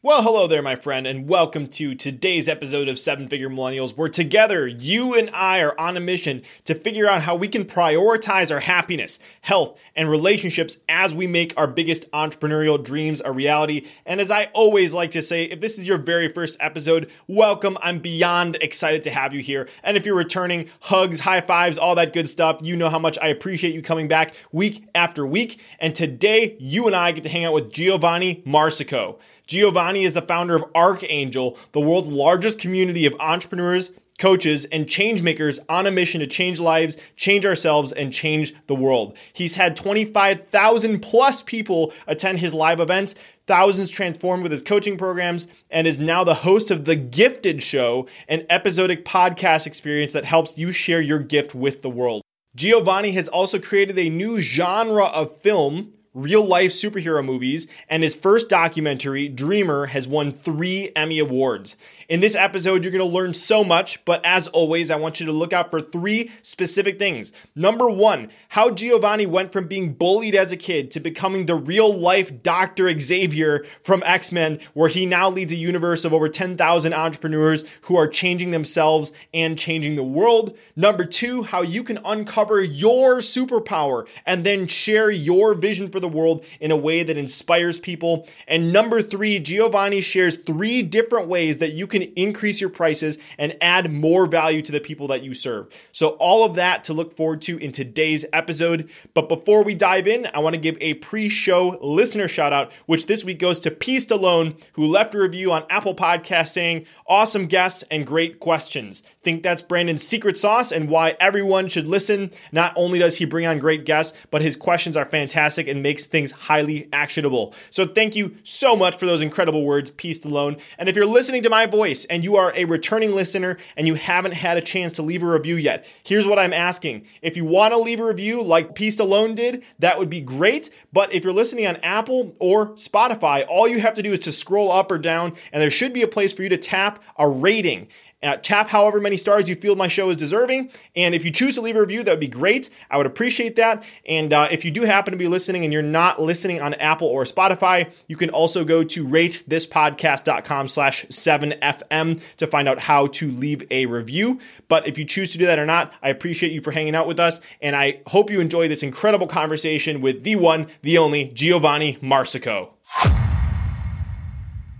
Well, 0.00 0.22
hello 0.22 0.46
there, 0.46 0.62
my 0.62 0.76
friend, 0.76 1.08
and 1.08 1.28
welcome 1.28 1.66
to 1.66 1.92
today's 1.92 2.48
episode 2.48 2.86
of 2.86 3.00
Seven 3.00 3.26
Figure 3.26 3.50
Millennials, 3.50 3.96
where 3.96 4.08
together 4.08 4.64
you 4.64 5.12
and 5.12 5.28
I 5.30 5.58
are 5.58 5.76
on 5.76 5.96
a 5.96 6.00
mission 6.00 6.42
to 6.66 6.76
figure 6.76 7.08
out 7.08 7.22
how 7.22 7.34
we 7.34 7.48
can 7.48 7.64
prioritize 7.64 8.52
our 8.52 8.60
happiness, 8.60 9.18
health, 9.40 9.76
and 9.96 10.08
relationships 10.08 10.78
as 10.88 11.16
we 11.16 11.26
make 11.26 11.52
our 11.56 11.66
biggest 11.66 12.08
entrepreneurial 12.12 12.80
dreams 12.80 13.20
a 13.24 13.32
reality. 13.32 13.88
And 14.06 14.20
as 14.20 14.30
I 14.30 14.50
always 14.54 14.94
like 14.94 15.10
to 15.10 15.22
say, 15.22 15.46
if 15.46 15.60
this 15.60 15.80
is 15.80 15.88
your 15.88 15.98
very 15.98 16.28
first 16.28 16.56
episode, 16.60 17.10
welcome. 17.26 17.76
I'm 17.82 17.98
beyond 17.98 18.54
excited 18.60 19.02
to 19.02 19.10
have 19.10 19.34
you 19.34 19.40
here. 19.40 19.68
And 19.82 19.96
if 19.96 20.06
you're 20.06 20.14
returning, 20.14 20.68
hugs, 20.78 21.18
high 21.18 21.40
fives, 21.40 21.76
all 21.76 21.96
that 21.96 22.12
good 22.12 22.28
stuff, 22.28 22.60
you 22.62 22.76
know 22.76 22.88
how 22.88 23.00
much 23.00 23.18
I 23.20 23.26
appreciate 23.26 23.74
you 23.74 23.82
coming 23.82 24.06
back 24.06 24.32
week 24.52 24.86
after 24.94 25.26
week. 25.26 25.58
And 25.80 25.92
today, 25.92 26.56
you 26.60 26.86
and 26.86 26.94
I 26.94 27.10
get 27.10 27.24
to 27.24 27.30
hang 27.30 27.44
out 27.44 27.54
with 27.54 27.72
Giovanni 27.72 28.44
Marsico. 28.46 29.18
Giovanni 29.48 30.04
is 30.04 30.12
the 30.12 30.20
founder 30.20 30.54
of 30.54 30.64
Archangel, 30.74 31.56
the 31.72 31.80
world's 31.80 32.08
largest 32.08 32.58
community 32.58 33.06
of 33.06 33.16
entrepreneurs, 33.18 33.92
coaches, 34.18 34.66
and 34.70 34.86
changemakers 34.86 35.58
on 35.70 35.86
a 35.86 35.90
mission 35.90 36.20
to 36.20 36.26
change 36.26 36.60
lives, 36.60 36.98
change 37.16 37.46
ourselves, 37.46 37.90
and 37.90 38.12
change 38.12 38.54
the 38.66 38.74
world. 38.74 39.16
He's 39.32 39.54
had 39.54 39.74
25,000 39.74 41.00
plus 41.00 41.42
people 41.42 41.94
attend 42.06 42.40
his 42.40 42.52
live 42.52 42.78
events, 42.78 43.14
thousands 43.46 43.88
transformed 43.88 44.42
with 44.42 44.52
his 44.52 44.62
coaching 44.62 44.98
programs, 44.98 45.48
and 45.70 45.86
is 45.86 45.98
now 45.98 46.24
the 46.24 46.34
host 46.34 46.70
of 46.70 46.84
The 46.84 46.96
Gifted 46.96 47.62
Show, 47.62 48.06
an 48.28 48.44
episodic 48.50 49.06
podcast 49.06 49.66
experience 49.66 50.12
that 50.12 50.26
helps 50.26 50.58
you 50.58 50.72
share 50.72 51.00
your 51.00 51.20
gift 51.20 51.54
with 51.54 51.80
the 51.80 51.88
world. 51.88 52.20
Giovanni 52.54 53.12
has 53.12 53.28
also 53.28 53.58
created 53.58 53.98
a 53.98 54.10
new 54.10 54.42
genre 54.42 55.04
of 55.04 55.40
film 55.40 55.94
real 56.18 56.44
life 56.44 56.72
superhero 56.72 57.24
movies, 57.24 57.66
and 57.88 58.02
his 58.02 58.14
first 58.14 58.48
documentary, 58.48 59.28
Dreamer, 59.28 59.86
has 59.86 60.08
won 60.08 60.32
three 60.32 60.92
Emmy 60.96 61.18
Awards. 61.18 61.76
In 62.08 62.20
this 62.20 62.34
episode, 62.34 62.84
you're 62.84 62.92
to 62.94 63.04
learn 63.04 63.34
so 63.34 63.62
much, 63.62 64.02
but 64.06 64.24
as 64.24 64.46
always, 64.46 64.90
I 64.90 64.96
want 64.96 65.20
you 65.20 65.26
to 65.26 65.32
look 65.32 65.52
out 65.52 65.70
for 65.70 65.78
three 65.78 66.30
specific 66.40 66.98
things. 66.98 67.32
Number 67.54 67.90
one, 67.90 68.30
how 68.48 68.70
Giovanni 68.70 69.26
went 69.26 69.52
from 69.52 69.68
being 69.68 69.92
bullied 69.92 70.34
as 70.34 70.50
a 70.50 70.56
kid 70.56 70.90
to 70.92 71.00
becoming 71.00 71.44
the 71.44 71.54
real 71.54 71.94
life 71.94 72.42
Dr. 72.42 72.98
Xavier 72.98 73.66
from 73.84 74.02
X 74.06 74.32
Men, 74.32 74.58
where 74.72 74.88
he 74.88 75.04
now 75.04 75.28
leads 75.28 75.52
a 75.52 75.56
universe 75.56 76.06
of 76.06 76.14
over 76.14 76.30
10,000 76.30 76.94
entrepreneurs 76.94 77.64
who 77.82 77.96
are 77.96 78.08
changing 78.08 78.52
themselves 78.52 79.12
and 79.34 79.58
changing 79.58 79.96
the 79.96 80.02
world. 80.02 80.56
Number 80.74 81.04
two, 81.04 81.42
how 81.42 81.60
you 81.60 81.84
can 81.84 81.98
uncover 82.06 82.62
your 82.62 83.16
superpower 83.16 84.08
and 84.24 84.44
then 84.44 84.66
share 84.66 85.10
your 85.10 85.52
vision 85.52 85.90
for 85.90 86.00
the 86.00 86.08
world 86.08 86.42
in 86.58 86.70
a 86.70 86.76
way 86.76 87.02
that 87.02 87.18
inspires 87.18 87.78
people. 87.78 88.26
And 88.46 88.72
number 88.72 89.02
three, 89.02 89.38
Giovanni 89.40 90.00
shares 90.00 90.36
three 90.36 90.80
different 90.80 91.28
ways 91.28 91.58
that 91.58 91.72
you 91.72 91.86
can 91.86 91.97
can 91.98 92.12
increase 92.16 92.60
your 92.60 92.70
prices 92.70 93.18
and 93.38 93.56
add 93.60 93.92
more 93.92 94.26
value 94.26 94.62
to 94.62 94.72
the 94.72 94.80
people 94.80 95.08
that 95.08 95.22
you 95.22 95.34
serve. 95.34 95.68
So, 95.92 96.10
all 96.10 96.44
of 96.44 96.54
that 96.54 96.84
to 96.84 96.92
look 96.92 97.16
forward 97.16 97.42
to 97.42 97.58
in 97.58 97.72
today's 97.72 98.24
episode. 98.32 98.88
But 99.14 99.28
before 99.28 99.62
we 99.62 99.74
dive 99.74 100.06
in, 100.06 100.28
I 100.32 100.38
want 100.40 100.54
to 100.54 100.60
give 100.60 100.76
a 100.80 100.94
pre 100.94 101.28
show 101.28 101.78
listener 101.82 102.28
shout 102.28 102.52
out, 102.52 102.72
which 102.86 103.06
this 103.06 103.24
week 103.24 103.38
goes 103.38 103.60
to 103.60 103.70
P. 103.70 103.96
Stallone, 103.96 104.60
who 104.72 104.86
left 104.86 105.14
a 105.14 105.18
review 105.18 105.52
on 105.52 105.64
Apple 105.70 105.94
Podcast 105.94 106.48
saying, 106.48 106.86
Awesome 107.06 107.46
guests 107.46 107.84
and 107.90 108.06
great 108.06 108.40
questions. 108.40 109.02
Think 109.28 109.42
that's 109.42 109.60
Brandon's 109.60 110.02
secret 110.02 110.38
sauce 110.38 110.72
and 110.72 110.88
why 110.88 111.14
everyone 111.20 111.68
should 111.68 111.86
listen. 111.86 112.30
Not 112.50 112.72
only 112.76 112.98
does 112.98 113.18
he 113.18 113.26
bring 113.26 113.44
on 113.44 113.58
great 113.58 113.84
guests, 113.84 114.16
but 114.30 114.40
his 114.40 114.56
questions 114.56 114.96
are 114.96 115.04
fantastic 115.04 115.68
and 115.68 115.82
makes 115.82 116.06
things 116.06 116.32
highly 116.32 116.88
actionable. 116.94 117.52
So, 117.68 117.86
thank 117.86 118.16
you 118.16 118.38
so 118.42 118.74
much 118.74 118.96
for 118.96 119.04
those 119.04 119.20
incredible 119.20 119.66
words, 119.66 119.90
P. 119.90 120.12
Stallone. 120.12 120.58
And 120.78 120.88
if 120.88 120.96
you're 120.96 121.04
listening 121.04 121.42
to 121.42 121.50
my 121.50 121.66
voice 121.66 122.06
and 122.06 122.24
you 122.24 122.36
are 122.36 122.54
a 122.56 122.64
returning 122.64 123.14
listener 123.14 123.58
and 123.76 123.86
you 123.86 123.96
haven't 123.96 124.32
had 124.32 124.56
a 124.56 124.62
chance 124.62 124.94
to 124.94 125.02
leave 125.02 125.22
a 125.22 125.26
review 125.26 125.56
yet, 125.56 125.84
here's 126.02 126.26
what 126.26 126.38
I'm 126.38 126.54
asking. 126.54 127.04
If 127.20 127.36
you 127.36 127.44
want 127.44 127.74
to 127.74 127.78
leave 127.78 128.00
a 128.00 128.06
review 128.06 128.40
like 128.42 128.74
P. 128.74 128.88
Stallone 128.88 129.34
did, 129.34 129.62
that 129.78 129.98
would 129.98 130.08
be 130.08 130.22
great. 130.22 130.70
But 130.90 131.12
if 131.12 131.22
you're 131.22 131.34
listening 131.34 131.66
on 131.66 131.76
Apple 131.82 132.34
or 132.38 132.68
Spotify, 132.76 133.44
all 133.46 133.68
you 133.68 133.80
have 133.80 133.92
to 133.92 134.02
do 134.02 134.14
is 134.14 134.20
to 134.20 134.32
scroll 134.32 134.72
up 134.72 134.90
or 134.90 134.96
down, 134.96 135.34
and 135.52 135.60
there 135.60 135.70
should 135.70 135.92
be 135.92 136.00
a 136.00 136.08
place 136.08 136.32
for 136.32 136.42
you 136.42 136.48
to 136.48 136.56
tap 136.56 137.02
a 137.18 137.28
rating. 137.28 137.88
Uh, 138.22 138.36
tap 138.36 138.68
however 138.68 139.00
many 139.00 139.16
stars 139.16 139.48
you 139.48 139.54
feel 139.54 139.76
my 139.76 139.86
show 139.86 140.10
is 140.10 140.16
deserving. 140.16 140.70
And 140.96 141.14
if 141.14 141.24
you 141.24 141.30
choose 141.30 141.54
to 141.54 141.60
leave 141.60 141.76
a 141.76 141.80
review, 141.80 142.02
that 142.02 142.10
would 142.10 142.20
be 142.20 142.26
great. 142.26 142.68
I 142.90 142.96
would 142.96 143.06
appreciate 143.06 143.56
that. 143.56 143.84
And 144.06 144.32
uh, 144.32 144.48
if 144.50 144.64
you 144.64 144.70
do 144.70 144.82
happen 144.82 145.12
to 145.12 145.18
be 145.18 145.28
listening 145.28 145.64
and 145.64 145.72
you're 145.72 145.82
not 145.82 146.20
listening 146.20 146.60
on 146.60 146.74
Apple 146.74 147.06
or 147.06 147.24
Spotify, 147.24 147.92
you 148.08 148.16
can 148.16 148.30
also 148.30 148.64
go 148.64 148.82
to 148.82 149.04
ratethispodcast.com 149.04 150.68
slash 150.68 151.06
7FM 151.06 152.20
to 152.38 152.46
find 152.46 152.68
out 152.68 152.80
how 152.80 153.06
to 153.06 153.30
leave 153.30 153.62
a 153.70 153.86
review. 153.86 154.40
But 154.66 154.88
if 154.88 154.98
you 154.98 155.04
choose 155.04 155.32
to 155.32 155.38
do 155.38 155.46
that 155.46 155.58
or 155.58 155.66
not, 155.66 155.92
I 156.02 156.08
appreciate 156.08 156.52
you 156.52 156.60
for 156.60 156.72
hanging 156.72 156.96
out 156.96 157.06
with 157.06 157.20
us. 157.20 157.40
And 157.62 157.76
I 157.76 158.00
hope 158.08 158.30
you 158.30 158.40
enjoy 158.40 158.68
this 158.68 158.82
incredible 158.82 159.28
conversation 159.28 160.00
with 160.00 160.24
the 160.24 160.36
one, 160.36 160.66
the 160.82 160.98
only 160.98 161.26
Giovanni 161.26 161.98
Marsico. 162.02 162.70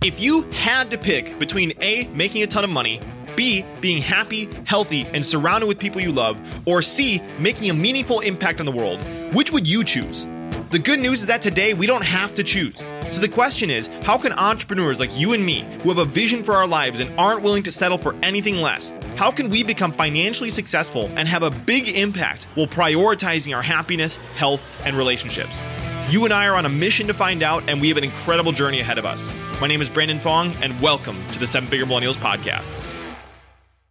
If 0.01 0.17
you 0.19 0.43
had 0.51 0.91
to 0.91 0.97
pick 0.97 1.37
between 1.39 1.73
A, 1.81 2.07
making 2.07 2.41
a 2.41 2.47
ton 2.47 2.63
of 2.63 2.69
money, 2.69 3.01
B, 3.39 3.65
being 3.79 4.01
happy, 4.01 4.49
healthy, 4.65 5.07
and 5.13 5.25
surrounded 5.25 5.67
with 5.67 5.79
people 5.79 6.01
you 6.01 6.11
love, 6.11 6.37
or 6.65 6.81
C, 6.81 7.21
making 7.39 7.69
a 7.69 7.73
meaningful 7.73 8.19
impact 8.19 8.59
on 8.59 8.65
the 8.65 8.71
world, 8.73 9.01
which 9.33 9.53
would 9.53 9.65
you 9.65 9.85
choose? 9.85 10.27
The 10.71 10.79
good 10.79 10.99
news 10.99 11.21
is 11.21 11.27
that 11.27 11.41
today 11.41 11.73
we 11.73 11.87
don't 11.87 12.03
have 12.03 12.35
to 12.35 12.43
choose. 12.43 12.75
So 13.09 13.21
the 13.21 13.29
question 13.29 13.69
is 13.69 13.87
how 14.03 14.17
can 14.17 14.33
entrepreneurs 14.33 14.99
like 14.99 15.17
you 15.17 15.31
and 15.31 15.45
me, 15.45 15.61
who 15.83 15.87
have 15.87 15.99
a 15.99 16.03
vision 16.03 16.43
for 16.43 16.53
our 16.57 16.67
lives 16.67 16.99
and 16.99 17.17
aren't 17.17 17.41
willing 17.41 17.63
to 17.63 17.71
settle 17.71 17.97
for 17.97 18.13
anything 18.23 18.57
less, 18.57 18.91
how 19.15 19.31
can 19.31 19.49
we 19.49 19.63
become 19.63 19.93
financially 19.93 20.49
successful 20.49 21.09
and 21.15 21.25
have 21.25 21.43
a 21.43 21.49
big 21.49 21.87
impact 21.87 22.43
while 22.55 22.67
prioritizing 22.67 23.55
our 23.55 23.61
happiness, 23.61 24.17
health, 24.35 24.81
and 24.83 24.97
relationships? 24.97 25.61
You 26.09 26.25
and 26.25 26.33
I 26.33 26.45
are 26.47 26.55
on 26.55 26.65
a 26.65 26.69
mission 26.69 27.07
to 27.07 27.13
find 27.13 27.41
out, 27.41 27.63
and 27.69 27.79
we 27.79 27.87
have 27.87 27.97
an 27.97 28.03
incredible 28.03 28.51
journey 28.51 28.81
ahead 28.81 28.97
of 28.97 29.05
us. 29.05 29.31
My 29.61 29.67
name 29.67 29.81
is 29.81 29.87
Brandon 29.87 30.19
Fong, 30.19 30.53
and 30.61 30.77
welcome 30.81 31.15
to 31.31 31.39
the 31.39 31.47
Seven 31.47 31.69
Figure 31.69 31.85
Millennials 31.85 32.17
Podcast. 32.17 32.97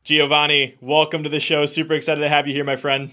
Giovanni, 0.09 0.75
welcome 0.81 1.23
to 1.23 1.29
the 1.29 1.39
show. 1.39 1.67
Super 1.67 1.93
excited 1.93 2.23
to 2.23 2.31
have 2.31 2.47
you 2.47 2.55
here, 2.55 2.65
my 2.65 2.77
friend. 2.77 3.11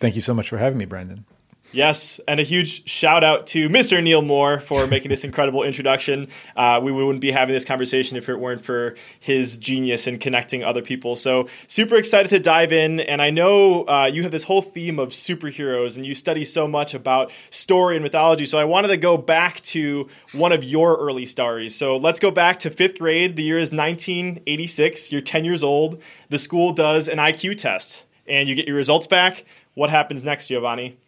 Thank 0.00 0.14
you 0.14 0.22
so 0.22 0.32
much 0.32 0.48
for 0.48 0.56
having 0.56 0.78
me, 0.78 0.86
Brandon. 0.86 1.26
Yes, 1.72 2.20
and 2.28 2.38
a 2.38 2.42
huge 2.42 2.86
shout 2.88 3.24
out 3.24 3.46
to 3.48 3.70
Mr. 3.70 4.02
Neil 4.02 4.20
Moore 4.20 4.60
for 4.60 4.86
making 4.86 5.08
this 5.08 5.24
incredible 5.24 5.62
introduction. 5.62 6.28
Uh, 6.54 6.80
we 6.82 6.92
wouldn't 6.92 7.22
be 7.22 7.30
having 7.30 7.54
this 7.54 7.64
conversation 7.64 8.18
if 8.18 8.28
it 8.28 8.36
weren't 8.36 8.62
for 8.62 8.94
his 9.18 9.56
genius 9.56 10.06
in 10.06 10.18
connecting 10.18 10.62
other 10.62 10.82
people. 10.82 11.16
So, 11.16 11.48
super 11.68 11.96
excited 11.96 12.28
to 12.28 12.38
dive 12.38 12.72
in. 12.72 13.00
And 13.00 13.22
I 13.22 13.30
know 13.30 13.84
uh, 13.84 14.10
you 14.12 14.22
have 14.22 14.32
this 14.32 14.44
whole 14.44 14.60
theme 14.60 14.98
of 14.98 15.10
superheroes 15.10 15.96
and 15.96 16.04
you 16.04 16.14
study 16.14 16.44
so 16.44 16.68
much 16.68 16.92
about 16.92 17.32
story 17.48 17.96
and 17.96 18.02
mythology. 18.02 18.44
So, 18.44 18.58
I 18.58 18.64
wanted 18.64 18.88
to 18.88 18.98
go 18.98 19.16
back 19.16 19.62
to 19.62 20.08
one 20.32 20.52
of 20.52 20.62
your 20.62 20.96
early 20.98 21.24
stories. 21.24 21.74
So, 21.74 21.96
let's 21.96 22.18
go 22.18 22.30
back 22.30 22.58
to 22.60 22.70
fifth 22.70 22.98
grade. 22.98 23.36
The 23.36 23.44
year 23.44 23.58
is 23.58 23.72
1986. 23.72 25.10
You're 25.10 25.22
10 25.22 25.46
years 25.46 25.64
old. 25.64 26.02
The 26.28 26.38
school 26.38 26.72
does 26.74 27.08
an 27.08 27.16
IQ 27.16 27.56
test 27.56 28.04
and 28.26 28.48
you 28.48 28.54
get 28.54 28.66
your 28.66 28.76
results 28.76 29.06
back 29.06 29.44
What 29.74 29.90
happens 29.90 30.22
next, 30.22 30.48
Giovanni? 30.48 30.98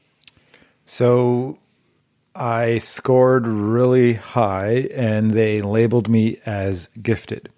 So 0.84 1.58
I 2.34 2.78
scored 2.78 3.46
really 3.46 4.14
high 4.14 4.88
and 4.94 5.30
they 5.30 5.60
labeled 5.60 6.08
me 6.08 6.40
as 6.44 6.88
gifted. 7.00 7.48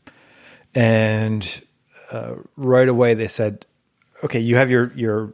And 0.74 1.62
uh, 2.10 2.34
right 2.56 2.88
away 2.88 3.14
they 3.14 3.28
said, 3.28 3.66
okay, 4.22 4.38
you 4.38 4.56
have 4.56 4.70
your, 4.70 4.92
your, 4.94 5.32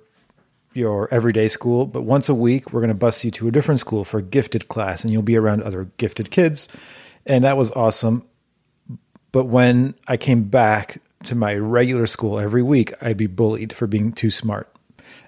your 0.72 1.12
everyday 1.12 1.48
school, 1.48 1.86
but 1.86 2.02
once 2.02 2.28
a 2.28 2.34
week 2.34 2.72
we're 2.72 2.80
going 2.80 2.88
to 2.88 2.94
bus 2.94 3.24
you 3.24 3.30
to 3.32 3.48
a 3.48 3.50
different 3.50 3.80
school 3.80 4.04
for 4.04 4.18
a 4.18 4.22
gifted 4.22 4.68
class 4.68 5.02
and 5.02 5.12
you'll 5.12 5.22
be 5.22 5.36
around 5.36 5.62
other 5.62 5.88
gifted 5.96 6.30
kids. 6.30 6.68
And 7.26 7.44
that 7.44 7.56
was 7.56 7.70
awesome. 7.72 8.24
But 9.32 9.44
when 9.44 9.94
I 10.06 10.16
came 10.16 10.44
back 10.44 11.00
to 11.24 11.34
my 11.34 11.54
regular 11.54 12.06
school 12.06 12.38
every 12.38 12.62
week, 12.62 12.92
I'd 13.00 13.16
be 13.16 13.26
bullied 13.26 13.72
for 13.72 13.86
being 13.86 14.12
too 14.12 14.30
smart. 14.30 14.68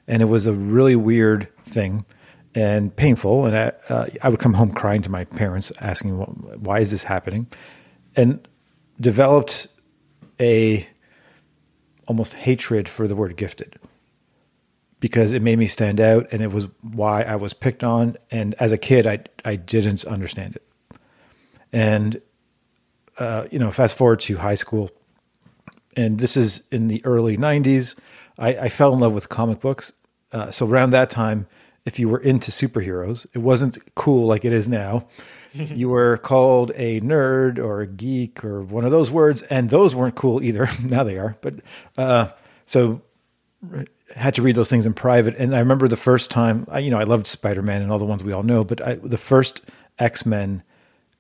And 0.06 0.22
it 0.22 0.26
was 0.26 0.46
a 0.46 0.52
really 0.52 0.96
weird 0.96 1.49
thing 1.62 2.05
and 2.55 2.95
painful. 2.95 3.47
And 3.47 3.56
I, 3.56 3.73
uh, 3.89 4.06
I 4.23 4.29
would 4.29 4.41
come 4.41 4.55
home 4.55 4.73
crying 4.73 5.03
to 5.03 5.11
my 5.11 5.25
parents, 5.25 5.73
asking, 5.81 6.19
why 6.19 6.81
is 6.81 6.91
this 6.91 7.05
happening? 7.05 7.47
And 8.17 8.47
developed 9.01 9.67
a 10.41 10.87
almost 12.06 12.35
hatred 12.35 12.89
for 12.89 13.09
the 13.09 13.17
word 13.17 13.37
gifted 13.37 13.79
because 15.01 15.33
it 15.33 15.43
made 15.43 15.59
me 15.59 15.67
stand 15.67 16.01
out 16.01 16.27
and 16.33 16.43
it 16.43 16.53
was 16.53 16.67
why 16.81 17.23
I 17.23 17.37
was 17.37 17.53
picked 17.55 17.85
on. 17.85 18.17
And 18.31 18.55
as 18.55 18.73
a 18.73 18.79
kid, 18.79 19.06
I, 19.06 19.21
I 19.45 19.56
didn't 19.56 20.05
understand 20.05 20.56
it. 20.56 20.62
And, 21.73 22.21
uh, 23.19 23.47
you 23.51 23.59
know, 23.59 23.71
fast 23.71 23.97
forward 23.97 24.21
to 24.21 24.37
high 24.37 24.55
school, 24.55 24.91
and 25.97 26.19
this 26.19 26.37
is 26.37 26.62
in 26.71 26.89
the 26.89 27.05
early 27.05 27.37
90s. 27.37 27.99
I, 28.39 28.49
I 28.49 28.69
fell 28.69 28.93
in 28.93 29.01
love 29.01 29.12
with 29.12 29.29
comic 29.29 29.61
books. 29.61 29.93
Uh, 30.33 30.51
so 30.51 30.67
around 30.67 30.91
that 30.91 31.11
time, 31.11 31.47
if 31.84 31.98
you 31.98 32.08
were 32.08 32.19
into 32.19 32.50
superheroes, 32.50 33.26
it 33.34 33.38
wasn't 33.38 33.78
cool 33.94 34.26
like 34.26 34.44
it 34.44 34.52
is 34.52 34.69
now. 34.69 35.06
you 35.52 35.88
were 35.88 36.16
called 36.19 36.72
a 36.75 37.00
nerd 37.00 37.58
or 37.58 37.81
a 37.81 37.86
geek 37.86 38.44
or 38.44 38.62
one 38.62 38.84
of 38.84 38.90
those 38.90 39.10
words, 39.10 39.42
and 39.42 39.70
those 39.70 39.94
weren't 39.94 40.16
cool 40.16 40.42
either. 40.42 40.69
now 40.82 41.04
they 41.04 41.19
are, 41.19 41.36
but 41.40 41.54
uh, 41.96 42.28
so 42.66 43.02
had 44.16 44.34
to 44.34 44.42
read 44.42 44.54
those 44.54 44.70
things 44.70 44.86
in 44.86 44.94
private. 44.94 45.36
And 45.36 45.54
I 45.54 45.60
remember 45.60 45.88
the 45.88 45.96
first 45.96 46.31
time, 46.31 46.66
I, 46.70 46.81
you 46.81 46.90
know, 46.90 46.98
I 46.98 47.04
loved 47.04 47.26
Spider 47.26 47.62
Man 47.62 47.82
and 47.82 47.90
all 47.90 47.98
the 47.98 48.04
ones 48.04 48.22
we 48.22 48.32
all 48.32 48.42
know, 48.42 48.64
but 48.64 48.81
I, 48.81 48.94
the 48.96 49.19
first 49.19 49.62
X 49.98 50.26
Men 50.26 50.62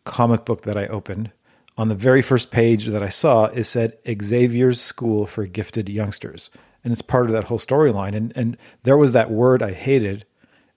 comic 0.04 0.44
book 0.44 0.62
that 0.62 0.76
I 0.76 0.86
opened 0.86 1.30
on 1.76 1.88
the 1.88 1.94
very 1.94 2.22
first 2.22 2.50
page 2.50 2.86
that 2.86 3.02
I 3.02 3.08
saw, 3.08 3.46
it 3.46 3.64
said 3.64 3.98
Xavier's 4.06 4.80
School 4.80 5.26
for 5.26 5.46
Gifted 5.46 5.88
Youngsters. 5.88 6.50
And 6.84 6.92
it's 6.92 7.02
part 7.02 7.26
of 7.26 7.32
that 7.32 7.44
whole 7.44 7.58
storyline. 7.58 8.14
And, 8.14 8.32
and 8.36 8.56
there 8.82 8.96
was 8.96 9.12
that 9.14 9.30
word 9.30 9.62
I 9.62 9.72
hated, 9.72 10.26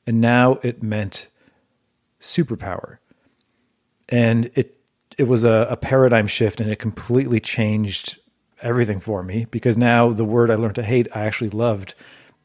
and 0.07 0.21
now 0.21 0.59
it 0.63 0.81
meant 0.81 1.27
superpower. 2.19 2.97
And 4.09 4.49
it 4.55 4.73
it 5.17 5.27
was 5.27 5.43
a, 5.43 5.67
a 5.69 5.77
paradigm 5.77 6.27
shift 6.27 6.61
and 6.61 6.71
it 6.71 6.79
completely 6.79 7.39
changed 7.39 8.19
everything 8.61 8.99
for 8.99 9.23
me 9.23 9.45
because 9.51 9.77
now 9.77 10.11
the 10.11 10.25
word 10.25 10.49
I 10.49 10.55
learned 10.55 10.75
to 10.75 10.83
hate, 10.83 11.07
I 11.13 11.25
actually 11.25 11.49
loved 11.49 11.95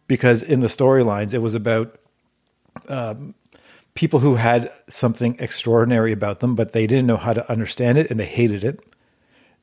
because 0.09 0.43
in 0.43 0.61
the 0.61 0.67
storylines, 0.67 1.35
it 1.35 1.39
was 1.39 1.55
about 1.55 1.99
um, 2.89 3.35
people 3.95 4.21
who 4.21 4.37
had 4.37 4.73
something 4.89 5.37
extraordinary 5.39 6.13
about 6.13 6.41
them, 6.41 6.55
but 6.55 6.73
they 6.73 6.87
didn't 6.87 7.07
know 7.07 7.19
how 7.19 7.35
to 7.35 7.51
understand 7.51 7.99
it 7.99 8.11
and 8.11 8.19
they 8.19 8.27
hated 8.27 8.65
it. 8.65 8.81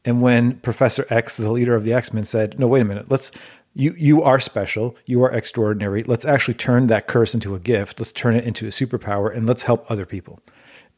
And 0.06 0.22
when 0.22 0.54
Professor 0.60 1.06
X, 1.10 1.38
the 1.38 1.52
leader 1.52 1.76
of 1.76 1.84
the 1.84 1.94
X 1.94 2.14
Men, 2.14 2.24
said, 2.24 2.58
"No, 2.58 2.68
wait 2.68 2.82
a 2.82 2.86
minute. 2.86 3.12
Let's 3.12 3.32
you 3.74 3.94
you 3.98 4.24
are 4.24 4.40
special. 4.40 4.96
You 5.06 5.24
are 5.24 5.32
extraordinary. 5.32 6.04
Let's 6.04 6.26
actually 6.26 6.56
turn 6.56 6.88
that 6.88 7.08
curse 7.08 7.34
into 7.34 7.56
a 7.56 7.60
gift. 7.60 8.00
Let's 8.00 8.12
turn 8.12 8.36
it 8.36 8.44
into 8.44 8.66
a 8.66 8.70
superpower, 8.70 9.36
and 9.36 9.48
let's 9.48 9.64
help 9.64 9.90
other 9.90 10.06
people." 10.06 10.40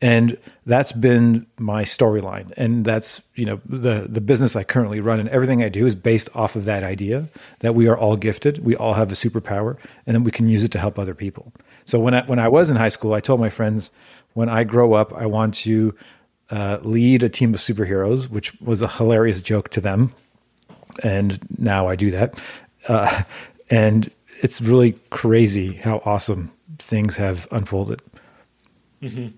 And 0.03 0.39
that's 0.65 0.93
been 0.93 1.45
my 1.59 1.83
storyline, 1.83 2.51
and 2.57 2.83
that's 2.83 3.21
you 3.35 3.45
know 3.45 3.61
the 3.67 4.07
the 4.09 4.21
business 4.21 4.55
I 4.55 4.63
currently 4.63 4.99
run, 4.99 5.19
and 5.19 5.29
everything 5.29 5.61
I 5.61 5.69
do 5.69 5.85
is 5.85 5.95
based 5.95 6.29
off 6.35 6.55
of 6.55 6.65
that 6.65 6.83
idea 6.83 7.29
that 7.59 7.75
we 7.75 7.87
are 7.87 7.97
all 7.97 8.15
gifted, 8.15 8.65
we 8.65 8.75
all 8.75 8.93
have 8.93 9.11
a 9.11 9.15
superpower, 9.15 9.77
and 10.07 10.15
then 10.15 10.23
we 10.23 10.31
can 10.31 10.47
use 10.47 10.63
it 10.63 10.71
to 10.71 10.79
help 10.79 10.97
other 10.97 11.13
people. 11.13 11.53
So 11.85 11.99
when 11.99 12.15
I 12.15 12.25
when 12.25 12.39
I 12.39 12.47
was 12.47 12.69
in 12.71 12.77
high 12.77 12.89
school, 12.89 13.13
I 13.13 13.19
told 13.19 13.39
my 13.39 13.49
friends, 13.49 13.91
when 14.33 14.49
I 14.49 14.63
grow 14.63 14.93
up, 14.93 15.13
I 15.13 15.27
want 15.27 15.53
to 15.55 15.93
uh, 16.49 16.79
lead 16.81 17.23
a 17.23 17.29
team 17.29 17.53
of 17.53 17.59
superheroes, 17.59 18.29
which 18.29 18.59
was 18.59 18.81
a 18.81 18.87
hilarious 18.87 19.41
joke 19.41 19.69
to 19.69 19.81
them, 19.81 20.13
and 21.03 21.39
now 21.57 21.87
I 21.87 21.95
do 21.95 22.11
that, 22.11 22.41
uh, 22.87 23.23
and 23.69 24.09
it's 24.41 24.61
really 24.61 24.93
crazy 25.09 25.73
how 25.73 26.01
awesome 26.05 26.51
things 26.79 27.17
have 27.17 27.47
unfolded. 27.51 28.01
Mm-hmm. 29.01 29.35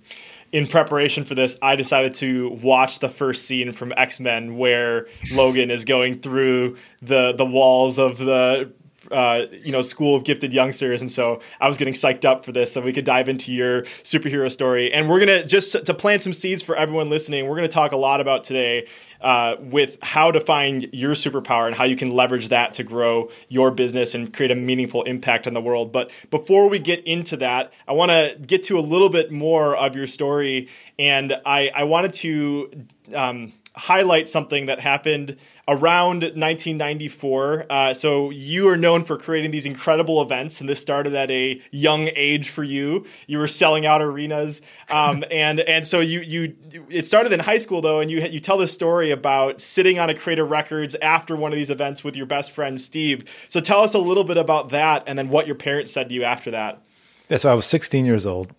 In 0.51 0.67
preparation 0.67 1.25
for 1.25 1.33
this, 1.33 1.57
I 1.61 1.75
decided 1.75 2.13
to 2.15 2.49
watch 2.61 2.99
the 2.99 3.09
first 3.09 3.45
scene 3.45 3.71
from 3.71 3.91
X 3.97 4.19
Men 4.19 4.57
where 4.57 5.07
Logan 5.33 5.71
is 5.71 5.83
going 5.83 6.19
through 6.19 6.77
the 7.01 7.33
the 7.33 7.45
walls 7.45 7.97
of 7.97 8.17
the 8.17 8.71
uh, 9.11 9.45
you 9.51 9.71
know 9.71 9.81
school 9.81 10.15
of 10.15 10.23
gifted 10.23 10.53
youngsters 10.53 11.01
and 11.01 11.11
so 11.11 11.41
i 11.59 11.67
was 11.67 11.77
getting 11.77 11.93
psyched 11.93 12.23
up 12.23 12.45
for 12.45 12.53
this 12.53 12.71
so 12.71 12.79
we 12.79 12.93
could 12.93 13.03
dive 13.03 13.27
into 13.27 13.51
your 13.51 13.83
superhero 14.01 14.49
story 14.49 14.93
and 14.93 15.09
we're 15.09 15.19
gonna 15.19 15.45
just 15.45 15.85
to 15.85 15.93
plant 15.93 16.21
some 16.21 16.31
seeds 16.31 16.63
for 16.63 16.75
everyone 16.75 17.09
listening 17.09 17.47
we're 17.47 17.55
gonna 17.55 17.67
talk 17.67 17.91
a 17.91 17.97
lot 17.97 18.21
about 18.21 18.45
today 18.45 18.87
uh, 19.23 19.55
with 19.59 19.97
how 20.01 20.31
to 20.31 20.39
find 20.39 20.89
your 20.91 21.13
superpower 21.13 21.65
and 21.65 21.75
how 21.75 21.85
you 21.85 21.95
can 21.95 22.11
leverage 22.11 22.49
that 22.49 22.73
to 22.75 22.83
grow 22.83 23.29
your 23.47 23.71
business 23.71 24.13
and 24.13 24.33
create 24.33 24.51
a 24.51 24.55
meaningful 24.55 25.03
impact 25.03 25.47
on 25.47 25.53
the 25.53 25.61
world. 25.61 25.91
But 25.91 26.11
before 26.29 26.69
we 26.69 26.77
get 26.79 27.05
into 27.05 27.37
that, 27.37 27.71
I 27.87 27.93
want 27.93 28.11
to 28.11 28.37
get 28.45 28.63
to 28.65 28.77
a 28.77 28.81
little 28.81 29.09
bit 29.09 29.31
more 29.31 29.75
of 29.75 29.95
your 29.95 30.07
story, 30.07 30.67
and 30.99 31.33
I, 31.45 31.71
I 31.73 31.85
wanted 31.85 32.13
to 32.13 32.85
um, 33.15 33.53
highlight 33.75 34.29
something 34.29 34.67
that 34.67 34.79
happened 34.79 35.37
around 35.67 36.23
1994. 36.23 37.65
Uh, 37.69 37.93
so 37.93 38.29
you 38.31 38.67
are 38.67 38.75
known 38.75 39.03
for 39.03 39.17
creating 39.17 39.51
these 39.51 39.65
incredible 39.65 40.21
events, 40.21 40.59
and 40.59 40.67
this 40.67 40.79
started 40.79 41.15
at 41.15 41.31
a 41.31 41.61
young 41.71 42.09
age 42.15 42.49
for 42.49 42.63
you. 42.63 43.05
You 43.27 43.37
were 43.37 43.47
selling 43.47 43.85
out 43.85 44.01
arenas, 44.01 44.61
um, 44.89 45.23
and 45.31 45.61
and 45.61 45.87
so 45.87 45.99
you 45.99 46.21
you 46.21 46.55
it 46.89 47.07
started 47.07 47.31
in 47.31 47.39
high 47.39 47.57
school 47.57 47.81
though, 47.81 47.99
and 47.99 48.11
you 48.11 48.21
you 48.21 48.39
tell 48.39 48.57
this 48.57 48.73
story 48.73 49.11
about 49.11 49.61
sitting 49.61 49.99
on 49.99 50.09
a 50.09 50.13
Creative 50.13 50.49
Records 50.49 50.95
after 51.01 51.35
one 51.35 51.51
of 51.51 51.55
these 51.55 51.69
events 51.69 52.03
with 52.03 52.15
your 52.15 52.25
best 52.25 52.51
friend 52.51 52.79
Steve. 52.79 53.25
So 53.47 53.61
tell 53.61 53.81
us 53.81 53.93
a 53.93 53.99
little 53.99 54.23
bit 54.25 54.37
about 54.37 54.69
that, 54.69 55.03
and 55.07 55.17
then 55.17 55.29
what 55.29 55.47
your 55.47 55.55
parents 55.55 55.91
said 55.91 56.09
to 56.09 56.15
you 56.15 56.23
after 56.23 56.51
that. 56.51 56.81
Yeah, 57.29 57.37
so 57.37 57.51
I 57.51 57.55
was 57.55 57.65
16 57.65 58.05
years 58.05 58.25
old 58.25 58.53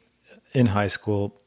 in 0.52 0.66
high 0.66 0.88
school. 0.88 1.38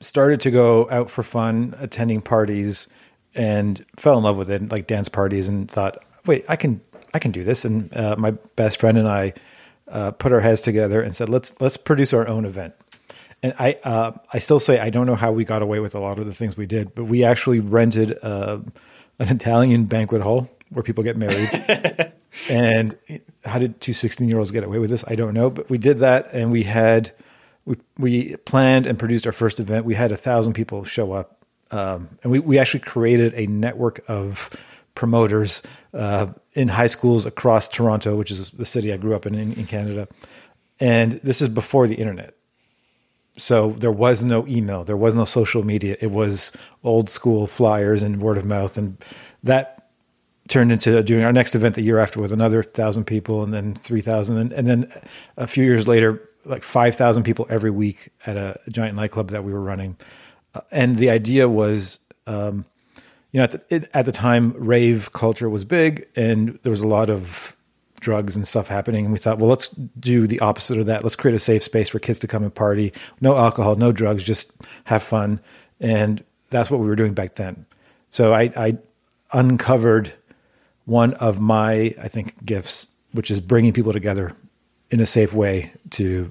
Started 0.00 0.40
to 0.42 0.50
go 0.50 0.88
out 0.90 1.08
for 1.08 1.22
fun, 1.22 1.74
attending 1.78 2.20
parties 2.20 2.88
and 3.34 3.84
fell 3.96 4.16
in 4.18 4.24
love 4.24 4.36
with 4.36 4.50
it, 4.50 4.70
like 4.70 4.86
dance 4.86 5.08
parties, 5.08 5.48
and 5.48 5.70
thought, 5.70 6.04
wait, 6.26 6.44
I 6.48 6.56
can 6.56 6.80
I 7.12 7.18
can 7.18 7.30
do 7.30 7.44
this. 7.44 7.64
And 7.64 7.94
uh, 7.96 8.16
my 8.16 8.32
best 8.56 8.80
friend 8.80 8.98
and 8.98 9.08
I 9.08 9.34
uh, 9.88 10.10
put 10.12 10.32
our 10.32 10.40
heads 10.40 10.60
together 10.60 11.00
and 11.02 11.14
said, 11.14 11.28
let's 11.28 11.54
let's 11.60 11.76
produce 11.76 12.12
our 12.12 12.26
own 12.26 12.44
event. 12.44 12.74
And 13.42 13.54
I 13.58 13.78
uh, 13.84 14.12
I 14.32 14.38
still 14.38 14.60
say 14.60 14.78
I 14.78 14.90
don't 14.90 15.06
know 15.06 15.14
how 15.14 15.32
we 15.32 15.44
got 15.44 15.62
away 15.62 15.80
with 15.80 15.94
a 15.94 16.00
lot 16.00 16.18
of 16.18 16.26
the 16.26 16.34
things 16.34 16.56
we 16.56 16.66
did, 16.66 16.94
but 16.94 17.04
we 17.04 17.24
actually 17.24 17.60
rented 17.60 18.18
uh, 18.22 18.58
an 19.18 19.28
Italian 19.28 19.84
banquet 19.84 20.22
hall 20.22 20.50
where 20.70 20.82
people 20.82 21.04
get 21.04 21.16
married. 21.16 22.12
and 22.48 22.96
how 23.44 23.58
did 23.58 23.80
two 23.80 23.92
16 23.92 24.28
year 24.28 24.38
olds 24.38 24.50
get 24.50 24.64
away 24.64 24.78
with 24.78 24.90
this? 24.90 25.04
I 25.06 25.14
don't 25.14 25.34
know, 25.34 25.50
but 25.50 25.68
we 25.68 25.78
did 25.78 25.98
that, 25.98 26.30
and 26.32 26.50
we 26.50 26.62
had 26.62 27.12
we 27.64 27.76
we 27.98 28.36
planned 28.36 28.86
and 28.86 28.98
produced 28.98 29.26
our 29.26 29.32
first 29.32 29.60
event. 29.60 29.84
We 29.84 29.94
had 29.94 30.12
a 30.12 30.16
thousand 30.16 30.54
people 30.54 30.84
show 30.84 31.12
up 31.12 31.33
um, 31.70 32.08
and 32.22 32.30
we, 32.30 32.38
we 32.38 32.58
actually 32.58 32.80
created 32.80 33.34
a 33.34 33.46
network 33.46 34.04
of 34.08 34.50
promoters 34.94 35.62
uh, 35.92 36.28
in 36.52 36.68
high 36.68 36.86
schools 36.86 37.26
across 37.26 37.68
Toronto, 37.68 38.16
which 38.16 38.30
is 38.30 38.50
the 38.52 38.66
city 38.66 38.92
I 38.92 38.96
grew 38.96 39.14
up 39.14 39.26
in, 39.26 39.34
in, 39.34 39.52
in 39.54 39.66
Canada. 39.66 40.08
And 40.80 41.12
this 41.12 41.40
is 41.40 41.48
before 41.48 41.86
the 41.86 41.96
internet. 41.96 42.36
So 43.36 43.70
there 43.70 43.90
was 43.90 44.22
no 44.22 44.46
email, 44.46 44.84
there 44.84 44.96
was 44.96 45.14
no 45.14 45.24
social 45.24 45.64
media. 45.64 45.96
It 46.00 46.12
was 46.12 46.52
old 46.84 47.08
school 47.10 47.46
flyers 47.48 48.02
and 48.02 48.22
word 48.22 48.38
of 48.38 48.44
mouth. 48.44 48.78
And 48.78 48.96
that 49.42 49.88
turned 50.48 50.70
into 50.70 51.02
doing 51.02 51.24
our 51.24 51.32
next 51.32 51.54
event 51.54 51.74
the 51.74 51.82
year 51.82 51.98
after 51.98 52.20
with 52.20 52.30
another 52.30 52.62
thousand 52.62 53.04
people 53.04 53.42
and 53.42 53.52
then 53.52 53.74
3,000. 53.74 54.36
And, 54.36 54.52
and 54.52 54.68
then 54.68 54.92
a 55.36 55.48
few 55.48 55.64
years 55.64 55.88
later, 55.88 56.28
like 56.44 56.62
5,000 56.62 57.24
people 57.24 57.46
every 57.48 57.70
week 57.70 58.10
at 58.26 58.36
a 58.36 58.60
giant 58.68 58.94
nightclub 58.94 59.30
that 59.30 59.42
we 59.42 59.52
were 59.52 59.62
running 59.62 59.96
and 60.70 60.96
the 60.96 61.10
idea 61.10 61.48
was, 61.48 61.98
um, 62.26 62.64
you 63.32 63.38
know, 63.38 63.44
at 63.44 63.50
the, 63.50 63.62
it, 63.68 63.90
at 63.94 64.04
the 64.04 64.12
time, 64.12 64.52
rave 64.52 65.12
culture 65.12 65.48
was 65.48 65.64
big, 65.64 66.06
and 66.16 66.58
there 66.62 66.70
was 66.70 66.80
a 66.80 66.88
lot 66.88 67.10
of 67.10 67.56
drugs 68.00 68.36
and 68.36 68.46
stuff 68.46 68.68
happening. 68.68 69.04
And 69.06 69.12
we 69.12 69.18
thought, 69.18 69.38
well, 69.38 69.48
let's 69.48 69.68
do 69.68 70.26
the 70.26 70.38
opposite 70.40 70.78
of 70.78 70.86
that. 70.86 71.02
Let's 71.02 71.16
create 71.16 71.34
a 71.34 71.38
safe 71.38 71.62
space 71.62 71.88
for 71.88 71.98
kids 71.98 72.18
to 72.20 72.28
come 72.28 72.42
and 72.44 72.54
party. 72.54 72.92
No 73.20 73.36
alcohol, 73.36 73.76
no 73.76 73.92
drugs, 73.92 74.22
just 74.22 74.52
have 74.84 75.02
fun. 75.02 75.40
And 75.80 76.22
that's 76.50 76.70
what 76.70 76.80
we 76.80 76.86
were 76.86 76.96
doing 76.96 77.14
back 77.14 77.36
then. 77.36 77.66
So 78.10 78.32
I, 78.32 78.52
I 78.56 78.78
uncovered 79.32 80.12
one 80.84 81.14
of 81.14 81.40
my, 81.40 81.94
I 82.00 82.08
think, 82.08 82.44
gifts, 82.44 82.88
which 83.12 83.30
is 83.30 83.40
bringing 83.40 83.72
people 83.72 83.92
together 83.92 84.36
in 84.90 85.00
a 85.00 85.06
safe 85.06 85.32
way 85.32 85.72
to 85.90 86.30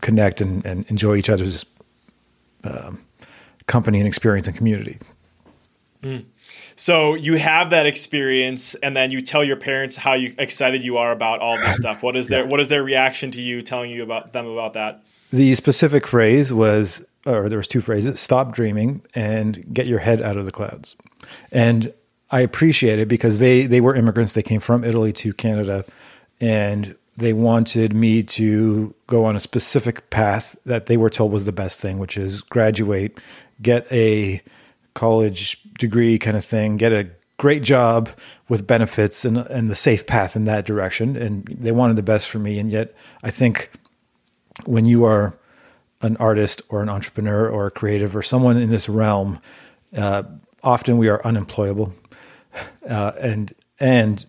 connect 0.00 0.40
and, 0.40 0.64
and 0.64 0.86
enjoy 0.88 1.16
each 1.16 1.28
other's 1.28 1.66
um, 2.64 3.02
company 3.66 3.98
and 3.98 4.06
experience 4.06 4.46
and 4.46 4.56
community. 4.56 4.98
Mm. 6.02 6.24
So 6.76 7.14
you 7.14 7.36
have 7.36 7.70
that 7.70 7.86
experience, 7.86 8.74
and 8.76 8.96
then 8.96 9.10
you 9.10 9.22
tell 9.22 9.44
your 9.44 9.56
parents 9.56 9.96
how 9.96 10.14
you, 10.14 10.34
excited 10.38 10.82
you 10.82 10.96
are 10.96 11.12
about 11.12 11.40
all 11.40 11.56
this 11.56 11.76
stuff. 11.76 12.02
What 12.02 12.16
is 12.16 12.28
their 12.28 12.46
What 12.52 12.60
is 12.60 12.68
their 12.68 12.82
reaction 12.82 13.30
to 13.32 13.42
you 13.42 13.62
telling 13.62 13.90
you 13.90 14.02
about 14.02 14.32
them 14.32 14.46
about 14.46 14.74
that? 14.74 15.02
The 15.32 15.54
specific 15.54 16.06
phrase 16.06 16.52
was, 16.52 17.06
or 17.24 17.48
there 17.48 17.58
was 17.58 17.68
two 17.68 17.80
phrases: 17.80 18.18
"Stop 18.20 18.52
dreaming" 18.52 19.02
and 19.14 19.72
"Get 19.72 19.86
your 19.86 20.00
head 20.00 20.22
out 20.22 20.36
of 20.36 20.44
the 20.44 20.50
clouds." 20.50 20.96
And 21.50 21.92
I 22.30 22.40
appreciate 22.40 22.98
it 22.98 23.06
because 23.06 23.38
they 23.38 23.66
they 23.66 23.80
were 23.80 23.94
immigrants. 23.94 24.32
They 24.32 24.42
came 24.42 24.60
from 24.60 24.84
Italy 24.84 25.12
to 25.14 25.32
Canada, 25.34 25.84
and 26.40 26.96
they 27.16 27.32
wanted 27.32 27.94
me 27.94 28.22
to 28.22 28.94
go 29.06 29.24
on 29.24 29.36
a 29.36 29.40
specific 29.40 30.08
path 30.10 30.56
that 30.64 30.86
they 30.86 30.96
were 30.96 31.10
told 31.10 31.30
was 31.30 31.44
the 31.44 31.52
best 31.52 31.80
thing, 31.80 31.98
which 31.98 32.16
is 32.16 32.40
graduate, 32.40 33.20
get 33.62 33.90
a 33.92 34.42
college 34.94 35.62
degree 35.78 36.18
kind 36.18 36.36
of 36.36 36.44
thing, 36.44 36.76
get 36.76 36.92
a 36.92 37.08
great 37.38 37.62
job 37.62 38.08
with 38.48 38.66
benefits 38.66 39.24
and 39.24 39.38
and 39.38 39.68
the 39.68 39.74
safe 39.74 40.06
path 40.06 40.36
in 40.36 40.44
that 40.44 40.66
direction. 40.66 41.16
And 41.16 41.44
they 41.46 41.72
wanted 41.72 41.96
the 41.96 42.02
best 42.02 42.28
for 42.28 42.38
me. 42.38 42.58
And 42.58 42.70
yet, 42.70 42.94
I 43.22 43.30
think 43.30 43.70
when 44.66 44.84
you 44.84 45.04
are 45.04 45.36
an 46.02 46.16
artist 46.18 46.62
or 46.68 46.82
an 46.82 46.88
entrepreneur 46.88 47.48
or 47.48 47.66
a 47.66 47.70
creative 47.70 48.14
or 48.16 48.22
someone 48.22 48.56
in 48.56 48.70
this 48.70 48.88
realm, 48.88 49.38
uh, 49.96 50.24
often 50.62 50.98
we 50.98 51.08
are 51.08 51.24
unemployable, 51.24 51.92
uh, 52.88 53.12
and 53.20 53.54
and 53.80 54.26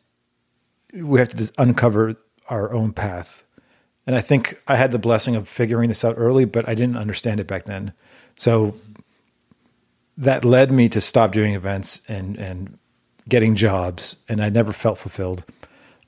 we 0.94 1.20
have 1.20 1.30
to 1.30 1.38
just 1.38 1.54
uncover 1.58 2.16
our 2.50 2.74
own 2.74 2.94
path. 2.94 3.44
And 4.06 4.16
I 4.16 4.22
think 4.22 4.62
I 4.68 4.76
had 4.76 4.92
the 4.92 5.00
blessing 5.00 5.36
of 5.36 5.48
figuring 5.48 5.90
this 5.90 6.04
out 6.04 6.16
early, 6.18 6.46
but 6.46 6.68
I 6.68 6.76
didn't 6.76 6.98
understand 6.98 7.40
it 7.40 7.48
back 7.48 7.66
then. 7.66 7.94
So 8.36 8.76
that 10.18 10.46
led 10.46 10.72
me 10.72 10.90
to 10.90 11.02
stop 11.02 11.32
doing 11.32 11.54
events 11.54 12.02
and 12.08 12.38
and 12.38 12.78
getting 13.28 13.56
jobs, 13.56 14.18
and 14.28 14.44
I 14.44 14.50
never 14.50 14.74
felt 14.74 14.98
fulfilled. 14.98 15.46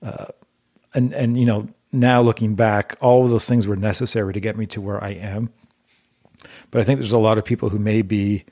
Uh, 0.03 0.25
and 0.93 1.13
and 1.13 1.37
you 1.39 1.45
know 1.45 1.67
now 1.91 2.21
looking 2.21 2.55
back, 2.55 2.95
all 3.01 3.23
of 3.23 3.31
those 3.31 3.47
things 3.47 3.67
were 3.67 3.75
necessary 3.75 4.33
to 4.33 4.39
get 4.39 4.57
me 4.57 4.65
to 4.67 4.81
where 4.81 5.03
I 5.03 5.11
am. 5.11 5.49
But 6.71 6.81
I 6.81 6.83
think 6.83 6.99
there's 6.99 7.11
a 7.11 7.17
lot 7.17 7.37
of 7.37 7.45
people 7.45 7.69
who 7.69 7.79
may 7.79 8.01
be 8.01 8.43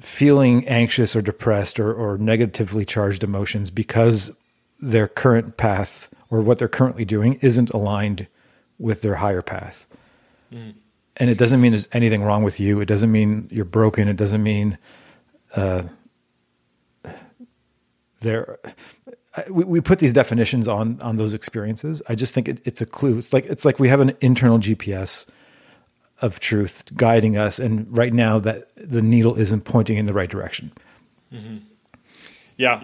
feeling 0.00 0.66
anxious 0.68 1.16
or 1.16 1.22
depressed 1.22 1.80
or, 1.80 1.94
or 1.94 2.18
negatively 2.18 2.84
charged 2.84 3.24
emotions 3.24 3.70
because 3.70 4.32
their 4.80 5.08
current 5.08 5.56
path 5.56 6.10
or 6.28 6.42
what 6.42 6.58
they're 6.58 6.68
currently 6.68 7.04
doing 7.06 7.38
isn't 7.40 7.70
aligned 7.70 8.26
with 8.78 9.00
their 9.00 9.14
higher 9.14 9.40
path. 9.40 9.86
Mm 10.52 10.74
and 11.16 11.30
it 11.30 11.38
doesn't 11.38 11.60
mean 11.60 11.72
there's 11.72 11.88
anything 11.92 12.22
wrong 12.22 12.42
with 12.42 12.60
you. 12.60 12.80
It 12.80 12.86
doesn't 12.86 13.10
mean 13.10 13.48
you're 13.50 13.64
broken. 13.64 14.08
It 14.08 14.16
doesn't 14.16 14.42
mean 14.42 14.78
uh, 15.54 15.82
there. 18.20 18.58
We, 19.50 19.64
we 19.64 19.80
put 19.80 19.98
these 19.98 20.12
definitions 20.12 20.68
on 20.68 21.00
on 21.02 21.16
those 21.16 21.34
experiences. 21.34 22.02
I 22.08 22.14
just 22.14 22.34
think 22.34 22.48
it, 22.48 22.60
it's 22.64 22.80
a 22.80 22.86
clue. 22.86 23.18
It's 23.18 23.32
like 23.32 23.46
it's 23.46 23.64
like 23.64 23.78
we 23.78 23.88
have 23.88 24.00
an 24.00 24.16
internal 24.20 24.58
GPS 24.58 25.26
of 26.22 26.40
truth 26.40 26.84
guiding 26.96 27.36
us, 27.36 27.58
and 27.58 27.86
right 27.96 28.12
now 28.12 28.38
that 28.38 28.70
the 28.76 29.02
needle 29.02 29.36
isn't 29.36 29.62
pointing 29.62 29.98
in 29.98 30.06
the 30.06 30.14
right 30.14 30.30
direction. 30.30 30.72
Mm-hmm. 31.32 31.56
Yeah. 32.58 32.82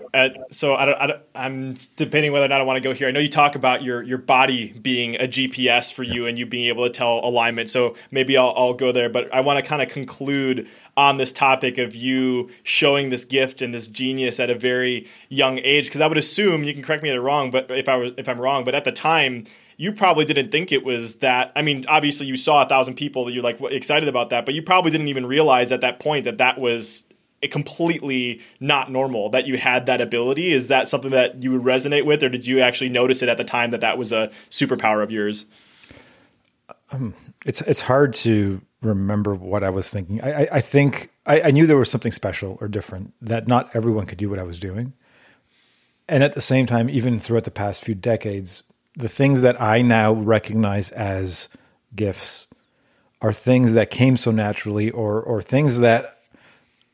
so 0.51 0.75
I 0.75 1.19
am 1.35 1.75
debating 1.97 2.33
whether 2.33 2.45
or 2.45 2.49
not 2.49 2.61
I 2.61 2.65
want 2.65 2.77
to 2.77 2.83
go 2.83 2.93
here. 2.93 3.09
I 3.09 3.11
know 3.11 3.21
you 3.21 3.29
talk 3.29 3.55
about 3.55 3.83
your 3.83 4.03
your 4.03 4.19
body 4.19 4.73
being 4.73 5.17
a 5.17 5.27
GPS 5.27 5.93
for 5.93 6.03
you 6.03 6.27
and 6.27 6.39
you 6.39 6.45
being 6.45 6.69
able 6.69 6.85
to 6.85 6.91
tell 6.91 7.21
alignment. 7.25 7.71
So 7.71 7.97
maybe 8.11 8.37
I'll, 8.37 8.53
I'll 8.55 8.75
go 8.75 8.93
there. 8.93 9.09
But 9.09 9.33
I 9.33 9.41
want 9.41 9.59
to 9.59 9.67
kind 9.67 9.81
of 9.81 9.89
conclude 9.89 10.69
on 10.95 11.17
this 11.17 11.33
topic 11.33 11.79
of 11.79 11.95
you 11.95 12.51
showing 12.65 13.09
this 13.09 13.25
gift 13.25 13.63
and 13.63 13.73
this 13.73 13.87
genius 13.87 14.39
at 14.41 14.51
a 14.51 14.55
very 14.55 15.09
young 15.31 15.59
age. 15.59 15.87
Because 15.87 16.03
I 16.03 16.07
would 16.07 16.19
assume 16.19 16.65
you 16.65 16.75
can 16.75 16.83
correct 16.83 17.03
me 17.03 17.09
if 17.09 17.17
I'm 17.17 17.23
wrong, 17.23 17.51
but 17.51 17.71
if 17.71 17.89
I 17.89 17.97
was 17.97 18.13
if 18.19 18.29
I'm 18.29 18.41
wrong, 18.41 18.65
but 18.65 18.75
at 18.75 18.85
the 18.85 18.93
time 18.93 19.47
you 19.79 19.91
probably 19.91 20.27
didn't 20.27 20.53
think 20.53 20.71
it 20.71 20.85
was 20.85 21.15
that. 21.17 21.51
I 21.57 21.63
mean, 21.63 21.87
obviously 21.89 22.27
you 22.27 22.37
saw 22.37 22.63
a 22.63 22.69
thousand 22.69 22.97
people 22.97 23.25
that 23.25 23.33
you're 23.33 23.43
like 23.43 23.61
excited 23.63 24.09
about 24.09 24.31
that, 24.31 24.45
but 24.45 24.55
you 24.55 24.63
probably 24.63 24.91
didn't 24.91 25.09
even 25.09 25.25
realize 25.25 25.73
at 25.73 25.81
that 25.81 25.99
point 25.99 26.25
that 26.25 26.39
that 26.39 26.61
was 26.61 27.05
completely 27.51 28.41
not 28.61 28.91
normal 28.91 29.31
that 29.31 29.47
you 29.47 29.59
had 29.59 29.87
that 29.87 30.01
ability. 30.01 30.53
Is 30.53 30.69
that 30.69 30.89
something 30.89 31.11
that 31.11 31.43
you 31.43 31.51
would 31.53 31.63
resonate 31.63 32.05
with 32.05 32.23
or 32.23 32.29
did 32.29 32.47
you 32.47 32.61
actually 32.61 32.91
notice 32.91 33.23
it 33.23 33.29
at 33.29 33.37
the 33.37 33.45
time 33.45 33.71
that 33.71 33.81
that 33.81 33.99
was 33.99 34.13
a 34.13 34.31
superpower 34.51 35.03
of 35.03 35.11
yours? 35.11 35.47
Um, 36.93 37.15
it's 37.45 37.61
it's 37.63 37.83
hard 37.83 38.13
to 38.15 38.61
remember 38.83 39.35
what 39.35 39.65
i 39.65 39.71
was 39.71 39.91
thinking. 39.91 40.21
I 40.21 40.43
i, 40.43 40.49
I 40.53 40.61
think 40.61 41.11
I, 41.27 41.41
I, 41.43 41.51
knew 41.51 41.67
there 41.67 41.77
was 41.77 41.91
something 41.91 42.13
special 42.13 42.59
or 42.61 42.69
different 42.69 43.15
that 43.23 43.49
not 43.49 43.75
everyone 43.75 44.07
could 44.07 44.19
do 44.19 44.29
what 44.29 44.39
i 44.39 44.43
was 44.43 44.59
doing. 44.59 44.93
And 46.09 46.23
at 46.23 46.35
the 46.35 46.41
same 46.41 46.67
time 46.67 46.91
even 46.91 47.19
throughout 47.19 47.45
the 47.45 47.51
past 47.51 47.85
few 47.85 47.95
decades 47.95 48.63
the 48.95 49.09
things 49.09 49.43
that 49.43 49.61
i 49.61 49.81
now 49.83 50.13
recognize 50.13 50.91
as 50.91 51.49
gifts 51.95 52.49
are 53.23 53.33
things 53.33 53.73
that 53.75 53.91
came 53.91 54.17
so 54.17 54.31
naturally 54.31 54.91
or 54.91 55.23
or 55.23 55.41
things 55.41 55.79
that 55.79 56.19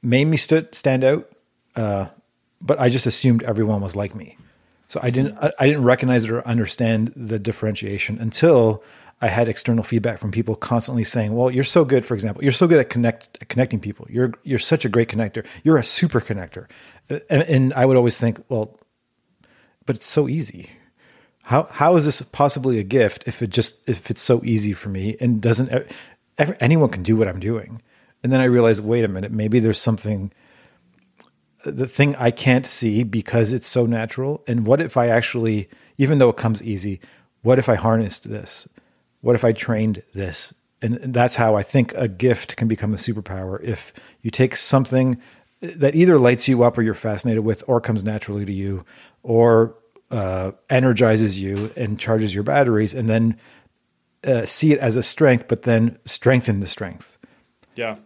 made 0.03 0.27
me 0.27 0.37
stood 0.37 0.75
stand 0.75 1.05
out. 1.05 1.31
Uh, 1.77 2.07
but 2.61 2.81
I 2.81 2.89
just 2.89 3.07
assumed 3.07 3.43
everyone 3.45 3.81
was 3.81 3.95
like 3.95 4.15
me, 4.15 4.37
so 4.89 5.01
I 5.03 5.11
didn't 5.11 5.39
I, 5.39 5.67
didn't 5.67 5.85
recognize 5.85 6.25
it 6.25 6.31
or 6.31 6.47
understand 6.47 7.13
the 7.15 7.39
differentiation 7.39 8.19
until 8.19 8.83
I 9.21 9.29
had 9.29 9.49
external 9.49 9.85
feedback 9.85 10.19
from 10.19 10.31
people 10.31 10.57
constantly 10.57 11.05
saying, 11.05 11.35
"Well, 11.35 11.51
you're 11.51 11.65
so 11.65 11.85
good. 11.85 12.05
For 12.05 12.15
example, 12.15 12.43
you're 12.43 12.53
so 12.53 12.67
good 12.67 12.79
at 12.79 12.89
connect 12.89 13.39
at 13.41 13.49
connecting 13.49 13.81
people. 13.81 14.07
You're 14.11 14.33
you're 14.43 14.59
such 14.59 14.85
a 14.85 14.89
great 14.89 15.09
connector. 15.09 15.47
You're 15.63 15.79
a 15.79 15.85
super 15.85 16.21
connector." 16.21 16.67
And, 17.09 17.23
and 17.31 17.75
I 17.75 17.85
would 17.85 17.97
always 17.97 18.19
think, 18.19 18.43
"Well, 18.49 18.79
but 19.87 19.97
it's 19.97 20.07
so 20.07 20.29
easy. 20.29 20.71
How 21.43 21.65
how 21.65 21.97
is 21.97 22.05
this 22.05 22.23
possibly 22.23 22.79
a 22.79 22.85
gift 22.85 23.25
if 23.27 23.43
it 23.43 23.51
just 23.51 23.77
if 23.89 24.11
it's 24.11 24.23
so 24.23 24.43
easy 24.45 24.73
for 24.73 24.89
me 24.89 25.17
and 25.21 25.41
doesn't 25.41 25.71
ever, 26.39 26.57
anyone 26.61 26.91
can 26.91 27.03
do 27.03 27.17
what 27.17 27.29
I'm 27.29 27.41
doing?" 27.41 27.83
And 28.23 28.33
then 28.33 28.41
I 28.41 28.45
realized, 28.45 28.85
wait 28.85 29.05
a 29.05 29.09
minute, 29.09 29.33
maybe 29.33 29.61
there's 29.61 29.81
something, 29.81 30.33
the 31.65 31.87
thing 31.87 32.17
I 32.17 32.31
can't 32.31 32.67
see 32.67 33.05
because 33.05 33.53
it's 33.53 33.67
so 33.67 33.87
natural. 33.87 34.43
And 34.49 34.67
what 34.67 34.81
if 34.81 34.97
I 34.97 35.09
actually, 35.09 35.69
even 35.99 36.19
though 36.19 36.29
it 36.29 36.37
comes 36.37 36.63
easy, 36.63 37.01
what 37.43 37.59
if 37.59 37.69
I 37.69 37.77
harnessed 37.77 38.29
this? 38.29 38.69
What 39.21 39.35
if 39.35 39.45
I 39.45 39.53
trained 39.53 40.03
this? 40.15 40.53
And 40.83 40.95
that's 41.15 41.37
how 41.37 41.55
I 41.55 41.63
think 41.63 41.93
a 41.95 42.09
gift 42.09 42.57
can 42.57 42.69
become 42.69 42.93
a 42.93 42.99
superpower. 42.99 43.63
If 43.63 43.93
you 44.23 44.31
take 44.31 44.57
something 44.57 45.21
that 45.61 45.95
either 45.95 46.19
lights 46.19 46.47
you 46.49 46.63
up 46.63 46.79
or 46.79 46.83
you're 46.83 46.95
fascinated 46.95 47.45
with, 47.45 47.65
or 47.67 47.81
comes 47.81 48.05
naturally 48.05 48.45
to 48.45 48.53
you, 48.53 48.85
or 49.25 49.75
uh, 50.13 50.53
energizes 50.71 51.41
you 51.41 51.73
and 51.77 51.99
charges 51.99 52.33
your 52.33 52.45
batteries, 52.45 52.95
and 52.95 53.09
then 53.09 53.37
uh, 54.25 54.47
see 54.47 54.73
it 54.73 54.79
as 54.79 54.95
a 54.95 55.03
strength, 55.03 55.49
but 55.49 55.63
then 55.63 55.99
strengthen 56.05 56.61
the 56.61 56.67
strength. 56.69 57.19
Yeah 57.75 57.97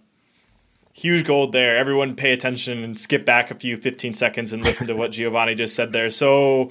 huge 0.92 1.24
gold 1.24 1.52
there. 1.52 1.76
Everyone 1.76 2.14
pay 2.14 2.32
attention 2.32 2.82
and 2.84 2.98
skip 2.98 3.24
back 3.24 3.50
a 3.50 3.54
few 3.54 3.76
15 3.76 4.14
seconds 4.14 4.52
and 4.52 4.64
listen 4.64 4.86
to 4.86 4.94
what 4.94 5.12
Giovanni 5.12 5.54
just 5.54 5.74
said 5.74 5.92
there. 5.92 6.10
So 6.10 6.70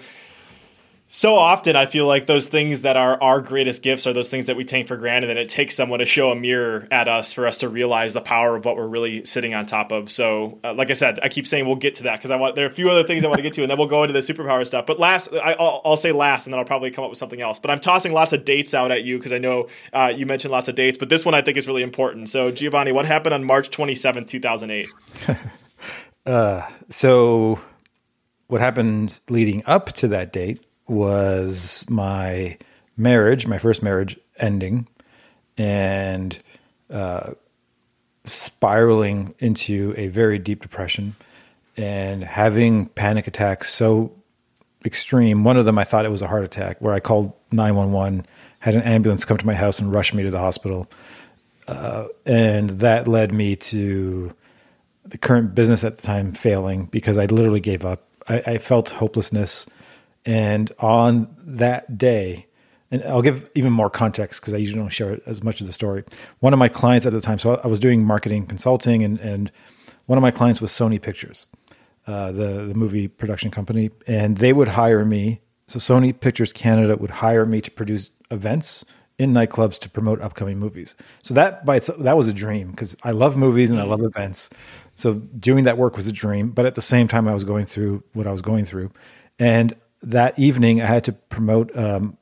so 1.14 1.36
often 1.36 1.76
I 1.76 1.88
feel 1.88 2.08
like 2.08 2.26
those 2.26 2.48
things 2.48 2.84
that 2.84 2.96
are 2.96 3.22
our 3.22 3.42
greatest 3.42 3.84
gifts 3.84 4.08
are 4.08 4.14
those 4.14 4.30
things 4.30 4.46
that 4.46 4.56
we 4.56 4.64
take 4.64 4.88
for 4.88 4.96
granted 4.96 5.30
and 5.30 5.38
it 5.38 5.50
takes 5.50 5.76
someone 5.76 6.00
to 6.00 6.06
show 6.06 6.32
a 6.32 6.36
mirror 6.36 6.88
at 6.90 7.10
us 7.10 7.34
for 7.34 7.46
us 7.46 7.58
to 7.58 7.68
realize 7.68 8.14
the 8.14 8.22
power 8.22 8.56
of 8.56 8.64
what 8.64 8.78
we're 8.78 8.88
really 8.88 9.26
sitting 9.26 9.54
on 9.54 9.66
top 9.66 9.92
of. 9.92 10.10
So, 10.10 10.60
uh, 10.64 10.74
like 10.74 10.90
I 10.90 10.94
said, 10.94 11.20
I 11.22 11.28
keep 11.28 11.48
saying 11.48 11.66
we'll 11.66 11.76
get 11.76 11.96
to 11.96 12.04
that 12.04 12.16
because 12.16 12.32
I 12.32 12.38
want 12.38 12.56
there 12.56 12.66
are 12.66 12.70
a 12.70 12.74
few 12.74 12.90
other 12.90 13.04
things 13.04 13.26
I 13.26 13.28
want 13.28 13.40
to 13.40 13.44
get 13.44 13.52
to 13.54 13.62
and 13.62 13.70
then 13.70 13.78
we'll 13.78 13.88
go 13.88 14.04
into 14.04 14.14
the 14.14 14.20
superpower 14.20 14.66
stuff. 14.66 14.86
But 14.86 15.00
last, 15.00 15.34
I, 15.34 15.58
will 15.60 15.82
I'll 15.84 15.98
say 15.98 16.14
last 16.14 16.48
and 16.48 16.54
then 16.54 16.60
I'll 16.60 16.66
probably 16.66 16.92
come 16.92 17.04
up 17.04 17.10
with 17.10 17.20
something 17.20 17.42
else. 17.42 17.60
But 17.60 17.72
I'm 17.72 17.82
tossing 17.82 18.14
lots 18.14 18.32
of 18.32 18.46
dates 18.46 18.74
out 18.74 18.90
at 18.90 19.04
you 19.04 19.18
because 19.18 19.34
I 19.34 19.38
know 19.38 19.68
uh, 19.92 20.14
you 20.16 20.26
mentioned 20.26 20.54
lots 20.54 20.70
of 20.70 20.76
dates, 20.76 20.98
but 20.98 21.10
this 21.10 21.26
one 21.26 21.36
I 21.36 21.42
think 21.42 21.58
is 21.58 21.68
really 21.68 21.84
important. 21.84 22.30
So, 22.30 22.52
Giovanni, 22.52 22.94
what 22.94 23.06
happened 23.06 23.34
on 23.34 23.44
March 23.44 23.70
27th, 23.70 24.30
2008? 24.30 24.88
uh, 26.26 26.70
so, 26.88 27.60
what 28.48 28.62
happened 28.62 29.20
leading 29.28 29.62
up 29.66 29.92
to 29.94 30.08
that 30.08 30.32
date 30.32 30.64
was 30.92 31.86
my 31.90 32.58
marriage, 32.98 33.48
my 33.48 33.58
first 33.58 33.82
marriage 33.82 34.18
ending, 34.38 34.88
and 35.58 36.40
uh, 36.90 37.32
spiraling 38.26 39.34
into 39.40 39.94
a 39.98 40.08
very 40.10 40.38
deep 40.38 40.62
depression 40.62 41.16
and 41.78 42.24
having 42.24 42.86
panic 42.88 43.28
attacks 43.28 43.70
so 43.70 44.12
extreme. 44.86 45.44
One 45.44 45.58
of 45.58 45.66
them, 45.66 45.78
I 45.78 45.84
thought 45.84 46.06
it 46.06 46.12
was 46.12 46.22
a 46.22 46.28
heart 46.28 46.44
attack, 46.44 46.78
where 46.80 46.94
I 46.94 47.00
called 47.00 47.34
911, 47.52 48.26
had 48.60 48.76
an 48.76 48.82
ambulance 48.82 49.26
come 49.26 49.38
to 49.38 49.46
my 49.46 49.54
house 49.54 49.80
and 49.80 49.94
rush 49.94 50.14
me 50.14 50.24
to 50.24 50.32
the 50.32 50.40
hospital. 50.40 50.90
Uh, 51.68 52.08
and 52.26 52.70
that 52.72 53.08
led 53.08 53.34
me 53.34 53.56
to 53.56 54.34
the 55.06 55.18
current 55.18 55.56
business 55.56 55.84
at 55.84 55.98
the 55.98 56.04
time 56.04 56.34
failing 56.34 56.86
because 56.86 57.18
I 57.18 57.26
literally 57.26 57.60
gave 57.60 57.86
up. 57.86 58.08
I, 58.28 58.44
I 58.46 58.58
felt 58.58 58.90
hopelessness. 58.90 59.66
And 60.26 60.72
on 60.80 61.36
that 61.40 61.98
day, 61.98 62.48
and 62.92 63.04
I'll 63.06 63.22
give 63.22 63.50
even 63.56 63.72
more 63.72 63.90
context 63.90 64.42
because 64.42 64.54
I 64.54 64.58
usually 64.58 64.80
don't 64.80 64.90
share 64.90 65.20
as 65.26 65.42
much 65.42 65.62
of 65.62 65.68
the 65.68 65.74
story. 65.74 66.04
One 66.40 66.54
of 66.54 66.60
my 66.60 66.68
clients 66.68 67.06
at 67.06 67.14
the 67.14 67.22
time, 67.22 67.40
so 67.40 67.60
I 67.64 67.68
was 67.68 67.80
doing 67.80 68.04
marketing 68.04 68.46
consulting, 68.46 69.04
and 69.04 69.20
and 69.20 69.52
one 70.06 70.18
of 70.18 70.22
my 70.22 70.32
clients 70.32 70.62
was 70.62 70.72
Sony 70.72 71.02
Pictures, 71.02 71.46
uh, 72.06 72.32
the 72.32 72.66
the 72.66 72.74
movie 72.76 73.08
production 73.08 73.50
company, 73.50 73.92
and 74.08 74.38
they 74.38 74.54
would 74.54 74.68
hire 74.68 75.06
me. 75.06 75.42
So 75.68 75.80
Sony 75.80 76.18
Pictures 76.18 76.52
Canada 76.52 76.98
would 76.98 77.10
hire 77.10 77.46
me 77.46 77.62
to 77.62 77.72
produce 77.72 78.12
events 78.30 78.84
in 79.18 79.34
nightclubs 79.34 79.80
to 79.80 79.90
promote 79.90 80.20
upcoming 80.22 80.60
movies. 80.60 80.96
So 81.24 81.34
that 81.36 81.64
by 81.66 81.78
itself, 81.78 82.00
that 82.00 82.18
was 82.18 82.28
a 82.28 82.34
dream 82.34 82.72
because 82.72 82.98
I 83.04 83.12
love 83.12 83.38
movies 83.38 83.72
and 83.72 83.80
I 83.80 83.84
love 83.84 84.02
events. 84.02 84.50
So 84.96 85.14
doing 85.14 85.64
that 85.64 85.78
work 85.78 85.96
was 85.96 86.08
a 86.08 86.12
dream, 86.12 86.50
but 86.50 86.66
at 86.66 86.76
the 86.76 86.82
same 86.82 87.08
time, 87.08 87.28
I 87.28 87.34
was 87.34 87.46
going 87.46 87.66
through 87.66 88.04
what 88.14 88.28
I 88.28 88.32
was 88.32 88.42
going 88.42 88.66
through, 88.66 88.92
and 89.40 89.74
that 90.04 90.38
evening 90.38 90.82
I 90.82 90.86
had 90.86 91.04
to 91.06 91.14
promote. 91.14 91.76
Um, 91.78 92.18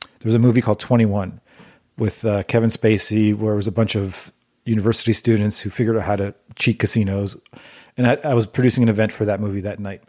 there 0.00 0.28
was 0.28 0.34
a 0.34 0.38
movie 0.38 0.60
called 0.60 0.80
Twenty 0.80 1.06
One 1.06 1.40
with 1.96 2.24
uh, 2.24 2.42
Kevin 2.44 2.70
Spacey, 2.70 3.34
where 3.34 3.52
it 3.52 3.56
was 3.56 3.66
a 3.66 3.72
bunch 3.72 3.96
of 3.96 4.32
university 4.64 5.12
students 5.12 5.60
who 5.60 5.70
figured 5.70 5.96
out 5.96 6.02
how 6.02 6.16
to 6.16 6.34
cheat 6.54 6.78
casinos, 6.78 7.36
and 7.96 8.06
I, 8.06 8.18
I 8.24 8.34
was 8.34 8.46
producing 8.46 8.82
an 8.82 8.88
event 8.88 9.12
for 9.12 9.24
that 9.24 9.40
movie 9.40 9.60
that 9.62 9.78
night, 9.78 10.02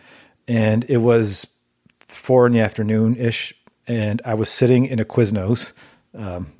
and 0.47 0.85
it 0.89 0.97
was 0.97 1.47
four 1.99 2.45
in 2.45 2.51
the 2.51 2.59
afternoon 2.59 3.15
ish, 3.15 3.53
and 3.87 4.21
I 4.25 4.33
was 4.33 4.49
sitting 4.49 4.85
in 4.85 4.99
a 4.99 5.05
Quiznos. 5.05 5.73
Um, 6.15 6.53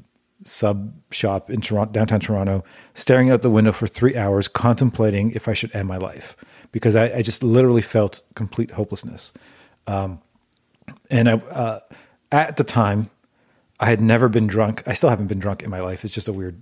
sub 0.45 0.93
shop 1.11 1.49
in 1.49 1.59
Toronto, 1.59 1.91
downtown 1.91 2.19
Toronto, 2.21 2.63
staring 2.93 3.29
out 3.29 3.41
the 3.41 3.49
window 3.49 3.73
for 3.73 3.87
three 3.87 4.15
hours, 4.15 4.47
contemplating 4.47 5.31
if 5.31 5.47
I 5.49 5.53
should 5.53 5.75
end 5.75 5.87
my 5.87 5.97
life 5.97 6.35
because 6.71 6.95
I, 6.95 7.17
I 7.17 7.21
just 7.21 7.43
literally 7.43 7.81
felt 7.81 8.21
complete 8.35 8.71
hopelessness. 8.71 9.33
Um, 9.87 10.21
and 11.09 11.29
I, 11.29 11.33
uh, 11.33 11.79
at 12.31 12.57
the 12.57 12.63
time, 12.63 13.09
I 13.79 13.85
had 13.85 14.01
never 14.01 14.29
been 14.29 14.47
drunk. 14.47 14.83
I 14.85 14.93
still 14.93 15.09
haven't 15.09 15.27
been 15.27 15.39
drunk 15.39 15.63
in 15.63 15.69
my 15.69 15.79
life. 15.79 16.03
It's 16.03 16.13
just 16.13 16.27
a 16.27 16.33
weird, 16.33 16.61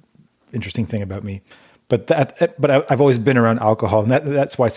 interesting 0.53 0.85
thing 0.85 1.01
about 1.01 1.23
me. 1.23 1.41
But 1.89 2.07
that, 2.07 2.55
but 2.59 2.69
I, 2.69 2.83
have 2.89 3.01
always 3.01 3.17
been 3.17 3.37
around 3.37 3.59
alcohol, 3.59 4.01
and 4.01 4.11
that, 4.11 4.25
that's 4.25 4.57
why 4.57 4.69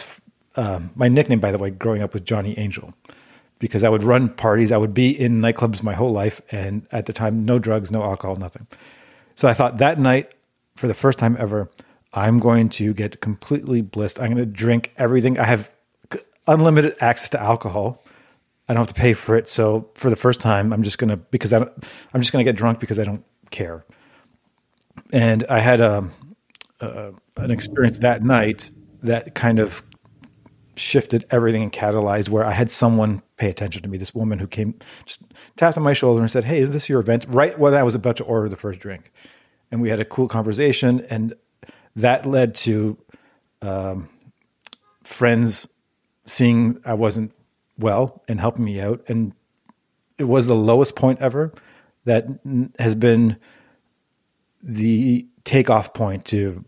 um, 0.56 0.90
my 0.94 1.08
nickname, 1.08 1.40
by 1.40 1.52
the 1.52 1.58
way, 1.58 1.70
growing 1.70 2.02
up 2.02 2.12
was 2.12 2.22
Johnny 2.22 2.58
Angel 2.58 2.94
because 3.60 3.84
I 3.84 3.88
would 3.88 4.02
run 4.02 4.28
parties. 4.28 4.72
I 4.72 4.76
would 4.78 4.94
be 4.94 5.10
in 5.10 5.40
nightclubs 5.40 5.82
my 5.82 5.94
whole 5.94 6.10
life. 6.10 6.40
And 6.50 6.86
at 6.90 7.06
the 7.06 7.12
time, 7.12 7.44
no 7.44 7.60
drugs, 7.60 7.92
no 7.92 8.02
alcohol, 8.02 8.36
nothing. 8.36 8.66
So 9.36 9.48
I 9.48 9.54
thought 9.54 9.78
that 9.78 10.00
night, 10.00 10.34
for 10.76 10.88
the 10.88 10.94
first 10.94 11.18
time 11.18 11.36
ever, 11.38 11.70
I'm 12.12 12.40
going 12.40 12.68
to 12.70 12.92
get 12.92 13.20
completely 13.20 13.82
blissed. 13.82 14.18
I'm 14.18 14.34
going 14.34 14.38
to 14.38 14.46
drink 14.46 14.92
everything. 14.96 15.38
I 15.38 15.44
have 15.44 15.70
unlimited 16.48 16.96
access 17.00 17.30
to 17.30 17.40
alcohol. 17.40 18.02
I 18.70 18.72
don't 18.72 18.82
have 18.82 18.94
to 18.94 19.00
pay 19.00 19.14
for 19.14 19.34
it. 19.34 19.48
So 19.48 19.90
for 19.96 20.10
the 20.10 20.16
first 20.16 20.38
time, 20.38 20.72
I'm 20.72 20.84
just 20.84 20.96
to, 21.00 21.16
because 21.16 21.52
I 21.52 21.58
I'm 21.58 22.20
just 22.20 22.30
to 22.32 22.44
get 22.44 22.54
drunk 22.54 22.78
because 22.78 23.00
I 23.00 23.04
don't 23.04 23.24
care. 23.50 23.84
And 25.12 25.44
I 25.48 25.58
had 25.58 25.80
a, 25.80 25.98
um, 25.98 26.12
uh, 26.80 27.10
an 27.36 27.50
experience 27.50 27.98
that 27.98 28.22
night 28.22 28.70
that 29.02 29.34
kind 29.34 29.58
of 29.58 29.82
shifted 30.76 31.26
everything 31.32 31.64
and 31.64 31.72
catalyzed 31.72 32.28
where 32.28 32.44
I 32.44 32.52
had 32.52 32.70
someone 32.70 33.22
pay 33.38 33.50
attention 33.50 33.82
to 33.82 33.88
me. 33.88 33.98
This 33.98 34.14
woman 34.14 34.38
who 34.38 34.46
came 34.46 34.78
just 35.04 35.24
tapped 35.56 35.76
on 35.76 35.82
my 35.82 35.92
shoulder 35.92 36.20
and 36.20 36.30
said, 36.30 36.44
Hey, 36.44 36.60
is 36.60 36.72
this 36.72 36.88
your 36.88 37.00
event? 37.00 37.26
Right 37.28 37.58
when 37.58 37.74
I 37.74 37.82
was 37.82 37.96
about 37.96 38.18
to 38.18 38.24
order 38.24 38.48
the 38.48 38.56
first 38.56 38.78
drink. 38.78 39.10
And 39.72 39.82
we 39.82 39.88
had 39.88 39.98
a 39.98 40.04
cool 40.04 40.28
conversation. 40.28 41.04
And 41.10 41.34
that 41.96 42.24
led 42.24 42.54
to 42.66 42.96
um, 43.62 44.08
friends 45.02 45.66
seeing 46.24 46.80
I 46.84 46.94
wasn't 46.94 47.32
well 47.80 48.22
and 48.28 48.40
helping 48.40 48.64
me 48.64 48.80
out. 48.80 49.02
And 49.08 49.32
it 50.18 50.24
was 50.24 50.46
the 50.46 50.54
lowest 50.54 50.96
point 50.96 51.20
ever 51.20 51.52
that 52.04 52.26
has 52.78 52.94
been 52.94 53.36
the 54.62 55.26
takeoff 55.44 55.94
point 55.94 56.24
to 56.26 56.64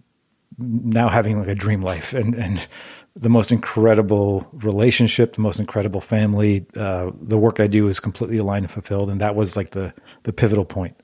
now 0.59 1.09
having 1.09 1.39
like 1.39 1.49
a 1.49 1.55
dream 1.55 1.83
life 1.83 2.13
and, 2.15 2.35
and 2.35 2.67
the 3.15 3.29
most 3.29 3.53
incredible 3.53 4.49
relationship, 4.53 5.35
the 5.35 5.43
most 5.43 5.61
incredible 5.61 6.01
family. 6.01 6.67
Uh, 6.77 7.11
the 7.21 7.39
work 7.39 7.61
I 7.61 7.67
do 7.67 7.89
is 7.89 8.01
completely 8.01 8.39
aligned 8.39 8.65
and 8.65 8.73
fulfilled, 8.73 9.11
and 9.11 9.21
that 9.21 9.35
was 9.35 9.57
like 9.57 9.71
the 9.71 9.93
the 10.23 10.33
pivotal 10.33 10.65
point. 10.65 10.97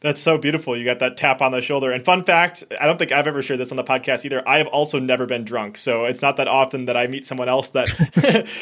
That's 0.00 0.20
so 0.20 0.38
beautiful. 0.38 0.76
You 0.76 0.84
got 0.84 1.00
that 1.00 1.16
tap 1.16 1.42
on 1.42 1.50
the 1.50 1.60
shoulder. 1.60 1.90
And 1.90 2.04
fun 2.04 2.22
fact, 2.22 2.62
I 2.80 2.86
don't 2.86 2.98
think 2.98 3.10
I've 3.10 3.26
ever 3.26 3.42
shared 3.42 3.58
this 3.58 3.72
on 3.72 3.76
the 3.76 3.82
podcast 3.82 4.24
either. 4.24 4.48
I 4.48 4.58
have 4.58 4.68
also 4.68 5.00
never 5.00 5.26
been 5.26 5.44
drunk. 5.44 5.76
So 5.76 6.04
it's 6.04 6.22
not 6.22 6.36
that 6.36 6.46
often 6.46 6.84
that 6.84 6.96
I 6.96 7.08
meet 7.08 7.26
someone 7.26 7.48
else 7.48 7.70
that 7.70 7.88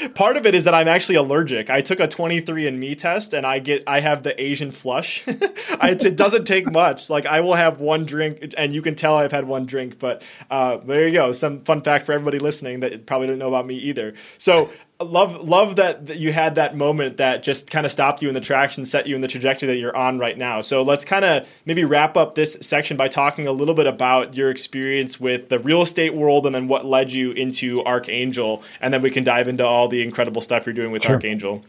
part 0.15 0.39
of 0.39 0.47
it 0.47 0.55
is 0.55 0.65
that 0.65 0.75
I'm 0.75 0.89
actually 0.89 1.17
allergic. 1.17 1.69
I 1.69 1.83
took 1.83 2.01
a 2.01 2.09
23andme 2.09 2.97
test 2.97 3.35
and 3.35 3.45
I 3.45 3.59
get 3.59 3.85
I 3.87 4.01
have 4.01 4.23
the 4.23 4.41
Asian 4.41 4.71
flush. 4.71 5.25
it 5.27 6.17
doesn't 6.17 6.47
take 6.47 6.73
much. 6.73 7.11
Like 7.11 7.27
I 7.27 7.41
will 7.41 7.55
have 7.55 7.81
one 7.81 8.07
drink 8.07 8.55
and 8.57 8.73
you 8.75 8.81
can 8.81 8.95
tell 8.95 9.17
I've 9.17 9.33
had 9.33 9.47
one 9.47 9.67
drink, 9.67 9.99
but 9.99 10.23
uh, 10.51 10.79
there 10.79 11.07
you 11.07 11.13
go. 11.13 11.33
Some 11.33 11.65
fun 11.65 11.83
fact 11.83 12.07
for 12.07 12.13
everybody 12.13 12.39
listening 12.39 12.81
that 12.81 13.05
probably 13.05 13.27
didn't 13.27 13.41
know 13.41 13.49
about 13.49 13.67
me 13.67 13.77
either. 13.77 14.15
So 14.39 14.73
love 15.01 15.47
love 15.47 15.77
that, 15.77 16.07
that 16.07 16.17
you 16.17 16.33
had 16.33 16.55
that 16.55 16.77
moment 16.77 17.19
that 17.19 17.43
just 17.43 17.71
kind 17.71 17.85
of 17.85 17.93
stopped 17.93 18.23
you 18.23 18.29
in 18.29 18.35
the 18.35 18.41
tracks 18.41 18.79
and 18.79 18.89
set 18.89 19.07
you 19.07 19.15
in 19.15 19.21
the 19.21 19.29
trajectory 19.29 19.67
that 19.69 19.77
you're 19.77 19.97
on 19.97 20.19
right 20.19 20.37
now. 20.39 20.61
So 20.61 20.83
let's 20.83 21.05
kind 21.05 21.25
of 21.25 21.49
maybe 21.67 21.85
wrap 21.85 22.17
up 22.17 22.35
this 22.35 22.57
section 22.61 22.97
by 22.97 23.09
talking 23.09 23.47
a 23.47 23.53
little 23.53 23.75
bit 23.75 23.87
about 23.87 24.35
your 24.35 24.51
experience 24.51 25.21
with 25.21 25.49
the 25.49 25.59
real 25.59 25.83
estate 25.83 26.15
world 26.15 26.47
and 26.47 26.55
then 26.55 26.67
what 26.67 26.87
led 26.87 27.13
you 27.13 27.33
into 27.33 27.85
Archangel, 27.85 28.63
and 28.81 28.93
then 28.93 29.03
we 29.03 29.11
can 29.11 29.25
dive 29.25 29.49
into 29.49 29.65
all 29.65 29.89
the 29.89 30.03
incredible 30.03 30.41
stuff 30.41 30.65
you're 30.65 30.75
doing 30.75 30.93
with 30.93 31.03
sure. 31.03 31.15
Archangel. 31.15 31.65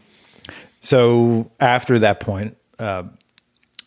So 0.80 1.50
after 1.60 1.98
that 1.98 2.20
point. 2.20 2.56
Uh, 2.78 3.04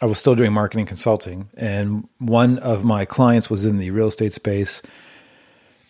I 0.02 0.08
was 0.08 0.18
still 0.18 0.34
doing 0.34 0.52
marketing 0.52 0.88
consulting, 0.88 1.48
and 1.56 2.10
one 2.18 2.58
of 2.58 2.84
my 2.84 3.06
clients 3.06 3.52
was 3.52 3.68
in 3.68 3.78
the 3.78 3.92
real 3.92 4.08
estate 4.08 4.34
space, 4.34 4.82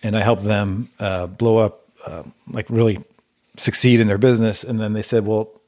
and 0.04 0.18
I 0.18 0.22
helped 0.22 0.44
them 0.44 0.90
uh, 1.00 1.28
blow 1.28 1.60
up, 1.60 1.88
uh, 2.06 2.24
like 2.50 2.70
really 2.70 3.02
succeed 3.58 4.00
in 4.00 4.08
their 4.08 4.18
business. 4.18 4.64
And 4.64 4.80
then 4.80 4.94
they 4.94 5.02
said, 5.02 5.26
well, 5.26 5.62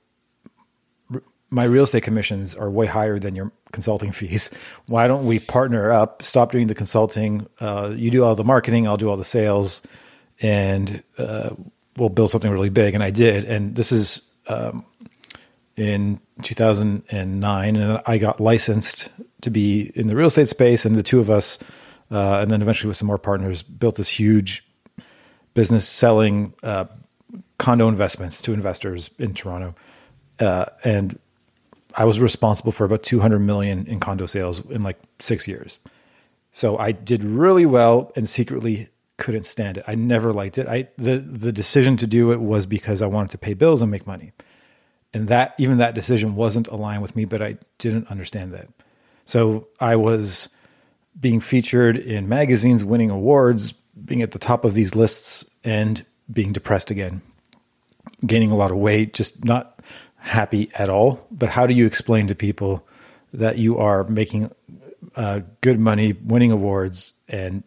my 1.49 1.65
real 1.65 1.83
estate 1.83 2.03
commissions 2.03 2.55
are 2.55 2.69
way 2.69 2.87
higher 2.87 3.19
than 3.19 3.35
your 3.35 3.51
consulting 3.71 4.11
fees. 4.19 4.49
Why 4.87 5.07
don't 5.07 5.25
we 5.25 5.39
partner 5.39 5.91
up, 5.91 6.23
stop 6.23 6.51
doing 6.51 6.67
the 6.67 6.75
consulting? 6.75 7.47
Uh, 7.59 7.93
you 7.95 8.09
do 8.09 8.23
all 8.23 8.35
the 8.35 8.43
marketing, 8.43 8.87
I'll 8.87 8.97
do 8.97 9.09
all 9.09 9.17
the 9.17 9.23
sales, 9.23 9.81
and 10.41 11.03
uh, 11.17 11.51
we'll 11.97 12.09
build 12.09 12.31
something 12.31 12.51
really 12.51 12.69
big. 12.69 12.95
And 12.95 13.03
I 13.03 13.11
did. 13.11 13.45
And 13.45 13.75
this 13.75 13.91
is 13.91 14.21
um, 14.47 14.85
in 15.75 16.19
2009. 16.41 17.75
And 17.75 18.01
I 18.05 18.17
got 18.17 18.39
licensed 18.39 19.09
to 19.41 19.49
be 19.49 19.91
in 19.95 20.07
the 20.07 20.15
real 20.15 20.27
estate 20.27 20.47
space. 20.47 20.85
And 20.85 20.95
the 20.95 21.03
two 21.03 21.19
of 21.19 21.29
us, 21.29 21.59
uh, 22.11 22.39
and 22.39 22.49
then 22.49 22.61
eventually 22.61 22.87
with 22.87 22.97
some 22.97 23.07
more 23.07 23.17
partners, 23.17 23.61
built 23.61 23.95
this 23.95 24.09
huge 24.09 24.65
business 25.53 25.87
selling 25.87 26.53
uh, 26.63 26.85
condo 27.57 27.87
investments 27.87 28.41
to 28.41 28.53
investors 28.53 29.09
in 29.19 29.33
Toronto, 29.33 29.75
uh, 30.39 30.65
and 30.83 31.19
I 31.95 32.05
was 32.05 32.19
responsible 32.19 32.71
for 32.71 32.85
about 32.85 33.03
200 33.03 33.39
million 33.39 33.85
in 33.87 33.99
condo 33.99 34.25
sales 34.25 34.59
in 34.69 34.81
like 34.81 34.99
six 35.19 35.47
years. 35.47 35.79
So 36.51 36.77
I 36.77 36.91
did 36.91 37.23
really 37.23 37.65
well 37.65 38.11
and 38.15 38.27
secretly 38.27 38.89
couldn't 39.17 39.45
stand 39.45 39.77
it. 39.77 39.83
I 39.87 39.95
never 39.95 40.33
liked 40.33 40.57
it. 40.57 40.67
I 40.67 40.87
the 40.97 41.17
the 41.17 41.51
decision 41.51 41.97
to 41.97 42.07
do 42.07 42.31
it 42.31 42.41
was 42.41 42.65
because 42.65 43.01
I 43.01 43.07
wanted 43.07 43.31
to 43.31 43.37
pay 43.37 43.53
bills 43.53 43.81
and 43.81 43.91
make 43.91 44.07
money. 44.07 44.33
And 45.13 45.27
that 45.27 45.53
even 45.59 45.77
that 45.77 45.93
decision 45.93 46.35
wasn't 46.35 46.67
aligned 46.67 47.03
with 47.03 47.15
me, 47.15 47.25
but 47.25 47.41
I 47.41 47.57
didn't 47.77 48.07
understand 48.07 48.53
that. 48.53 48.67
So 49.25 49.67
I 49.79 49.95
was 49.95 50.49
being 51.19 51.39
featured 51.39 51.95
in 51.95 52.27
magazines, 52.27 52.83
winning 52.83 53.11
awards, 53.11 53.71
being 53.71 54.23
at 54.23 54.31
the 54.31 54.39
top 54.39 54.65
of 54.65 54.73
these 54.73 54.95
lists 54.95 55.45
and 55.63 56.03
being 56.31 56.51
depressed 56.51 56.89
again 56.89 57.21
gaining 58.25 58.51
a 58.51 58.55
lot 58.55 58.71
of 58.71 58.77
weight, 58.77 59.13
just 59.13 59.43
not 59.43 59.79
happy 60.17 60.69
at 60.75 60.89
all. 60.89 61.25
But 61.31 61.49
how 61.49 61.67
do 61.67 61.73
you 61.73 61.85
explain 61.85 62.27
to 62.27 62.35
people 62.35 62.85
that 63.33 63.57
you 63.57 63.77
are 63.77 64.03
making 64.05 64.51
uh, 65.15 65.41
good 65.61 65.79
money, 65.79 66.13
winning 66.13 66.51
awards, 66.51 67.13
and 67.27 67.63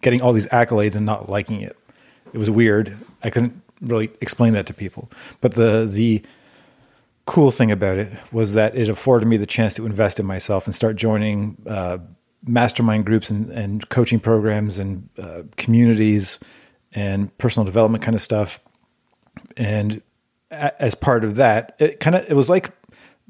getting 0.00 0.22
all 0.22 0.32
these 0.32 0.46
accolades 0.48 0.96
and 0.96 1.06
not 1.06 1.28
liking 1.28 1.60
it? 1.60 1.76
It 2.32 2.38
was 2.38 2.50
weird. 2.50 2.96
I 3.22 3.30
couldn't 3.30 3.60
really 3.80 4.10
explain 4.20 4.54
that 4.54 4.66
to 4.66 4.74
people. 4.74 5.10
But 5.40 5.54
the 5.54 5.86
the 5.90 6.22
cool 7.26 7.50
thing 7.50 7.70
about 7.70 7.96
it 7.98 8.12
was 8.32 8.54
that 8.54 8.76
it 8.76 8.88
afforded 8.88 9.26
me 9.26 9.36
the 9.36 9.46
chance 9.46 9.74
to 9.74 9.86
invest 9.86 10.20
in 10.20 10.26
myself 10.26 10.66
and 10.66 10.74
start 10.74 10.96
joining 10.96 11.56
uh, 11.66 11.98
mastermind 12.46 13.06
groups 13.06 13.30
and, 13.30 13.50
and, 13.50 13.88
coaching 13.88 14.20
programs 14.20 14.78
and 14.78 15.08
uh, 15.18 15.42
communities 15.56 16.38
and 16.92 17.36
personal 17.38 17.64
development 17.64 18.04
kind 18.04 18.14
of 18.14 18.20
stuff 18.20 18.60
and 19.56 20.02
as 20.50 20.94
part 20.94 21.24
of 21.24 21.36
that, 21.36 21.74
it 21.78 22.00
kind 22.00 22.16
of 22.16 22.28
it 22.28 22.34
was 22.34 22.48
like 22.48 22.70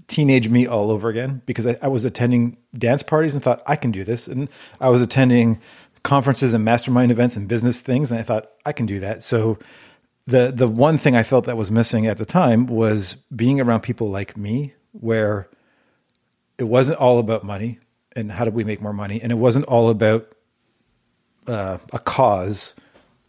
teenage 0.06 0.48
me 0.48 0.66
all 0.66 0.90
over 0.90 1.08
again 1.08 1.42
because 1.46 1.66
I, 1.66 1.78
I, 1.80 1.88
was 1.88 2.04
attending 2.04 2.56
dance 2.76 3.02
parties 3.02 3.34
and 3.34 3.42
thought 3.42 3.62
I 3.66 3.76
can 3.76 3.90
do 3.90 4.04
this, 4.04 4.28
and 4.28 4.48
I 4.80 4.88
was 4.88 5.00
attending 5.00 5.60
conferences 6.02 6.52
and 6.52 6.64
mastermind 6.64 7.10
events 7.10 7.36
and 7.36 7.48
business 7.48 7.82
things, 7.82 8.10
and 8.10 8.20
I 8.20 8.22
thought 8.22 8.50
I 8.66 8.72
can 8.72 8.86
do 8.86 9.00
that. 9.00 9.22
So 9.22 9.58
the 10.26 10.52
the 10.52 10.68
one 10.68 10.98
thing 10.98 11.16
I 11.16 11.22
felt 11.22 11.44
that 11.46 11.56
was 11.56 11.70
missing 11.70 12.06
at 12.06 12.18
the 12.18 12.26
time 12.26 12.66
was 12.66 13.16
being 13.34 13.60
around 13.60 13.80
people 13.80 14.08
like 14.08 14.36
me 14.36 14.74
where 14.92 15.48
it 16.58 16.64
wasn't 16.64 16.98
all 16.98 17.18
about 17.18 17.44
money 17.44 17.78
and 18.14 18.30
how 18.30 18.44
do 18.44 18.50
we 18.50 18.64
make 18.64 18.80
more 18.80 18.92
money, 18.92 19.20
and 19.22 19.32
it 19.32 19.36
wasn't 19.36 19.64
all 19.66 19.90
about 19.90 20.28
uh, 21.46 21.78
a 21.92 21.98
cause 21.98 22.74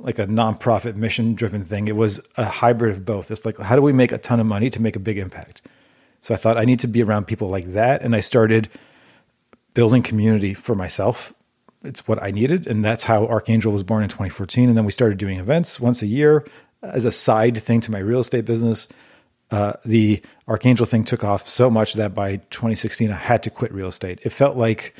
like 0.06 0.20
a 0.20 0.28
nonprofit 0.28 0.96
mission 0.96 1.34
driven 1.34 1.65
thing. 1.65 1.88
It 1.88 1.96
was 1.96 2.22
a 2.38 2.46
hybrid 2.46 2.91
of 2.96 3.06
both. 3.06 3.32
It's 3.32 3.44
like 3.46 3.58
how 3.58 3.76
do 3.76 3.82
we 3.82 3.91
make 3.91 4.12
a 4.12 4.20
ton 4.20 4.39
of 4.39 4.46
money 4.46 4.70
to 4.70 4.82
make 4.82 4.96
a 4.96 5.00
big 5.00 5.18
impact? 5.18 5.63
So 6.20 6.34
I 6.34 6.38
thought 6.38 6.58
I 6.58 6.65
need 6.65 6.80
to 6.80 6.88
be 6.88 7.04
around 7.04 7.26
people 7.26 7.50
like 7.50 7.74
that, 7.74 8.02
and 8.02 8.15
I 8.15 8.20
started 8.20 8.70
building 9.74 10.04
community 10.04 10.54
for 10.54 10.76
myself. 10.76 11.34
It's 11.84 12.08
what 12.08 12.22
I 12.22 12.32
needed, 12.32 12.68
and 12.68 12.86
that's 12.86 13.04
how 13.04 13.26
Archangel 13.28 13.74
was 13.74 13.84
born 13.84 14.04
in 14.04 14.10
2014. 14.10 14.70
And 14.70 14.78
then 14.78 14.86
we 14.86 14.91
started 14.91 15.18
doing 15.18 15.39
events 15.39 15.80
once 15.80 16.02
a 16.02 16.08
year 16.08 16.46
as 16.82 17.06
a 17.06 17.12
side 17.12 17.58
thing 17.58 17.82
to 17.82 17.91
my 17.91 18.00
real 18.00 18.20
estate 18.20 18.46
business. 18.46 18.88
Uh, 19.52 19.74
the 19.86 20.22
Archangel 20.48 20.86
thing 20.86 21.04
took 21.04 21.24
off 21.24 21.48
so 21.48 21.70
much 21.70 21.94
that 21.94 22.13
by 22.13 22.38
2016 22.38 23.12
I 23.12 23.15
had 23.15 23.44
to 23.44 23.50
quit 23.50 23.72
real 23.72 23.88
estate. 23.88 24.20
It 24.24 24.30
felt 24.30 24.58
like 24.58 24.96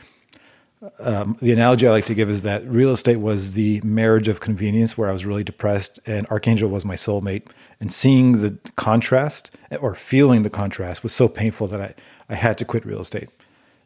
um, 1.00 1.38
the 1.42 1.52
analogy 1.52 1.88
I 1.88 1.92
like 1.92 2.06
to 2.06 2.14
give 2.14 2.30
is 2.30 2.44
that 2.44 2.66
real 2.68 2.92
estate 2.92 3.18
was 3.18 3.54
the 3.54 3.82
marriage 3.82 4.28
of 4.28 4.40
convenience 4.40 4.98
where 4.98 5.10
I 5.10 5.14
was 5.14 5.26
really 5.26 5.44
depressed, 5.44 6.00
and 6.06 6.28
Archangel 6.28 6.70
was 6.70 6.86
my 6.86 6.96
soulmate. 6.96 7.44
And 7.80 7.92
seeing 7.92 8.42
the 8.42 8.58
contrast 8.76 9.56
or 9.80 9.96
feeling 9.96 10.44
the 10.44 10.50
contrast 10.50 11.04
was 11.04 11.14
so 11.14 11.28
painful 11.28 11.68
that 11.68 11.82
I, 11.82 11.96
I 12.30 12.36
had 12.36 12.58
to 12.60 12.66
quit 12.66 12.86
real 12.86 13.02
estate. 13.02 13.30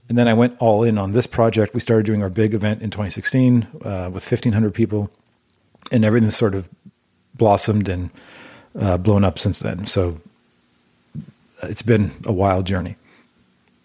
And 0.08 0.17
then 0.17 0.28
I 0.28 0.34
went 0.34 0.56
all 0.60 0.84
in 0.84 0.97
on 0.97 1.12
this 1.12 1.28
project. 1.28 1.73
We 1.73 1.80
started 1.80 2.06
doing 2.06 2.23
our 2.23 2.30
big 2.30 2.54
event 2.54 2.82
in 2.82 2.89
2016 2.89 3.67
uh, 3.84 4.10
with 4.12 4.30
1,500 4.30 4.73
people, 4.73 5.12
and 5.91 6.04
everything 6.04 6.30
sort 6.30 6.56
of 6.56 6.69
blossomed 7.36 7.88
and 7.88 8.10
uh, 8.80 8.97
blown 8.97 9.23
up 9.23 9.38
since 9.38 9.60
then. 9.60 9.86
So 9.86 10.19
it's 11.63 11.84
been 11.84 12.12
a 12.25 12.32
wild 12.32 12.65
journey. 12.65 12.95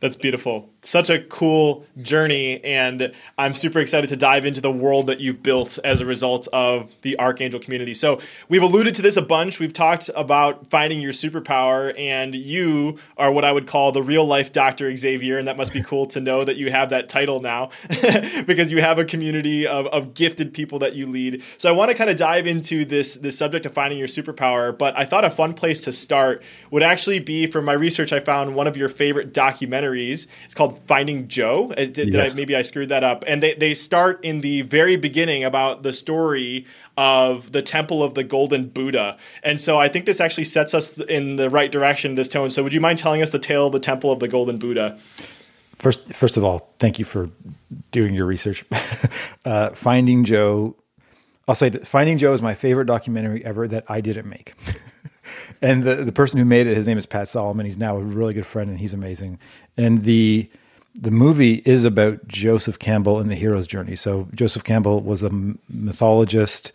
That's 0.01 0.17
beautiful 0.17 0.69
such 0.85 1.11
a 1.11 1.21
cool 1.25 1.87
journey 2.03 2.63
and 2.65 3.13
i'm 3.39 3.55
super 3.55 3.79
excited 3.79 4.09
to 4.09 4.17
dive 4.17 4.45
into 4.45 4.61
the 4.61 4.71
world 4.71 5.07
that 5.07 5.21
you've 5.21 5.43
built 5.43 5.79
as 5.85 6.01
a 6.01 6.07
result 6.07 6.49
of 6.53 6.91
the 7.03 7.19
archangel 7.19 7.61
community. 7.61 7.95
So 7.95 8.21
we've 8.49 8.63
alluded 8.63 8.95
to 8.97 9.03
this 9.03 9.17
a 9.17 9.23
bunch. 9.23 9.59
We've 9.59 9.73
talked 9.73 10.11
about 10.15 10.69
finding 10.71 11.01
your 11.01 11.13
superpower 11.13 11.99
and 11.99 12.35
you 12.35 12.99
are 13.17 13.31
what 13.33 13.45
i 13.45 13.53
would 13.53 13.67
call 13.67 13.93
the 13.93 14.03
real 14.03 14.25
life 14.25 14.53
dr 14.53 14.97
xavier 14.97 15.39
and 15.39 15.49
that 15.49 15.57
must 15.57 15.73
be 15.73 15.83
cool 15.83 16.07
to 16.07 16.21
know 16.21 16.45
that 16.45 16.57
you 16.57 16.71
have 16.71 16.91
that 16.91 17.09
title 17.09 17.41
now 17.41 17.71
because 18.47 18.71
you 18.71 18.81
have 18.81 18.99
a 18.99 19.05
community 19.05 19.67
of, 19.67 19.87
of 19.89 20.15
gifted 20.15 20.53
people 20.53 20.79
that 20.81 20.95
you 20.95 21.07
lead. 21.07 21.43
So 21.59 21.69
i 21.69 21.73
want 21.73 21.91
to 21.91 21.97
kind 21.97 22.11
of 22.11 22.17
dive 22.17 22.47
into 22.47 22.85
this 22.85 23.15
this 23.15 23.39
subject 23.39 23.67
of 23.67 23.73
finding 23.73 23.99
your 23.99 24.09
superpower 24.09 24.77
but 24.77 24.97
i 24.97 25.05
thought 25.05 25.25
a 25.25 25.31
fun 25.31 25.55
place 25.55 25.81
to 25.83 25.93
start 25.93 26.43
would 26.71 26.83
actually 26.83 27.19
be 27.19 27.47
from 27.47 27.65
my 27.65 27.73
research 27.73 28.13
i 28.13 28.21
found 28.21 28.55
one 28.55 28.67
of 28.67 28.77
your 28.77 28.89
favorite 28.89 29.33
documentaries. 29.33 30.27
It's 30.45 30.55
called 30.55 30.74
Finding 30.87 31.29
Joe. 31.29 31.73
Uh, 31.73 31.77
did, 31.77 31.93
did 31.95 32.15
yes. 32.15 32.35
I, 32.35 32.37
maybe 32.37 32.57
I 32.57 32.63
screwed 32.63 32.89
that 32.89 33.05
up? 33.05 33.25
And 33.27 33.43
they, 33.43 33.55
they 33.55 33.75
start 33.75 34.25
in 34.25 34.41
the 34.41 34.63
very 34.63 34.97
beginning 34.97 35.45
about 35.45 35.83
the 35.83 35.93
story 35.93 36.67
of 36.97 37.53
the 37.53 37.63
Temple 37.63 38.03
of 38.03 38.15
the 38.15 38.25
Golden 38.25 38.69
Buddha. 38.69 39.17
And 39.43 39.61
so 39.61 39.79
I 39.79 39.89
think 39.89 40.07
this 40.07 40.21
actually 40.21 40.45
sets 40.45 40.75
us 40.75 40.97
in 40.99 41.37
the 41.37 41.51
right 41.51 41.71
direction, 41.71 42.15
this 42.15 42.29
tone. 42.29 42.51
So 42.51 42.63
would 42.63 42.73
you 42.73 42.81
mind 42.81 42.99
telling 42.99 43.23
us 43.23 43.31
the 43.31 43.39
tale 43.39 43.67
of 43.67 43.73
the 43.73 43.81
Temple 43.81 44.13
of 44.13 44.21
the 44.21 44.29
Golden 44.29 44.59
Buddha? 44.59 44.99
First, 45.79 46.13
first 46.13 46.37
of 46.37 46.45
all, 46.45 46.73
thank 46.79 46.99
you 46.99 47.05
for 47.05 47.29
doing 47.91 48.15
your 48.15 48.27
research. 48.27 48.65
uh, 49.45 49.71
Finding 49.71 50.25
Joe, 50.25 50.77
I'll 51.49 51.55
say 51.55 51.69
that 51.69 51.87
Finding 51.87 52.17
Joe 52.19 52.33
is 52.33 52.41
my 52.41 52.55
favorite 52.55 52.87
documentary 52.87 53.45
ever 53.45 53.67
that 53.69 53.85
I 53.89 54.01
didn't 54.01 54.29
make. 54.29 54.55
and 55.63 55.83
the, 55.83 55.97
the 55.97 56.13
person 56.13 56.39
who 56.39 56.45
made 56.45 56.67
it, 56.67 56.77
his 56.77 56.87
name 56.87 56.99
is 56.99 57.07
Pat 57.07 57.29
Solomon. 57.29 57.67
He's 57.67 57.79
now 57.79 57.97
a 57.97 58.01
really 58.01 58.35
good 58.35 58.47
friend 58.47 58.71
and 58.71 58.79
he's 58.79 58.95
amazing. 58.95 59.39
And 59.77 60.03
the 60.03 60.49
the 60.95 61.11
movie 61.11 61.63
is 61.65 61.85
about 61.85 62.27
Joseph 62.29 62.79
Campbell 62.79 63.19
and 63.19 63.29
the 63.29 63.35
hero's 63.35 63.67
journey. 63.67 63.97
So 63.97 64.29
Joseph 64.33 64.65
Campbell 64.65 65.01
was 65.01 65.23
a 65.23 65.31
mythologist 65.69 66.73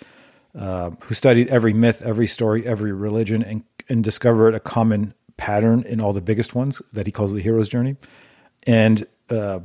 uh, 0.58 0.92
who 1.02 1.14
studied 1.14 1.48
every 1.48 1.74
myth, 1.74 2.02
every 2.02 2.28
story, 2.28 2.66
every 2.66 2.92
religion, 2.92 3.42
and, 3.44 3.64
and 3.88 4.04
discovered 4.04 4.56
a 4.56 4.60
common 4.60 5.14
pattern 5.38 5.84
in 5.84 6.02
all 6.02 6.12
the 6.12 6.22
biggest 6.22 6.54
ones 6.54 6.82
that 6.92 7.06
he 7.06 7.12
calls 7.12 7.34
the 7.34 7.42
hero's 7.42 7.70
journey. 7.70 7.96
And 8.68 9.08
uh, 9.30 9.62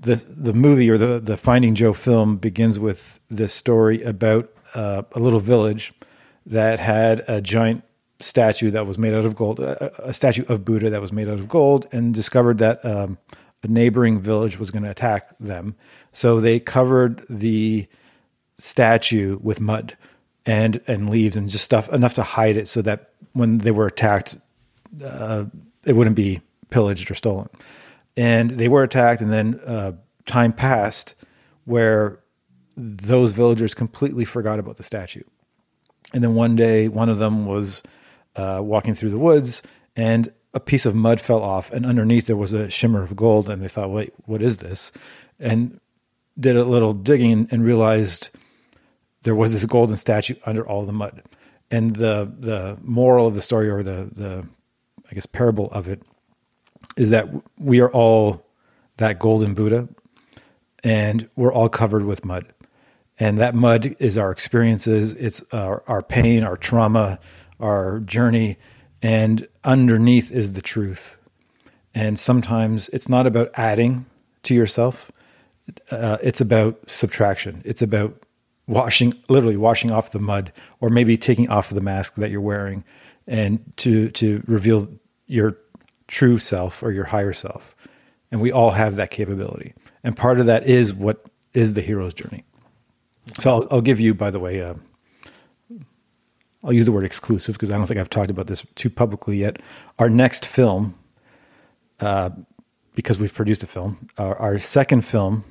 the 0.00 0.16
the 0.16 0.54
movie 0.54 0.88
or 0.90 0.96
the 0.96 1.18
the 1.18 1.36
Finding 1.36 1.74
Joe 1.74 1.92
film 1.92 2.36
begins 2.36 2.78
with 2.78 3.18
this 3.30 3.52
story 3.52 4.02
about 4.02 4.50
uh, 4.74 5.02
a 5.12 5.20
little 5.20 5.40
village 5.40 5.92
that 6.46 6.78
had 6.80 7.22
a 7.28 7.40
giant 7.40 7.82
statue 8.20 8.70
that 8.70 8.86
was 8.86 8.98
made 8.98 9.14
out 9.14 9.24
of 9.24 9.36
gold, 9.36 9.60
a, 9.60 10.08
a, 10.08 10.14
statue 10.14 10.44
of 10.48 10.64
Buddha 10.64 10.90
that 10.90 11.00
was 11.00 11.12
made 11.12 11.28
out 11.28 11.38
of 11.38 11.48
gold, 11.48 11.86
and 11.92 12.14
discovered 12.14 12.58
that 12.58 12.84
um, 12.84 13.18
a 13.62 13.68
neighboring 13.68 14.20
village 14.20 14.58
was 14.58 14.70
going 14.70 14.82
to 14.82 14.90
attack 14.90 15.36
them. 15.38 15.74
So 16.12 16.40
they 16.40 16.58
covered 16.58 17.24
the 17.28 17.86
statue 18.58 19.38
with 19.42 19.60
mud 19.60 19.96
and 20.46 20.80
and 20.86 21.10
leaves 21.10 21.36
and 21.36 21.48
just 21.48 21.64
stuff 21.64 21.92
enough 21.92 22.14
to 22.14 22.22
hide 22.22 22.56
it, 22.56 22.68
so 22.68 22.82
that 22.82 23.10
when 23.32 23.58
they 23.58 23.70
were 23.70 23.86
attacked, 23.86 24.36
uh, 25.04 25.44
it 25.84 25.92
wouldn't 25.92 26.16
be 26.16 26.40
pillaged 26.70 27.10
or 27.10 27.14
stolen. 27.14 27.48
And 28.16 28.50
they 28.50 28.68
were 28.68 28.82
attacked, 28.82 29.20
and 29.20 29.30
then 29.30 29.60
uh, 29.66 29.92
time 30.24 30.52
passed 30.52 31.14
where 31.64 32.20
those 32.76 33.32
villagers 33.32 33.74
completely 33.74 34.24
forgot 34.24 34.58
about 34.58 34.76
the 34.76 34.82
statue. 34.82 35.22
And 36.14 36.22
then 36.22 36.34
one 36.34 36.56
day, 36.56 36.88
one 36.88 37.08
of 37.08 37.18
them 37.18 37.46
was 37.46 37.82
uh, 38.36 38.60
walking 38.62 38.94
through 38.94 39.10
the 39.10 39.18
woods, 39.18 39.62
and 39.96 40.32
a 40.54 40.60
piece 40.60 40.86
of 40.86 40.94
mud 40.94 41.20
fell 41.20 41.42
off, 41.42 41.70
and 41.72 41.84
underneath 41.84 42.26
there 42.26 42.36
was 42.36 42.52
a 42.52 42.70
shimmer 42.70 43.02
of 43.02 43.16
gold. 43.16 43.50
And 43.50 43.62
they 43.62 43.68
thought, 43.68 43.90
"Wait, 43.90 44.12
what 44.24 44.42
is 44.42 44.58
this?" 44.58 44.92
And 45.38 45.80
did 46.38 46.56
a 46.56 46.64
little 46.64 46.92
digging 46.92 47.48
and 47.50 47.64
realized 47.64 48.30
there 49.22 49.34
was 49.34 49.52
this 49.52 49.64
golden 49.64 49.96
statue 49.96 50.34
under 50.44 50.66
all 50.66 50.84
the 50.84 50.92
mud. 50.92 51.22
And 51.70 51.96
the 51.96 52.30
the 52.38 52.78
moral 52.82 53.26
of 53.26 53.34
the 53.34 53.42
story, 53.42 53.68
or 53.68 53.82
the 53.82 54.08
the 54.12 54.46
I 55.10 55.14
guess 55.14 55.26
parable 55.26 55.70
of 55.72 55.88
it, 55.88 56.02
is 56.96 57.10
that 57.10 57.28
we 57.58 57.80
are 57.80 57.90
all 57.90 58.46
that 58.98 59.18
golden 59.18 59.54
Buddha, 59.54 59.88
and 60.84 61.28
we're 61.36 61.52
all 61.52 61.68
covered 61.68 62.04
with 62.04 62.24
mud. 62.24 62.46
And 63.18 63.38
that 63.38 63.54
mud 63.54 63.96
is 63.98 64.18
our 64.18 64.30
experiences, 64.30 65.14
it's 65.14 65.42
our, 65.52 65.82
our 65.86 66.02
pain, 66.02 66.44
our 66.44 66.56
trauma, 66.56 67.18
our 67.60 68.00
journey, 68.00 68.58
and 69.02 69.46
underneath 69.64 70.30
is 70.30 70.52
the 70.52 70.62
truth. 70.62 71.18
And 71.94 72.18
sometimes 72.18 72.88
it's 72.90 73.08
not 73.08 73.26
about 73.26 73.50
adding 73.54 74.06
to 74.44 74.54
yourself, 74.54 75.10
uh, 75.90 76.18
it's 76.22 76.40
about 76.40 76.78
subtraction. 76.88 77.62
It's 77.64 77.82
about 77.82 78.22
washing, 78.66 79.14
literally 79.28 79.56
washing 79.56 79.90
off 79.90 80.12
the 80.12 80.20
mud, 80.20 80.52
or 80.80 80.90
maybe 80.90 81.16
taking 81.16 81.48
off 81.48 81.70
the 81.70 81.80
mask 81.80 82.14
that 82.16 82.30
you're 82.30 82.40
wearing, 82.40 82.84
and 83.26 83.60
to 83.78 84.10
to 84.10 84.42
reveal 84.46 84.88
your 85.26 85.58
true 86.06 86.38
self 86.38 86.82
or 86.82 86.92
your 86.92 87.04
higher 87.04 87.32
self. 87.32 87.74
And 88.30 88.40
we 88.40 88.52
all 88.52 88.70
have 88.70 88.96
that 88.96 89.10
capability. 89.10 89.74
And 90.04 90.16
part 90.16 90.38
of 90.40 90.46
that 90.46 90.66
is 90.66 90.94
what 90.94 91.24
is 91.54 91.74
the 91.74 91.80
hero's 91.80 92.14
journey. 92.14 92.44
So 93.40 93.50
I'll, 93.50 93.68
I'll 93.70 93.80
give 93.80 93.98
you, 93.98 94.14
by 94.14 94.30
the 94.30 94.38
way, 94.38 94.62
uh, 94.62 94.74
I'll 96.66 96.72
use 96.72 96.84
the 96.84 96.92
word 96.92 97.04
exclusive 97.04 97.54
because 97.54 97.70
I 97.70 97.78
don't 97.78 97.86
think 97.86 98.00
I've 98.00 98.10
talked 98.10 98.30
about 98.30 98.48
this 98.48 98.66
too 98.74 98.90
publicly 98.90 99.38
yet. 99.38 99.62
Our 100.00 100.10
next 100.10 100.44
film, 100.44 100.98
uh, 102.00 102.30
because 102.96 103.20
we've 103.20 103.32
produced 103.32 103.62
a 103.62 103.68
film, 103.68 104.08
our, 104.18 104.36
our, 104.36 104.58
second 104.58 105.02
film 105.02 105.44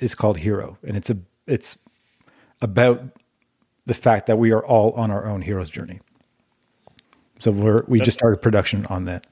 is 0.00 0.16
called 0.16 0.38
Hero, 0.38 0.76
and 0.82 0.96
it's 0.96 1.08
a 1.08 1.16
it's 1.46 1.78
about 2.60 3.00
the 3.86 3.94
fact 3.94 4.26
that 4.26 4.38
we 4.38 4.50
are 4.50 4.66
all 4.66 4.90
on 4.92 5.12
our 5.12 5.26
own 5.26 5.40
hero's 5.40 5.70
journey. 5.70 6.00
So 7.38 7.52
we're 7.52 7.84
we 7.86 7.98
That's, 7.98 8.06
just 8.06 8.18
started 8.18 8.42
production 8.42 8.86
on 8.86 9.04
that. 9.04 9.24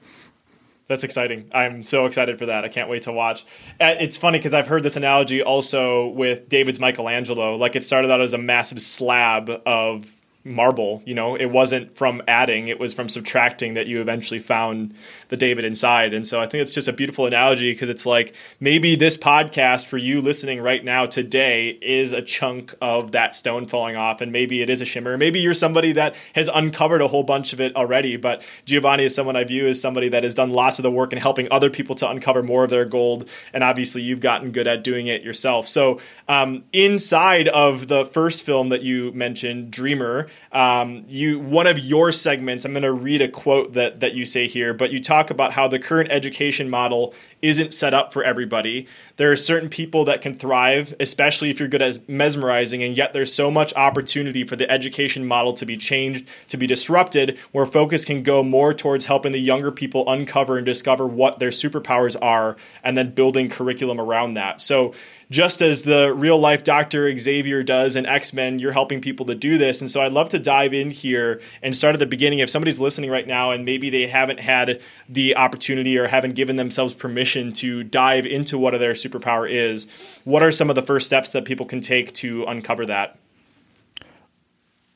That's 0.87 1.03
exciting. 1.03 1.49
I'm 1.53 1.83
so 1.83 2.05
excited 2.05 2.39
for 2.39 2.45
that. 2.45 2.63
I 2.63 2.69
can't 2.69 2.89
wait 2.89 3.03
to 3.03 3.11
watch. 3.11 3.45
Uh, 3.81 3.95
it's 3.99 4.15
funny 4.15 4.39
because 4.39 4.53
I've 4.53 4.67
heard 4.67 4.83
this 4.83 4.95
analogy 4.95 5.41
also 5.41 6.07
with 6.09 6.47
David's 6.47 6.79
Michelangelo. 6.79 7.57
Like 7.57 7.75
it 7.75 7.83
started 7.83 8.09
out 8.09 8.21
as 8.21 8.31
a 8.31 8.37
massive 8.37 8.81
slab 8.81 9.49
of 9.65 10.15
marble 10.45 11.01
you 11.05 11.15
know 11.15 11.35
it 11.35 11.47
wasn't 11.47 11.97
from 11.97 12.21
adding 12.27 12.67
it 12.67 12.79
was 12.79 12.93
from 12.93 13.09
subtracting 13.09 13.73
that 13.73 13.87
you 13.87 13.99
eventually 13.99 14.39
found 14.39 14.93
the 15.29 15.37
david 15.37 15.65
inside 15.65 16.13
and 16.13 16.27
so 16.27 16.39
i 16.39 16.47
think 16.47 16.61
it's 16.61 16.71
just 16.71 16.87
a 16.87 16.93
beautiful 16.93 17.25
analogy 17.25 17.71
because 17.71 17.89
it's 17.89 18.05
like 18.05 18.33
maybe 18.59 18.95
this 18.95 19.17
podcast 19.17 19.85
for 19.85 19.97
you 19.97 20.21
listening 20.21 20.61
right 20.61 20.83
now 20.83 21.05
today 21.05 21.69
is 21.81 22.13
a 22.13 22.21
chunk 22.21 22.73
of 22.81 23.11
that 23.13 23.35
stone 23.35 23.65
falling 23.65 23.95
off 23.95 24.21
and 24.21 24.31
maybe 24.31 24.61
it 24.61 24.69
is 24.69 24.81
a 24.81 24.85
shimmer 24.85 25.17
maybe 25.17 25.39
you're 25.39 25.53
somebody 25.53 25.91
that 25.91 26.15
has 26.33 26.49
uncovered 26.53 27.01
a 27.01 27.07
whole 27.07 27.23
bunch 27.23 27.53
of 27.53 27.61
it 27.61 27.75
already 27.75 28.17
but 28.17 28.41
giovanni 28.65 29.03
is 29.03 29.15
someone 29.15 29.35
i 29.35 29.43
view 29.43 29.67
as 29.67 29.79
somebody 29.79 30.09
that 30.09 30.23
has 30.23 30.33
done 30.33 30.51
lots 30.51 30.79
of 30.79 30.83
the 30.83 30.91
work 30.91 31.11
in 31.13 31.19
helping 31.19 31.47
other 31.51 31.69
people 31.69 31.95
to 31.95 32.09
uncover 32.09 32.43
more 32.43 32.63
of 32.63 32.69
their 32.69 32.85
gold 32.85 33.29
and 33.53 33.63
obviously 33.63 34.01
you've 34.01 34.19
gotten 34.19 34.51
good 34.51 34.67
at 34.67 34.83
doing 34.83 35.07
it 35.07 35.23
yourself 35.23 35.67
so 35.67 35.99
um, 36.27 36.63
inside 36.73 37.47
of 37.47 37.87
the 37.87 38.05
first 38.05 38.43
film 38.43 38.69
that 38.69 38.81
you 38.81 39.11
mentioned 39.13 39.71
dreamer 39.71 40.27
um, 40.51 41.05
you 41.07 41.39
one 41.39 41.67
of 41.67 41.79
your 41.79 42.11
segments. 42.11 42.65
I'm 42.65 42.71
going 42.71 42.83
to 42.83 42.91
read 42.91 43.21
a 43.21 43.27
quote 43.27 43.73
that 43.73 44.01
that 44.01 44.13
you 44.13 44.25
say 44.25 44.47
here, 44.47 44.73
but 44.73 44.91
you 44.91 45.01
talk 45.01 45.14
about 45.29 45.53
how 45.53 45.67
the 45.67 45.79
current 45.79 46.11
education 46.11 46.69
model 46.69 47.13
isn't 47.41 47.73
set 47.73 47.93
up 47.93 48.11
for 48.11 48.23
everybody. 48.23 48.87
There 49.17 49.31
are 49.31 49.35
certain 49.35 49.69
people 49.69 50.05
that 50.05 50.21
can 50.21 50.35
thrive, 50.35 50.95
especially 50.99 51.49
if 51.49 51.59
you're 51.59 51.69
good 51.69 51.81
at 51.81 52.09
mesmerizing, 52.09 52.81
and 52.81 52.97
yet 52.97 53.13
there's 53.13 53.33
so 53.33 53.51
much 53.51 53.73
opportunity 53.75 54.43
for 54.43 54.55
the 54.55 54.69
education 54.69 55.25
model 55.25 55.53
to 55.53 55.65
be 55.65 55.77
changed, 55.77 56.27
to 56.49 56.57
be 56.57 56.65
disrupted, 56.65 57.37
where 57.51 57.65
focus 57.65 58.03
can 58.03 58.23
go 58.23 58.41
more 58.41 58.73
towards 58.73 59.05
helping 59.05 59.31
the 59.31 59.39
younger 59.39 59.71
people 59.71 60.09
uncover 60.11 60.57
and 60.57 60.65
discover 60.65 61.05
what 61.05 61.39
their 61.39 61.49
superpowers 61.49 62.15
are, 62.21 62.57
and 62.83 62.97
then 62.97 63.11
building 63.11 63.49
curriculum 63.49 63.99
around 63.99 64.33
that. 64.33 64.59
So 64.59 64.93
just 65.29 65.61
as 65.61 65.83
the 65.83 66.13
real 66.13 66.37
life 66.37 66.63
Dr. 66.63 67.17
Xavier 67.17 67.63
does 67.63 67.95
in 67.95 68.05
X 68.05 68.33
Men, 68.33 68.59
you're 68.59 68.71
helping 68.71 69.01
people 69.01 69.25
to 69.27 69.35
do 69.35 69.57
this. 69.57 69.81
And 69.81 69.89
so 69.89 70.01
I'd 70.01 70.11
love 70.11 70.29
to 70.29 70.39
dive 70.39 70.73
in 70.73 70.91
here 70.91 71.41
and 71.61 71.75
start 71.75 71.95
at 71.95 71.99
the 71.99 72.05
beginning. 72.05 72.39
If 72.39 72.49
somebody's 72.49 72.79
listening 72.79 73.09
right 73.09 73.27
now 73.27 73.51
and 73.51 73.65
maybe 73.65 73.89
they 73.89 74.07
haven't 74.07 74.39
had 74.39 74.81
the 75.09 75.35
opportunity 75.35 75.97
or 75.97 76.07
haven't 76.07 76.35
given 76.35 76.55
themselves 76.55 76.93
permission 76.93 77.53
to 77.53 77.83
dive 77.83 78.25
into 78.25 78.57
what 78.57 78.77
their 78.79 78.93
superpower 78.93 79.49
is, 79.49 79.87
what 80.23 80.43
are 80.43 80.51
some 80.51 80.69
of 80.69 80.75
the 80.75 80.81
first 80.81 81.05
steps 81.05 81.31
that 81.31 81.45
people 81.45 81.65
can 81.65 81.81
take 81.81 82.13
to 82.13 82.43
uncover 82.45 82.85
that? 82.85 83.17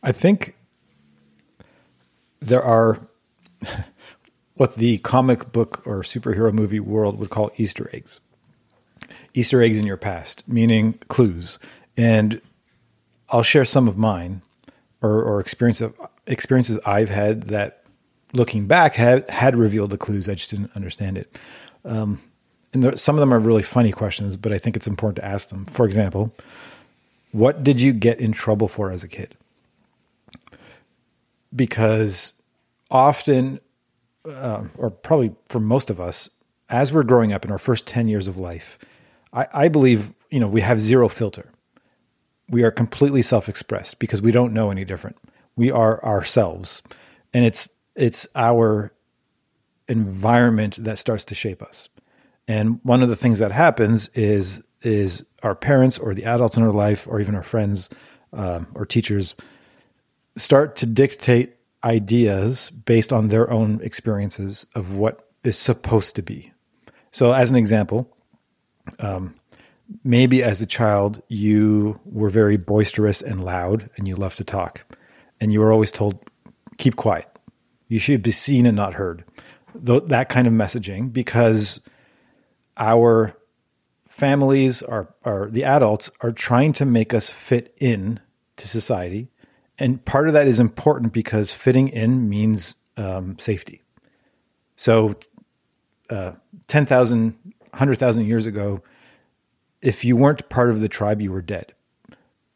I 0.02 0.12
think 0.12 0.56
there 2.40 2.64
are 2.64 3.00
what 4.56 4.76
the 4.76 4.98
comic 5.00 5.52
book 5.52 5.86
or 5.86 6.02
superhero 6.02 6.54
movie 6.54 6.80
world 6.80 7.20
would 7.20 7.30
call 7.30 7.52
Easter 7.58 7.90
eggs. 7.94 8.20
Easter 9.40 9.62
eggs 9.62 9.78
in 9.78 9.88
your 9.88 9.98
past, 9.98 10.46
meaning 10.48 10.94
clues. 11.08 11.60
And 11.96 12.42
I'll 13.30 13.44
share 13.44 13.64
some 13.64 13.88
of 13.88 13.98
mine 13.98 14.42
or, 15.02 15.24
or 15.24 15.40
experience 15.40 15.80
of, 15.80 15.96
experiences 16.28 16.78
I've 16.86 17.10
had 17.10 17.44
that 17.44 17.84
looking 18.34 18.68
back 18.68 18.96
had, 18.96 19.30
had 19.30 19.56
revealed 19.56 19.92
the 19.92 19.98
clues. 19.98 20.28
I 20.28 20.36
just 20.36 20.50
didn't 20.50 20.72
understand 20.76 21.18
it. 21.18 21.40
Um, 21.86 22.22
and 22.74 22.84
there, 22.84 22.98
some 22.98 23.16
of 23.16 23.22
them 23.22 23.34
are 23.34 23.40
really 23.40 23.64
funny 23.64 23.94
questions, 23.94 24.36
but 24.36 24.52
I 24.52 24.58
think 24.58 24.76
it's 24.76 24.88
important 24.88 25.16
to 25.18 25.26
ask 25.26 25.48
them. 25.48 25.66
For 25.68 25.86
example, 25.86 26.36
what 27.32 27.64
did 27.64 27.80
you 27.80 27.94
get 27.94 28.20
in 28.20 28.34
trouble 28.34 28.68
for 28.68 28.92
as 28.92 29.06
a 29.06 29.08
kid? 29.08 29.36
Because 31.56 32.34
often, 32.92 33.62
uh, 34.30 34.66
or 34.78 34.90
probably 34.90 35.34
for 35.48 35.62
most 35.62 35.90
of 35.90 36.02
us, 36.02 36.30
as 36.70 36.92
we're 36.92 37.04
growing 37.04 37.32
up 37.32 37.46
in 37.46 37.52
our 37.52 37.58
first 37.58 37.88
10 37.88 38.10
years 38.10 38.28
of 38.28 38.38
life, 38.38 38.78
I, 39.34 39.48
I 39.54 39.68
believe, 39.68 40.14
you 40.30 40.40
know, 40.40 40.48
we 40.48 40.62
have 40.62 40.80
zero 40.80 41.10
filter. 41.10 41.52
We 42.50 42.64
are 42.64 42.72
completely 42.72 43.22
self-expressed 43.22 44.00
because 44.00 44.22
we 44.22 44.32
don't 44.32 44.54
know 44.54 44.72
any 44.72 44.84
different. 44.84 45.18
We 45.56 45.72
are 45.72 46.04
ourselves. 46.04 46.82
And 47.34 47.46
it's 47.46 47.70
it's 47.96 48.28
our 48.36 48.94
environment 49.88 50.78
that 50.84 50.98
starts 50.98 51.26
to 51.26 51.36
shape 51.36 51.62
us. 51.62 51.90
And 52.48 52.80
one 52.84 53.04
of 53.04 53.10
the 53.10 53.16
things 53.16 53.40
that 53.40 53.52
happens 53.52 54.10
is 54.10 54.64
is 54.82 55.26
our 55.44 55.56
parents 55.56 55.98
or 55.98 56.14
the 56.14 56.26
adults 56.26 56.58
in 56.58 56.64
our 56.64 56.72
life 56.72 57.08
or 57.08 57.20
even 57.20 57.36
our 57.36 57.44
friends 57.44 57.90
um, 58.34 58.68
or 58.74 58.86
teachers 58.86 59.36
start 60.38 60.76
to 60.78 60.86
dictate 60.86 61.56
ideas 61.84 62.70
based 62.70 63.12
on 63.12 63.28
their 63.28 63.50
own 63.52 63.80
experiences 63.84 64.66
of 64.76 64.96
what 64.96 65.30
is 65.44 65.58
supposed 65.58 66.16
to 66.16 66.22
be. 66.22 66.52
So, 67.12 67.34
as 67.34 67.50
an 67.50 67.58
example, 67.58 68.16
um, 69.00 69.36
maybe 70.04 70.44
as 70.44 70.62
a 70.62 70.66
child 70.66 71.22
you 71.28 72.00
were 72.06 72.30
very 72.30 72.58
boisterous 72.58 73.22
and 73.22 73.44
loud 73.44 73.90
and 73.98 74.08
you 74.08 74.16
loved 74.16 74.38
to 74.38 74.44
talk. 74.44 74.86
And 75.42 75.54
you 75.54 75.60
were 75.60 75.72
always 75.72 75.92
told 75.92 76.20
keep 76.78 76.96
quiet. 76.96 77.28
You 77.88 78.00
should 78.00 78.22
be 78.22 78.32
seen 78.32 78.66
and 78.66 78.76
not 78.76 78.94
heard. 78.94 79.24
Th- 79.86 80.04
that 80.08 80.30
kind 80.30 80.48
of 80.48 80.54
messaging 80.54 81.12
because 81.12 81.82
our 82.78 83.36
families 84.08 84.82
are, 84.84 85.14
are 85.24 85.50
the 85.50 85.64
adults 85.64 86.12
are 86.22 86.32
trying 86.32 86.74
to 86.74 86.86
make 86.86 87.14
us 87.14 87.30
fit 87.30 87.76
in 87.80 88.20
to 88.58 88.68
society. 88.68 89.30
And 89.78 90.04
part 90.04 90.28
of 90.28 90.34
that 90.34 90.48
is 90.48 90.60
important 90.60 91.14
because 91.14 91.52
fitting 91.52 91.88
in 91.88 92.28
means 92.28 92.76
um, 92.98 93.40
safety. 93.40 93.82
So 94.76 95.16
uh, 96.10 96.34
10,000 96.68 97.38
100,000 97.72 98.26
years 98.26 98.46
ago, 98.46 98.82
if 99.82 100.04
you 100.04 100.16
weren't 100.16 100.50
part 100.50 100.70
of 100.70 100.82
the 100.82 100.90
tribe, 100.90 101.22
you 101.22 101.32
were 101.32 101.42
dead. 101.42 101.74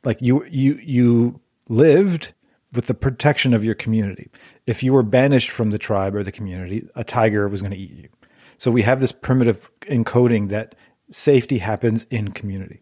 Like 0.03 0.21
you, 0.21 0.45
you, 0.45 0.75
you 0.83 1.39
lived 1.69 2.33
with 2.73 2.87
the 2.87 2.93
protection 2.93 3.53
of 3.53 3.63
your 3.63 3.75
community. 3.75 4.29
If 4.65 4.83
you 4.83 4.93
were 4.93 5.03
banished 5.03 5.49
from 5.49 5.69
the 5.69 5.77
tribe 5.77 6.15
or 6.15 6.23
the 6.23 6.31
community, 6.31 6.87
a 6.95 7.03
tiger 7.03 7.47
was 7.47 7.61
going 7.61 7.71
to 7.71 7.77
eat 7.77 7.91
you. 7.91 8.09
So 8.57 8.71
we 8.71 8.81
have 8.81 8.99
this 8.99 9.11
primitive 9.11 9.69
encoding 9.81 10.49
that 10.49 10.75
safety 11.11 11.59
happens 11.59 12.05
in 12.05 12.31
community. 12.31 12.81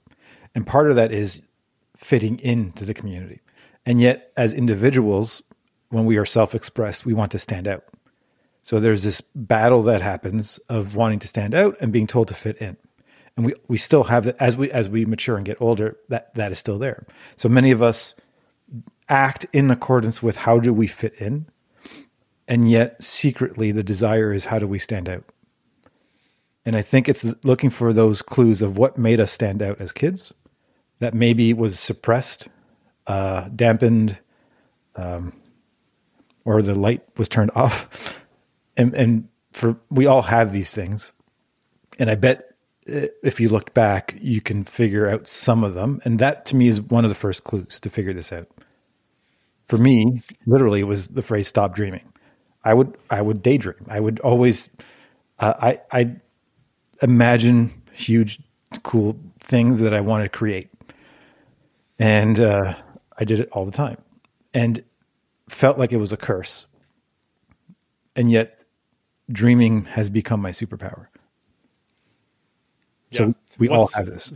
And 0.56 0.65
part 0.65 0.89
of 0.89 0.96
that 0.96 1.12
is 1.12 1.41
fitting 1.96 2.39
into 2.39 2.86
the 2.86 2.94
community. 2.94 3.41
And 3.86 4.00
yet, 4.00 4.32
as 4.38 4.54
individuals, 4.54 5.41
when 5.89 6.06
we 6.06 6.17
are 6.17 6.26
self 6.26 6.54
expressed, 6.56 7.06
we 7.06 7.13
want 7.13 7.32
to 7.32 7.39
stand 7.39 7.67
out. 7.67 7.84
So 8.62 8.80
there's 8.80 9.04
this 9.04 9.21
battle 9.21 9.84
that 9.84 10.02
happens 10.02 10.60
of 10.69 10.95
wanting 10.95 11.19
to 11.19 11.28
stand 11.28 11.56
out 11.56 11.78
and 11.80 11.91
being 11.91 12.08
told 12.08 12.28
to 12.28 12.34
fit 12.34 12.58
in. 12.58 12.78
And 13.36 13.45
we, 13.45 13.54
we 13.67 13.78
still 13.78 14.04
have 14.04 14.26
that 14.26 14.36
as 14.39 14.58
we 14.58 14.71
as 14.71 14.89
we 14.89 15.06
mature 15.06 15.38
and 15.38 15.45
get 15.45 15.62
older, 15.62 15.97
that 16.10 16.34
that 16.36 16.52
is 16.52 16.60
still 16.60 16.78
there. 16.78 17.06
So 17.38 17.50
many 17.50 17.71
of 17.71 17.82
us 17.82 18.13
act 19.10 19.45
in 19.54 19.71
accordance 19.71 20.21
with 20.21 20.38
how 20.38 20.60
do 20.60 20.74
we 20.74 20.88
fit 20.88 21.15
in, 21.15 21.47
and 22.47 22.69
yet 22.69 23.02
secretly 23.02 23.71
the 23.71 23.84
desire 23.84 24.34
is 24.34 24.45
how 24.45 24.60
do 24.60 24.67
we 24.67 24.80
stand 24.80 25.10
out. 25.10 25.24
And 26.65 26.76
I 26.76 26.82
think 26.82 27.10
it's 27.10 27.26
looking 27.43 27.69
for 27.69 27.93
those 27.93 28.21
clues 28.21 28.62
of 28.62 28.78
what 28.78 28.97
made 28.97 29.19
us 29.19 29.32
stand 29.32 29.63
out 29.63 29.82
as 29.82 29.91
kids, 29.91 30.34
that 31.00 31.13
maybe 31.13 31.54
was 31.54 31.80
suppressed, 31.80 32.50
uh, 33.08 33.50
dampened, 33.56 34.19
um, 34.95 35.34
or 36.45 36.62
the 36.62 36.76
light 36.76 37.02
was 37.17 37.28
turned 37.28 37.52
off 37.56 38.20
and 38.82 38.94
and 38.96 39.28
for 39.54 39.78
we 39.89 40.06
all 40.06 40.24
have 40.24 40.52
these 40.52 40.72
things, 40.74 41.12
and 42.00 42.10
I 42.10 42.15
bet 42.15 42.56
uh, 42.91 43.08
if 43.24 43.39
you 43.39 43.50
looked 43.50 43.74
back, 43.74 44.15
you 44.20 44.41
can 44.41 44.63
figure 44.63 45.08
out 45.08 45.28
some 45.28 45.63
of 45.63 45.74
them, 45.74 46.02
and 46.04 46.20
that 46.20 46.46
to 46.48 46.56
me 46.56 46.67
is 46.67 46.82
one 46.82 47.06
of 47.06 47.10
the 47.10 47.15
first 47.15 47.44
clues 47.44 47.80
to 47.80 47.89
figure 47.89 48.13
this 48.13 48.34
out. 48.34 48.48
For 49.67 49.78
me, 49.78 50.22
literally, 50.46 50.82
it 50.82 50.88
was 50.88 51.10
the 51.10 51.22
phrase 51.22 51.48
"stop 51.48 51.76
dreaming." 51.76 52.06
I 52.63 52.74
would 52.74 52.98
I 53.10 53.22
would 53.22 53.41
daydream. 53.41 53.86
I 53.88 54.00
would 54.00 54.20
always 54.22 54.70
uh, 55.39 55.54
I 55.60 55.80
I 55.91 56.15
imagine 57.02 57.72
huge, 57.94 58.39
cool 58.84 59.17
things 59.39 59.80
that 59.80 59.94
I 59.94 60.02
wanted 60.02 60.24
to 60.24 60.30
create, 60.30 60.70
and 62.00 62.39
uh, 62.39 62.74
I 63.17 63.24
did 63.26 63.39
it 63.39 63.50
all 63.52 63.65
the 63.65 63.72
time, 63.72 63.98
and 64.54 64.84
felt 65.50 65.78
like 65.78 65.91
it 65.94 65.98
was 65.98 66.12
a 66.12 66.17
curse. 66.17 66.65
And 68.15 68.32
yet, 68.32 68.61
dreaming 69.29 69.86
has 69.86 70.10
become 70.10 70.41
my 70.41 70.51
superpower. 70.51 71.07
Yeah. 73.12 73.17
So 73.17 73.36
we 73.57 73.67
What's, 73.67 73.93
all 73.93 73.99
have 73.99 74.07
this. 74.07 74.34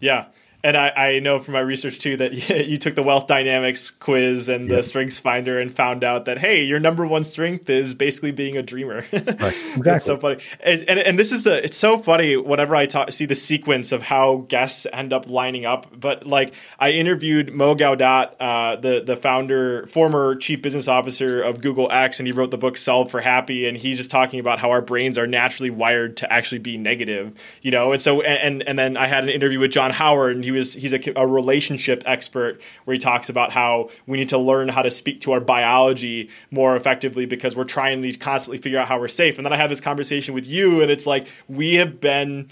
Yeah 0.00 0.26
and 0.64 0.76
I, 0.76 0.88
I 0.90 1.18
know 1.18 1.40
from 1.40 1.54
my 1.54 1.60
research 1.60 1.98
too 1.98 2.16
that 2.18 2.32
you 2.66 2.78
took 2.78 2.94
the 2.94 3.02
wealth 3.02 3.26
dynamics 3.26 3.90
quiz 3.90 4.48
and 4.48 4.70
the 4.70 4.82
strengths 4.82 5.18
finder 5.18 5.58
and 5.58 5.74
found 5.74 6.04
out 6.04 6.26
that 6.26 6.38
hey 6.38 6.64
your 6.64 6.78
number 6.78 7.06
one 7.06 7.24
strength 7.24 7.68
is 7.68 7.94
basically 7.94 8.32
being 8.32 8.56
a 8.56 8.62
dreamer. 8.62 9.04
Right. 9.42 9.56
exactly. 9.76 10.06
so 10.06 10.18
funny. 10.18 10.42
And, 10.60 10.84
and, 10.88 10.98
and 10.98 11.18
this 11.18 11.32
is 11.32 11.42
the 11.42 11.64
it's 11.64 11.76
so 11.76 11.98
funny 11.98 12.36
whenever 12.36 12.76
i 12.76 12.86
talk, 12.86 13.10
see 13.12 13.24
the 13.24 13.34
sequence 13.34 13.90
of 13.92 14.02
how 14.02 14.44
guests 14.48 14.86
end 14.92 15.12
up 15.12 15.26
lining 15.26 15.64
up. 15.64 15.86
But 15.98 16.26
like 16.26 16.54
i 16.78 16.90
interviewed 16.90 17.52
mo 17.52 17.74
gawdat 17.74 18.34
uh, 18.38 18.76
the 18.76 19.02
the 19.04 19.16
founder 19.16 19.86
former 19.86 20.36
chief 20.36 20.62
business 20.62 20.86
officer 20.86 21.42
of 21.42 21.60
google 21.60 21.90
x 21.90 22.20
and 22.20 22.26
he 22.26 22.32
wrote 22.32 22.50
the 22.50 22.58
book 22.58 22.76
solve 22.76 23.10
for 23.10 23.20
happy. 23.20 23.66
And 23.66 23.76
he's 23.76 23.96
just 23.96 24.10
talking 24.10 24.38
about 24.38 24.58
how 24.58 24.70
our 24.70 24.82
brains 24.82 25.18
are 25.18 25.26
naturally 25.26 25.70
wired 25.70 26.18
to 26.18 26.32
actually 26.32 26.58
be 26.58 26.76
negative 26.76 27.32
you 27.62 27.70
know? 27.70 27.92
And 27.92 28.02
so 28.02 28.20
and 28.22 28.62
and 28.62 28.78
then 28.78 28.96
i 28.96 29.06
had 29.06 29.24
an 29.24 29.30
interview 29.30 29.58
with 29.58 29.72
john 29.72 29.90
howard 29.90 30.36
and 30.36 30.44
he 30.44 30.51
was 30.52 30.74
he's 30.74 30.92
a, 30.92 31.00
a 31.16 31.26
relationship 31.26 32.02
expert 32.06 32.60
where 32.84 32.94
he 32.94 32.98
talks 32.98 33.28
about 33.28 33.52
how 33.52 33.90
we 34.06 34.18
need 34.18 34.28
to 34.28 34.38
learn 34.38 34.68
how 34.68 34.82
to 34.82 34.90
speak 34.90 35.20
to 35.22 35.32
our 35.32 35.40
biology 35.40 36.30
more 36.50 36.76
effectively 36.76 37.26
because 37.26 37.56
we're 37.56 37.64
trying 37.64 38.02
to 38.02 38.12
constantly 38.14 38.58
figure 38.58 38.78
out 38.78 38.88
how 38.88 38.98
we're 38.98 39.08
safe. 39.08 39.36
And 39.36 39.44
then 39.44 39.52
I 39.52 39.56
have 39.56 39.70
this 39.70 39.80
conversation 39.80 40.34
with 40.34 40.46
you, 40.46 40.80
and 40.80 40.90
it's 40.90 41.06
like 41.06 41.28
we 41.48 41.74
have 41.74 42.00
been 42.00 42.50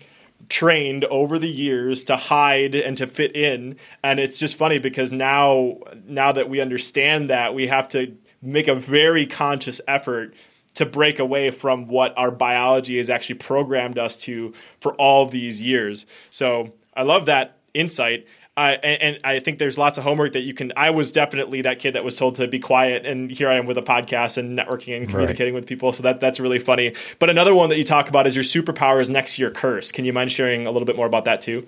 trained 0.48 1.04
over 1.04 1.38
the 1.38 1.48
years 1.48 2.04
to 2.04 2.16
hide 2.16 2.74
and 2.74 2.96
to 2.96 3.06
fit 3.06 3.36
in. 3.36 3.76
And 4.02 4.18
it's 4.18 4.38
just 4.38 4.56
funny 4.56 4.78
because 4.78 5.12
now 5.12 5.78
now 6.06 6.32
that 6.32 6.48
we 6.48 6.60
understand 6.60 7.30
that 7.30 7.54
we 7.54 7.66
have 7.66 7.88
to 7.90 8.16
make 8.42 8.68
a 8.68 8.74
very 8.74 9.26
conscious 9.26 9.80
effort 9.86 10.34
to 10.74 10.86
break 10.86 11.18
away 11.18 11.50
from 11.50 11.88
what 11.88 12.16
our 12.16 12.30
biology 12.30 12.96
has 12.96 13.10
actually 13.10 13.34
programmed 13.34 13.98
us 13.98 14.16
to 14.16 14.54
for 14.80 14.94
all 14.94 15.26
these 15.26 15.60
years. 15.60 16.06
So 16.30 16.72
i 16.94 17.02
love 17.02 17.26
that 17.26 17.56
insight. 17.74 18.26
I 18.56 18.72
and, 18.72 19.02
and, 19.02 19.18
I 19.24 19.40
think 19.40 19.58
there's 19.58 19.78
lots 19.78 19.96
of 19.96 20.04
homework 20.04 20.32
that 20.32 20.40
you 20.40 20.54
can. 20.54 20.72
I 20.76 20.90
was 20.90 21.12
definitely 21.12 21.62
that 21.62 21.78
kid 21.78 21.94
that 21.94 22.04
was 22.04 22.16
told 22.16 22.36
to 22.36 22.48
be 22.48 22.58
quiet, 22.58 23.06
and 23.06 23.30
here 23.30 23.48
I 23.48 23.56
am 23.56 23.66
with 23.66 23.78
a 23.78 23.82
podcast 23.82 24.36
and 24.36 24.58
networking 24.58 24.96
and 24.96 25.08
communicating 25.08 25.54
right. 25.54 25.60
with 25.60 25.68
people. 25.68 25.92
So 25.92 26.02
that 26.02 26.20
that's 26.20 26.40
really 26.40 26.58
funny. 26.58 26.94
But 27.18 27.30
another 27.30 27.54
one 27.54 27.68
that 27.70 27.78
you 27.78 27.84
talk 27.84 28.08
about 28.08 28.26
is 28.26 28.34
your 28.34 28.44
superpower 28.44 29.00
is 29.00 29.08
next 29.08 29.36
to 29.36 29.42
your 29.42 29.50
curse. 29.50 29.92
Can 29.92 30.04
you 30.04 30.12
mind 30.12 30.32
sharing 30.32 30.66
a 30.66 30.70
little 30.70 30.86
bit 30.86 30.96
more 30.96 31.06
about 31.06 31.24
that 31.24 31.40
too? 31.40 31.66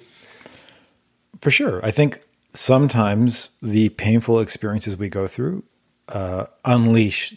For 1.40 1.50
sure, 1.50 1.84
I 1.84 1.90
think 1.90 2.20
sometimes 2.52 3.50
the 3.62 3.88
painful 3.90 4.40
experiences 4.40 4.96
we 4.96 5.08
go 5.08 5.26
through 5.26 5.62
uh, 6.08 6.46
unleash 6.64 7.34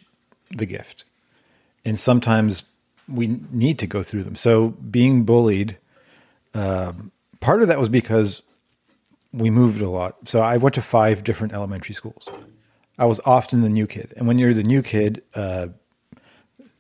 the 0.50 0.66
gift, 0.66 1.06
and 1.86 1.98
sometimes 1.98 2.64
we 3.08 3.40
need 3.52 3.80
to 3.80 3.88
go 3.88 4.04
through 4.04 4.24
them. 4.24 4.36
So 4.36 4.70
being 4.70 5.24
bullied, 5.24 5.78
uh, 6.54 6.94
part 7.40 7.62
of 7.62 7.68
that 7.68 7.80
was 7.80 7.90
because 7.90 8.42
we 9.36 9.50
moved 9.50 9.82
a 9.82 9.90
lot. 9.90 10.28
So 10.28 10.42
I 10.42 10.58
went 10.58 10.76
to 10.76 10.82
five 10.82 11.24
different 11.24 11.54
elementary 11.54 11.94
schools. 11.94 12.30
I 12.98 13.06
was 13.06 13.20
often 13.26 13.62
the 13.62 13.70
new 13.70 13.88
kid, 13.88 14.14
and 14.16 14.28
when 14.28 14.40
you're 14.40 14.54
the 14.54 14.64
new 14.64 14.82
kid, 14.82 15.22
uh, 15.34 15.68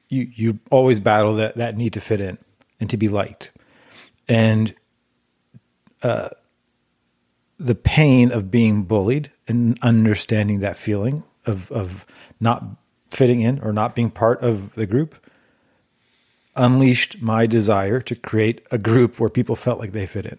you 0.09 0.29
you 0.33 0.59
always 0.71 0.99
battle 0.99 1.35
that 1.35 1.57
that 1.57 1.75
need 1.75 1.93
to 1.93 2.01
fit 2.01 2.21
in 2.21 2.37
and 2.79 2.89
to 2.89 2.97
be 2.97 3.09
liked, 3.09 3.51
and 4.27 4.73
uh, 6.03 6.29
the 7.59 7.75
pain 7.75 8.31
of 8.31 8.49
being 8.49 8.83
bullied 8.83 9.31
and 9.47 9.77
understanding 9.81 10.59
that 10.61 10.77
feeling 10.77 11.23
of 11.45 11.69
of 11.71 12.05
not 12.39 12.63
fitting 13.11 13.41
in 13.41 13.59
or 13.59 13.73
not 13.73 13.95
being 13.95 14.09
part 14.09 14.41
of 14.41 14.73
the 14.75 14.85
group 14.85 15.15
unleashed 16.55 17.21
my 17.21 17.45
desire 17.45 17.99
to 17.99 18.15
create 18.15 18.65
a 18.71 18.77
group 18.77 19.19
where 19.19 19.29
people 19.29 19.55
felt 19.55 19.79
like 19.79 19.91
they 19.91 20.05
fit 20.05 20.25
in. 20.25 20.37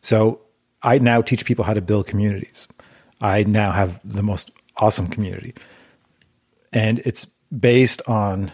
So 0.00 0.40
I 0.82 0.98
now 0.98 1.22
teach 1.22 1.44
people 1.44 1.64
how 1.64 1.74
to 1.74 1.82
build 1.82 2.06
communities. 2.06 2.68
I 3.20 3.42
now 3.44 3.72
have 3.72 4.00
the 4.02 4.22
most 4.22 4.50
awesome 4.76 5.08
community. 5.08 5.54
And 6.72 7.00
it's 7.00 7.26
based 7.56 8.00
on 8.06 8.50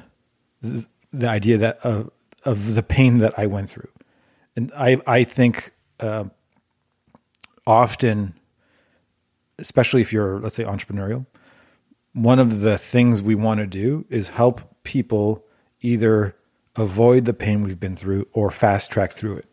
the, 0.63 0.85
the 1.13 1.29
idea 1.29 1.59
that 1.59 1.79
uh, 1.85 2.05
of 2.45 2.75
the 2.75 2.83
pain 2.83 3.19
that 3.19 3.39
I 3.39 3.47
went 3.47 3.71
through. 3.71 3.89
And 4.57 4.73
I, 4.77 5.01
I 5.07 5.25
think 5.25 5.73
uh, 6.01 6.25
often, 7.67 8.35
especially 9.59 10.01
if 10.01 10.13
you're, 10.13 10.41
let's 10.41 10.55
say, 10.55 10.65
entrepreneurial, 10.65 11.27
one 12.13 12.39
of 12.39 12.61
the 12.61 12.79
things 12.79 13.21
we 13.21 13.35
want 13.35 13.61
to 13.61 13.67
do 13.67 14.07
is 14.09 14.31
help 14.31 14.63
people 14.83 15.45
either 15.83 16.35
avoid 16.77 17.27
the 17.27 17.35
pain 17.35 17.63
we've 17.63 17.81
been 17.81 17.97
through 17.97 18.27
or 18.33 18.51
fast 18.51 18.91
track 18.91 19.13
through 19.13 19.37
it 19.37 19.47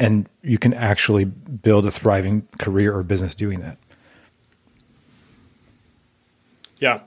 and 0.00 0.28
you 0.42 0.58
can 0.58 0.72
actually 0.72 1.26
build 1.26 1.86
a 1.86 1.90
thriving 1.90 2.48
career 2.58 2.96
or 2.96 3.02
business 3.02 3.34
doing 3.34 3.60
that. 3.60 3.78
Yeah. 6.78 7.00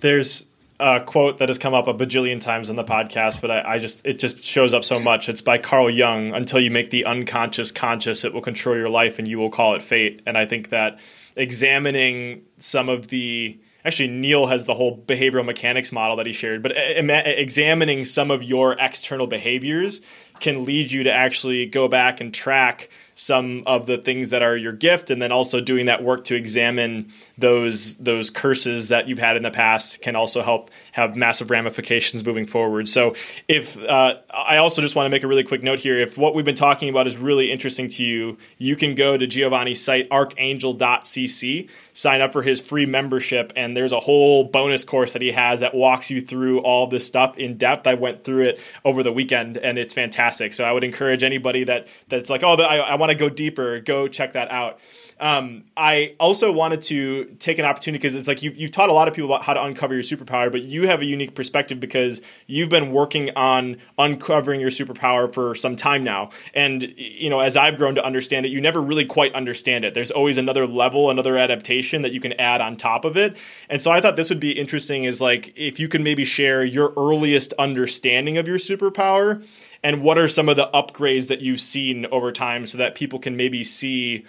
There's 0.00 0.46
a 0.80 1.00
quote 1.00 1.38
that 1.38 1.50
has 1.50 1.58
come 1.58 1.74
up 1.74 1.86
a 1.86 1.94
bajillion 1.94 2.40
times 2.40 2.70
on 2.70 2.76
the 2.76 2.84
podcast, 2.84 3.42
but 3.42 3.50
I, 3.50 3.74
I, 3.74 3.78
just 3.78 4.04
it 4.06 4.18
just 4.18 4.42
shows 4.42 4.72
up 4.72 4.82
so 4.82 4.98
much. 4.98 5.28
It's 5.28 5.42
by 5.42 5.58
Carl 5.58 5.90
Jung. 5.90 6.32
Until 6.32 6.58
you 6.58 6.70
make 6.70 6.90
the 6.90 7.04
unconscious 7.04 7.70
conscious, 7.70 8.24
it 8.24 8.32
will 8.32 8.40
control 8.40 8.76
your 8.76 8.88
life, 8.88 9.18
and 9.18 9.28
you 9.28 9.38
will 9.38 9.50
call 9.50 9.74
it 9.74 9.82
fate. 9.82 10.22
And 10.26 10.36
I 10.38 10.46
think 10.46 10.70
that 10.70 10.98
examining 11.36 12.42
some 12.56 12.88
of 12.88 13.08
the 13.08 13.60
actually 13.84 14.08
Neil 14.08 14.46
has 14.46 14.64
the 14.64 14.74
whole 14.74 14.96
behavioral 14.96 15.44
mechanics 15.44 15.92
model 15.92 16.16
that 16.16 16.26
he 16.26 16.32
shared, 16.32 16.62
but 16.62 16.72
examining 16.74 18.04
some 18.04 18.30
of 18.30 18.42
your 18.42 18.72
external 18.78 19.26
behaviors 19.26 20.00
can 20.42 20.64
lead 20.64 20.90
you 20.90 21.04
to 21.04 21.12
actually 21.12 21.64
go 21.66 21.88
back 21.88 22.20
and 22.20 22.34
track 22.34 22.90
some 23.22 23.62
of 23.66 23.86
the 23.86 23.98
things 23.98 24.30
that 24.30 24.42
are 24.42 24.56
your 24.56 24.72
gift 24.72 25.08
and 25.08 25.22
then 25.22 25.30
also 25.30 25.60
doing 25.60 25.86
that 25.86 26.02
work 26.02 26.24
to 26.24 26.34
examine 26.34 27.08
those 27.38 27.94
those 27.98 28.30
curses 28.30 28.88
that 28.88 29.06
you've 29.06 29.20
had 29.20 29.36
in 29.36 29.44
the 29.44 29.50
past 29.50 30.02
can 30.02 30.16
also 30.16 30.42
help 30.42 30.70
have 30.90 31.14
massive 31.16 31.48
ramifications 31.48 32.24
moving 32.24 32.46
forward. 32.46 32.88
So, 32.88 33.14
if 33.46 33.78
uh, 33.78 34.16
I 34.28 34.56
also 34.56 34.82
just 34.82 34.96
want 34.96 35.06
to 35.06 35.10
make 35.10 35.22
a 35.22 35.28
really 35.28 35.44
quick 35.44 35.62
note 35.62 35.78
here, 35.78 35.98
if 35.98 36.18
what 36.18 36.34
we've 36.34 36.44
been 36.44 36.56
talking 36.56 36.88
about 36.88 37.06
is 37.06 37.16
really 37.16 37.52
interesting 37.52 37.88
to 37.90 38.04
you, 38.04 38.38
you 38.58 38.74
can 38.74 38.96
go 38.96 39.16
to 39.16 39.26
Giovanni's 39.26 39.80
site 39.80 40.08
archangel.cc, 40.10 41.68
sign 41.94 42.20
up 42.20 42.32
for 42.32 42.42
his 42.42 42.60
free 42.60 42.86
membership, 42.86 43.52
and 43.54 43.76
there's 43.76 43.92
a 43.92 44.00
whole 44.00 44.44
bonus 44.44 44.82
course 44.82 45.12
that 45.12 45.22
he 45.22 45.30
has 45.30 45.60
that 45.60 45.74
walks 45.74 46.10
you 46.10 46.20
through 46.20 46.58
all 46.60 46.88
this 46.88 47.06
stuff 47.06 47.38
in 47.38 47.56
depth. 47.56 47.86
I 47.86 47.94
went 47.94 48.24
through 48.24 48.46
it 48.48 48.60
over 48.84 49.04
the 49.04 49.12
weekend, 49.12 49.58
and 49.58 49.78
it's 49.78 49.94
fantastic. 49.94 50.54
So, 50.54 50.64
I 50.64 50.72
would 50.72 50.82
encourage 50.82 51.22
anybody 51.22 51.62
that 51.64 51.86
that's 52.08 52.28
like, 52.28 52.42
oh, 52.42 52.54
I, 52.54 52.78
I 52.78 52.94
want 52.96 53.10
to 53.10 53.11
go 53.14 53.28
deeper, 53.28 53.80
go 53.80 54.08
check 54.08 54.32
that 54.34 54.50
out. 54.50 54.78
Um, 55.20 55.64
I 55.76 56.16
also 56.18 56.50
wanted 56.50 56.82
to 56.82 57.26
take 57.38 57.60
an 57.60 57.64
opportunity 57.64 58.00
because 58.00 58.16
it's 58.16 58.26
like 58.26 58.42
you've, 58.42 58.56
you've 58.56 58.72
taught 58.72 58.88
a 58.88 58.92
lot 58.92 59.06
of 59.06 59.14
people 59.14 59.30
about 59.30 59.44
how 59.44 59.54
to 59.54 59.62
uncover 59.62 59.94
your 59.94 60.02
superpower, 60.02 60.50
but 60.50 60.62
you 60.62 60.88
have 60.88 61.00
a 61.00 61.04
unique 61.04 61.36
perspective 61.36 61.78
because 61.78 62.20
you've 62.48 62.70
been 62.70 62.90
working 62.90 63.30
on 63.36 63.76
uncovering 63.98 64.60
your 64.60 64.70
superpower 64.70 65.32
for 65.32 65.54
some 65.54 65.76
time 65.76 66.02
now. 66.02 66.30
And, 66.54 66.82
you 66.96 67.30
know, 67.30 67.38
as 67.38 67.56
I've 67.56 67.76
grown 67.76 67.94
to 67.94 68.04
understand 68.04 68.46
it, 68.46 68.48
you 68.48 68.60
never 68.60 68.82
really 68.82 69.04
quite 69.04 69.32
understand 69.34 69.84
it. 69.84 69.94
There's 69.94 70.10
always 70.10 70.38
another 70.38 70.66
level, 70.66 71.08
another 71.08 71.38
adaptation 71.38 72.02
that 72.02 72.12
you 72.12 72.20
can 72.20 72.32
add 72.32 72.60
on 72.60 72.76
top 72.76 73.04
of 73.04 73.16
it. 73.16 73.36
And 73.68 73.80
so 73.80 73.92
I 73.92 74.00
thought 74.00 74.16
this 74.16 74.28
would 74.28 74.40
be 74.40 74.50
interesting 74.50 75.04
is 75.04 75.20
like 75.20 75.52
if 75.54 75.78
you 75.78 75.86
can 75.86 76.02
maybe 76.02 76.24
share 76.24 76.64
your 76.64 76.92
earliest 76.96 77.52
understanding 77.60 78.38
of 78.38 78.48
your 78.48 78.58
superpower 78.58 79.44
and 79.82 80.02
what 80.02 80.18
are 80.18 80.28
some 80.28 80.48
of 80.48 80.56
the 80.56 80.70
upgrades 80.72 81.28
that 81.28 81.40
you've 81.40 81.60
seen 81.60 82.06
over 82.06 82.32
time 82.32 82.66
so 82.66 82.78
that 82.78 82.94
people 82.94 83.18
can 83.18 83.36
maybe 83.36 83.64
see 83.64 84.24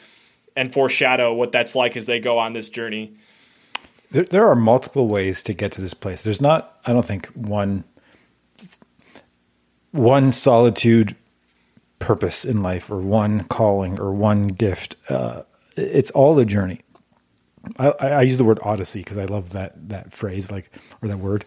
and 0.55 0.71
foreshadow 0.73 1.33
what 1.33 1.51
that's 1.51 1.75
like 1.75 1.95
as 1.95 2.05
they 2.05 2.19
go 2.19 2.39
on 2.39 2.53
this 2.53 2.69
journey? 2.69 3.15
There, 4.11 4.23
there 4.23 4.47
are 4.47 4.55
multiple 4.55 5.07
ways 5.07 5.43
to 5.43 5.53
get 5.53 5.71
to 5.73 5.81
this 5.81 5.93
place. 5.93 6.23
There's 6.23 6.41
not, 6.41 6.79
I 6.85 6.93
don't 6.93 7.05
think, 7.05 7.27
one 7.27 7.83
one 9.91 10.31
solitude 10.31 11.15
purpose 11.99 12.45
in 12.45 12.63
life 12.63 12.89
or 12.89 12.97
one 12.97 13.43
calling 13.43 13.99
or 13.99 14.11
one 14.11 14.47
gift. 14.47 14.95
Uh, 15.07 15.43
it's 15.77 16.09
all 16.11 16.37
a 16.39 16.45
journey. 16.45 16.81
I, 17.77 17.89
I, 17.89 18.21
use 18.23 18.39
the 18.39 18.43
word 18.43 18.59
odyssey 18.63 18.99
because 19.01 19.19
I 19.19 19.25
love 19.25 19.53
that 19.53 19.87
that 19.89 20.11
phrase, 20.11 20.51
like 20.51 20.69
or 21.01 21.07
that 21.07 21.19
word. 21.19 21.45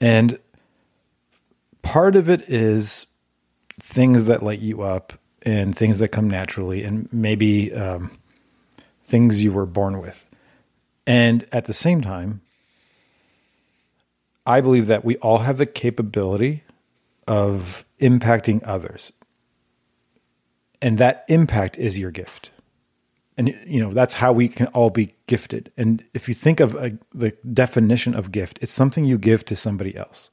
And 0.00 0.38
part 1.82 2.16
of 2.16 2.30
it 2.30 2.48
is 2.48 3.06
things 3.86 4.26
that 4.26 4.42
light 4.42 4.58
you 4.58 4.82
up 4.82 5.12
and 5.42 5.76
things 5.76 6.00
that 6.00 6.08
come 6.08 6.28
naturally, 6.28 6.82
and 6.82 7.08
maybe 7.12 7.72
um, 7.72 8.10
things 9.04 9.44
you 9.44 9.52
were 9.52 9.64
born 9.64 10.00
with. 10.00 10.26
And 11.06 11.46
at 11.52 11.66
the 11.66 11.72
same 11.72 12.00
time, 12.00 12.40
I 14.44 14.60
believe 14.60 14.88
that 14.88 15.04
we 15.04 15.16
all 15.18 15.38
have 15.38 15.58
the 15.58 15.66
capability 15.66 16.64
of 17.28 17.84
impacting 18.00 18.60
others. 18.64 19.12
And 20.82 20.98
that 20.98 21.24
impact 21.28 21.78
is 21.78 21.96
your 21.96 22.10
gift. 22.10 22.50
And 23.36 23.56
you 23.66 23.80
know, 23.80 23.92
that's 23.92 24.14
how 24.14 24.32
we 24.32 24.48
can 24.48 24.66
all 24.68 24.90
be 24.90 25.14
gifted. 25.28 25.70
And 25.76 26.04
if 26.12 26.26
you 26.26 26.34
think 26.34 26.58
of 26.58 26.74
a, 26.74 26.98
the 27.14 27.32
definition 27.52 28.14
of 28.14 28.32
gift, 28.32 28.58
it's 28.62 28.74
something 28.74 29.04
you 29.04 29.16
give 29.16 29.44
to 29.44 29.54
somebody 29.54 29.96
else. 29.96 30.30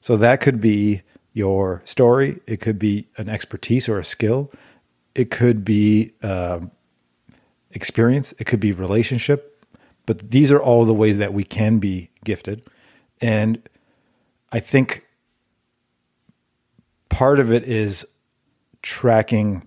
So 0.00 0.16
that 0.16 0.40
could 0.40 0.60
be 0.60 1.02
your 1.34 1.82
story. 1.84 2.40
It 2.46 2.60
could 2.60 2.78
be 2.78 3.08
an 3.18 3.28
expertise 3.28 3.88
or 3.88 3.98
a 3.98 4.04
skill. 4.04 4.50
It 5.14 5.30
could 5.30 5.64
be 5.64 6.14
uh, 6.22 6.60
experience. 7.72 8.32
It 8.38 8.44
could 8.44 8.60
be 8.60 8.72
relationship. 8.72 9.50
But 10.06 10.30
these 10.30 10.50
are 10.52 10.60
all 10.60 10.84
the 10.86 10.94
ways 10.94 11.18
that 11.18 11.34
we 11.34 11.44
can 11.44 11.78
be 11.78 12.10
gifted. 12.24 12.62
And 13.20 13.60
I 14.52 14.60
think 14.60 15.06
part 17.08 17.40
of 17.40 17.52
it 17.52 17.64
is 17.64 18.06
tracking 18.82 19.66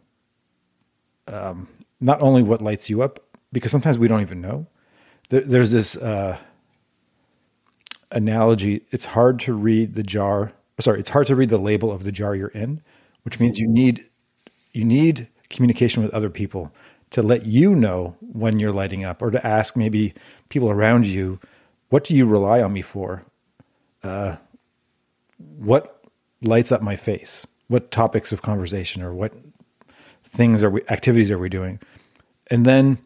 um, 1.27 1.67
not 1.99 2.21
only 2.21 2.43
what 2.43 2.61
lights 2.61 2.89
you 2.89 3.01
up, 3.01 3.19
because 3.51 3.71
sometimes 3.71 3.99
we 3.99 4.07
don't 4.07 4.21
even 4.21 4.41
know. 4.41 4.67
There, 5.29 5.41
there's 5.41 5.71
this 5.71 5.97
uh, 5.97 6.37
analogy. 8.11 8.85
It's 8.91 9.05
hard 9.05 9.39
to 9.41 9.53
read 9.53 9.95
the 9.95 10.03
jar 10.03 10.53
sorry, 10.79 10.99
it's 10.99 11.09
hard 11.09 11.27
to 11.27 11.35
read 11.35 11.49
the 11.49 11.57
label 11.57 11.91
of 11.91 12.03
the 12.03 12.11
jar 12.11 12.35
you're 12.35 12.49
in, 12.49 12.81
which 13.23 13.39
means 13.39 13.57
you 13.59 13.67
need 13.67 14.05
you 14.73 14.85
need 14.85 15.27
communication 15.49 16.03
with 16.03 16.13
other 16.13 16.29
people 16.29 16.71
to 17.11 17.21
let 17.21 17.45
you 17.45 17.73
know 17.73 18.15
when 18.21 18.59
you're 18.59 18.73
lighting 18.73 19.03
up 19.03 19.21
or 19.21 19.31
to 19.31 19.45
ask 19.45 19.77
maybe 19.77 20.13
people 20.49 20.69
around 20.69 21.05
you, 21.05 21.39
what 21.89 22.03
do 22.03 22.15
you 22.15 22.25
rely 22.25 22.61
on 22.61 22.73
me 22.73 22.81
for? 22.81 23.23
Uh, 24.03 24.35
what 25.57 26.03
lights 26.41 26.71
up 26.71 26.81
my 26.81 26.95
face? 26.95 27.47
What 27.67 27.91
topics 27.91 28.31
of 28.31 28.41
conversation 28.41 29.01
or 29.01 29.13
what 29.13 29.33
things 30.23 30.63
are 30.63 30.69
we, 30.69 30.81
activities 30.89 31.31
are 31.31 31.39
we 31.39 31.49
doing? 31.49 31.79
And 32.47 32.65
then 32.65 32.97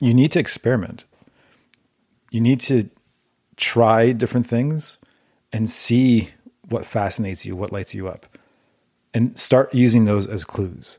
you 0.00 0.14
need 0.14 0.32
to 0.32 0.38
experiment. 0.38 1.04
You 2.30 2.40
need 2.40 2.60
to 2.60 2.88
try 3.56 4.12
different 4.12 4.46
things 4.46 4.98
and 5.52 5.68
see 5.68 6.30
what 6.68 6.86
fascinates 6.86 7.44
you, 7.44 7.56
what 7.56 7.72
lights 7.72 7.94
you 7.94 8.08
up, 8.08 8.26
and 9.14 9.38
start 9.38 9.74
using 9.74 10.04
those 10.04 10.26
as 10.26 10.44
clues. 10.44 10.98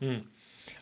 Hmm. 0.00 0.18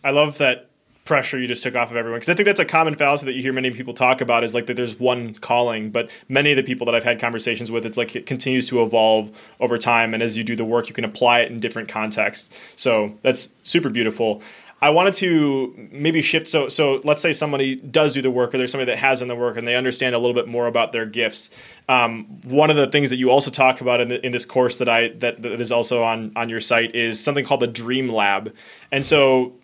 I 0.03 0.11
love 0.11 0.39
that 0.39 0.69
pressure 1.07 1.39
you 1.39 1.47
just 1.47 1.63
took 1.63 1.75
off 1.77 1.91
of 1.91 1.97
everyone 1.97 2.19
because 2.19 2.29
I 2.29 2.35
think 2.35 2.47
that's 2.47 2.61
a 2.61 2.65
common 2.65 2.97
fallacy 2.97 3.25
that 3.27 3.35
you 3.35 3.41
hear 3.41 3.53
many 3.53 3.71
people 3.71 3.95
talk 3.95 4.21
about 4.21 4.45
is 4.45 4.55
like 4.55 4.67
that 4.67 4.75
there's 4.75 4.99
one 4.99 5.35
calling, 5.35 5.91
but 5.91 6.11
many 6.29 6.51
of 6.51 6.57
the 6.57 6.63
people 6.63 6.85
that 6.87 6.95
I've 6.95 7.05
had 7.05 7.21
conversations 7.21 7.71
with, 7.71 7.87
it's 7.87 7.97
like 7.97 8.15
it 8.15 8.27
continues 8.27 8.67
to 8.67 8.83
evolve 8.83 9.31
over 9.61 9.79
time, 9.79 10.13
and 10.13 10.23
as 10.23 10.37
you 10.37 10.45
do 10.45 10.57
the 10.57 10.65
work, 10.65 10.89
you 10.89 10.95
can 10.95 11.05
apply 11.05 11.41
it 11.41 11.51
in 11.51 11.61
different 11.61 11.89
contexts. 11.89 12.51
So 12.75 13.17
that's 13.23 13.49
super 13.63 13.89
beautiful. 13.89 14.43
I 14.83 14.91
wanted 14.91 15.15
to 15.15 15.89
maybe 15.91 16.21
shift. 16.21 16.47
So, 16.47 16.69
so 16.69 17.01
let's 17.03 17.23
say 17.23 17.33
somebody 17.33 17.77
does 17.77 18.13
do 18.13 18.21
the 18.21 18.31
work, 18.31 18.53
or 18.55 18.59
there's 18.59 18.71
somebody 18.71 18.91
that 18.93 18.99
has 18.99 19.21
done 19.21 19.29
the 19.29 19.35
work, 19.35 19.57
and 19.57 19.67
they 19.67 19.75
understand 19.75 20.15
a 20.15 20.19
little 20.19 20.35
bit 20.35 20.47
more 20.47 20.67
about 20.67 20.93
their 20.93 21.07
gifts. 21.07 21.51
Um, 21.89 22.25
one 22.43 22.69
of 22.69 22.77
the 22.77 22.87
things 22.87 23.09
that 23.11 23.17
you 23.17 23.31
also 23.31 23.51
talk 23.51 23.81
about 23.81 24.01
in, 24.01 24.09
the, 24.09 24.25
in 24.25 24.33
this 24.33 24.45
course 24.45 24.77
that 24.77 24.89
I 24.89 25.09
that, 25.19 25.41
that 25.43 25.61
is 25.61 25.73
also 25.73 26.03
on 26.03 26.33
on 26.37 26.49
your 26.51 26.61
site 26.61 26.95
is 26.95 27.23
something 27.23 27.45
called 27.45 27.61
the 27.61 27.67
Dream 27.67 28.09
Lab. 28.09 28.55
And 28.93 29.05
so, 29.05 29.57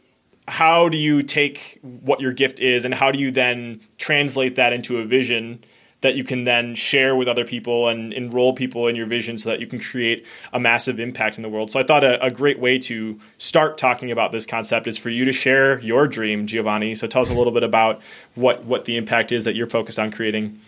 how 0.48 0.88
do 0.88 0.96
you 0.96 1.22
take 1.22 1.78
what 1.82 2.20
your 2.20 2.32
gift 2.32 2.58
is, 2.58 2.86
and 2.86 2.94
how 2.94 3.10
do 3.10 3.18
you 3.18 3.30
then 3.30 3.80
translate 3.98 4.56
that 4.56 4.72
into 4.72 4.98
a 4.98 5.04
vision? 5.04 5.62
That 6.02 6.16
you 6.16 6.24
can 6.24 6.44
then 6.44 6.74
share 6.74 7.16
with 7.16 7.28
other 7.28 7.44
people 7.44 7.88
and 7.88 8.12
enroll 8.12 8.52
people 8.52 8.88
in 8.88 8.94
your 8.94 9.06
vision 9.06 9.38
so 9.38 9.48
that 9.48 9.60
you 9.60 9.66
can 9.66 9.80
create 9.80 10.26
a 10.52 10.60
massive 10.60 11.00
impact 11.00 11.36
in 11.36 11.42
the 11.42 11.48
world. 11.48 11.70
So 11.70 11.80
I 11.80 11.84
thought 11.84 12.04
a, 12.04 12.22
a, 12.22 12.30
great 12.30 12.58
way 12.58 12.78
to 12.80 13.18
start 13.38 13.78
talking 13.78 14.10
about 14.10 14.32
this 14.32 14.44
concept 14.44 14.86
is 14.88 14.98
for 14.98 15.10
you 15.10 15.24
to 15.24 15.32
share 15.32 15.78
your 15.80 16.08
dream, 16.08 16.46
Giovanni. 16.46 16.94
So 16.94 17.06
tell 17.06 17.22
us 17.22 17.30
a 17.30 17.34
little 17.34 17.52
bit 17.52 17.62
about 17.62 18.00
what 18.34 18.64
what 18.64 18.84
the 18.84 18.96
impact 18.96 19.32
is 19.32 19.44
that 19.44 19.54
you're 19.54 19.68
focused 19.68 19.98
on 19.98 20.10
creating. 20.10 20.60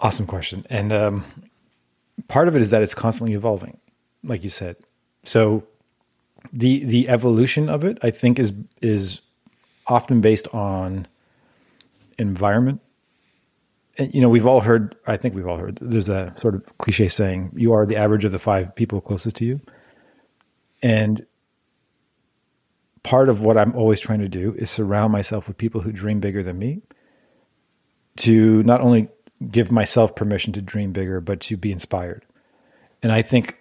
Awesome 0.00 0.26
question, 0.26 0.66
and 0.68 0.92
um, 0.92 1.24
part 2.26 2.48
of 2.48 2.56
it 2.56 2.62
is 2.62 2.70
that 2.70 2.82
it's 2.82 2.94
constantly 2.94 3.34
evolving, 3.34 3.78
like 4.24 4.42
you 4.42 4.48
said. 4.48 4.76
So 5.24 5.62
the 6.52 6.84
the 6.84 7.08
evolution 7.08 7.68
of 7.68 7.84
it, 7.84 7.98
I 8.02 8.10
think, 8.10 8.38
is 8.38 8.52
is 8.80 9.20
often 9.86 10.20
based 10.20 10.48
on 10.54 11.06
environment 12.18 12.80
you 14.00 14.20
know, 14.20 14.28
we've 14.28 14.46
all 14.46 14.60
heard, 14.60 14.96
I 15.06 15.16
think 15.16 15.34
we've 15.34 15.46
all 15.46 15.58
heard, 15.58 15.76
there's 15.76 16.08
a 16.08 16.32
sort 16.38 16.54
of 16.54 16.78
cliche 16.78 17.08
saying, 17.08 17.52
you 17.54 17.72
are 17.72 17.84
the 17.84 17.96
average 17.96 18.24
of 18.24 18.32
the 18.32 18.38
five 18.38 18.74
people 18.74 19.00
closest 19.00 19.36
to 19.36 19.44
you. 19.44 19.60
And 20.82 21.26
part 23.02 23.28
of 23.28 23.42
what 23.42 23.58
I'm 23.58 23.74
always 23.74 24.00
trying 24.00 24.20
to 24.20 24.28
do 24.28 24.54
is 24.56 24.70
surround 24.70 25.12
myself 25.12 25.48
with 25.48 25.58
people 25.58 25.82
who 25.82 25.92
dream 25.92 26.20
bigger 26.20 26.42
than 26.42 26.58
me 26.58 26.82
to 28.16 28.62
not 28.62 28.80
only 28.80 29.08
give 29.50 29.70
myself 29.70 30.14
permission 30.14 30.52
to 30.54 30.62
dream 30.62 30.92
bigger, 30.92 31.20
but 31.20 31.40
to 31.40 31.56
be 31.56 31.72
inspired. 31.72 32.24
And 33.02 33.12
I 33.12 33.22
think 33.22 33.56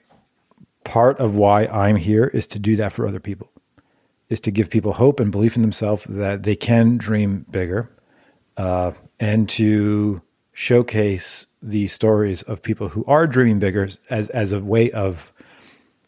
part 0.84 1.20
of 1.20 1.36
why 1.36 1.66
I'm 1.68 1.96
here 1.96 2.28
is 2.28 2.48
to 2.48 2.60
do 2.60 2.76
that 2.78 2.92
for 2.92 3.08
other 3.08 3.20
people, 3.20 3.50
is 4.30 4.40
to 4.42 4.52
give 4.52 4.70
people 4.70 4.94
hope 4.94 5.20
and 5.20 5.32
belief 5.32 5.56
in 5.56 5.62
themselves 5.62 6.04
that 6.06 6.44
they 6.44 6.56
can 6.56 6.98
dream 6.98 7.46
bigger 7.50 7.90
uh, 8.58 8.92
and 9.20 9.48
to 9.50 10.22
showcase 10.60 11.48
the 11.62 11.88
stories 11.88 12.42
of 12.42 12.62
people 12.62 12.90
who 12.90 13.06
are 13.06 13.26
dreaming 13.26 13.60
bigger 13.60 13.88
as 14.10 14.28
as 14.32 14.52
a 14.52 14.60
way 14.60 14.92
of 14.92 15.32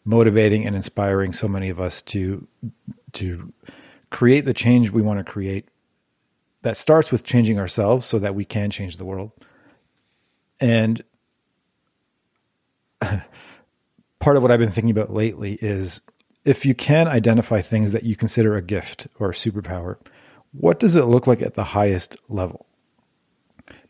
motivating 0.04 0.66
and 0.66 0.76
inspiring 0.76 1.32
so 1.32 1.48
many 1.48 1.70
of 1.70 1.80
us 1.80 2.02
to 2.02 2.46
to 3.12 3.50
create 4.10 4.44
the 4.44 4.52
change 4.52 4.90
we 4.90 5.00
want 5.00 5.18
to 5.18 5.24
create 5.24 5.66
that 6.60 6.76
starts 6.76 7.10
with 7.10 7.24
changing 7.24 7.58
ourselves 7.58 8.04
so 8.04 8.18
that 8.18 8.34
we 8.34 8.44
can 8.44 8.70
change 8.70 8.98
the 8.98 9.06
world 9.06 9.32
and 10.60 11.02
part 14.20 14.36
of 14.36 14.42
what 14.42 14.52
I've 14.52 14.60
been 14.60 14.70
thinking 14.70 14.90
about 14.90 15.10
lately 15.10 15.54
is 15.62 16.02
if 16.44 16.66
you 16.66 16.74
can 16.74 17.08
identify 17.08 17.62
things 17.62 17.92
that 17.92 18.02
you 18.02 18.16
consider 18.16 18.54
a 18.54 18.62
gift 18.62 19.06
or 19.18 19.30
a 19.30 19.32
superpower, 19.32 19.96
what 20.52 20.78
does 20.78 20.94
it 20.94 21.06
look 21.06 21.26
like 21.26 21.40
at 21.40 21.54
the 21.54 21.64
highest 21.64 22.18
level? 22.28 22.66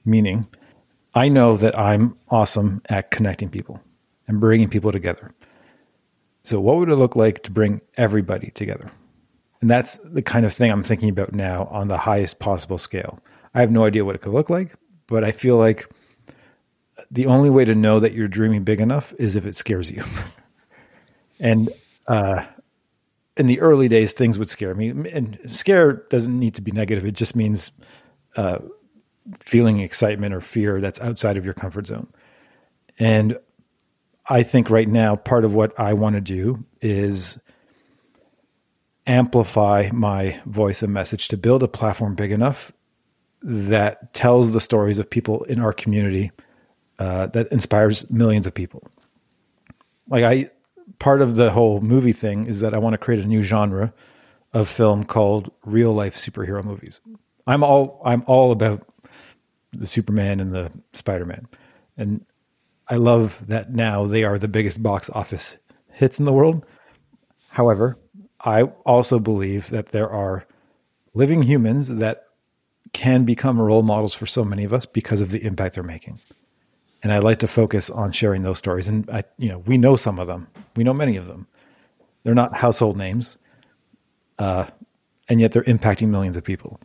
Meaning, 0.05 0.47
I 1.15 1.29
know 1.29 1.57
that 1.57 1.79
I'm 1.79 2.17
awesome 2.29 2.83
at 2.89 3.11
connecting 3.11 3.49
people 3.49 3.81
and 4.27 4.41
bringing 4.41 4.69
people 4.69 4.93
together. 4.93 5.31
So, 6.43 6.61
what 6.61 6.77
would 6.77 6.89
it 6.89 6.97
look 6.97 7.15
like 7.15 7.43
to 7.45 7.51
bring 7.51 7.81
everybody 7.97 8.51
together? 8.51 8.91
And 9.61 9.71
that's 9.71 9.99
the 9.99 10.23
kind 10.23 10.45
of 10.45 10.53
thing 10.53 10.73
I'm 10.73 10.83
thinking 10.83 11.09
about 11.09 11.33
now 11.33 11.69
on 11.71 11.89
the 11.89 11.97
highest 11.97 12.41
possible 12.41 12.79
scale. 12.79 13.21
I 13.55 13.61
have 13.61 13.71
no 13.71 13.85
idea 13.85 14.05
what 14.05 14.17
it 14.17 14.21
could 14.21 14.33
look 14.33 14.51
like, 14.51 14.75
but 15.07 15.23
I 15.23 15.31
feel 15.31 15.57
like 15.57 15.89
the 17.11 17.27
only 17.27 17.51
way 17.51 17.65
to 17.65 17.75
know 17.75 18.01
that 18.01 18.13
you're 18.13 18.29
dreaming 18.29 18.65
big 18.65 18.81
enough 18.81 19.15
is 19.19 19.37
if 19.37 19.47
it 19.47 19.55
scares 19.55 19.91
you. 19.91 20.03
and 21.41 21.71
uh, 22.09 22.45
in 23.37 23.47
the 23.47 23.61
early 23.61 23.89
days, 23.89 24.13
things 24.13 24.39
would 24.39 24.51
scare 24.51 24.75
me. 24.75 24.89
And 24.89 25.39
scare 25.47 25.93
doesn't 25.93 26.39
need 26.39 26.55
to 26.55 26.63
be 26.63 26.73
negative, 26.73 27.05
it 27.07 27.13
just 27.15 27.37
means 27.37 27.71
uh, 28.37 28.59
feeling 29.41 29.81
excitement 29.81 30.35
or 30.35 30.41
fear 30.41 30.81
that's 30.81 31.01
outside 31.01 31.37
of 31.37 31.45
your 31.45 31.55
comfort 31.55 31.87
zone. 31.87 32.09
And 32.99 33.39
I 34.29 34.43
think 34.43 34.71
right 34.71 34.89
now, 34.89 35.17
part 35.17 35.45
of 35.45 35.55
what 35.55 35.79
I 35.79 35.95
want 35.95 36.15
to 36.15 36.21
do 36.21 36.65
is 36.81 37.39
amplify 39.07 39.91
my 39.93 40.41
voice 40.47 40.83
and 40.83 40.93
message 40.93 41.29
to 41.29 41.37
build 41.37 41.63
a 41.63 41.69
platform 41.69 42.15
big 42.15 42.31
enough 42.31 42.73
that 43.43 44.15
tells 44.15 44.53
the 44.53 44.61
stories 44.61 44.99
of 44.99 45.11
people 45.11 45.43
in 45.45 45.61
our 45.61 45.73
community 45.73 46.31
uh, 46.99 47.27
that 47.29 47.51
inspires 47.51 48.09
millions 48.11 48.47
of 48.47 48.55
people. 48.55 48.87
Like 50.09 50.25
I, 50.25 50.51
part 51.01 51.21
of 51.21 51.35
the 51.35 51.51
whole 51.51 51.81
movie 51.81 52.13
thing 52.13 52.47
is 52.47 52.61
that 52.61 52.75
I 52.75 52.79
want 52.79 52.95
to 52.95 52.99
create 52.99 53.25
a 53.25 53.27
new 53.27 53.43
genre 53.43 53.93
of 54.53 54.69
film 54.69 55.05
called 55.05 55.51
real 55.65 55.93
life 55.93 56.15
superhero 56.15 56.63
movies. 56.63 57.01
I'm 57.47 57.65
all 57.65 58.01
I'm 58.05 58.23
all 58.27 58.53
about 58.53 58.87
the 59.73 59.87
Superman 59.87 60.41
and 60.41 60.55
the 60.55 60.71
Spider 60.93 61.25
Man. 61.25 61.47
And 61.97 62.25
I 62.89 62.97
love 62.97 63.47
that 63.47 63.73
now 63.73 64.07
they 64.07 64.25
are 64.25 64.39
the 64.39 64.49
biggest 64.49 64.83
box 64.83 65.11
office 65.11 65.57
hits 65.91 66.19
in 66.19 66.25
the 66.25 66.33
world. 66.33 66.65
However, 67.49 67.97
I 68.41 68.63
also 68.63 69.19
believe 69.19 69.71
that 69.71 69.89
there 69.89 70.11
are 70.11 70.47
living 71.15 71.43
humans 71.43 71.97
that 71.97 72.25
can 72.93 73.25
become 73.25 73.61
role 73.61 73.83
models 73.83 74.15
for 74.15 74.27
so 74.27 74.45
many 74.45 74.65
of 74.65 74.73
us 74.73 74.87
because 74.87 75.21
of 75.21 75.31
the 75.31 75.45
impact 75.45 75.75
they're 75.75 75.85
making. 75.85 76.21
And 77.03 77.13
I 77.13 77.19
like 77.19 77.41
to 77.41 77.49
focus 77.49 77.91
on 77.91 78.13
sharing 78.13 78.43
those 78.43 78.59
stories. 78.59 78.89
And 78.89 79.09
I, 79.11 79.25
you 79.39 79.49
know, 79.49 79.59
we 79.59 79.77
know 79.79 79.97
some 79.97 80.19
of 80.19 80.29
them. 80.29 80.47
We 80.77 80.85
know 80.85 80.95
many 80.95 81.17
of 81.17 81.27
them. 81.27 81.47
They're 82.23 82.35
not 82.35 82.57
household 82.57 82.97
names, 82.97 83.37
uh, 84.39 84.67
and 85.29 85.41
yet 85.41 85.53
they're 85.53 85.65
impacting 85.65 86.09
millions 86.09 86.37
of 86.37 86.45
people. 86.45 86.79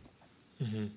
Mm-hmm. 0.62 0.88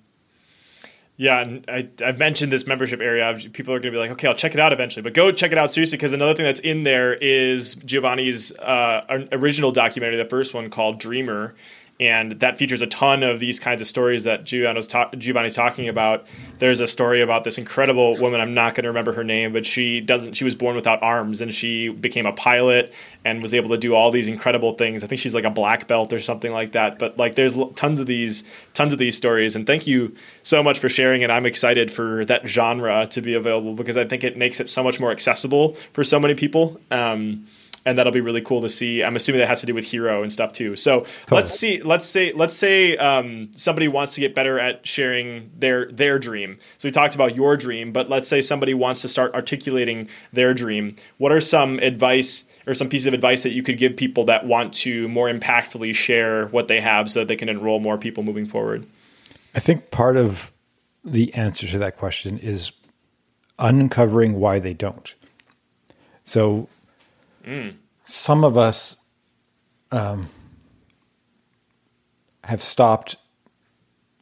Yeah, 1.21 1.41
and 1.41 1.63
I, 1.67 1.87
have 1.99 2.17
mentioned 2.17 2.51
this 2.51 2.65
membership 2.65 2.99
area. 2.99 3.37
People 3.53 3.75
are 3.75 3.79
going 3.79 3.93
to 3.93 3.95
be 3.95 3.99
like, 3.99 4.09
okay, 4.09 4.27
I'll 4.27 4.33
check 4.33 4.55
it 4.55 4.59
out 4.59 4.73
eventually. 4.73 5.03
But 5.03 5.13
go 5.13 5.31
check 5.31 5.51
it 5.51 5.57
out 5.59 5.71
seriously 5.71 5.99
because 5.99 6.13
another 6.13 6.33
thing 6.33 6.45
that's 6.45 6.59
in 6.61 6.81
there 6.81 7.13
is 7.13 7.75
Giovanni's 7.75 8.51
uh, 8.57 9.27
original 9.31 9.71
documentary, 9.71 10.17
the 10.17 10.27
first 10.27 10.55
one 10.55 10.71
called 10.71 10.99
Dreamer 10.99 11.53
and 12.01 12.31
that 12.39 12.57
features 12.57 12.81
a 12.81 12.87
ton 12.87 13.21
of 13.21 13.39
these 13.39 13.59
kinds 13.59 13.79
of 13.79 13.87
stories 13.87 14.23
that 14.23 14.43
Giovanni's, 14.43 14.87
Giovanni's 15.19 15.53
talking 15.53 15.87
about. 15.87 16.25
There's 16.57 16.79
a 16.79 16.87
story 16.87 17.21
about 17.21 17.43
this 17.43 17.59
incredible 17.59 18.17
woman. 18.17 18.41
I'm 18.41 18.55
not 18.55 18.73
going 18.73 18.85
to 18.85 18.89
remember 18.89 19.13
her 19.13 19.23
name, 19.23 19.53
but 19.53 19.67
she 19.67 20.01
doesn't. 20.01 20.33
She 20.33 20.43
was 20.43 20.55
born 20.55 20.75
without 20.75 21.03
arms, 21.03 21.41
and 21.41 21.53
she 21.53 21.89
became 21.89 22.25
a 22.25 22.33
pilot 22.33 22.91
and 23.23 23.43
was 23.43 23.53
able 23.53 23.69
to 23.69 23.77
do 23.77 23.93
all 23.93 24.09
these 24.09 24.27
incredible 24.27 24.73
things. 24.73 25.03
I 25.03 25.07
think 25.07 25.21
she's 25.21 25.35
like 25.35 25.43
a 25.43 25.51
black 25.51 25.87
belt 25.87 26.11
or 26.11 26.17
something 26.19 26.51
like 26.51 26.71
that. 26.71 26.97
But 26.97 27.19
like, 27.19 27.35
there's 27.35 27.53
tons 27.75 27.99
of 27.99 28.07
these, 28.07 28.43
tons 28.73 28.93
of 28.93 28.99
these 28.99 29.15
stories. 29.15 29.55
And 29.55 29.67
thank 29.67 29.85
you 29.85 30.15
so 30.41 30.63
much 30.63 30.79
for 30.79 30.89
sharing. 30.89 31.21
And 31.21 31.31
I'm 31.31 31.45
excited 31.45 31.91
for 31.91 32.25
that 32.25 32.47
genre 32.47 33.05
to 33.11 33.21
be 33.21 33.35
available 33.35 33.75
because 33.75 33.95
I 33.95 34.05
think 34.05 34.23
it 34.23 34.37
makes 34.37 34.59
it 34.59 34.67
so 34.67 34.81
much 34.81 34.99
more 34.99 35.11
accessible 35.11 35.77
for 35.93 36.03
so 36.03 36.19
many 36.19 36.33
people. 36.33 36.81
Um, 36.89 37.45
and 37.85 37.97
that'll 37.97 38.11
be 38.11 38.21
really 38.21 38.41
cool 38.41 38.61
to 38.61 38.69
see. 38.69 39.03
I'm 39.03 39.15
assuming 39.15 39.39
that 39.39 39.47
has 39.47 39.61
to 39.61 39.65
do 39.65 39.73
with 39.73 39.85
hero 39.85 40.21
and 40.21 40.31
stuff 40.31 40.53
too. 40.53 40.75
So 40.75 41.01
cool. 41.27 41.37
let's 41.37 41.57
see. 41.57 41.81
Let's 41.81 42.05
say 42.05 42.31
let's 42.33 42.55
say 42.55 42.97
um, 42.97 43.49
somebody 43.55 43.87
wants 43.87 44.15
to 44.15 44.21
get 44.21 44.35
better 44.35 44.59
at 44.59 44.85
sharing 44.85 45.51
their 45.57 45.91
their 45.91 46.19
dream. 46.19 46.59
So 46.77 46.87
we 46.87 46.91
talked 46.91 47.15
about 47.15 47.35
your 47.35 47.57
dream, 47.57 47.91
but 47.91 48.09
let's 48.09 48.27
say 48.27 48.41
somebody 48.41 48.73
wants 48.73 49.01
to 49.01 49.07
start 49.07 49.33
articulating 49.33 50.07
their 50.31 50.53
dream. 50.53 50.95
What 51.17 51.31
are 51.31 51.41
some 51.41 51.79
advice? 51.79 52.45
or 52.67 52.75
some 52.75 52.89
piece 52.89 53.07
of 53.07 53.13
advice 53.15 53.41
that 53.41 53.53
you 53.53 53.63
could 53.63 53.79
give 53.79 53.95
people 53.95 54.25
that 54.25 54.45
want 54.45 54.71
to 54.71 55.07
more 55.09 55.27
impactfully 55.27 55.95
share 55.95 56.45
what 56.49 56.67
they 56.67 56.79
have 56.79 57.09
so 57.09 57.19
that 57.19 57.27
they 57.27 57.35
can 57.35 57.49
enroll 57.49 57.79
more 57.79 57.97
people 57.97 58.21
moving 58.21 58.45
forward? 58.45 58.85
I 59.55 59.59
think 59.59 59.89
part 59.89 60.15
of 60.15 60.51
the 61.03 61.33
answer 61.33 61.67
to 61.67 61.79
that 61.79 61.97
question 61.97 62.37
is 62.37 62.71
uncovering 63.57 64.33
why 64.33 64.59
they 64.59 64.73
don't. 64.73 65.15
So 66.23 66.69
Mm. 67.45 67.75
Some 68.03 68.43
of 68.43 68.57
us 68.57 68.97
um, 69.91 70.29
have 72.43 72.61
stopped 72.61 73.17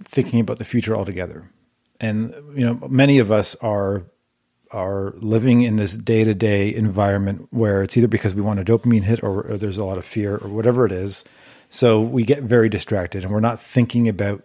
thinking 0.03 0.39
about 0.39 0.57
the 0.57 0.65
future 0.65 0.95
altogether, 0.95 1.49
and 1.99 2.33
you 2.55 2.65
know, 2.65 2.87
many 2.89 3.19
of 3.19 3.31
us 3.31 3.55
are 3.55 4.03
are 4.71 5.13
living 5.17 5.63
in 5.63 5.77
this 5.77 5.97
day 5.97 6.23
to 6.23 6.35
day 6.35 6.73
environment 6.73 7.47
where 7.49 7.81
it's 7.81 7.97
either 7.97 8.07
because 8.07 8.35
we 8.35 8.41
want 8.41 8.59
a 8.59 8.63
dopamine 8.63 9.01
hit 9.01 9.23
or, 9.23 9.41
or, 9.41 9.57
there's 9.57 9.79
a 9.79 9.83
lot 9.83 9.97
of 9.97 10.05
fear 10.05 10.37
or 10.37 10.47
whatever 10.47 10.85
it 10.85 10.91
is. 10.91 11.23
So 11.69 12.01
we 12.01 12.23
get 12.23 12.43
very 12.43 12.69
distracted 12.69 13.23
and 13.23 13.33
we're 13.33 13.39
not 13.39 13.59
thinking 13.59 14.07
about 14.07 14.43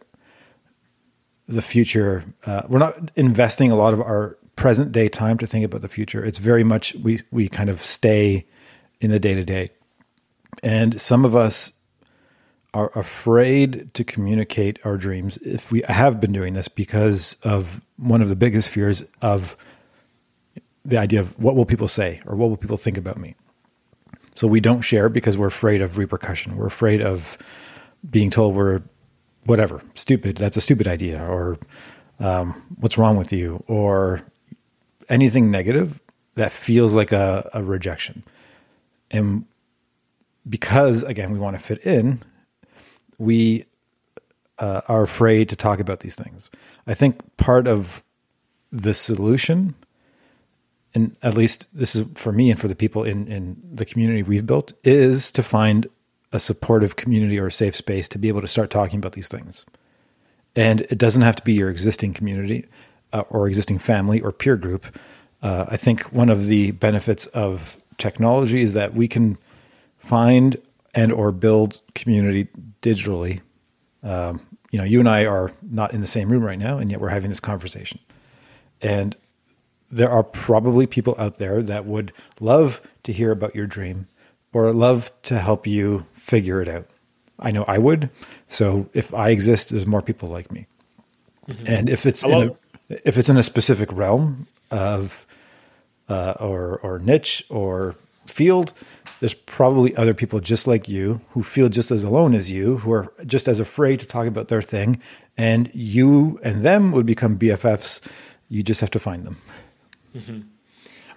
the 1.47 1.61
future. 1.61 2.25
Uh, 2.47 2.63
we're 2.69 2.79
not 2.79 3.11
investing 3.17 3.71
a 3.71 3.77
lot 3.77 3.93
of 3.93 4.01
our 4.01 4.39
present 4.57 4.93
day 4.93 5.09
time 5.09 5.37
to 5.39 5.47
think 5.47 5.65
about 5.65 5.83
the 5.83 5.89
future. 5.89 6.25
It's 6.25 6.39
very 6.39 6.65
much 6.65 6.95
we 6.97 7.21
we 7.31 7.49
kind 7.49 7.69
of 7.69 7.83
stay 7.83 8.47
in 9.05 9.11
the 9.11 9.21
day 9.21 9.35
to 9.35 9.45
day, 9.45 9.71
and 10.63 11.01
some 11.01 11.25
of 11.25 11.37
us 11.37 11.73
are 12.73 12.91
afraid 12.95 13.93
to 13.95 14.03
communicate 14.03 14.79
our 14.85 14.97
dreams. 14.97 15.37
If 15.39 15.71
we 15.71 15.83
have 15.89 16.21
been 16.21 16.33
doing 16.33 16.55
this 16.55 16.69
because 16.69 17.37
of 17.43 17.81
one 17.99 18.23
of 18.23 18.29
the 18.29 18.37
biggest 18.37 18.69
fears 18.71 19.05
of 19.21 19.57
the 20.85 20.97
idea 20.99 21.21
of 21.21 21.39
what 21.39 21.55
will 21.55 21.67
people 21.67 21.87
say 21.87 22.21
or 22.27 22.35
what 22.35 22.49
will 22.49 22.57
people 22.57 22.77
think 22.77 22.97
about 22.97 23.17
me. 23.19 23.35
So 24.35 24.49
we 24.49 24.59
don't 24.59 24.81
share 24.81 25.09
because 25.09 25.37
we're 25.37 25.47
afraid 25.47 25.81
of 25.81 25.99
repercussion. 25.99 26.57
We're 26.57 26.67
afraid 26.67 27.01
of 27.01 27.39
being 28.11 28.31
told 28.31 28.55
we're 28.55 28.83
whatever 29.45 29.83
stupid. 29.95 30.37
That's 30.37 30.57
a 30.57 30.61
stupid 30.61 30.89
idea, 30.89 31.23
or 31.25 31.59
um, 32.19 32.61
what's 32.81 32.99
wrong 32.99 33.17
with 33.17 33.33
you, 33.33 33.63
or 33.69 34.23
anything 35.09 35.51
negative 35.51 36.01
that 36.35 36.51
feels 36.51 36.95
like 36.95 37.13
a, 37.13 37.49
a 37.53 37.63
rejection. 37.63 38.25
And 39.11 39.47
because, 40.49 41.03
again, 41.03 41.33
we 41.33 41.39
want 41.39 41.57
to 41.57 41.63
fit 41.63 41.85
in, 41.87 42.23
we 43.19 43.65
uh, 44.59 44.83
are 44.89 45.03
afraid 45.03 45.49
to 45.49 45.57
talk 45.57 45.81
about 45.81 46.01
these 46.01 46.15
things. 46.15 46.51
I 46.87 46.95
think 46.95 47.37
part 47.37 47.67
of 47.67 48.03
the 48.71 48.95
solution, 48.95 49.75
and 50.95 51.17
at 51.23 51.35
least 51.35 51.67
this 51.73 51.95
is 51.95 52.05
for 52.15 52.33
me 52.33 52.51
and 52.51 52.61
for 52.61 52.69
the 52.69 52.75
people 52.75 53.05
in, 53.05 53.27
in 53.29 53.61
the 53.73 53.85
community 53.85 54.23
we've 54.23 54.47
built, 54.47 54.73
is 54.85 55.31
to 55.33 55.43
find 55.43 55.89
a 56.33 56.39
supportive 56.39 56.97
community 56.97 57.39
or 57.39 57.47
a 57.47 57.53
safe 57.53 57.77
space 57.77 58.09
to 58.09 58.19
be 58.19 58.29
able 58.29 58.41
to 58.41 58.49
start 58.49 58.71
talking 58.71 58.99
about 58.99 59.13
these 59.13 59.29
things. 59.29 59.65
And 60.57 60.83
it 60.83 60.99
doesn't 60.99 61.23
have 61.23 61.37
to 61.37 61.45
be 61.45 61.53
your 61.53 61.71
existing 61.71 62.15
community 62.15 62.67
uh, 63.13 63.25
or 63.31 63.49
existing 63.49 63.79
family 63.79 64.21
or 64.21 64.33
peer 64.33 64.57
group. 64.57 64.87
Uh, 65.43 65.67
I 65.69 65.77
think 65.77 66.03
one 66.13 66.31
of 66.31 66.47
the 66.47 66.73
benefits 66.73 67.27
of 67.27 67.77
technology 67.99 68.61
is 68.61 68.75
that 68.75 68.95
we 68.95 69.09
can 69.09 69.39
find 69.99 70.57
and 70.95 71.13
or 71.13 71.33
build 71.33 71.81
community 71.95 72.49
digitally. 72.83 73.41
Um, 74.03 74.41
you 74.71 74.79
know, 74.79 74.85
you 74.85 75.01
and 75.01 75.09
I 75.09 75.27
are 75.27 75.53
not 75.63 75.95
in 75.95 76.01
the 76.01 76.07
same 76.07 76.29
room 76.29 76.43
right 76.43 76.59
now, 76.59 76.79
and 76.79 76.91
yet 76.91 77.01
we're 77.01 77.09
having 77.09 77.31
this 77.31 77.41
conversation. 77.41 77.99
And 78.83 79.17
there 79.91 80.11
are 80.11 80.23
probably 80.23 80.87
people 80.87 81.15
out 81.19 81.39
there 81.39 81.63
that 81.63 81.87
would 81.87 82.13
love 82.41 82.81
to 83.05 83.13
hear 83.13 83.31
about 83.31 83.55
your 83.55 83.67
dream 83.67 84.09
or 84.53 84.73
love 84.73 85.11
to 85.23 85.39
help 85.39 85.67
you 85.67 86.07
figure 86.15 86.61
it 86.61 86.69
out. 86.69 86.87
I 87.39 87.51
know 87.51 87.65
I 87.67 87.79
would. 87.79 88.11
So 88.49 88.89
if 88.93 89.13
I 89.15 89.31
exist, 89.31 89.71
there's 89.71 89.87
more 89.87 90.03
people 90.03 90.29
like 90.29 90.51
me. 90.53 90.67
Mm-hmm. 91.49 91.65
And 91.67 91.91
if 91.91 92.07
it's 92.07 92.25
in 92.25 92.33
a, 92.33 92.97
if 93.05 93.19
it's 93.19 93.29
in 93.29 93.37
a 93.37 93.43
specific 93.43 93.93
realm 93.93 94.47
of 94.71 95.24
uh, 96.09 96.35
or 96.41 96.79
or 96.79 96.99
niche 96.99 97.45
or 97.49 97.97
field, 98.27 98.73
there's 99.21 99.35
probably 99.35 99.97
other 99.97 100.15
people 100.15 100.41
just 100.41 100.67
like 100.67 100.89
you 100.89 101.21
who 101.31 101.43
feel 101.43 101.69
just 101.69 101.91
as 101.91 102.05
alone 102.05 102.35
as 102.35 102.51
you, 102.51 102.79
who 102.79 102.93
are 102.93 103.13
just 103.27 103.49
as 103.49 103.61
afraid 103.61 104.01
to 104.01 104.07
talk 104.07 104.27
about 104.27 104.49
their 104.49 104.63
thing, 104.63 105.01
and 105.37 105.71
you 105.75 106.39
and 106.43 106.63
them 106.63 106.93
would 106.93 107.07
become 107.07 107.39
BFFs. 107.39 108.01
You 108.49 108.63
just 108.63 108.81
have 108.81 108.91
to 108.91 108.99
find 108.99 109.25
them. 109.25 109.39
Mm-hmm. 110.15 110.41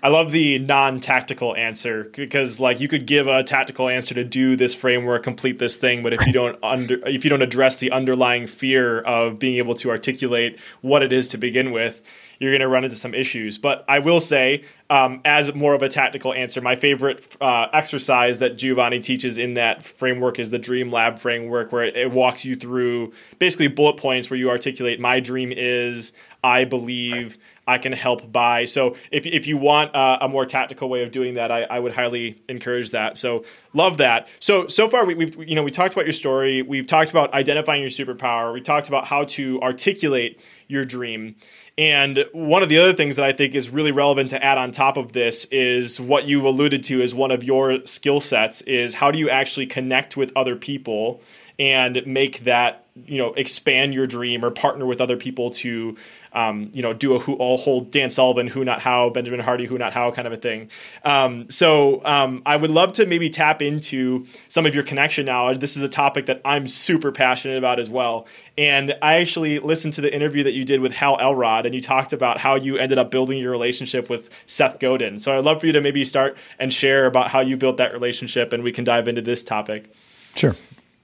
I 0.04 0.10
love 0.10 0.32
the 0.32 0.60
non-tactical 0.60 1.56
answer 1.56 2.12
because 2.16 2.60
like 2.60 2.80
you 2.80 2.88
could 2.88 3.08
give 3.08 3.28
a 3.28 3.43
tactical 3.43 3.89
answer 3.89 4.14
to 4.14 4.24
do 4.24 4.56
this 4.56 4.76
framework, 4.76 5.24
complete 5.24 5.58
this 5.58 5.76
thing, 5.76 6.04
but 6.04 6.14
if 6.14 6.26
you 6.28 6.34
don't 6.34 6.58
under 6.64 7.06
if 7.08 7.24
you 7.24 7.30
don't 7.30 7.41
address 7.41 7.78
the 7.78 7.91
underlying 7.91 8.48
fear 8.48 9.00
of 9.02 9.39
being 9.39 9.58
able 9.58 9.76
to 9.76 9.89
articulate 9.89 10.60
what 10.82 11.02
it 11.02 11.12
is 11.12 11.28
to 11.30 11.38
begin 11.38 11.72
with, 11.72 12.02
you're 12.39 12.52
going 12.52 12.62
to 12.62 12.68
run 12.68 12.84
into 12.84 12.95
some 12.95 13.14
issues. 13.14 13.58
But 13.58 13.84
I 13.88 14.00
will 14.00 14.20
say, 14.20 14.64
um, 14.89 15.22
as 15.26 15.54
more 15.54 15.74
of 15.74 15.82
a 15.82 15.89
tactical 15.89 16.34
answer, 16.34 16.62
my 16.62 16.76
favorite 16.76 17.36
uh, 17.41 17.68
exercise 17.74 18.39
that 18.39 18.58
Giovanni 18.58 19.00
teaches 19.00 19.38
in 19.38 19.56
that 19.56 19.84
framework 19.84 20.39
is 20.39 20.50
the 20.50 20.60
Dream 20.60 20.91
Lab 20.91 21.20
framework, 21.20 21.72
where 21.72 21.84
it, 21.84 21.98
it 21.98 22.12
walks 22.12 22.45
you 22.45 22.56
through 22.56 23.14
basically 23.39 23.68
bullet 23.68 23.98
points 23.98 24.30
where 24.30 24.38
you 24.38 24.50
articulate 24.50 25.00
my 25.00 25.20
dream 25.20 25.52
is, 25.52 26.14
I 26.43 26.66
believe. 26.66 27.38
I 27.68 27.78
can 27.78 27.91
help 27.91 28.32
buy. 28.32 28.65
So 28.65 28.95
if, 29.11 29.26
if 29.26 29.45
you 29.45 29.57
want 29.57 29.93
uh, 29.93 30.20
a 30.22 30.28
more 30.28 30.45
tactical 30.45 30.89
way 30.89 31.03
of 31.03 31.11
doing 31.11 31.34
that, 31.34 31.51
I, 31.51 31.63
I 31.63 31.80
would 31.80 31.93
highly 31.93 32.41
encourage 32.47 32.91
that. 32.91 33.18
So 33.18 33.43
love 33.74 33.97
that. 33.97 34.28
So 34.39 34.68
so 34.68 34.88
far 34.88 35.05
we, 35.05 35.26
have 35.26 35.36
you 35.47 35.55
know 35.55 35.63
we 35.63 35.72
talked 35.72 35.93
about 35.93 36.05
your 36.05 36.13
story. 36.13 36.61
We've 36.61 36.88
talked 36.88 37.09
about 37.11 37.34
identifying 37.34 37.82
your 37.82 37.89
superpower. 37.89 38.53
We 38.53 38.61
talked 38.61 38.88
about 38.88 39.05
how 39.05 39.26
to 39.26 39.61
articulate 39.61 40.39
your 40.68 40.86
dream. 40.86 41.36
And 41.78 42.26
one 42.32 42.63
of 42.63 42.70
the 42.70 42.80
other 42.80 42.93
things 42.93 43.18
that 43.18 43.26
I 43.26 43.34
think 43.34 43.53
is 43.53 43.70
really 43.70 43.91
relevant 43.91 44.32
to 44.32 44.43
add 44.43 44.57
on 44.57 44.72
top 44.72 44.97
of 44.97 45.13
this 45.13 45.45
is 45.45 46.01
what 46.01 46.26
you 46.26 46.47
alluded 46.47 46.84
to 46.86 47.03
as 47.03 47.13
one 47.13 47.30
of 47.30 47.43
your 47.43 47.86
skill 47.86 48.20
sets 48.20 48.61
is 48.61 48.95
how 48.95 49.11
do 49.11 49.20
you 49.20 49.30
actually 49.30 49.68
connect 49.68 50.18
with 50.18 50.32
other 50.36 50.55
people 50.55 51.22
and 51.59 52.05
make 52.05 52.43
that 52.43 52.86
you 53.05 53.18
know 53.18 53.34
expand 53.34 53.93
your 53.93 54.07
dream 54.07 54.43
or 54.43 54.49
partner 54.51 54.86
with 54.86 54.99
other 55.01 55.18
people 55.18 55.51
to 55.51 55.95
um, 56.38 56.70
you 56.72 56.84
know 56.84 56.94
do 56.94 57.16
a, 57.16 57.20
who, 57.20 57.34
a 57.34 57.58
whole 57.58 57.82
Dan 57.82 58.12
Sullivan 58.12 58.46
who 58.48 58.64
not 58.64 58.80
how 58.80 59.10
Benjamin 59.10 59.40
Hardy 59.40 59.66
who 59.66 59.78
not 59.78 59.94
how 59.94 60.12
kind 60.12 60.28
of 60.28 60.34
a 60.34 60.38
thing. 60.38 60.70
Um, 61.04 61.50
so 61.50 62.06
um, 62.06 62.44
I 62.46 62.56
would 62.56 62.70
love 62.70 62.94
to 62.94 63.08
maybe 63.08 63.30
tap 63.30 63.62
into 63.62 64.26
some 64.48 64.68
of 64.68 64.76
your 64.76 64.84
connection 64.84 65.26
knowledge. 65.26 65.60
This 65.60 65.76
is 65.76 65.82
a 65.82 65.90
topic 65.90 66.28
that 66.28 66.42
I'm 66.46 66.68
super 66.68 67.12
passionate 67.12 67.58
about 67.58 67.80
as 67.80 67.90
well. 67.90 68.28
And 68.56 68.96
I 69.02 69.16
actually 69.16 69.58
listened 69.58 69.96
to 69.96 70.02
the 70.02 70.14
interview 70.14 70.44
that 70.44 70.54
you 70.54 70.64
did 70.64 70.80
with 70.80 70.94
Hal 70.94 71.18
Elrod, 71.20 71.66
and 71.66 71.74
you 71.74 71.82
talked 71.82 72.14
about 72.14 72.38
how 72.38 72.56
you 72.56 72.78
ended 72.78 73.00
up 73.00 73.10
building 73.10 73.40
your 73.40 73.52
relationship 73.52 74.08
with 74.08 74.30
Seth 74.46 74.80
Godin. 74.80 75.20
So 75.20 75.36
I'd 75.36 75.44
love 75.44 75.60
for 75.60 75.66
you 75.66 75.74
to 75.74 75.82
maybe 75.82 76.06
start 76.06 76.38
and 76.60 76.72
share 76.72 77.08
about 77.08 77.32
how 77.32 77.40
you 77.40 77.58
built 77.58 77.78
that 77.78 77.94
relationship, 77.94 78.54
and 78.54 78.64
we 78.64 78.72
can 78.72 78.84
dive 78.84 79.08
into 79.08 79.22
this 79.22 79.44
topic. 79.44 79.92
Sure. 80.36 80.56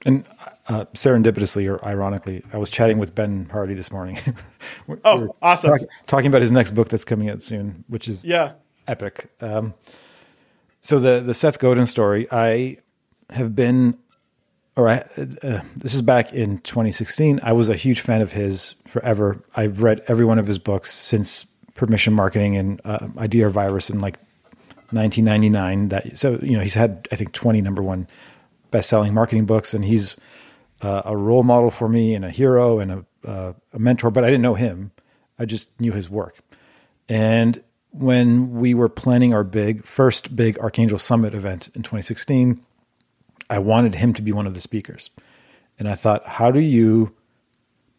And 0.04 0.24
uh, 0.68 0.84
serendipitously 0.94 1.70
or 1.70 1.84
ironically, 1.84 2.42
I 2.52 2.58
was 2.58 2.70
chatting 2.70 2.98
with 2.98 3.14
Ben 3.14 3.48
Hardy 3.50 3.74
this 3.74 3.90
morning. 3.90 4.18
oh, 5.04 5.34
awesome! 5.40 5.70
Talk, 5.70 5.88
talking 6.06 6.26
about 6.26 6.42
his 6.42 6.52
next 6.52 6.72
book 6.72 6.88
that's 6.88 7.04
coming 7.04 7.30
out 7.30 7.42
soon, 7.42 7.84
which 7.88 8.08
is 8.08 8.24
yeah 8.24 8.52
epic. 8.86 9.30
Um, 9.40 9.74
so 10.80 10.98
the 10.98 11.20
the 11.20 11.34
Seth 11.34 11.58
Godin 11.58 11.86
story, 11.86 12.26
I 12.30 12.78
have 13.30 13.54
been, 13.56 13.98
or 14.76 14.88
I, 14.88 15.04
uh, 15.42 15.60
this 15.76 15.94
is 15.94 16.02
back 16.02 16.32
in 16.32 16.58
2016. 16.58 17.40
I 17.42 17.52
was 17.52 17.68
a 17.68 17.76
huge 17.76 18.00
fan 18.00 18.20
of 18.20 18.32
his 18.32 18.74
forever. 18.86 19.42
I've 19.56 19.82
read 19.82 20.02
every 20.08 20.26
one 20.26 20.38
of 20.38 20.46
his 20.46 20.58
books 20.58 20.92
since 20.92 21.46
Permission 21.74 22.12
Marketing 22.12 22.56
and 22.56 22.80
uh, 22.84 23.08
Idea 23.18 23.48
Virus 23.48 23.90
in 23.90 24.00
like 24.00 24.18
1999. 24.90 25.88
That 25.88 26.18
so 26.18 26.38
you 26.42 26.56
know 26.56 26.62
he's 26.62 26.74
had 26.74 27.08
I 27.10 27.16
think 27.16 27.32
20 27.32 27.60
number 27.62 27.82
one 27.82 28.06
best-selling 28.74 29.14
marketing 29.14 29.44
books, 29.44 29.72
and 29.72 29.84
he's 29.84 30.16
uh, 30.82 31.02
a 31.04 31.16
role 31.16 31.44
model 31.44 31.70
for 31.70 31.88
me 31.88 32.12
and 32.16 32.24
a 32.24 32.30
hero 32.30 32.80
and 32.80 32.90
a, 32.90 33.04
uh, 33.24 33.52
a 33.72 33.78
mentor. 33.78 34.10
But 34.10 34.24
I 34.24 34.26
didn't 34.26 34.42
know 34.42 34.56
him; 34.56 34.90
I 35.38 35.44
just 35.44 35.68
knew 35.80 35.92
his 35.92 36.10
work. 36.10 36.40
And 37.08 37.62
when 37.92 38.58
we 38.58 38.74
were 38.74 38.88
planning 38.88 39.32
our 39.32 39.44
big 39.44 39.84
first 39.84 40.34
big 40.34 40.58
Archangel 40.58 40.98
Summit 40.98 41.34
event 41.34 41.68
in 41.68 41.84
2016, 41.84 42.60
I 43.48 43.60
wanted 43.60 43.94
him 43.94 44.12
to 44.14 44.22
be 44.22 44.32
one 44.32 44.48
of 44.48 44.54
the 44.54 44.60
speakers. 44.60 45.10
And 45.78 45.88
I 45.88 45.94
thought, 45.94 46.26
how 46.26 46.50
do 46.50 46.58
you 46.58 47.14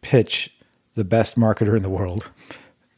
pitch 0.01 0.53
the 0.95 1.05
best 1.05 1.39
marketer 1.39 1.77
in 1.77 1.83
the 1.83 1.89
world? 1.89 2.31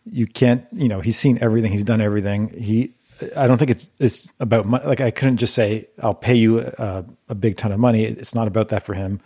You 0.04 0.26
can't, 0.26 0.66
you 0.72 0.88
know, 0.88 1.00
he's 1.00 1.18
seen 1.18 1.38
everything, 1.42 1.72
he's 1.72 1.84
done 1.84 2.02
everything. 2.02 2.50
He 2.60 2.96
I 3.36 3.48
don't 3.48 3.58
think 3.58 3.72
it's 3.72 3.88
it's 4.00 4.28
about 4.40 4.66
money. 4.66 4.86
Like 4.86 5.02
I 5.02 5.12
couldn't 5.12 5.38
just 5.38 5.54
say 5.54 5.88
I'll 6.02 6.14
pay 6.14 6.36
you 6.36 6.60
a, 6.60 7.06
a, 7.30 7.36
big 7.36 7.58
ton 7.58 7.72
of 7.72 7.80
money. 7.80 8.04
It's 8.04 8.36
not 8.36 8.48
about 8.48 8.70
that 8.70 8.84
for 8.84 8.94
him. 8.94 9.20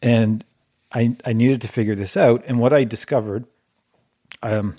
And 0.00 0.44
I 0.92 1.16
I 1.24 1.32
needed 1.32 1.60
to 1.62 1.68
figure 1.68 1.94
this 1.94 2.16
out. 2.16 2.44
And 2.46 2.58
what 2.58 2.72
I 2.72 2.84
discovered, 2.84 3.44
um, 4.42 4.76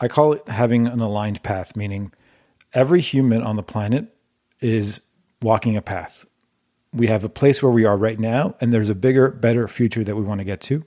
I 0.00 0.08
call 0.08 0.32
it 0.32 0.48
having 0.48 0.86
an 0.86 1.00
aligned 1.00 1.42
path. 1.42 1.76
Meaning, 1.76 2.12
every 2.72 3.00
human 3.00 3.42
on 3.42 3.56
the 3.56 3.62
planet 3.62 4.06
is 4.60 5.00
walking 5.42 5.76
a 5.76 5.82
path. 5.82 6.26
We 6.92 7.06
have 7.08 7.22
a 7.22 7.28
place 7.28 7.62
where 7.62 7.70
we 7.70 7.84
are 7.84 7.96
right 7.96 8.18
now, 8.18 8.56
and 8.60 8.72
there's 8.72 8.90
a 8.90 8.94
bigger, 8.94 9.30
better 9.30 9.68
future 9.68 10.02
that 10.02 10.16
we 10.16 10.22
want 10.22 10.40
to 10.40 10.44
get 10.44 10.60
to. 10.62 10.84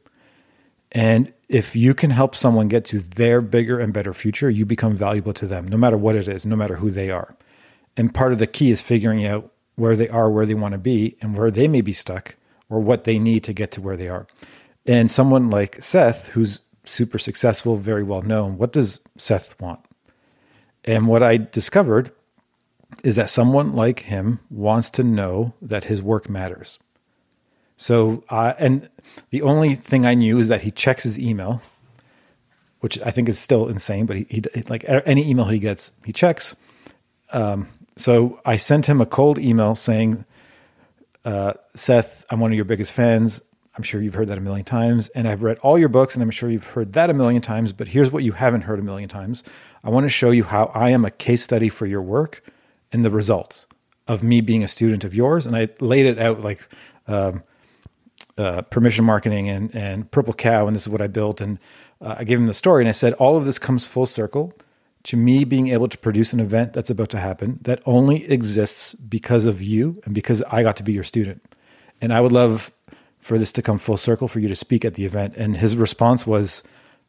And 0.92 1.32
if 1.48 1.76
you 1.76 1.94
can 1.94 2.10
help 2.10 2.36
someone 2.36 2.68
get 2.68 2.86
to 2.86 3.00
their 3.00 3.42
bigger 3.42 3.80
and 3.80 3.94
better 3.94 4.14
future, 4.14 4.50
you 4.50 4.66
become 4.66 4.96
valuable 4.96 5.34
to 5.34 5.48
them, 5.48 5.68
no 5.68 5.78
matter 5.78 5.98
what 5.98 6.16
it 6.16 6.28
is, 6.28 6.46
no 6.46 6.56
matter 6.56 6.76
who 6.76 6.90
they 6.90 7.12
are. 7.12 7.36
And 7.98 8.14
part 8.14 8.34
of 8.34 8.40
the 8.40 8.48
key 8.48 8.72
is 8.72 8.82
figuring 8.82 9.26
out 9.26 9.52
where 9.76 9.96
they 9.96 10.10
are, 10.10 10.30
where 10.30 10.46
they 10.46 10.54
want 10.54 10.74
to 10.74 10.78
be, 10.78 11.18
and 11.22 11.38
where 11.38 11.52
they 11.52 11.68
may 11.68 11.82
be 11.82 11.94
stuck, 11.94 12.36
or 12.70 12.80
what 12.80 13.04
they 13.04 13.20
need 13.20 13.44
to 13.46 13.54
get 13.54 13.72
to 13.72 13.82
where 13.82 13.98
they 13.98 14.10
are. 14.10 14.28
And 14.86 15.12
someone 15.12 15.50
like 15.50 15.82
Seth, 15.82 16.28
who's 16.30 16.60
super 16.86 17.20
successful, 17.20 17.78
very 17.78 18.04
well 18.04 18.22
known, 18.22 18.58
what 18.58 18.72
does 18.72 19.00
Seth 19.18 19.60
want? 19.60 19.80
And 20.84 21.08
what 21.08 21.22
I 21.24 21.38
discovered 21.38 22.12
is 23.04 23.16
that 23.16 23.30
someone 23.30 23.74
like 23.74 24.00
him 24.02 24.40
wants 24.50 24.90
to 24.92 25.04
know 25.04 25.54
that 25.62 25.86
his 25.86 26.02
work 26.02 26.30
matters. 26.30 26.80
So, 27.82 28.24
uh, 28.30 28.54
and 28.60 28.88
the 29.32 29.42
only 29.42 29.74
thing 29.74 30.06
I 30.06 30.14
knew 30.14 30.38
is 30.38 30.50
that 30.50 30.62
he 30.62 30.70
checks 30.70 31.02
his 31.02 31.18
email, 31.18 31.64
which 32.82 33.02
I 33.02 33.10
think 33.10 33.28
is 33.28 33.40
still 33.40 33.68
insane. 33.70 34.06
But 34.06 34.18
he, 34.18 34.28
he 34.30 34.44
like 34.70 34.86
any 34.88 35.28
email 35.28 35.46
he 35.46 35.58
gets, 35.58 35.92
he 36.06 36.14
checks. 36.14 36.56
Um, 37.34 37.68
so 37.98 38.40
I 38.46 38.58
sent 38.58 38.86
him 38.86 39.02
a 39.02 39.08
cold 39.08 39.40
email 39.40 39.74
saying, 39.74 40.26
uh, 41.26 41.54
"Seth, 41.74 42.24
I'm 42.30 42.40
one 42.40 42.52
of 42.52 42.56
your 42.56 42.66
biggest 42.66 42.94
fans. 42.94 43.42
I'm 43.76 43.82
sure 43.82 44.00
you've 44.00 44.14
heard 44.14 44.28
that 44.28 44.38
a 44.38 44.42
million 44.42 44.64
times, 44.64 45.10
and 45.10 45.28
I've 45.28 45.42
read 45.42 45.58
all 45.64 45.80
your 45.80 45.90
books, 45.90 46.14
and 46.14 46.22
I'm 46.22 46.30
sure 46.30 46.52
you've 46.52 46.68
heard 46.68 46.94
that 46.94 47.10
a 47.10 47.16
million 47.16 47.42
times. 47.42 47.74
But 47.74 47.88
here's 47.88 48.12
what 48.12 48.22
you 48.22 48.34
haven't 48.34 48.62
heard 48.62 48.78
a 48.78 48.84
million 48.84 49.10
times. 49.10 49.44
I 49.84 49.90
want 49.90 50.04
to 50.04 50.10
show 50.10 50.30
you 50.30 50.44
how 50.44 50.66
I 50.76 50.92
am 50.92 51.04
a 51.04 51.10
case 51.10 51.42
study 51.42 51.70
for 51.70 51.88
your 51.88 52.04
work 52.04 52.44
and 52.94 53.04
the 53.04 53.10
results 53.10 53.66
of 54.08 54.22
me 54.22 54.40
being 54.40 54.64
a 54.64 54.68
student 54.68 55.04
of 55.04 55.16
yours. 55.16 55.48
And 55.48 55.56
I 55.56 55.70
laid 55.80 56.06
it 56.06 56.20
out 56.20 56.42
like 56.42 56.68
um, 57.08 57.42
uh, 58.42 58.62
permission 58.64 59.06
marketing 59.06 59.50
and, 59.50 59.74
and 59.76 60.10
Purple 60.12 60.34
Cow, 60.34 60.68
and 60.68 60.76
this 60.76 60.84
is 60.84 60.90
what 60.90 61.02
I 61.02 61.08
built. 61.08 61.40
And 61.42 61.60
uh, 62.02 62.16
I 62.18 62.24
gave 62.24 62.40
him 62.40 62.48
the 62.48 62.54
story, 62.54 62.82
and 62.82 62.90
I 62.90 62.94
said, 62.94 63.14
all 63.14 63.38
of 63.38 63.46
this 63.46 63.60
comes 63.60 63.88
full 63.88 64.06
circle 64.06 64.54
to 65.04 65.18
me 65.18 65.44
being 65.44 65.70
able 65.70 65.88
to 65.88 65.98
produce 65.98 66.34
an 66.34 66.40
event 66.40 66.74
that's 66.74 66.90
about 66.90 67.10
to 67.10 67.20
happen 67.20 67.60
that 67.62 67.82
only 67.86 68.30
exists 68.30 68.94
because 68.94 69.46
of 69.46 69.62
you 69.62 70.00
and 70.06 70.14
because 70.14 70.42
I 70.44 70.64
got 70.64 70.76
to 70.78 70.84
be 70.84 70.94
your 70.94 71.04
student. 71.04 71.42
And 72.02 72.14
I 72.14 72.22
would 72.22 72.32
love 72.32 72.72
for 73.20 73.38
this 73.38 73.52
to 73.54 73.62
come 73.62 73.78
full 73.78 73.98
circle 73.98 74.28
for 74.28 74.40
you 74.40 74.48
to 74.48 74.56
speak 74.56 74.84
at 74.84 74.96
the 74.96 75.06
event. 75.06 75.36
And 75.38 75.58
his 75.58 75.76
response 75.76 76.26
was, 76.26 76.64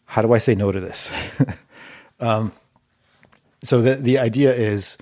How 0.06 0.22
do 0.22 0.32
I 0.32 0.38
say 0.38 0.54
no 0.54 0.72
to 0.72 0.80
this? 0.80 1.10
um, 2.20 2.52
so 3.62 3.80
the, 3.80 3.94
the 3.94 4.18
idea 4.18 4.54
is 4.54 4.98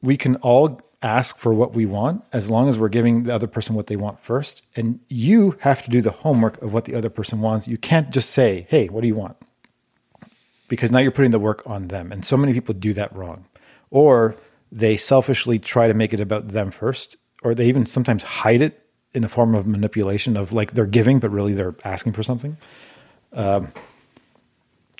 we 0.00 0.16
can 0.16 0.36
all 0.36 0.80
ask 1.02 1.38
for 1.38 1.52
what 1.52 1.74
we 1.74 1.86
want 1.86 2.24
as 2.32 2.48
long 2.48 2.68
as 2.68 2.78
we're 2.78 2.88
giving 2.88 3.24
the 3.24 3.34
other 3.34 3.46
person 3.46 3.74
what 3.74 3.88
they 3.88 3.96
want 3.96 4.20
first. 4.20 4.66
And 4.76 5.00
you 5.08 5.56
have 5.60 5.82
to 5.82 5.90
do 5.90 6.00
the 6.00 6.10
homework 6.10 6.60
of 6.62 6.72
what 6.72 6.84
the 6.84 6.94
other 6.94 7.10
person 7.10 7.40
wants. 7.40 7.68
You 7.68 7.78
can't 7.78 8.10
just 8.10 8.30
say, 8.30 8.66
Hey, 8.68 8.88
what 8.88 9.02
do 9.02 9.08
you 9.08 9.14
want? 9.14 9.36
Because 10.68 10.90
now 10.90 11.00
you're 11.00 11.10
putting 11.10 11.32
the 11.32 11.38
work 11.38 11.62
on 11.66 11.88
them. 11.88 12.12
And 12.12 12.24
so 12.24 12.36
many 12.36 12.52
people 12.52 12.74
do 12.74 12.92
that 12.94 13.14
wrong. 13.14 13.46
Or 13.90 14.36
they 14.70 14.96
selfishly 14.96 15.58
try 15.58 15.86
to 15.88 15.94
make 15.94 16.14
it 16.14 16.20
about 16.20 16.48
them 16.48 16.70
first, 16.70 17.16
or 17.42 17.54
they 17.54 17.68
even 17.68 17.84
sometimes 17.84 18.22
hide 18.22 18.62
it 18.62 18.82
in 19.12 19.22
a 19.22 19.28
form 19.28 19.54
of 19.54 19.66
manipulation 19.66 20.36
of 20.36 20.52
like 20.52 20.72
they're 20.72 20.86
giving, 20.86 21.18
but 21.18 21.30
really 21.30 21.52
they're 21.52 21.74
asking 21.84 22.12
for 22.12 22.22
something. 22.22 22.56
Um, 23.34 23.72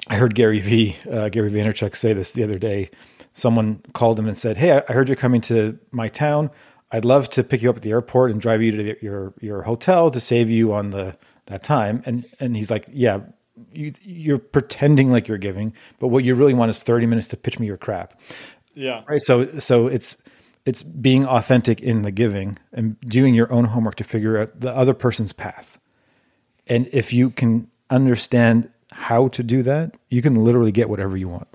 I 0.08 0.16
heard 0.16 0.34
Gary 0.34 0.60
V. 0.60 0.96
Uh, 1.10 1.28
Gary 1.30 1.50
Vaynerchuk 1.50 1.96
say 1.96 2.12
this 2.12 2.32
the 2.32 2.42
other 2.42 2.58
day. 2.58 2.90
Someone 3.32 3.82
called 3.92 4.18
him 4.18 4.28
and 4.28 4.36
said, 4.36 4.58
"Hey, 4.58 4.82
I 4.86 4.92
heard 4.92 5.08
you're 5.08 5.16
coming 5.16 5.40
to 5.42 5.78
my 5.90 6.08
town. 6.08 6.50
I'd 6.90 7.04
love 7.04 7.30
to 7.30 7.42
pick 7.42 7.62
you 7.62 7.70
up 7.70 7.76
at 7.76 7.82
the 7.82 7.90
airport 7.90 8.30
and 8.30 8.40
drive 8.40 8.62
you 8.62 8.70
to 8.72 9.04
your 9.04 9.32
your 9.40 9.62
hotel 9.62 10.10
to 10.10 10.20
save 10.20 10.50
you 10.50 10.72
on 10.72 10.90
the 10.90 11.16
that 11.46 11.62
time." 11.62 12.02
And 12.04 12.26
and 12.40 12.54
he's 12.54 12.70
like, 12.70 12.86
"Yeah, 12.92 13.20
you, 13.72 13.92
you're 14.02 14.38
pretending 14.38 15.10
like 15.10 15.28
you're 15.28 15.38
giving, 15.38 15.72
but 15.98 16.08
what 16.08 16.24
you 16.24 16.34
really 16.34 16.54
want 16.54 16.70
is 16.70 16.82
30 16.82 17.06
minutes 17.06 17.28
to 17.28 17.36
pitch 17.36 17.58
me 17.58 17.66
your 17.66 17.78
crap." 17.78 18.20
Yeah. 18.74 19.02
Right. 19.08 19.20
So 19.20 19.46
so 19.58 19.86
it's 19.86 20.18
it's 20.64 20.82
being 20.82 21.26
authentic 21.26 21.80
in 21.80 22.02
the 22.02 22.10
giving 22.10 22.58
and 22.72 23.00
doing 23.00 23.34
your 23.34 23.52
own 23.52 23.64
homework 23.64 23.96
to 23.96 24.04
figure 24.04 24.38
out 24.38 24.60
the 24.60 24.74
other 24.76 24.94
person's 24.94 25.32
path. 25.32 25.80
And 26.66 26.88
if 26.92 27.12
you 27.12 27.30
can 27.30 27.68
understand 27.90 28.70
how 28.92 29.28
to 29.28 29.42
do 29.42 29.62
that, 29.62 29.96
you 30.10 30.22
can 30.22 30.44
literally 30.44 30.70
get 30.70 30.88
whatever 30.88 31.16
you 31.16 31.28
want 31.28 31.48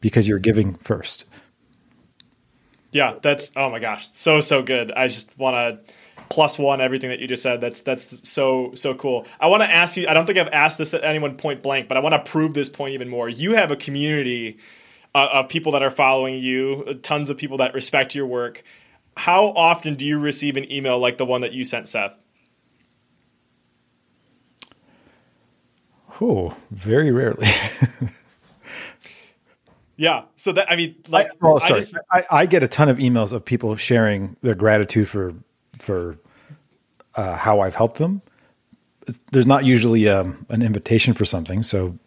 because 0.00 0.28
you're 0.28 0.38
giving 0.38 0.74
first. 0.76 1.26
Yeah, 2.92 3.16
that's 3.22 3.52
oh 3.56 3.70
my 3.70 3.78
gosh, 3.78 4.08
so 4.12 4.40
so 4.40 4.62
good. 4.62 4.92
I 4.92 5.08
just 5.08 5.36
want 5.38 5.54
to 5.54 5.94
plus 6.30 6.58
one 6.58 6.80
everything 6.80 7.10
that 7.10 7.20
you 7.20 7.26
just 7.26 7.42
said. 7.42 7.60
That's 7.60 7.80
that's 7.82 8.28
so 8.28 8.72
so 8.74 8.94
cool. 8.94 9.26
I 9.40 9.48
want 9.48 9.62
to 9.62 9.70
ask 9.70 9.96
you. 9.96 10.06
I 10.08 10.14
don't 10.14 10.26
think 10.26 10.38
I've 10.38 10.48
asked 10.48 10.78
this 10.78 10.94
at 10.94 11.04
anyone 11.04 11.36
point 11.36 11.62
blank, 11.62 11.88
but 11.88 11.96
I 11.96 12.00
want 12.00 12.14
to 12.14 12.30
prove 12.30 12.54
this 12.54 12.68
point 12.68 12.94
even 12.94 13.08
more. 13.08 13.28
You 13.28 13.54
have 13.54 13.70
a 13.70 13.76
community 13.76 14.58
uh, 15.14 15.28
of 15.32 15.48
people 15.48 15.72
that 15.72 15.82
are 15.82 15.90
following 15.90 16.38
you, 16.38 16.98
tons 17.02 17.30
of 17.30 17.36
people 17.36 17.58
that 17.58 17.74
respect 17.74 18.14
your 18.14 18.26
work. 18.26 18.62
How 19.16 19.46
often 19.46 19.94
do 19.94 20.06
you 20.06 20.18
receive 20.18 20.56
an 20.56 20.70
email 20.70 20.98
like 20.98 21.18
the 21.18 21.26
one 21.26 21.40
that 21.40 21.52
you 21.52 21.64
sent 21.64 21.88
Seth? 21.88 22.16
Oh, 26.20 26.56
very 26.70 27.10
rarely. 27.10 27.46
yeah. 29.98 30.22
So 30.36 30.52
that 30.52 30.70
I 30.70 30.76
mean, 30.76 30.94
like, 31.08 31.26
I, 31.26 31.30
well, 31.40 31.60
sorry, 31.60 31.74
I, 31.74 31.80
just, 31.80 31.94
I, 32.10 32.24
I, 32.30 32.46
get 32.46 32.62
a 32.62 32.68
ton 32.68 32.88
of 32.88 32.98
emails 32.98 33.32
of 33.32 33.44
people 33.44 33.74
sharing 33.76 34.36
their 34.42 34.54
gratitude 34.54 35.08
for 35.08 35.34
for 35.76 36.18
uh, 37.16 37.36
how 37.36 37.60
I've 37.60 37.74
helped 37.74 37.98
them. 37.98 38.22
There's 39.32 39.46
not 39.46 39.64
usually 39.64 40.08
um, 40.08 40.46
an 40.50 40.62
invitation 40.62 41.14
for 41.14 41.24
something, 41.24 41.62
so 41.64 41.98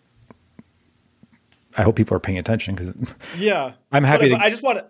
I 1.77 1.83
hope 1.83 1.97
people 1.97 2.15
are 2.15 2.21
paying 2.21 2.37
attention 2.37 2.75
because 2.75 2.95
yeah, 3.37 3.73
I'm 3.91 4.05
happy. 4.05 4.29
To, 4.29 4.35
I 4.35 4.49
just 4.49 4.63
want 4.63 4.79
to. 4.79 4.87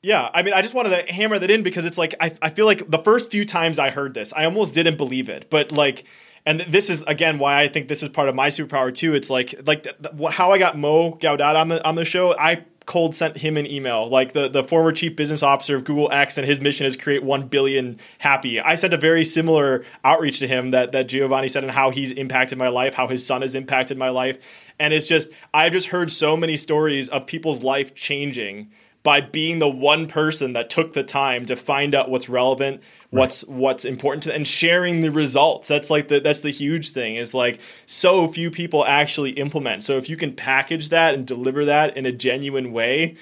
Yeah, 0.00 0.30
I 0.32 0.42
mean, 0.42 0.54
I 0.54 0.62
just 0.62 0.74
wanted 0.74 0.90
to 0.90 1.12
hammer 1.12 1.36
that 1.40 1.50
in 1.50 1.64
because 1.64 1.84
it's 1.84 1.98
like 1.98 2.14
I, 2.20 2.32
I 2.40 2.50
feel 2.50 2.66
like 2.66 2.88
the 2.88 2.98
first 2.98 3.32
few 3.32 3.44
times 3.44 3.80
I 3.80 3.90
heard 3.90 4.14
this, 4.14 4.32
I 4.32 4.44
almost 4.44 4.72
didn't 4.72 4.96
believe 4.96 5.28
it. 5.28 5.50
But 5.50 5.72
like, 5.72 6.04
and 6.46 6.60
this 6.60 6.88
is 6.88 7.02
again 7.02 7.38
why 7.38 7.60
I 7.60 7.68
think 7.68 7.88
this 7.88 8.02
is 8.02 8.08
part 8.08 8.28
of 8.28 8.34
my 8.34 8.48
superpower 8.48 8.94
too. 8.94 9.14
It's 9.14 9.28
like 9.28 9.54
like 9.66 9.82
the, 9.82 10.10
the, 10.12 10.30
how 10.30 10.52
I 10.52 10.58
got 10.58 10.78
Mo 10.78 11.12
Gawdat 11.14 11.56
on 11.56 11.68
the 11.68 11.84
on 11.84 11.96
the 11.96 12.04
show. 12.04 12.38
I 12.38 12.64
cold 12.86 13.16
sent 13.16 13.38
him 13.38 13.56
an 13.56 13.66
email, 13.66 14.08
like 14.08 14.32
the, 14.32 14.48
the 14.48 14.62
former 14.62 14.92
chief 14.92 15.16
business 15.16 15.42
officer 15.42 15.76
of 15.76 15.82
Google 15.82 16.08
X, 16.12 16.38
and 16.38 16.46
his 16.46 16.60
mission 16.60 16.86
is 16.86 16.96
create 16.96 17.24
one 17.24 17.48
billion 17.48 17.98
happy. 18.18 18.60
I 18.60 18.76
sent 18.76 18.94
a 18.94 18.96
very 18.96 19.24
similar 19.24 19.84
outreach 20.04 20.38
to 20.38 20.46
him 20.46 20.70
that 20.70 20.92
that 20.92 21.08
Giovanni 21.08 21.48
said 21.48 21.64
and 21.64 21.72
how 21.72 21.90
he's 21.90 22.12
impacted 22.12 22.56
my 22.56 22.68
life, 22.68 22.94
how 22.94 23.08
his 23.08 23.26
son 23.26 23.42
has 23.42 23.56
impacted 23.56 23.98
my 23.98 24.10
life, 24.10 24.38
and 24.78 24.94
it's 24.94 25.06
just 25.06 25.28
I've 25.52 25.72
just 25.72 25.88
heard 25.88 26.12
so 26.12 26.36
many 26.36 26.56
stories 26.56 27.08
of 27.08 27.26
people's 27.26 27.64
life 27.64 27.94
changing 27.94 28.70
by 29.06 29.20
being 29.20 29.60
the 29.60 29.68
one 29.68 30.08
person 30.08 30.54
that 30.54 30.68
took 30.68 30.92
the 30.92 31.04
time 31.04 31.46
to 31.46 31.54
find 31.54 31.94
out 31.94 32.10
what's 32.10 32.28
relevant, 32.28 32.82
what's 33.10 33.44
right. 33.44 33.56
what's 33.56 33.84
important 33.84 34.24
to 34.24 34.34
and 34.34 34.48
sharing 34.48 35.00
the 35.00 35.12
results. 35.12 35.68
That's 35.68 35.90
like 35.90 36.08
the 36.08 36.18
that's 36.18 36.40
the 36.40 36.50
huge 36.50 36.90
thing 36.90 37.14
is 37.14 37.32
like 37.32 37.60
so 37.86 38.26
few 38.26 38.50
people 38.50 38.84
actually 38.84 39.30
implement. 39.30 39.84
So 39.84 39.96
if 39.96 40.08
you 40.08 40.16
can 40.16 40.34
package 40.34 40.88
that 40.88 41.14
and 41.14 41.24
deliver 41.24 41.66
that 41.66 41.96
in 41.96 42.04
a 42.04 42.10
genuine 42.10 42.72
way, 42.72 43.14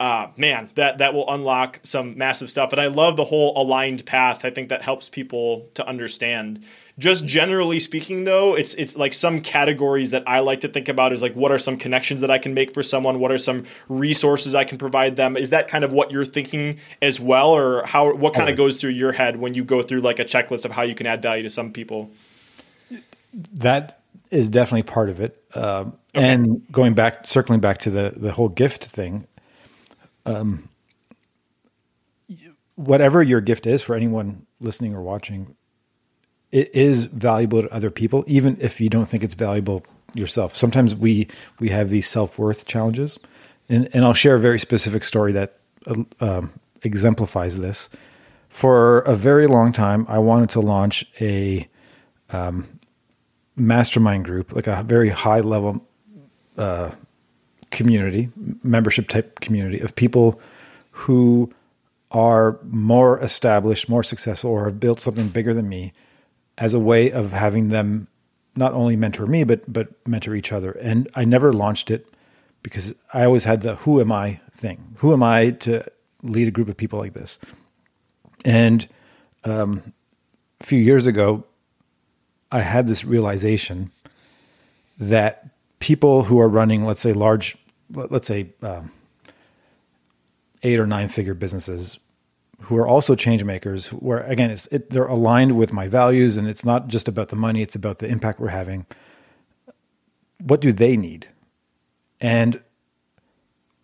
uh, 0.00 0.28
man, 0.38 0.70
that 0.76 0.96
that 0.96 1.12
will 1.12 1.28
unlock 1.28 1.80
some 1.82 2.16
massive 2.16 2.48
stuff. 2.48 2.72
And 2.72 2.80
I 2.80 2.86
love 2.86 3.16
the 3.16 3.26
whole 3.26 3.52
aligned 3.54 4.06
path. 4.06 4.46
I 4.46 4.50
think 4.50 4.70
that 4.70 4.80
helps 4.80 5.10
people 5.10 5.68
to 5.74 5.86
understand 5.86 6.64
just 6.98 7.24
generally 7.24 7.78
speaking, 7.78 8.24
though, 8.24 8.54
it's 8.54 8.74
it's 8.74 8.96
like 8.96 9.12
some 9.12 9.40
categories 9.40 10.10
that 10.10 10.24
I 10.26 10.40
like 10.40 10.60
to 10.60 10.68
think 10.68 10.88
about 10.88 11.12
is 11.12 11.22
like 11.22 11.34
what 11.34 11.52
are 11.52 11.58
some 11.58 11.76
connections 11.76 12.20
that 12.22 12.30
I 12.30 12.38
can 12.38 12.54
make 12.54 12.74
for 12.74 12.82
someone? 12.82 13.20
What 13.20 13.30
are 13.30 13.38
some 13.38 13.64
resources 13.88 14.54
I 14.54 14.64
can 14.64 14.78
provide 14.78 15.14
them? 15.14 15.36
Is 15.36 15.50
that 15.50 15.68
kind 15.68 15.84
of 15.84 15.92
what 15.92 16.10
you're 16.10 16.24
thinking 16.24 16.78
as 17.00 17.20
well, 17.20 17.50
or 17.50 17.84
how 17.84 18.12
what 18.14 18.34
kind 18.34 18.50
of 18.50 18.56
goes 18.56 18.80
through 18.80 18.90
your 18.90 19.12
head 19.12 19.36
when 19.36 19.54
you 19.54 19.64
go 19.64 19.82
through 19.82 20.00
like 20.00 20.18
a 20.18 20.24
checklist 20.24 20.64
of 20.64 20.72
how 20.72 20.82
you 20.82 20.96
can 20.96 21.06
add 21.06 21.22
value 21.22 21.44
to 21.44 21.50
some 21.50 21.72
people? 21.72 22.10
That 23.54 24.00
is 24.30 24.50
definitely 24.50 24.82
part 24.82 25.08
of 25.08 25.20
it. 25.20 25.40
Um, 25.54 25.98
okay. 26.14 26.32
And 26.32 26.66
going 26.72 26.94
back, 26.94 27.26
circling 27.28 27.60
back 27.60 27.78
to 27.78 27.90
the 27.90 28.12
the 28.16 28.32
whole 28.32 28.48
gift 28.48 28.84
thing. 28.84 29.26
Um, 30.26 30.68
whatever 32.74 33.22
your 33.22 33.40
gift 33.40 33.66
is 33.66 33.82
for 33.82 33.94
anyone 33.94 34.46
listening 34.60 34.94
or 34.94 35.02
watching, 35.02 35.56
it 36.50 36.74
is 36.74 37.04
valuable 37.06 37.62
to 37.62 37.72
other 37.72 37.90
people, 37.90 38.24
even 38.26 38.56
if 38.60 38.80
you 38.80 38.88
don't 38.88 39.06
think 39.06 39.22
it's 39.22 39.34
valuable 39.34 39.84
yourself. 40.14 40.56
Sometimes 40.56 40.94
we 40.94 41.28
we 41.60 41.68
have 41.68 41.90
these 41.90 42.06
self 42.06 42.38
worth 42.38 42.66
challenges, 42.66 43.18
and 43.68 43.88
and 43.92 44.04
I'll 44.04 44.14
share 44.14 44.34
a 44.34 44.40
very 44.40 44.58
specific 44.58 45.04
story 45.04 45.32
that 45.32 45.58
um, 46.20 46.52
exemplifies 46.82 47.58
this. 47.58 47.88
For 48.48 49.00
a 49.00 49.14
very 49.14 49.46
long 49.46 49.72
time, 49.72 50.06
I 50.08 50.18
wanted 50.18 50.48
to 50.50 50.60
launch 50.60 51.04
a 51.20 51.68
um, 52.30 52.66
mastermind 53.56 54.24
group, 54.24 54.52
like 54.52 54.66
a 54.66 54.82
very 54.82 55.10
high 55.10 55.40
level 55.40 55.86
uh, 56.56 56.90
community, 57.70 58.30
membership 58.62 59.08
type 59.08 59.40
community 59.40 59.80
of 59.80 59.94
people 59.94 60.40
who 60.90 61.52
are 62.10 62.58
more 62.64 63.22
established, 63.22 63.90
more 63.90 64.02
successful, 64.02 64.50
or 64.50 64.64
have 64.64 64.80
built 64.80 64.98
something 64.98 65.28
bigger 65.28 65.52
than 65.52 65.68
me 65.68 65.92
as 66.58 66.74
a 66.74 66.78
way 66.78 67.10
of 67.10 67.32
having 67.32 67.68
them 67.68 68.08
not 68.56 68.74
only 68.74 68.96
mentor 68.96 69.26
me 69.26 69.44
but 69.44 69.72
but 69.72 69.88
mentor 70.06 70.34
each 70.34 70.52
other. 70.52 70.72
And 70.72 71.08
I 71.14 71.24
never 71.24 71.52
launched 71.52 71.90
it 71.90 72.06
because 72.62 72.94
I 73.14 73.24
always 73.24 73.44
had 73.44 73.62
the 73.62 73.76
who 73.76 74.00
am 74.00 74.12
I 74.12 74.40
thing. 74.50 74.96
Who 74.98 75.12
am 75.12 75.22
I 75.22 75.50
to 75.50 75.84
lead 76.22 76.48
a 76.48 76.50
group 76.50 76.68
of 76.68 76.76
people 76.76 76.98
like 76.98 77.14
this? 77.14 77.38
And 78.44 78.86
um, 79.44 79.92
a 80.60 80.64
few 80.64 80.78
years 80.78 81.06
ago, 81.06 81.44
I 82.50 82.60
had 82.60 82.88
this 82.88 83.04
realization 83.04 83.90
that 84.98 85.48
people 85.78 86.24
who 86.24 86.40
are 86.40 86.48
running, 86.48 86.84
let's 86.84 87.00
say, 87.00 87.12
large, 87.12 87.56
let's 87.92 88.26
say, 88.26 88.50
um, 88.62 88.90
eight 90.62 90.80
or 90.80 90.86
nine 90.86 91.08
figure 91.08 91.34
businesses 91.34 91.98
who 92.62 92.76
are 92.76 92.86
also 92.86 93.14
change 93.14 93.44
makers, 93.44 93.88
where 93.88 94.20
again, 94.20 94.50
it's, 94.50 94.66
it, 94.68 94.90
they're 94.90 95.06
aligned 95.06 95.56
with 95.56 95.72
my 95.72 95.88
values 95.88 96.36
and 96.36 96.48
it's 96.48 96.64
not 96.64 96.88
just 96.88 97.08
about 97.08 97.28
the 97.28 97.36
money, 97.36 97.62
it's 97.62 97.76
about 97.76 97.98
the 97.98 98.06
impact 98.06 98.40
we're 98.40 98.48
having. 98.48 98.86
What 100.38 100.60
do 100.60 100.72
they 100.72 100.96
need? 100.96 101.28
And 102.20 102.62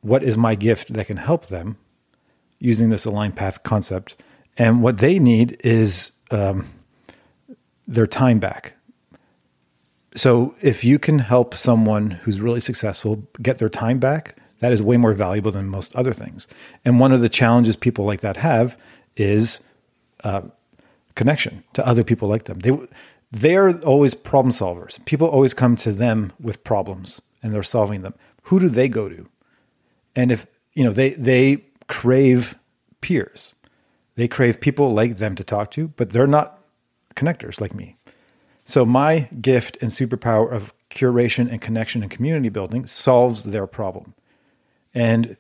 what 0.00 0.22
is 0.22 0.36
my 0.36 0.54
gift 0.54 0.92
that 0.92 1.06
can 1.06 1.16
help 1.16 1.46
them 1.46 1.78
using 2.58 2.90
this 2.90 3.04
aligned 3.04 3.36
path 3.36 3.62
concept? 3.62 4.16
And 4.58 4.82
what 4.82 4.98
they 4.98 5.18
need 5.18 5.60
is 5.64 6.12
um, 6.30 6.68
their 7.86 8.06
time 8.06 8.38
back. 8.38 8.74
So 10.16 10.54
if 10.60 10.84
you 10.84 10.98
can 10.98 11.20
help 11.20 11.54
someone 11.54 12.10
who's 12.10 12.40
really 12.40 12.60
successful 12.60 13.26
get 13.42 13.58
their 13.58 13.68
time 13.68 13.98
back, 13.98 14.36
that 14.58 14.72
is 14.72 14.82
way 14.82 14.96
more 14.96 15.12
valuable 15.12 15.50
than 15.50 15.66
most 15.68 15.94
other 15.96 16.12
things. 16.12 16.48
And 16.84 17.00
one 17.00 17.12
of 17.12 17.20
the 17.20 17.28
challenges 17.28 17.76
people 17.76 18.04
like 18.04 18.20
that 18.20 18.36
have 18.36 18.78
is 19.16 19.60
uh, 20.22 20.42
connection 21.14 21.64
to 21.74 21.86
other 21.86 22.04
people 22.04 22.28
like 22.28 22.44
them. 22.44 22.60
They 22.60 22.76
they 23.30 23.56
are 23.56 23.76
always 23.80 24.14
problem 24.14 24.52
solvers. 24.52 25.04
People 25.06 25.26
always 25.26 25.54
come 25.54 25.74
to 25.76 25.92
them 25.92 26.32
with 26.40 26.62
problems 26.62 27.20
and 27.42 27.52
they're 27.52 27.64
solving 27.64 28.02
them. 28.02 28.14
Who 28.44 28.60
do 28.60 28.68
they 28.68 28.88
go 28.88 29.08
to? 29.08 29.28
And 30.14 30.30
if 30.30 30.46
you 30.72 30.84
know 30.84 30.92
they 30.92 31.10
they 31.10 31.64
crave 31.88 32.56
peers, 33.00 33.54
they 34.14 34.28
crave 34.28 34.60
people 34.60 34.94
like 34.94 35.18
them 35.18 35.34
to 35.34 35.44
talk 35.44 35.70
to, 35.72 35.88
but 35.88 36.10
they're 36.10 36.26
not 36.26 36.60
connectors 37.16 37.60
like 37.60 37.74
me. 37.74 37.96
So 38.64 38.86
my 38.86 39.28
gift 39.40 39.76
and 39.82 39.90
superpower 39.90 40.50
of 40.50 40.72
curation 40.90 41.50
and 41.50 41.60
connection 41.60 42.02
and 42.02 42.10
community 42.10 42.48
building 42.48 42.86
solves 42.86 43.44
their 43.44 43.66
problem. 43.66 44.14
And 44.94 45.36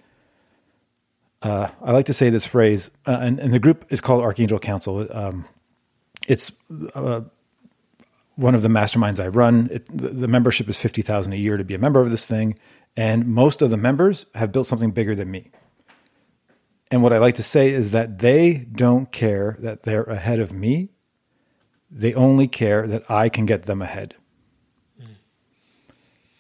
uh, 1.42 1.68
I 1.82 1.92
like 1.92 2.06
to 2.06 2.14
say 2.14 2.30
this 2.30 2.46
phrase, 2.46 2.90
uh, 3.06 3.18
and, 3.20 3.38
and, 3.38 3.52
the 3.52 3.58
group 3.58 3.84
is 3.90 4.00
called 4.00 4.22
Archangel 4.22 4.58
Council. 4.58 5.06
Um, 5.10 5.44
it's 6.26 6.52
uh, 6.94 7.20
one 8.36 8.54
of 8.54 8.62
the 8.62 8.68
masterminds 8.68 9.22
I 9.22 9.28
run. 9.28 9.68
It, 9.70 9.86
the, 9.96 10.08
the, 10.08 10.28
membership 10.28 10.68
is 10.68 10.78
fifty 10.78 11.02
thousand 11.02 11.34
a 11.34 11.36
year 11.36 11.56
to 11.58 11.64
be 11.64 11.74
a 11.74 11.78
member 11.78 12.00
of 12.00 12.10
this 12.10 12.26
thing, 12.26 12.58
and 12.96 13.26
most 13.26 13.60
of 13.60 13.70
the 13.70 13.76
members 13.76 14.24
have 14.34 14.52
built 14.52 14.66
something 14.66 14.90
bigger 14.90 15.14
than 15.14 15.30
me. 15.30 15.50
And 16.90 17.02
what 17.02 17.12
I 17.12 17.18
like 17.18 17.34
to 17.34 17.42
say 17.42 17.70
is 17.70 17.90
that 17.90 18.20
they 18.20 18.66
don't 18.72 19.12
care 19.12 19.56
that 19.60 19.82
they're 19.82 20.04
ahead 20.04 20.40
of 20.40 20.52
me 20.52 20.94
they 21.94 22.12
only 22.14 22.48
care 22.48 22.86
that 22.88 23.08
I 23.08 23.28
can 23.28 23.46
get 23.46 23.62
them 23.62 23.80
ahead. 23.80 24.16
Mm. 25.00 25.06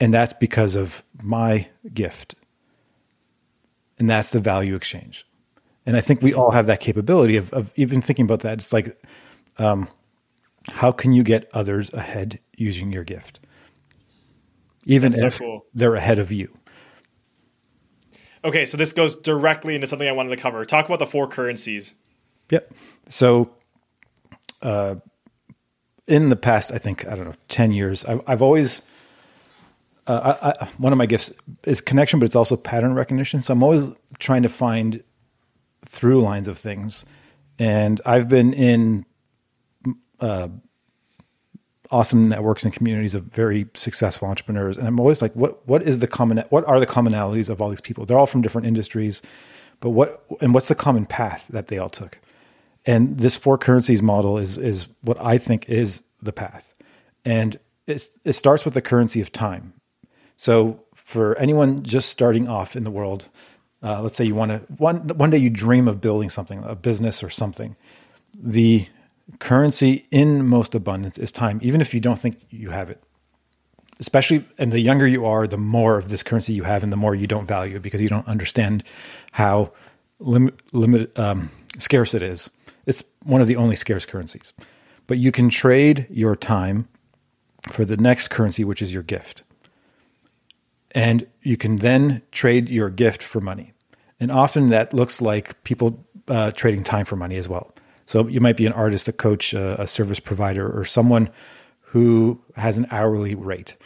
And 0.00 0.12
that's 0.12 0.32
because 0.32 0.74
of 0.74 1.04
my 1.22 1.68
gift. 1.92 2.34
And 3.98 4.10
that's 4.10 4.30
the 4.30 4.40
value 4.40 4.74
exchange. 4.74 5.26
And 5.86 5.96
I 5.96 6.00
think 6.00 6.22
we 6.22 6.34
all 6.34 6.50
have 6.50 6.66
that 6.66 6.80
capability 6.80 7.36
of, 7.36 7.52
of 7.52 7.72
even 7.76 8.00
thinking 8.00 8.24
about 8.24 8.40
that. 8.40 8.54
It's 8.54 8.72
like, 8.72 9.00
um, 9.58 9.88
how 10.70 10.92
can 10.92 11.12
you 11.12 11.22
get 11.22 11.50
others 11.52 11.92
ahead 11.92 12.40
using 12.56 12.90
your 12.92 13.04
gift? 13.04 13.40
Even 14.86 15.12
that's 15.12 15.24
if 15.24 15.34
so 15.34 15.38
cool. 15.38 15.66
they're 15.74 15.94
ahead 15.94 16.18
of 16.18 16.32
you. 16.32 16.56
Okay, 18.44 18.64
so 18.66 18.76
this 18.76 18.92
goes 18.92 19.14
directly 19.14 19.74
into 19.74 19.86
something 19.86 20.08
I 20.08 20.12
wanted 20.12 20.30
to 20.30 20.36
cover. 20.36 20.64
Talk 20.64 20.86
about 20.86 20.98
the 20.98 21.06
four 21.06 21.26
currencies. 21.26 21.94
Yep. 22.50 22.74
So, 23.08 23.54
uh, 24.60 24.96
in 26.06 26.28
the 26.28 26.36
past, 26.36 26.70
I 26.70 26.76
think 26.76 27.06
I 27.06 27.14
don't 27.14 27.24
know, 27.24 27.34
ten 27.48 27.72
years, 27.72 28.04
I've, 28.04 28.20
I've 28.26 28.42
always 28.42 28.82
uh, 30.06 30.36
I, 30.42 30.64
I, 30.64 30.68
one 30.78 30.92
of 30.92 30.98
my 30.98 31.06
gifts 31.06 31.32
is 31.64 31.80
connection, 31.80 32.18
but 32.18 32.26
it's 32.26 32.36
also 32.36 32.56
pattern 32.56 32.94
recognition. 32.94 33.40
So 33.40 33.52
I'm 33.52 33.62
always 33.62 33.90
trying 34.18 34.42
to 34.42 34.48
find 34.48 35.02
through 35.86 36.20
lines 36.20 36.48
of 36.48 36.58
things, 36.58 37.04
and 37.58 38.00
I've 38.04 38.28
been 38.28 38.52
in 38.52 39.06
uh, 40.20 40.48
awesome 41.90 42.28
networks 42.28 42.64
and 42.64 42.74
communities 42.74 43.14
of 43.14 43.24
very 43.24 43.66
successful 43.74 44.28
entrepreneurs, 44.28 44.76
and 44.76 44.86
I'm 44.86 45.00
always 45.00 45.22
like, 45.22 45.32
what 45.34 45.66
what 45.66 45.82
is 45.82 46.00
the 46.00 46.06
common 46.06 46.38
what 46.50 46.66
are 46.66 46.80
the 46.80 46.86
commonalities 46.86 47.48
of 47.48 47.60
all 47.60 47.70
these 47.70 47.80
people? 47.80 48.04
They're 48.04 48.18
all 48.18 48.26
from 48.26 48.42
different 48.42 48.66
industries, 48.66 49.22
but 49.80 49.90
what 49.90 50.24
and 50.40 50.52
what's 50.52 50.68
the 50.68 50.74
common 50.74 51.06
path 51.06 51.46
that 51.48 51.68
they 51.68 51.78
all 51.78 51.90
took? 51.90 52.18
And 52.86 53.16
this 53.16 53.36
four 53.36 53.56
currencies 53.56 54.02
model 54.02 54.36
is 54.36 54.58
is 54.58 54.86
what 55.02 55.16
I 55.20 55.38
think 55.38 55.68
is 55.70 56.02
the 56.20 56.32
path. 56.32 56.74
And 57.24 57.58
it 57.86 58.34
starts 58.34 58.64
with 58.64 58.74
the 58.74 58.82
currency 58.82 59.20
of 59.20 59.30
time. 59.30 59.74
So 60.36 60.80
for 60.94 61.36
anyone 61.38 61.82
just 61.82 62.08
starting 62.08 62.48
off 62.48 62.76
in 62.76 62.84
the 62.84 62.90
world, 62.90 63.28
uh, 63.82 64.00
let's 64.02 64.16
say 64.16 64.24
you 64.24 64.34
want 64.34 64.50
to 64.50 64.58
one 64.78 65.08
one 65.08 65.30
day 65.30 65.38
you 65.38 65.50
dream 65.50 65.88
of 65.88 66.00
building 66.00 66.30
something, 66.30 66.62
a 66.64 66.74
business 66.74 67.22
or 67.22 67.30
something. 67.30 67.76
The 68.36 68.88
currency 69.38 70.06
in 70.10 70.46
most 70.46 70.74
abundance 70.74 71.18
is 71.18 71.30
time, 71.30 71.60
even 71.62 71.80
if 71.80 71.94
you 71.94 72.00
don't 72.00 72.18
think 72.18 72.40
you 72.50 72.70
have 72.70 72.90
it. 72.90 73.02
Especially, 74.00 74.44
and 74.58 74.72
the 74.72 74.80
younger 74.80 75.06
you 75.06 75.24
are, 75.24 75.46
the 75.46 75.56
more 75.56 75.96
of 75.98 76.08
this 76.08 76.22
currency 76.22 76.52
you 76.52 76.64
have, 76.64 76.82
and 76.82 76.92
the 76.92 76.96
more 76.96 77.14
you 77.14 77.28
don't 77.28 77.46
value 77.46 77.76
it 77.76 77.82
because 77.82 78.00
you 78.00 78.08
don't 78.08 78.26
understand 78.26 78.82
how 79.32 79.72
limit 80.18 81.16
um, 81.18 81.50
scarce 81.78 82.12
it 82.12 82.22
is. 82.22 82.50
It's 82.86 83.04
one 83.22 83.40
of 83.40 83.46
the 83.46 83.56
only 83.56 83.76
scarce 83.76 84.04
currencies. 84.04 84.52
But 85.06 85.18
you 85.18 85.30
can 85.30 85.48
trade 85.48 86.06
your 86.10 86.34
time 86.34 86.88
for 87.70 87.84
the 87.84 87.96
next 87.96 88.28
currency, 88.28 88.64
which 88.64 88.82
is 88.82 88.92
your 88.92 89.02
gift. 89.02 89.42
And 90.94 91.26
you 91.42 91.56
can 91.56 91.76
then 91.76 92.22
trade 92.30 92.68
your 92.68 92.88
gift 92.88 93.22
for 93.22 93.40
money. 93.40 93.72
And 94.20 94.30
often 94.30 94.68
that 94.68 94.94
looks 94.94 95.20
like 95.20 95.62
people 95.64 96.04
uh, 96.28 96.52
trading 96.52 96.84
time 96.84 97.04
for 97.04 97.16
money 97.16 97.36
as 97.36 97.48
well. 97.48 97.74
So 98.06 98.28
you 98.28 98.40
might 98.40 98.56
be 98.56 98.66
an 98.66 98.72
artist, 98.72 99.08
a 99.08 99.12
coach, 99.12 99.52
a, 99.54 99.80
a 99.82 99.86
service 99.86 100.20
provider, 100.20 100.70
or 100.70 100.84
someone 100.84 101.30
who 101.80 102.40
has 102.56 102.78
an 102.78 102.86
hourly 102.90 103.34
rate. 103.34 103.76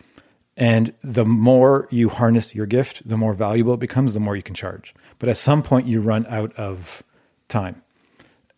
And 0.56 0.92
the 1.02 1.24
more 1.24 1.86
you 1.90 2.08
harness 2.08 2.54
your 2.54 2.66
gift, 2.66 3.06
the 3.06 3.16
more 3.16 3.32
valuable 3.32 3.74
it 3.74 3.80
becomes, 3.80 4.14
the 4.14 4.20
more 4.20 4.34
you 4.34 4.42
can 4.42 4.56
charge. 4.56 4.94
But 5.18 5.28
at 5.28 5.36
some 5.36 5.62
point, 5.62 5.86
you 5.86 6.00
run 6.00 6.26
out 6.28 6.52
of 6.56 7.02
time 7.48 7.80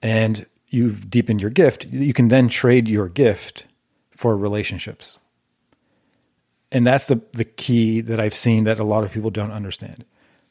and 0.02 0.46
you've 0.68 1.10
deepened 1.10 1.42
your 1.42 1.50
gift, 1.50 1.86
you 1.86 2.14
can 2.14 2.28
then 2.28 2.48
trade 2.48 2.88
your 2.88 3.08
gift 3.08 3.66
for 4.10 4.36
relationships. 4.36 5.18
And 6.72 6.86
that's 6.86 7.06
the, 7.06 7.20
the 7.32 7.44
key 7.44 8.00
that 8.02 8.20
I've 8.20 8.34
seen 8.34 8.64
that 8.64 8.78
a 8.78 8.84
lot 8.84 9.04
of 9.04 9.12
people 9.12 9.30
don't 9.30 9.50
understand. 9.50 10.04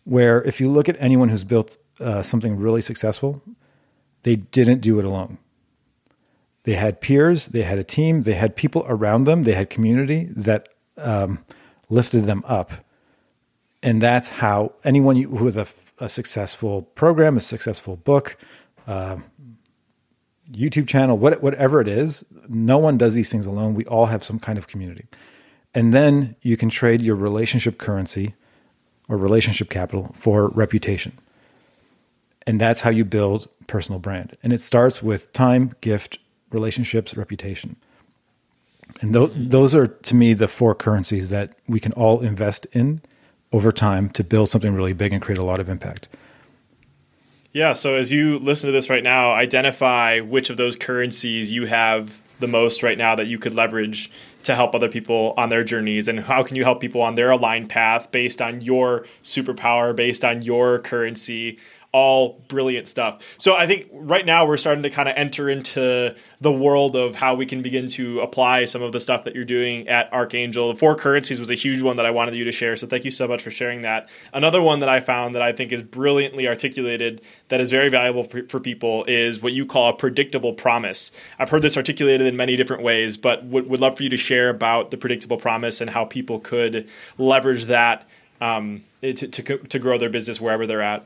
Where 0.04 0.44
if 0.44 0.60
you 0.60 0.70
look 0.70 0.90
at 0.90 0.98
anyone 1.00 1.30
who's 1.30 1.44
built 1.44 1.78
uh, 2.00 2.24
something 2.24 2.58
really 2.58 2.82
successful, 2.82 3.42
they 4.24 4.36
didn't 4.36 4.82
do 4.82 5.00
it 5.00 5.06
alone. 5.06 5.38
They 6.64 6.74
had 6.74 7.00
peers, 7.00 7.48
they 7.48 7.62
had 7.62 7.80
a 7.80 7.84
team, 7.84 8.24
they 8.24 8.34
had 8.34 8.56
people 8.56 8.86
around 8.88 9.24
them, 9.24 9.44
they 9.44 9.54
had 9.54 9.70
community 9.70 10.26
that 10.36 10.70
um, 10.98 11.44
lifted 11.90 12.26
them 12.26 12.44
up. 12.46 12.72
And 13.82 14.02
that's 14.02 14.30
how 14.30 14.74
anyone 14.84 15.30
with 15.32 15.56
a, 15.56 15.68
a 16.00 16.10
successful 16.10 16.82
program, 16.82 17.38
a 17.38 17.40
successful 17.40 17.96
book, 17.96 18.36
uh, 18.88 19.18
YouTube 20.52 20.88
channel, 20.88 21.18
what, 21.18 21.42
whatever 21.42 21.80
it 21.80 21.88
is, 21.88 22.26
no 22.50 22.78
one 22.78 22.98
does 22.98 23.14
these 23.14 23.32
things 23.32 23.46
alone. 23.46 23.74
We 23.74 23.86
all 23.86 24.08
have 24.08 24.24
some 24.24 24.40
kind 24.40 24.58
of 24.58 24.68
community. 24.68 25.06
And 25.74 25.94
then 25.94 26.36
you 26.42 26.58
can 26.58 26.70
trade 26.70 27.02
your 27.02 27.16
relationship 27.16 27.78
currency 27.78 28.36
or 29.08 29.18
relationship 29.18 29.70
capital 29.70 30.14
for 30.18 30.50
reputation. 30.50 31.18
And 32.48 32.60
that's 32.60 32.82
how 32.82 32.90
you 32.90 33.06
build 33.06 33.48
personal 33.68 34.00
brand. 34.00 34.36
And 34.42 34.52
it 34.52 34.62
starts 34.62 35.04
with 35.04 35.32
time, 35.34 35.74
gift, 35.82 36.20
relationships, 36.52 37.16
reputation. 37.16 37.76
And 39.02 39.14
th- 39.14 39.32
those 39.36 39.76
are, 39.76 39.88
to 39.88 40.16
me, 40.16 40.34
the 40.34 40.48
four 40.48 40.74
currencies 40.74 41.30
that 41.30 41.54
we 41.68 41.80
can 41.80 41.92
all 41.94 42.22
invest 42.22 42.66
in 42.72 43.02
over 43.52 43.72
time 43.72 44.10
to 44.10 44.24
build 44.24 44.50
something 44.50 44.74
really 44.74 44.94
big 44.94 45.14
and 45.14 45.22
create 45.22 45.38
a 45.38 45.44
lot 45.44 45.60
of 45.60 45.70
impact. 45.70 46.10
Yeah. 47.52 47.74
So 47.74 47.96
as 47.96 48.12
you 48.12 48.40
listen 48.40 48.68
to 48.68 48.72
this 48.72 48.90
right 48.90 49.04
now, 49.04 49.32
identify 49.32 50.20
which 50.20 50.50
of 50.50 50.58
those 50.58 50.76
currencies 50.76 51.52
you 51.52 51.66
have 51.66 52.22
the 52.40 52.48
most 52.48 52.84
right 52.84 52.98
now 52.98 53.16
that 53.16 53.28
you 53.28 53.38
could 53.38 53.54
leverage 53.54 54.12
to 54.44 54.56
help 54.56 54.74
other 54.74 54.90
people 54.90 55.34
on 55.38 55.50
their 55.50 55.64
journeys? 55.64 56.08
And 56.08 56.20
how 56.20 56.44
can 56.44 56.56
you 56.56 56.64
help 56.64 56.80
people 56.80 57.02
on 57.02 57.16
their 57.16 57.32
aligned 57.32 57.70
path 57.70 58.12
based 58.12 58.42
on 58.42 58.62
your 58.62 59.06
superpower 59.24 59.96
based 59.96 60.24
on 60.24 60.42
your 60.42 60.80
currency 60.80 61.58
all 61.92 62.44
brilliant 62.48 62.88
stuff. 62.88 63.24
So 63.40 63.56
I 63.56 63.66
think 63.66 63.88
right 63.92 64.26
now 64.26 64.46
we're 64.46 64.58
starting 64.58 64.84
to 64.84 64.92
kind 64.92 65.10
of 65.10 65.16
enter 65.18 65.50
into 65.50 66.16
the 66.40 66.52
world 66.52 66.96
of 66.96 67.16
how 67.16 67.34
we 67.34 67.48
can 67.48 67.64
begin 67.64 67.88
to 67.88 68.20
apply 68.20 68.66
some 68.66 68.84
of 68.84 68.92
the 68.92 69.00
stuff 69.00 69.24
that 69.24 69.34
you're 69.34 69.44
doing 69.44 69.88
at 69.88 70.12
Archangel. 70.14 70.72
The 70.72 70.78
four 70.78 70.96
currencies 70.96 71.40
was 71.40 71.50
a 71.50 71.56
huge 71.56 71.82
one 71.82 71.98
that 71.98 72.06
I 72.06 72.12
wanted 72.12 72.36
you 72.36 72.44
to 72.44 72.52
share. 72.52 72.76
So 72.76 72.86
thank 72.86 73.06
you 73.06 73.12
so 73.12 73.28
much 73.28 73.42
for 73.42 73.50
sharing 73.50 73.82
that. 73.82 74.08
Another 74.34 74.62
one 74.62 74.82
that 74.82 74.90
I 74.90 75.00
found 75.00 75.34
that 75.34 75.42
I 75.42 75.52
think 75.52 75.72
is 75.72 75.82
brilliantly 75.82 76.48
articulated 76.48 77.22
that 77.48 77.60
is 77.60 77.72
very 77.72 77.90
valuable 77.90 78.30
for 78.48 78.60
people 78.60 79.04
is 79.06 79.42
what 79.42 79.54
you 79.54 79.66
call 79.66 79.90
a 79.90 79.94
predictable 79.94 80.54
promise. 80.54 81.12
I've 81.40 81.50
heard 81.50 81.64
this 81.64 81.76
articulated 81.76 82.28
in 82.28 82.36
many 82.36 82.56
different 82.56 82.84
ways, 82.84 83.18
but 83.18 83.44
would, 83.46 83.68
would 83.68 83.80
love 83.80 83.98
for 83.98 84.04
you 84.04 84.10
to 84.10 84.18
share 84.18 84.50
about 84.50 84.92
the 84.92 84.98
predictable 84.98 85.38
promise 85.38 85.82
and 85.82 85.90
how 85.90 86.06
people 86.06 86.40
could 86.40 86.88
leverage 87.18 87.66
that 87.66 88.08
um, 88.42 88.84
to, 89.02 89.14
to, 89.14 89.58
to 89.58 89.80
grow 89.80 89.98
their 89.98 90.10
business 90.10 90.40
wherever 90.40 90.68
they're 90.68 90.82
at. 90.82 91.04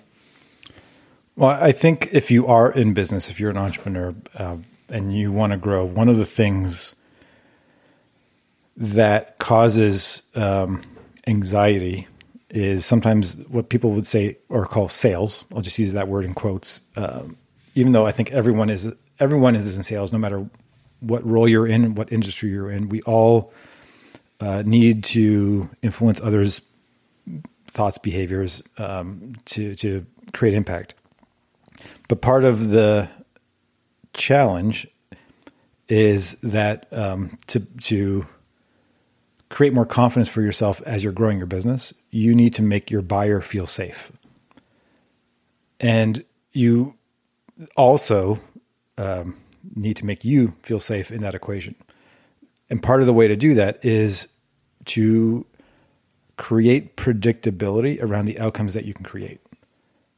Well, 1.35 1.49
I 1.49 1.71
think 1.71 2.09
if 2.11 2.29
you 2.29 2.45
are 2.47 2.71
in 2.71 2.93
business, 2.93 3.29
if 3.29 3.39
you're 3.39 3.49
an 3.49 3.57
entrepreneur 3.57 4.13
uh, 4.37 4.57
and 4.89 5.15
you 5.15 5.31
want 5.31 5.51
to 5.51 5.57
grow, 5.57 5.83
one 5.83 6.07
of 6.07 6.17
the 6.17 6.25
things 6.25 6.93
that 8.77 9.39
causes 9.39 10.21
um, 10.35 10.83
anxiety 11.25 12.07
is 12.49 12.85
sometimes 12.85 13.35
what 13.47 13.69
people 13.69 13.91
would 13.91 14.05
say 14.05 14.37
or 14.49 14.65
call 14.67 14.87
sales. 14.89 15.43
I'll 15.53 15.61
just 15.61 15.79
use 15.79 15.93
that 15.93 16.07
word 16.07 16.23
in 16.23 16.35
quotes. 16.35 16.81
Um, 16.95 17.35
even 17.73 17.93
though 17.93 18.05
I 18.05 18.11
think 18.11 18.31
everyone 18.31 18.69
is 18.69 18.93
everyone 19.19 19.55
is 19.55 19.75
in 19.75 19.83
sales, 19.83 20.13
no 20.13 20.19
matter 20.19 20.47
what 20.99 21.25
role 21.25 21.47
you're 21.47 21.67
in, 21.67 21.95
what 21.95 22.11
industry 22.11 22.49
you're 22.49 22.69
in, 22.69 22.89
we 22.89 23.01
all 23.01 23.51
uh, 24.39 24.61
need 24.65 25.03
to 25.05 25.69
influence 25.81 26.21
others' 26.21 26.61
thoughts, 27.67 27.97
behaviors 27.97 28.61
um, 28.77 29.33
to 29.45 29.73
to 29.75 30.05
create 30.33 30.53
impact. 30.53 30.93
But 32.07 32.21
part 32.21 32.43
of 32.43 32.69
the 32.69 33.09
challenge 34.13 34.87
is 35.89 36.35
that 36.43 36.87
um, 36.91 37.37
to 37.47 37.59
to 37.59 38.25
create 39.49 39.73
more 39.73 39.85
confidence 39.85 40.27
for 40.27 40.41
yourself 40.41 40.81
as 40.81 41.03
you're 41.03 41.13
growing 41.13 41.37
your 41.37 41.47
business, 41.47 41.93
you 42.09 42.33
need 42.33 42.55
to 42.55 42.63
make 42.63 42.89
your 42.89 43.03
buyer 43.03 43.39
feel 43.39 43.67
safe. 43.67 44.11
And 45.79 46.23
you 46.53 46.95
also 47.77 48.39
um, 48.97 49.35
need 49.75 49.97
to 49.97 50.05
make 50.05 50.25
you 50.25 50.55
feel 50.63 50.79
safe 50.79 51.11
in 51.11 51.21
that 51.21 51.35
equation. 51.35 51.75
And 52.69 52.81
part 52.81 53.01
of 53.01 53.05
the 53.05 53.13
way 53.13 53.27
to 53.27 53.35
do 53.35 53.53
that 53.53 53.85
is 53.85 54.27
to 54.85 55.45
create 56.37 56.95
predictability 56.95 58.01
around 58.01 58.25
the 58.25 58.39
outcomes 58.39 58.73
that 58.73 58.85
you 58.85 58.93
can 58.93 59.05
create. 59.05 59.39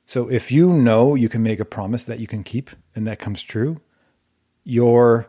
So 0.06 0.30
if 0.30 0.52
you 0.52 0.72
know 0.72 1.16
you 1.16 1.30
can 1.30 1.42
make 1.42 1.60
a 1.60 1.66
promise 1.66 2.04
that 2.06 2.20
you 2.20 2.28
can 2.28 2.44
keep 2.44 2.70
and 2.96 3.08
that 3.08 3.20
comes 3.20 3.42
true, 3.42 3.78
your 4.64 5.28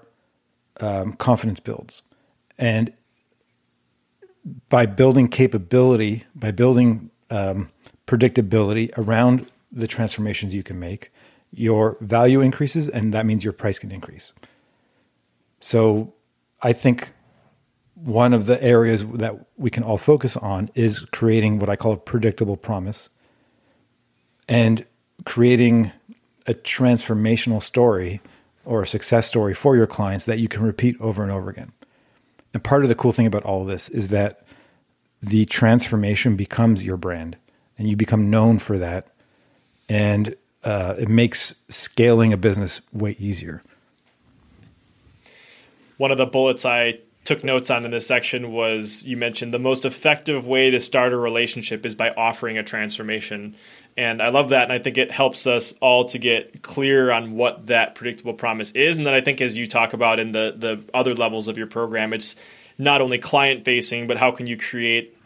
um, 0.80 1.14
confidence 1.14 1.60
builds. 1.60 2.02
And 2.58 2.92
by 4.68 4.86
building 4.86 5.28
capability, 5.28 6.24
by 6.34 6.50
building 6.50 7.10
um, 7.30 7.70
predictability 8.06 8.96
around 8.96 9.46
the 9.72 9.86
transformations 9.86 10.54
you 10.54 10.62
can 10.62 10.78
make, 10.78 11.12
your 11.52 11.96
value 12.00 12.40
increases, 12.40 12.88
and 12.88 13.12
that 13.14 13.26
means 13.26 13.44
your 13.44 13.52
price 13.52 13.78
can 13.78 13.90
increase. 13.90 14.32
So, 15.58 16.12
I 16.62 16.72
think 16.72 17.10
one 17.94 18.32
of 18.32 18.46
the 18.46 18.62
areas 18.62 19.04
that 19.06 19.34
we 19.56 19.70
can 19.70 19.82
all 19.82 19.98
focus 19.98 20.36
on 20.36 20.70
is 20.74 21.00
creating 21.00 21.58
what 21.58 21.68
I 21.68 21.76
call 21.76 21.92
a 21.92 21.96
predictable 21.96 22.56
promise 22.56 23.08
and 24.48 24.84
creating 25.24 25.92
a 26.46 26.54
transformational 26.54 27.62
story 27.62 28.20
or 28.64 28.82
a 28.82 28.86
success 28.86 29.26
story 29.26 29.54
for 29.54 29.76
your 29.76 29.86
clients 29.86 30.26
that 30.26 30.38
you 30.38 30.48
can 30.48 30.62
repeat 30.62 31.00
over 31.00 31.22
and 31.22 31.32
over 31.32 31.50
again. 31.50 31.72
And 32.54 32.62
part 32.62 32.82
of 32.82 32.88
the 32.88 32.94
cool 32.94 33.12
thing 33.12 33.26
about 33.26 33.42
all 33.42 33.64
this 33.64 33.88
is 33.88 34.08
that 34.08 34.42
the 35.22 35.44
transformation 35.46 36.36
becomes 36.36 36.84
your 36.84 36.96
brand 36.96 37.36
and 37.78 37.88
you 37.88 37.96
become 37.96 38.30
known 38.30 38.58
for 38.58 38.78
that. 38.78 39.08
And 39.88 40.36
uh, 40.64 40.94
it 40.98 41.08
makes 41.08 41.56
scaling 41.68 42.32
a 42.32 42.36
business 42.36 42.80
way 42.92 43.16
easier. 43.18 43.62
One 45.96 46.10
of 46.10 46.18
the 46.18 46.26
bullets 46.26 46.64
I 46.64 46.98
took 47.26 47.44
notes 47.44 47.70
on 47.70 47.84
in 47.84 47.90
this 47.90 48.06
section 48.06 48.52
was 48.52 49.04
you 49.04 49.16
mentioned 49.16 49.52
the 49.52 49.58
most 49.58 49.84
effective 49.84 50.46
way 50.46 50.70
to 50.70 50.80
start 50.80 51.12
a 51.12 51.16
relationship 51.16 51.84
is 51.84 51.94
by 51.94 52.10
offering 52.10 52.56
a 52.56 52.62
transformation. 52.62 53.56
And 53.96 54.22
I 54.22 54.28
love 54.28 54.50
that. 54.50 54.64
And 54.64 54.72
I 54.72 54.78
think 54.78 54.96
it 54.96 55.10
helps 55.10 55.46
us 55.46 55.74
all 55.80 56.04
to 56.06 56.18
get 56.18 56.62
clear 56.62 57.10
on 57.10 57.34
what 57.34 57.66
that 57.66 57.94
predictable 57.94 58.34
promise 58.34 58.70
is. 58.72 58.96
And 58.96 59.06
then 59.06 59.14
I 59.14 59.20
think 59.20 59.40
as 59.40 59.56
you 59.56 59.66
talk 59.66 59.92
about 59.92 60.18
in 60.18 60.32
the, 60.32 60.54
the 60.56 60.82
other 60.94 61.14
levels 61.14 61.48
of 61.48 61.58
your 61.58 61.66
program, 61.66 62.12
it's 62.12 62.36
not 62.78 63.00
only 63.00 63.18
client 63.18 63.64
facing, 63.64 64.06
but 64.06 64.18
how 64.18 64.30
can 64.30 64.46
you 64.46 64.56
create 64.56 65.16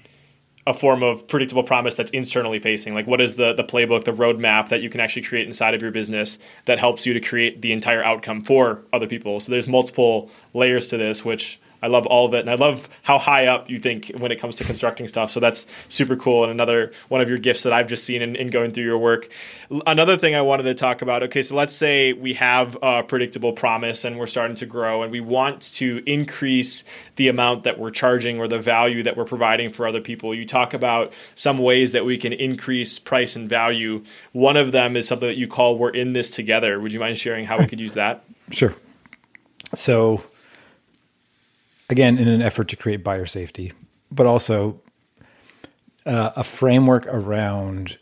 a 0.66 0.74
form 0.74 1.02
of 1.02 1.26
predictable 1.26 1.64
promise 1.64 1.94
that's 1.94 2.10
internally 2.12 2.60
facing? 2.60 2.94
Like, 2.94 3.06
what 3.06 3.20
is 3.20 3.34
the, 3.34 3.52
the 3.54 3.64
playbook, 3.64 4.04
the 4.04 4.12
roadmap 4.12 4.68
that 4.68 4.82
you 4.82 4.90
can 4.90 5.00
actually 5.00 5.22
create 5.22 5.46
inside 5.46 5.74
of 5.74 5.82
your 5.82 5.90
business 5.90 6.38
that 6.66 6.78
helps 6.78 7.06
you 7.06 7.12
to 7.12 7.20
create 7.20 7.60
the 7.60 7.72
entire 7.72 8.04
outcome 8.04 8.42
for 8.42 8.82
other 8.92 9.06
people? 9.06 9.40
So 9.40 9.50
there's 9.50 9.66
multiple 9.66 10.30
layers 10.54 10.88
to 10.88 10.96
this, 10.96 11.24
which 11.24 11.60
I 11.82 11.86
love 11.86 12.06
all 12.06 12.26
of 12.26 12.34
it, 12.34 12.40
and 12.40 12.50
I 12.50 12.54
love 12.54 12.88
how 13.02 13.18
high 13.18 13.46
up 13.46 13.70
you 13.70 13.78
think 13.78 14.12
when 14.18 14.32
it 14.32 14.40
comes 14.40 14.56
to 14.56 14.64
constructing 14.64 15.08
stuff. 15.08 15.30
So 15.30 15.40
that's 15.40 15.66
super 15.88 16.16
cool, 16.16 16.44
and 16.44 16.50
another 16.50 16.92
one 17.08 17.20
of 17.20 17.28
your 17.28 17.38
gifts 17.38 17.62
that 17.62 17.72
I've 17.72 17.88
just 17.88 18.04
seen 18.04 18.22
in, 18.22 18.36
in 18.36 18.50
going 18.50 18.72
through 18.72 18.84
your 18.84 18.98
work. 18.98 19.28
Another 19.86 20.16
thing 20.16 20.34
I 20.34 20.42
wanted 20.42 20.64
to 20.64 20.74
talk 20.74 21.02
about. 21.02 21.22
Okay, 21.24 21.42
so 21.42 21.54
let's 21.54 21.74
say 21.74 22.12
we 22.12 22.34
have 22.34 22.76
a 22.82 23.02
predictable 23.02 23.52
promise, 23.52 24.04
and 24.04 24.18
we're 24.18 24.26
starting 24.26 24.56
to 24.56 24.66
grow, 24.66 25.02
and 25.02 25.10
we 25.10 25.20
want 25.20 25.72
to 25.74 26.02
increase 26.06 26.84
the 27.16 27.28
amount 27.28 27.64
that 27.64 27.78
we're 27.78 27.90
charging 27.90 28.38
or 28.38 28.48
the 28.48 28.58
value 28.58 29.02
that 29.02 29.16
we're 29.16 29.24
providing 29.24 29.72
for 29.72 29.86
other 29.86 30.00
people. 30.00 30.34
You 30.34 30.46
talk 30.46 30.74
about 30.74 31.12
some 31.34 31.58
ways 31.58 31.92
that 31.92 32.04
we 32.04 32.18
can 32.18 32.32
increase 32.32 32.98
price 32.98 33.36
and 33.36 33.48
value. 33.48 34.04
One 34.32 34.56
of 34.56 34.72
them 34.72 34.96
is 34.96 35.08
something 35.08 35.28
that 35.28 35.36
you 35.36 35.48
call 35.48 35.78
"We're 35.78 35.90
in 35.90 36.12
this 36.12 36.30
together." 36.30 36.78
Would 36.80 36.92
you 36.92 37.00
mind 37.00 37.18
sharing 37.18 37.46
how 37.46 37.58
we 37.58 37.66
could 37.66 37.80
use 37.80 37.94
that? 37.94 38.24
Sure. 38.52 38.74
So 39.74 40.24
again, 41.90 42.16
in 42.16 42.28
an 42.28 42.40
effort 42.40 42.68
to 42.68 42.76
create 42.76 43.04
buyer 43.04 43.26
safety, 43.26 43.72
but 44.10 44.24
also 44.24 44.80
uh, 46.06 46.30
a 46.36 46.44
framework 46.44 47.06
around 47.08 47.98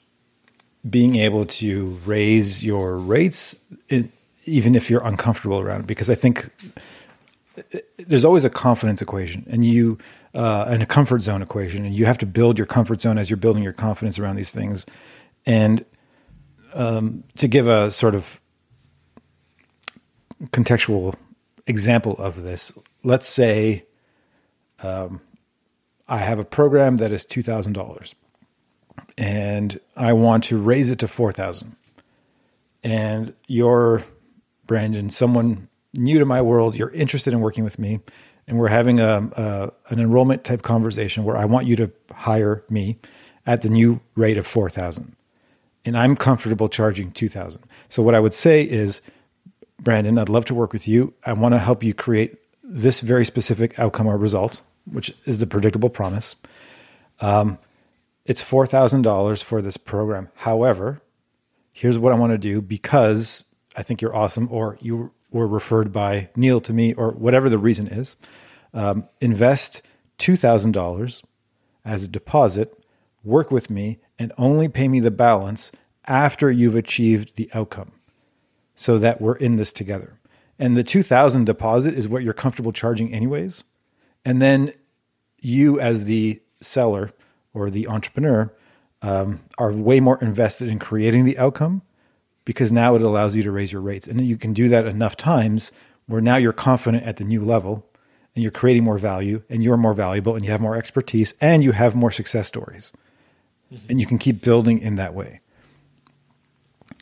being 0.88 1.16
able 1.16 1.44
to 1.44 1.98
raise 2.04 2.64
your 2.64 2.96
rates, 2.98 3.56
in, 3.88 4.12
even 4.44 4.74
if 4.74 4.88
you're 4.88 5.04
uncomfortable 5.04 5.58
around 5.58 5.80
it. 5.80 5.86
Because 5.86 6.08
I 6.08 6.14
think 6.14 6.48
there's 7.96 8.24
always 8.24 8.44
a 8.44 8.50
confidence 8.50 9.02
equation, 9.02 9.44
and 9.50 9.64
you 9.64 9.98
uh, 10.34 10.66
and 10.68 10.82
a 10.82 10.86
comfort 10.86 11.22
zone 11.22 11.42
equation, 11.42 11.84
and 11.84 11.94
you 11.94 12.04
have 12.04 12.18
to 12.18 12.26
build 12.26 12.58
your 12.58 12.66
comfort 12.66 13.00
zone 13.00 13.18
as 13.18 13.28
you're 13.28 13.38
building 13.38 13.62
your 13.62 13.72
confidence 13.72 14.18
around 14.18 14.36
these 14.36 14.52
things. 14.52 14.86
And 15.46 15.84
um, 16.74 17.24
to 17.38 17.48
give 17.48 17.66
a 17.66 17.90
sort 17.90 18.14
of 18.14 18.40
contextual 20.50 21.14
example 21.66 22.14
of 22.18 22.42
this, 22.42 22.72
let's 23.02 23.28
say 23.28 23.84
um, 24.82 25.20
I 26.06 26.18
have 26.18 26.38
a 26.38 26.44
program 26.44 26.98
that 26.98 27.12
is 27.12 27.24
two 27.24 27.42
thousand 27.42 27.72
dollars, 27.74 28.14
and 29.16 29.78
I 29.96 30.12
want 30.12 30.44
to 30.44 30.58
raise 30.58 30.90
it 30.90 30.98
to 31.00 31.08
four 31.08 31.32
thousand. 31.32 31.76
And 32.84 33.34
you're 33.46 34.04
Brandon, 34.66 35.10
someone 35.10 35.68
new 35.94 36.18
to 36.18 36.24
my 36.24 36.42
world. 36.42 36.76
You're 36.76 36.90
interested 36.90 37.32
in 37.32 37.40
working 37.40 37.64
with 37.64 37.78
me, 37.78 38.00
and 38.46 38.58
we're 38.58 38.68
having 38.68 39.00
a, 39.00 39.28
a 39.32 39.72
an 39.90 40.00
enrollment 40.00 40.44
type 40.44 40.62
conversation 40.62 41.24
where 41.24 41.36
I 41.36 41.44
want 41.44 41.66
you 41.66 41.76
to 41.76 41.90
hire 42.12 42.64
me 42.70 42.98
at 43.46 43.62
the 43.62 43.70
new 43.70 44.00
rate 44.14 44.36
of 44.36 44.46
four 44.46 44.68
thousand, 44.68 45.16
and 45.84 45.96
I'm 45.96 46.16
comfortable 46.16 46.68
charging 46.68 47.10
two 47.10 47.28
thousand. 47.28 47.62
So 47.88 48.02
what 48.02 48.14
I 48.14 48.20
would 48.20 48.34
say 48.34 48.62
is. 48.62 49.00
Brandon, 49.80 50.18
I'd 50.18 50.28
love 50.28 50.44
to 50.46 50.54
work 50.54 50.72
with 50.72 50.88
you. 50.88 51.14
I 51.24 51.34
want 51.34 51.54
to 51.54 51.58
help 51.60 51.84
you 51.84 51.94
create 51.94 52.36
this 52.68 53.00
very 53.00 53.24
specific 53.24 53.78
outcome 53.78 54.06
or 54.06 54.18
result, 54.18 54.62
which 54.84 55.14
is 55.24 55.38
the 55.38 55.46
predictable 55.46 55.90
promise. 55.90 56.36
Um, 57.20 57.58
it's 58.26 58.44
$4,000 58.44 59.42
for 59.42 59.62
this 59.62 59.78
program. 59.78 60.28
However, 60.34 61.00
here's 61.72 61.98
what 61.98 62.12
I 62.12 62.16
want 62.16 62.32
to 62.32 62.38
do 62.38 62.60
because 62.60 63.44
I 63.74 63.82
think 63.82 64.02
you're 64.02 64.14
awesome, 64.14 64.48
or 64.50 64.76
you 64.80 65.12
were 65.30 65.46
referred 65.46 65.92
by 65.92 66.28
Neil 66.36 66.60
to 66.62 66.72
me, 66.72 66.92
or 66.92 67.12
whatever 67.12 67.48
the 67.48 67.58
reason 67.58 67.86
is. 67.88 68.16
Um, 68.74 69.08
invest 69.20 69.82
$2,000 70.18 71.22
as 71.84 72.04
a 72.04 72.08
deposit, 72.08 72.84
work 73.24 73.50
with 73.50 73.70
me, 73.70 73.98
and 74.18 74.32
only 74.36 74.68
pay 74.68 74.88
me 74.88 75.00
the 75.00 75.10
balance 75.10 75.72
after 76.06 76.50
you've 76.50 76.76
achieved 76.76 77.36
the 77.36 77.48
outcome 77.54 77.92
so 78.74 78.98
that 78.98 79.20
we're 79.20 79.36
in 79.36 79.56
this 79.56 79.72
together. 79.72 80.18
And 80.58 80.76
the 80.76 80.84
2000 80.84 81.44
deposit 81.44 81.94
is 81.94 82.08
what 82.08 82.22
you're 82.22 82.32
comfortable 82.32 82.72
charging 82.72 83.12
anyways. 83.14 83.62
And 84.24 84.42
then 84.42 84.72
you 85.40 85.78
as 85.80 86.04
the 86.04 86.42
seller 86.60 87.12
or 87.54 87.70
the 87.70 87.88
entrepreneur 87.88 88.52
um, 89.02 89.40
are 89.58 89.72
way 89.72 90.00
more 90.00 90.20
invested 90.20 90.68
in 90.68 90.78
creating 90.78 91.24
the 91.24 91.38
outcome 91.38 91.82
because 92.44 92.72
now 92.72 92.94
it 92.94 93.02
allows 93.02 93.36
you 93.36 93.42
to 93.42 93.50
raise 93.52 93.72
your 93.72 93.82
rates. 93.82 94.08
And 94.08 94.26
you 94.26 94.36
can 94.36 94.52
do 94.52 94.68
that 94.68 94.86
enough 94.86 95.16
times 95.16 95.70
where 96.06 96.20
now 96.20 96.36
you're 96.36 96.52
confident 96.52 97.04
at 97.04 97.16
the 97.16 97.24
new 97.24 97.44
level 97.44 97.86
and 98.34 98.42
you're 98.42 98.50
creating 98.50 98.84
more 98.84 98.98
value 98.98 99.42
and 99.48 99.62
you're 99.62 99.76
more 99.76 99.94
valuable 99.94 100.34
and 100.34 100.44
you 100.44 100.50
have 100.50 100.60
more 100.60 100.76
expertise 100.76 101.34
and 101.40 101.62
you 101.62 101.72
have 101.72 101.94
more 101.94 102.10
success 102.10 102.48
stories. 102.48 102.92
Mm-hmm. 103.72 103.86
And 103.90 104.00
you 104.00 104.06
can 104.06 104.18
keep 104.18 104.42
building 104.42 104.78
in 104.78 104.96
that 104.96 105.14
way. 105.14 105.40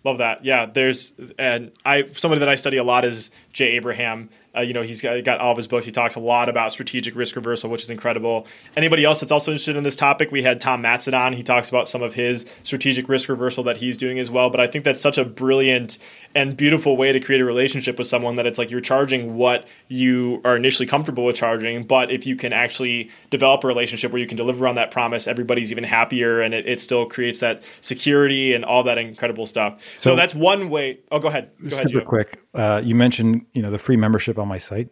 Love 0.06 0.18
that. 0.18 0.44
Yeah, 0.44 0.66
there's 0.66 1.12
and 1.36 1.72
I 1.84 2.04
somebody 2.16 2.38
that 2.38 2.48
I 2.48 2.54
study 2.54 2.76
a 2.76 2.84
lot 2.84 3.04
is 3.04 3.32
Jay 3.52 3.70
Abraham. 3.70 4.30
Uh, 4.56 4.60
you 4.60 4.72
know, 4.72 4.82
he's 4.82 5.02
got, 5.02 5.22
got, 5.24 5.38
all 5.38 5.52
of 5.52 5.56
his 5.56 5.66
books. 5.66 5.84
He 5.84 5.92
talks 5.92 6.14
a 6.14 6.20
lot 6.20 6.48
about 6.48 6.72
strategic 6.72 7.14
risk 7.14 7.36
reversal, 7.36 7.70
which 7.70 7.82
is 7.82 7.90
incredible. 7.90 8.46
Anybody 8.76 9.04
else 9.04 9.20
that's 9.20 9.32
also 9.32 9.52
interested 9.52 9.76
in 9.76 9.82
this 9.82 9.96
topic, 9.96 10.30
we 10.30 10.42
had 10.42 10.60
Tom 10.60 10.82
Matson 10.82 11.14
on. 11.14 11.32
He 11.32 11.42
talks 11.42 11.68
about 11.68 11.88
some 11.88 12.02
of 12.02 12.14
his 12.14 12.46
strategic 12.62 13.08
risk 13.08 13.28
reversal 13.28 13.64
that 13.64 13.76
he's 13.76 13.96
doing 13.96 14.18
as 14.18 14.30
well. 14.30 14.50
But 14.50 14.60
I 14.60 14.66
think 14.66 14.84
that's 14.84 15.00
such 15.00 15.18
a 15.18 15.24
brilliant 15.24 15.98
and 16.34 16.56
beautiful 16.56 16.96
way 16.96 17.12
to 17.12 17.20
create 17.20 17.40
a 17.40 17.44
relationship 17.44 17.96
with 17.98 18.06
someone 18.06 18.36
that 18.36 18.46
it's 18.46 18.58
like 18.58 18.70
you're 18.70 18.80
charging 18.80 19.36
what 19.36 19.66
you 19.88 20.40
are 20.44 20.56
initially 20.56 20.86
comfortable 20.86 21.24
with 21.24 21.36
charging. 21.36 21.86
But 21.86 22.10
if 22.10 22.26
you 22.26 22.36
can 22.36 22.52
actually 22.52 23.10
develop 23.30 23.64
a 23.64 23.66
relationship 23.66 24.12
where 24.12 24.20
you 24.20 24.26
can 24.26 24.36
deliver 24.36 24.66
on 24.68 24.74
that 24.74 24.90
promise, 24.90 25.26
everybody's 25.26 25.70
even 25.70 25.84
happier 25.84 26.40
and 26.40 26.52
it, 26.52 26.66
it 26.66 26.80
still 26.80 27.06
creates 27.06 27.38
that 27.38 27.62
security 27.80 28.52
and 28.52 28.64
all 28.64 28.82
that 28.84 28.98
incredible 28.98 29.46
stuff. 29.46 29.80
So, 29.96 30.10
so 30.10 30.16
that's 30.16 30.34
one 30.34 30.68
way. 30.68 31.00
Oh, 31.10 31.18
go 31.18 31.28
ahead. 31.28 31.50
Go 31.62 31.68
super 31.70 31.98
ahead, 31.98 32.06
quick. 32.06 32.42
Uh, 32.54 32.82
you 32.84 32.94
mentioned, 32.94 33.46
you 33.54 33.62
know, 33.62 33.70
the 33.70 33.78
free 33.78 33.96
membership 33.96 34.38
on 34.38 34.45
my 34.46 34.58
site. 34.58 34.88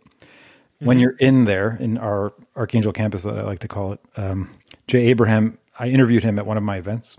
When 0.81 0.97
mm-hmm. 0.97 1.03
you're 1.03 1.17
in 1.19 1.45
there 1.45 1.77
in 1.81 1.99
our 1.99 2.33
Archangel 2.57 2.93
campus 2.93 3.23
that 3.23 3.39
I 3.39 3.43
like 3.43 3.61
to 3.61 3.69
call 3.69 3.93
it, 3.93 4.01
um, 4.17 4.51
Jay 4.87 5.07
Abraham, 5.07 5.59
I 5.79 5.89
interviewed 5.89 6.23
him 6.23 6.39
at 6.39 6.47
one 6.47 6.57
of 6.57 6.63
my 6.63 6.77
events 6.77 7.17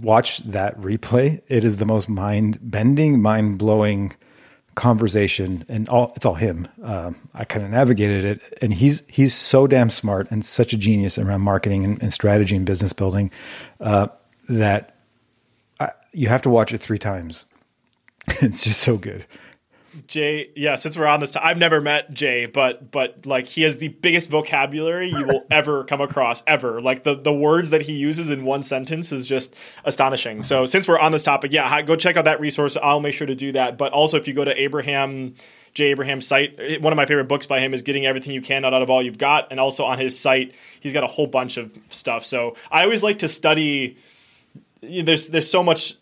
watch 0.00 0.38
that 0.38 0.78
replay. 0.80 1.40
It 1.48 1.64
is 1.64 1.78
the 1.78 1.84
most 1.84 2.08
mind 2.08 2.58
bending, 2.60 3.20
mind 3.20 3.58
blowing 3.58 4.14
conversation, 4.74 5.64
and 5.68 5.88
all 5.88 6.12
it's 6.16 6.26
all 6.26 6.34
him. 6.34 6.66
Um, 6.82 7.16
I 7.32 7.44
kind 7.44 7.64
of 7.64 7.70
navigated 7.70 8.24
it, 8.24 8.58
and 8.60 8.72
he's 8.74 9.02
he's 9.08 9.34
so 9.34 9.66
damn 9.66 9.90
smart 9.90 10.28
and 10.30 10.44
such 10.44 10.72
a 10.72 10.76
genius 10.76 11.18
around 11.18 11.42
marketing 11.42 11.84
and, 11.84 12.02
and 12.02 12.12
strategy 12.12 12.56
and 12.56 12.66
business 12.66 12.92
building 12.92 13.30
uh, 13.80 14.08
that 14.48 14.96
I, 15.80 15.90
you 16.12 16.28
have 16.28 16.42
to 16.42 16.50
watch 16.50 16.72
it 16.72 16.78
three 16.78 16.98
times. 16.98 17.46
it's 18.40 18.64
just 18.64 18.80
so 18.80 18.96
good. 18.96 19.26
Jay, 20.06 20.50
yeah, 20.56 20.76
since 20.76 20.96
we're 20.96 21.06
on 21.06 21.20
this, 21.20 21.34
I've 21.36 21.58
never 21.58 21.80
met 21.80 22.12
Jay, 22.12 22.46
but 22.46 22.90
but 22.90 23.26
like 23.26 23.46
he 23.46 23.62
has 23.62 23.78
the 23.78 23.88
biggest 23.88 24.30
vocabulary 24.30 25.08
you 25.08 25.24
will 25.26 25.46
ever 25.50 25.84
come 25.84 26.00
across 26.00 26.42
ever. 26.46 26.80
Like 26.80 27.04
the 27.04 27.14
the 27.14 27.32
words 27.32 27.70
that 27.70 27.82
he 27.82 27.92
uses 27.92 28.30
in 28.30 28.44
one 28.44 28.62
sentence 28.62 29.12
is 29.12 29.26
just 29.26 29.54
astonishing. 29.84 30.42
So 30.42 30.66
since 30.66 30.88
we're 30.88 30.98
on 30.98 31.12
this 31.12 31.22
topic, 31.22 31.52
yeah, 31.52 31.82
go 31.82 31.96
check 31.96 32.16
out 32.16 32.24
that 32.24 32.40
resource. 32.40 32.76
I'll 32.82 33.00
make 33.00 33.14
sure 33.14 33.26
to 33.26 33.34
do 33.34 33.52
that. 33.52 33.78
But 33.78 33.92
also, 33.92 34.16
if 34.16 34.26
you 34.26 34.34
go 34.34 34.44
to 34.44 34.60
Abraham 34.60 35.34
Jay 35.74 35.86
Abraham's 35.86 36.26
site, 36.26 36.80
one 36.80 36.92
of 36.92 36.96
my 36.96 37.04
favorite 37.04 37.26
books 37.26 37.46
by 37.46 37.60
him 37.60 37.74
is 37.74 37.82
"Getting 37.82 38.06
Everything 38.06 38.32
You 38.32 38.42
Can 38.42 38.64
Out 38.64 38.72
of 38.72 38.90
All 38.90 39.02
You've 39.02 39.18
Got," 39.18 39.48
and 39.50 39.58
also 39.58 39.84
on 39.84 39.98
his 39.98 40.18
site, 40.18 40.54
he's 40.80 40.92
got 40.92 41.02
a 41.02 41.08
whole 41.08 41.26
bunch 41.26 41.56
of 41.56 41.70
stuff. 41.88 42.24
So 42.24 42.56
I 42.70 42.84
always 42.84 43.02
like 43.02 43.18
to 43.20 43.28
study. 43.28 43.96
There's 44.80 45.28
there's 45.28 45.50
so 45.50 45.62
much 45.62 45.96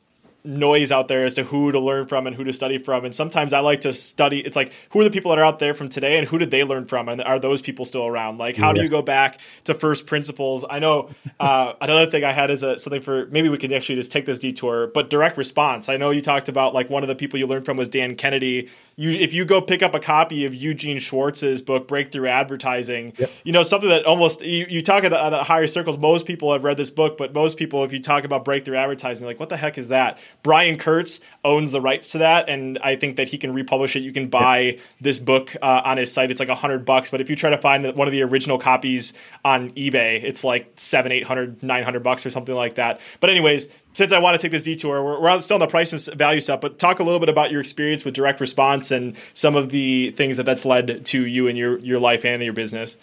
noise 0.45 0.91
out 0.91 1.09
there 1.09 1.25
as 1.25 1.35
to 1.35 1.45
who 1.45 1.71
to 1.71 1.79
learn 1.79 2.07
from 2.07 2.27
and 2.27 2.35
who 2.35 2.45
to 2.45 2.53
study 2.53 2.79
from. 2.79 3.05
And 3.05 3.15
sometimes 3.15 3.53
I 3.53 3.61
like 3.61 3.83
to 3.83 3.93
study. 3.93 4.41
It's 4.41 4.57
like 4.57 4.73
who 4.91 5.01
are 5.01 5.05
the 5.05 5.11
people 5.11 5.31
that 5.31 5.39
are 5.39 5.45
out 5.45 5.59
there 5.59 5.75
from 5.75 5.89
today, 5.89 6.19
and 6.19 6.27
who 6.27 6.39
did 6.39 6.51
they 6.51 6.65
learn 6.65 6.87
from, 6.87 7.09
and 7.09 7.23
are 7.23 7.39
those 7.39 7.61
people 7.61 7.85
still 7.85 8.07
around? 8.07 8.39
Like 8.39 8.57
how 8.57 8.73
do 8.73 8.81
you 8.81 8.89
go 8.89 9.03
back 9.03 9.41
to 9.65 9.75
first 9.75 10.07
principles? 10.07 10.65
I 10.69 10.79
know 10.79 11.11
uh, 11.39 11.75
another 11.81 12.11
thing 12.11 12.25
I 12.25 12.33
had 12.33 12.51
is 12.51 12.63
a, 12.63 12.79
something 12.79 13.01
for 13.01 13.27
maybe 13.27 13.49
we 13.49 13.59
can 13.59 13.73
actually 13.73 13.97
just 13.97 14.11
take 14.11 14.27
this 14.27 14.39
detour, 14.39 14.89
but 14.89 15.11
direct 15.11 15.37
response. 15.37 15.89
I 15.89 15.97
know 15.97 16.11
you 16.11 16.21
talked 16.21 16.49
about 16.49 16.75
like 16.75 16.91
one 16.91 17.03
of 17.03 17.09
the 17.09 17.15
people 17.15 17.39
you 17.39 17.47
learned 17.47 17.65
from 17.65 17.77
was 17.77 17.89
Dan 17.89 18.17
Kennedy. 18.17 18.69
You 18.97 19.11
if 19.11 19.33
you 19.33 19.45
go 19.45 19.61
pick 19.61 19.83
up 19.83 19.95
a 19.95 20.01
copy 20.01 20.45
of 20.45 20.55
Eugene 20.55 20.99
Schwartz's 20.99 21.63
book 21.63 21.89
Breakthrough 21.89 22.29
Advertising, 22.29 23.15
yep. 23.17 23.31
you 23.45 23.53
know 23.53 23.63
something 23.63 23.89
that 23.89 24.05
almost 24.05 24.43
you, 24.43 24.67
you 24.69 24.83
talk 24.83 25.05
at 25.05 25.11
the, 25.11 25.31
the 25.31 25.45
higher 25.45 25.67
circles. 25.67 25.97
Most 25.97 26.27
people 26.27 26.53
have 26.53 26.65
read 26.65 26.77
this 26.77 26.91
book, 26.91 27.17
but 27.17 27.33
most 27.33 27.57
people, 27.57 27.85
if 27.85 27.93
you 27.93 28.01
talk 28.01 28.25
about 28.25 28.45
breakthrough 28.45 28.77
advertising, 28.77 29.27
like 29.27 29.39
what 29.39 29.49
the 29.49 29.57
heck 29.57 29.79
is 29.79 29.89
that? 29.89 30.19
Brian 30.43 30.77
Kurtz 30.77 31.21
owns 31.45 31.73
the 31.73 31.81
rights 31.81 32.13
to 32.13 32.19
that, 32.19 32.49
and 32.49 32.79
I 32.83 32.97
think 32.97 33.17
that 33.17 33.29
he 33.29 33.39
can 33.39 33.53
republish 33.53 33.97
it. 33.97 34.01
You 34.01 34.13
can 34.13 34.29
buy 34.29 34.79
this 35.01 35.19
book 35.19 35.55
uh, 35.63 35.83
on 35.85 35.97
his 35.97 36.13
site. 36.13 36.31
It's 36.31 36.41
like 36.41 36.49
a 36.49 36.55
hundred 36.55 36.85
bucks, 36.85 37.11
but 37.11 37.21
if 37.21 37.31
you 37.31 37.37
try 37.37 37.51
to 37.51 37.59
find 37.59 37.85
one 37.95 38.09
of 38.09 38.13
the 38.13 38.23
original 38.23 38.59
copies 38.59 39.13
on 39.45 39.71
eBay, 39.73 40.23
it's 40.23 40.45
like 40.45 40.73
seven, 40.77 41.13
eight 41.13 41.25
hundred, 41.25 41.63
nine 41.63 41.85
hundred 41.85 42.03
bucks 42.03 42.27
or 42.27 42.31
something 42.31 42.55
like 42.55 42.77
that. 42.77 43.01
But 43.21 43.31
anyways, 43.31 43.69
since 43.95 44.13
I 44.13 44.19
want 44.19 44.35
to 44.35 44.39
take 44.39 44.53
this 44.53 44.63
detour, 44.63 45.03
we're, 45.03 45.21
we're 45.21 45.41
still 45.41 45.57
on 45.57 45.61
the 45.61 45.67
price 45.67 45.93
and 45.93 46.19
value 46.19 46.41
stuff, 46.41 46.61
but 46.61 46.79
talk 46.79 46.99
a 46.99 47.05
little 47.05 47.21
bit 47.21 47.29
about 47.29 47.51
your 47.51 47.61
experience 47.61 48.05
with 48.05 48.15
direct 48.15 48.41
response 48.41 48.91
and 48.91 49.17
some 49.35 49.57
of 49.57 49.71
the 49.71 50.11
things 50.13 50.37
that 50.39 50.45
that's 50.45 50.65
led 50.65 51.07
to 51.07 51.27
you 51.27 51.47
in 51.47 51.57
your 51.57 51.79
your 51.79 52.01
life 52.01 52.25
and 52.25 52.43
your 52.43 52.53
business. 52.53 52.97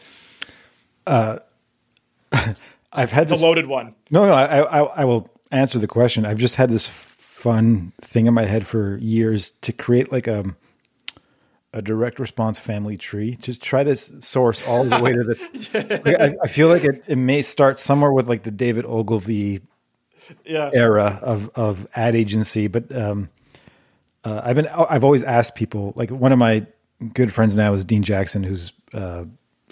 Uh, 1.05 1.39
I've 2.91 3.11
had 3.11 3.27
this 3.27 3.39
a 3.39 3.43
loaded 3.43 3.67
one. 3.67 3.95
No, 4.09 4.25
no, 4.25 4.33
I, 4.33 4.61
I, 4.61 4.79
I 4.79 5.05
will 5.05 5.29
answer 5.51 5.79
the 5.79 5.87
question. 5.87 6.25
I've 6.25 6.37
just 6.37 6.55
had 6.55 6.69
this 6.69 6.87
fun 7.39 7.93
thing 8.01 8.27
in 8.27 8.33
my 8.33 8.43
head 8.43 8.67
for 8.67 8.97
years 8.97 9.51
to 9.61 9.71
create 9.71 10.11
like 10.11 10.27
a 10.27 10.43
a 11.71 11.81
direct 11.81 12.19
response 12.19 12.59
family 12.59 12.97
tree. 12.97 13.37
Just 13.41 13.61
try 13.61 13.83
to 13.83 13.95
source 13.95 14.61
all 14.67 14.83
the 14.83 14.99
way 15.01 15.13
to 15.13 15.23
the. 15.23 16.01
like 16.05 16.19
I, 16.19 16.35
I, 16.43 16.47
feel 16.47 16.67
like 16.67 16.83
it, 16.83 17.03
it 17.07 17.15
may 17.15 17.41
start 17.41 17.77
somewhere 17.79 18.11
with 18.11 18.27
like 18.27 18.43
the 18.43 18.51
David 18.51 18.85
Ogilvy 18.85 19.61
yeah. 20.43 20.69
era 20.73 21.19
of 21.21 21.49
of 21.55 21.87
ad 21.95 22.15
agency, 22.15 22.67
but 22.67 22.93
um, 22.95 23.29
uh, 24.25 24.41
I've 24.43 24.55
been 24.55 24.67
I've 24.67 25.05
always 25.05 25.23
asked 25.23 25.55
people 25.55 25.93
like 25.95 26.09
one 26.09 26.33
of 26.33 26.39
my 26.39 26.65
good 27.13 27.31
friends 27.31 27.55
now 27.55 27.73
is 27.73 27.85
Dean 27.85 28.03
Jackson, 28.03 28.43
who's 28.43 28.73
uh, 28.93 29.23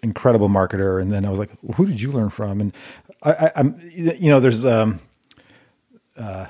incredible 0.03 0.47
marketer, 0.47 1.01
and 1.01 1.11
then 1.11 1.25
I 1.25 1.29
was 1.29 1.39
like, 1.39 1.49
who 1.75 1.85
did 1.85 1.99
you 1.99 2.13
learn 2.13 2.29
from? 2.29 2.61
And 2.61 2.75
I, 3.23 3.51
am 3.55 3.77
you 3.91 4.29
know 4.29 4.39
there's 4.39 4.65
um, 4.65 4.99
uh, 6.15 6.45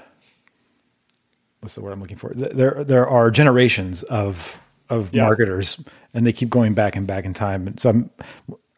what's 1.68 1.76
the 1.76 1.82
word 1.82 1.92
I'm 1.92 2.00
looking 2.00 2.16
for? 2.16 2.32
There 2.34 2.86
there 2.86 3.06
are 3.06 3.30
generations 3.30 4.04
of 4.04 4.58
of 4.88 5.14
yeah. 5.14 5.24
marketers, 5.24 5.78
and 6.14 6.26
they 6.26 6.32
keep 6.32 6.50
going 6.50 6.74
back 6.74 6.96
and 6.96 7.06
back 7.06 7.26
in 7.26 7.34
time. 7.34 7.68
And 7.68 7.78
so 7.78 7.90
I'm 7.90 8.10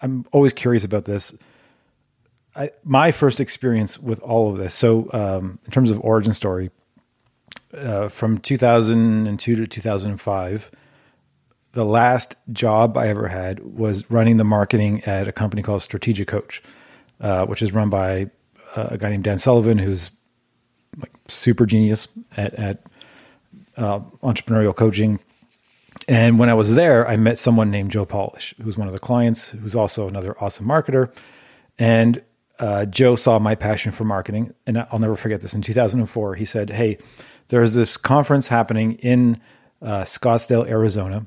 I'm 0.01 0.25
always 0.31 0.53
curious 0.53 0.83
about 0.83 1.05
this. 1.05 1.35
I, 2.55 2.71
my 2.83 3.11
first 3.11 3.39
experience 3.39 3.99
with 3.99 4.19
all 4.23 4.51
of 4.51 4.57
this. 4.57 4.73
So 4.73 5.07
um, 5.13 5.59
in 5.65 5.71
terms 5.71 5.91
of 5.91 6.03
origin 6.03 6.33
story, 6.33 6.71
uh, 7.77 8.09
from 8.09 8.39
2002 8.39 9.55
to 9.55 9.67
2005, 9.67 10.71
the 11.73 11.85
last 11.85 12.35
job 12.51 12.97
I 12.97 13.09
ever 13.09 13.27
had 13.27 13.59
was 13.59 14.09
running 14.09 14.37
the 14.37 14.43
marketing 14.43 15.03
at 15.03 15.27
a 15.27 15.31
company 15.31 15.61
called 15.61 15.83
Strategic 15.83 16.27
Coach, 16.27 16.63
uh, 17.21 17.45
which 17.45 17.61
is 17.61 17.71
run 17.71 17.91
by 17.91 18.31
uh, 18.75 18.87
a 18.89 18.97
guy 18.97 19.11
named 19.11 19.25
Dan 19.25 19.37
Sullivan, 19.37 19.77
who's 19.77 20.09
like 20.97 21.11
super 21.27 21.65
genius 21.65 22.07
at, 22.37 22.53
at 22.55 22.83
uh, 23.77 23.99
entrepreneurial 24.23 24.75
coaching. 24.75 25.19
And 26.07 26.39
when 26.39 26.49
I 26.49 26.53
was 26.53 26.73
there, 26.73 27.07
I 27.07 27.17
met 27.17 27.37
someone 27.37 27.71
named 27.71 27.91
Joe 27.91 28.05
Polish, 28.05 28.55
who's 28.61 28.77
one 28.77 28.87
of 28.87 28.93
the 28.93 28.99
clients, 28.99 29.49
who's 29.49 29.75
also 29.75 30.07
another 30.07 30.35
awesome 30.41 30.65
marketer. 30.65 31.11
And 31.77 32.21
uh, 32.59 32.85
Joe 32.85 33.15
saw 33.15 33.39
my 33.39 33.55
passion 33.55 33.91
for 33.91 34.03
marketing, 34.03 34.53
and 34.67 34.85
I'll 34.91 34.99
never 34.99 35.15
forget 35.15 35.41
this. 35.41 35.53
In 35.53 35.61
2004, 35.61 36.35
he 36.35 36.45
said, 36.45 36.71
"Hey, 36.71 36.97
there's 37.47 37.73
this 37.73 37.95
conference 37.95 38.49
happening 38.49 38.93
in 38.95 39.39
uh, 39.81 40.03
Scottsdale, 40.03 40.67
Arizona. 40.67 41.25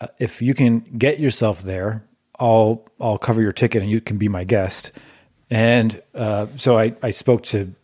Uh, 0.00 0.08
if 0.18 0.42
you 0.42 0.54
can 0.54 0.80
get 0.80 1.20
yourself 1.20 1.62
there, 1.62 2.02
I'll 2.38 2.84
I'll 3.00 3.18
cover 3.18 3.40
your 3.40 3.52
ticket, 3.52 3.82
and 3.82 3.90
you 3.90 4.00
can 4.00 4.18
be 4.18 4.28
my 4.28 4.44
guest." 4.44 4.92
And 5.50 6.00
uh, 6.14 6.46
so 6.56 6.78
I, 6.78 6.94
I 7.02 7.10
spoke 7.10 7.42
to 7.44 7.74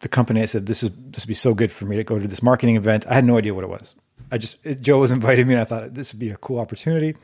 the 0.00 0.08
company, 0.08 0.42
I 0.42 0.46
said, 0.46 0.66
"This 0.66 0.82
is 0.82 0.90
this 1.10 1.24
would 1.24 1.28
be 1.28 1.34
so 1.34 1.54
good 1.54 1.72
for 1.72 1.84
me 1.84 1.96
to 1.96 2.04
go 2.04 2.18
to 2.18 2.28
this 2.28 2.42
marketing 2.42 2.76
event." 2.76 3.06
I 3.06 3.14
had 3.14 3.24
no 3.24 3.36
idea 3.36 3.54
what 3.54 3.64
it 3.64 3.70
was. 3.70 3.94
I 4.30 4.38
just 4.38 4.58
it, 4.64 4.80
Joe 4.80 4.98
was 4.98 5.10
inviting 5.18 5.46
me, 5.46 5.54
and 5.54 5.60
I 5.60 5.64
thought 5.64 5.94
this 5.94 6.12
would 6.12 6.20
be 6.20 6.30
a 6.30 6.36
cool 6.36 6.58
opportunity. 6.58 7.16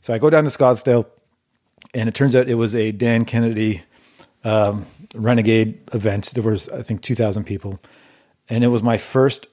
So 0.00 0.14
I 0.14 0.18
go 0.18 0.30
down 0.30 0.44
to 0.44 0.50
Scottsdale, 0.50 1.06
and 1.94 2.08
it 2.08 2.14
turns 2.14 2.36
out 2.36 2.48
it 2.48 2.54
was 2.54 2.74
a 2.74 2.92
Dan 2.92 3.24
Kennedy 3.24 3.82
um, 4.44 4.86
Renegade 5.14 5.80
event. 5.94 6.32
There 6.34 6.42
was 6.42 6.68
I 6.68 6.82
think 6.82 7.02
two 7.02 7.14
thousand 7.14 7.44
people, 7.44 7.80
and 8.48 8.62
it 8.62 8.68
was 8.68 8.82
my 8.82 8.98
first 8.98 9.46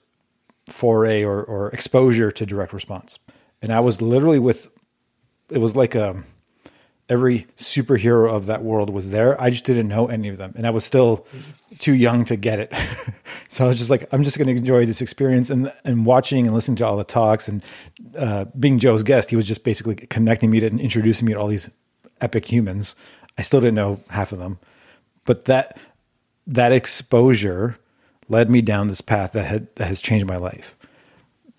foray 0.69 1.23
or, 1.23 1.43
or 1.43 1.69
exposure 1.69 2.31
to 2.31 2.45
direct 2.45 2.73
response. 2.73 3.19
And 3.61 3.71
I 3.71 3.79
was 3.79 4.01
literally 4.01 4.39
with. 4.39 4.69
It 5.49 5.59
was 5.59 5.75
like 5.75 5.93
a 5.93 6.09
um, 6.09 6.25
every 7.09 7.45
superhero 7.55 8.33
of 8.33 8.47
that 8.47 8.63
world 8.63 8.89
was 8.89 9.11
there. 9.11 9.39
I 9.39 9.49
just 9.49 9.63
didn't 9.63 9.87
know 9.87 10.07
any 10.07 10.29
of 10.29 10.37
them, 10.37 10.53
and 10.55 10.65
I 10.65 10.69
was 10.69 10.83
still 10.83 11.25
too 11.79 11.93
young 11.93 12.25
to 12.25 12.35
get 12.35 12.59
it. 12.59 12.73
so 13.47 13.65
I 13.65 13.67
was 13.67 13.77
just 13.77 13.89
like, 13.89 14.07
I'm 14.11 14.23
just 14.23 14.37
going 14.37 14.47
to 14.47 14.55
enjoy 14.55 14.85
this 14.85 15.01
experience 15.01 15.49
and 15.49 15.71
and 15.83 16.05
watching 16.05 16.45
and 16.45 16.55
listening 16.55 16.77
to 16.77 16.85
all 16.85 16.97
the 16.97 17.03
talks 17.03 17.47
and 17.47 17.63
uh, 18.17 18.45
being 18.59 18.79
Joe's 18.79 19.03
guest. 19.03 19.29
He 19.29 19.35
was 19.35 19.47
just 19.47 19.63
basically 19.63 19.95
connecting 19.95 20.49
me 20.49 20.59
to 20.61 20.67
and 20.67 20.79
introducing 20.79 21.27
me 21.27 21.33
to 21.33 21.39
all 21.39 21.47
these 21.47 21.69
epic 22.21 22.51
humans. 22.51 22.95
I 23.37 23.41
still 23.41 23.61
didn't 23.61 23.75
know 23.75 23.99
half 24.09 24.31
of 24.31 24.39
them, 24.39 24.59
but 25.25 25.45
that 25.45 25.77
that 26.47 26.71
exposure 26.71 27.77
led 28.29 28.49
me 28.49 28.61
down 28.61 28.87
this 28.87 29.01
path 29.01 29.33
that 29.33 29.45
had 29.45 29.75
that 29.75 29.87
has 29.87 30.01
changed 30.01 30.25
my 30.25 30.37
life, 30.37 30.75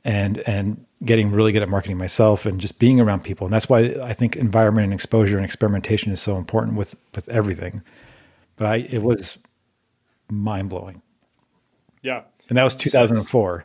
and 0.05 0.39
and 0.41 0.86
getting 1.07 1.31
really 1.31 1.53
good 1.53 1.63
at 1.63 1.69
marketing 1.69 1.99
myself 1.99 2.45
and 2.47 2.61
just 2.61 2.79
being 2.79 3.01
around 3.01 3.25
people. 3.25 3.47
And 3.47 3.55
that's 3.55 3.69
why 3.69 3.95
I 4.03 4.13
think 4.13 4.37
environment 4.37 4.85
and 4.85 4.93
exposure 4.93 5.37
and 5.37 5.45
experimentation 5.45 6.13
is 6.13 6.21
so 6.21 6.37
important 6.37 6.77
with 6.77 6.95
with 7.15 7.29
everything. 7.29 7.83
But 8.57 8.67
I 8.67 8.77
it 8.77 9.03
was 9.03 9.39
mind 10.31 10.69
blowing. 10.69 11.03
Yeah. 12.03 12.23
And 12.49 12.59
that 12.59 12.65
was 12.65 12.75
2004. 12.75 13.65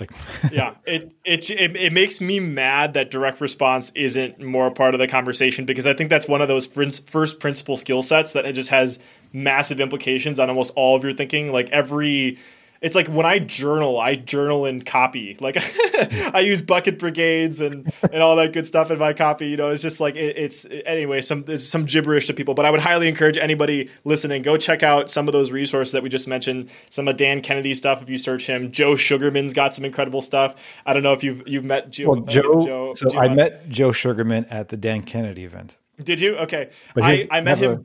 Like, 0.00 0.10
yeah, 0.52 0.74
it, 0.86 1.12
it 1.24 1.50
it 1.50 1.76
it 1.76 1.92
makes 1.92 2.20
me 2.20 2.40
mad 2.40 2.94
that 2.94 3.10
direct 3.10 3.40
response 3.40 3.92
isn't 3.94 4.40
more 4.40 4.68
a 4.68 4.70
part 4.70 4.94
of 4.94 5.00
the 5.00 5.06
conversation 5.06 5.66
because 5.66 5.86
I 5.86 5.92
think 5.92 6.10
that's 6.10 6.26
one 6.26 6.40
of 6.40 6.48
those 6.48 6.66
first 6.66 7.38
principle 7.38 7.76
skill 7.76 8.02
sets 8.02 8.32
that 8.32 8.46
it 8.46 8.54
just 8.54 8.70
has 8.70 8.98
massive 9.32 9.78
implications 9.80 10.40
on 10.40 10.48
almost 10.48 10.72
all 10.74 10.96
of 10.96 11.04
your 11.04 11.12
thinking. 11.12 11.52
Like 11.52 11.68
every 11.70 12.38
it's 12.80 12.94
like 12.94 13.08
when 13.08 13.26
I 13.26 13.38
journal, 13.38 14.00
I 14.00 14.14
journal 14.14 14.64
in 14.64 14.82
copy. 14.82 15.36
Like 15.38 15.58
I 16.34 16.40
use 16.40 16.62
bucket 16.62 16.98
brigades 16.98 17.60
and 17.60 17.92
and 18.10 18.22
all 18.22 18.36
that 18.36 18.54
good 18.54 18.66
stuff 18.66 18.90
in 18.90 18.98
my 18.98 19.12
copy. 19.12 19.48
You 19.48 19.58
know, 19.58 19.68
it's 19.68 19.82
just 19.82 20.00
like 20.00 20.16
it, 20.16 20.38
it's 20.38 20.66
anyway 20.86 21.20
some 21.20 21.44
it's 21.46 21.64
some 21.64 21.84
gibberish 21.84 22.26
to 22.28 22.32
people. 22.32 22.54
But 22.54 22.64
I 22.64 22.70
would 22.70 22.80
highly 22.80 23.06
encourage 23.06 23.36
anybody 23.36 23.90
listening 24.04 24.40
go 24.40 24.56
check 24.56 24.82
out 24.82 25.10
some 25.10 25.28
of 25.28 25.32
those 25.32 25.50
resources 25.50 25.92
that 25.92 26.02
we 26.02 26.08
just 26.08 26.26
mentioned. 26.26 26.70
Some 26.88 27.06
of 27.06 27.16
Dan 27.18 27.42
Kennedy 27.42 27.74
stuff 27.74 28.00
if 28.00 28.08
you 28.08 28.16
search 28.16 28.46
him. 28.46 28.72
Joe 28.72 28.96
Sugarman's 28.96 29.52
got 29.52 29.74
some 29.74 29.84
incredible 29.84 30.22
stuff. 30.22 30.54
I 30.86 30.94
don't 30.94 31.02
know 31.02 31.12
if 31.12 31.22
you've 31.22 31.46
you've 31.46 31.64
met 31.64 31.90
Joe. 31.90 32.08
Well, 32.08 32.20
Joe, 32.22 32.64
Joe 32.64 32.94
so 32.94 33.18
I 33.18 33.28
met 33.28 33.68
Joe 33.68 33.92
Sugarman 33.92 34.46
at 34.46 34.68
the 34.68 34.78
Dan 34.78 35.02
Kennedy 35.02 35.44
event. 35.44 35.76
Did 36.02 36.18
you? 36.20 36.38
Okay, 36.38 36.70
but 36.94 37.04
I 37.04 37.28
I 37.30 37.42
met 37.42 37.58
him. 37.58 37.84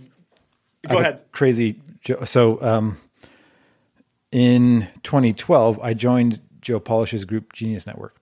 A, 0.85 0.87
go 0.87 0.99
ahead. 0.99 1.19
Crazy 1.33 1.81
Joe. 1.99 2.23
So. 2.23 2.61
um 2.61 2.97
in 4.35 4.89
2012, 5.03 5.79
I 5.81 5.93
joined 5.93 6.41
Joe 6.59 6.81
Polish's 6.81 7.23
group, 7.23 7.53
Genius 7.53 7.87
Network. 7.87 8.17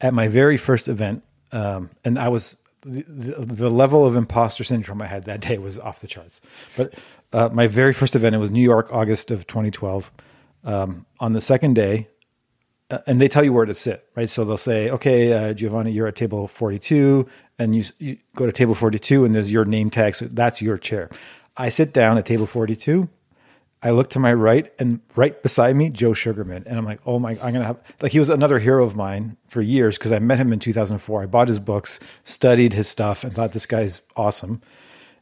At 0.00 0.12
my 0.12 0.26
very 0.26 0.56
first 0.56 0.88
event, 0.88 1.22
um, 1.52 1.90
and 2.04 2.18
I 2.18 2.26
was 2.26 2.56
the, 2.80 3.04
the, 3.38 3.70
level 3.70 4.04
of 4.04 4.16
imposter 4.16 4.64
syndrome 4.64 5.00
I 5.00 5.06
had 5.06 5.26
that 5.26 5.40
day 5.40 5.58
was 5.58 5.78
off 5.78 6.00
the 6.00 6.08
charts. 6.08 6.40
But 6.76 6.94
uh, 7.32 7.50
my 7.52 7.68
very 7.68 7.92
first 7.92 8.16
event, 8.16 8.34
it 8.34 8.38
was 8.38 8.50
New 8.50 8.64
York, 8.64 8.92
August 8.92 9.30
of 9.30 9.46
2012. 9.46 10.10
Um, 10.64 11.06
on 11.20 11.34
the 11.34 11.40
second 11.40 11.74
day, 11.74 12.08
uh, 12.90 12.98
and 13.06 13.20
they 13.20 13.28
tell 13.28 13.44
you 13.44 13.52
where 13.52 13.64
to 13.64 13.74
sit, 13.74 14.04
right? 14.16 14.28
So 14.28 14.44
they'll 14.44 14.56
say, 14.56 14.90
okay, 14.90 15.32
uh, 15.32 15.54
Giovanni, 15.54 15.92
you're 15.92 16.08
at 16.08 16.16
table 16.16 16.48
42, 16.48 17.28
and 17.60 17.76
you, 17.76 17.84
you 18.00 18.16
go 18.34 18.44
to 18.44 18.50
table 18.50 18.74
42, 18.74 19.24
and 19.24 19.36
there's 19.36 19.52
your 19.52 19.64
name 19.64 19.88
tag. 19.88 20.16
So 20.16 20.24
that's 20.24 20.60
your 20.60 20.78
chair. 20.78 21.10
I 21.56 21.68
sit 21.68 21.92
down 21.92 22.18
at 22.18 22.26
table 22.26 22.46
42 22.46 23.08
I 23.82 23.90
look 23.90 24.10
to 24.10 24.18
my 24.18 24.32
right 24.32 24.72
and 24.78 25.00
right 25.14 25.40
beside 25.42 25.76
me, 25.76 25.90
Joe 25.90 26.14
Sugarman. 26.14 26.64
And 26.66 26.78
I'm 26.78 26.84
like, 26.84 27.00
oh 27.06 27.18
my, 27.18 27.38
I'm 27.42 27.54
to 27.54 27.64
have, 27.64 27.78
like, 28.00 28.12
he 28.12 28.18
was 28.18 28.30
another 28.30 28.58
hero 28.58 28.84
of 28.84 28.96
mine 28.96 29.36
for 29.48 29.60
years 29.60 29.98
because 29.98 30.12
I 30.12 30.18
met 30.18 30.38
him 30.38 30.52
in 30.52 30.58
2004. 30.58 31.22
I 31.22 31.26
bought 31.26 31.48
his 31.48 31.58
books, 31.58 32.00
studied 32.22 32.72
his 32.72 32.88
stuff, 32.88 33.22
and 33.22 33.34
thought 33.34 33.52
this 33.52 33.66
guy's 33.66 34.02
awesome. 34.16 34.62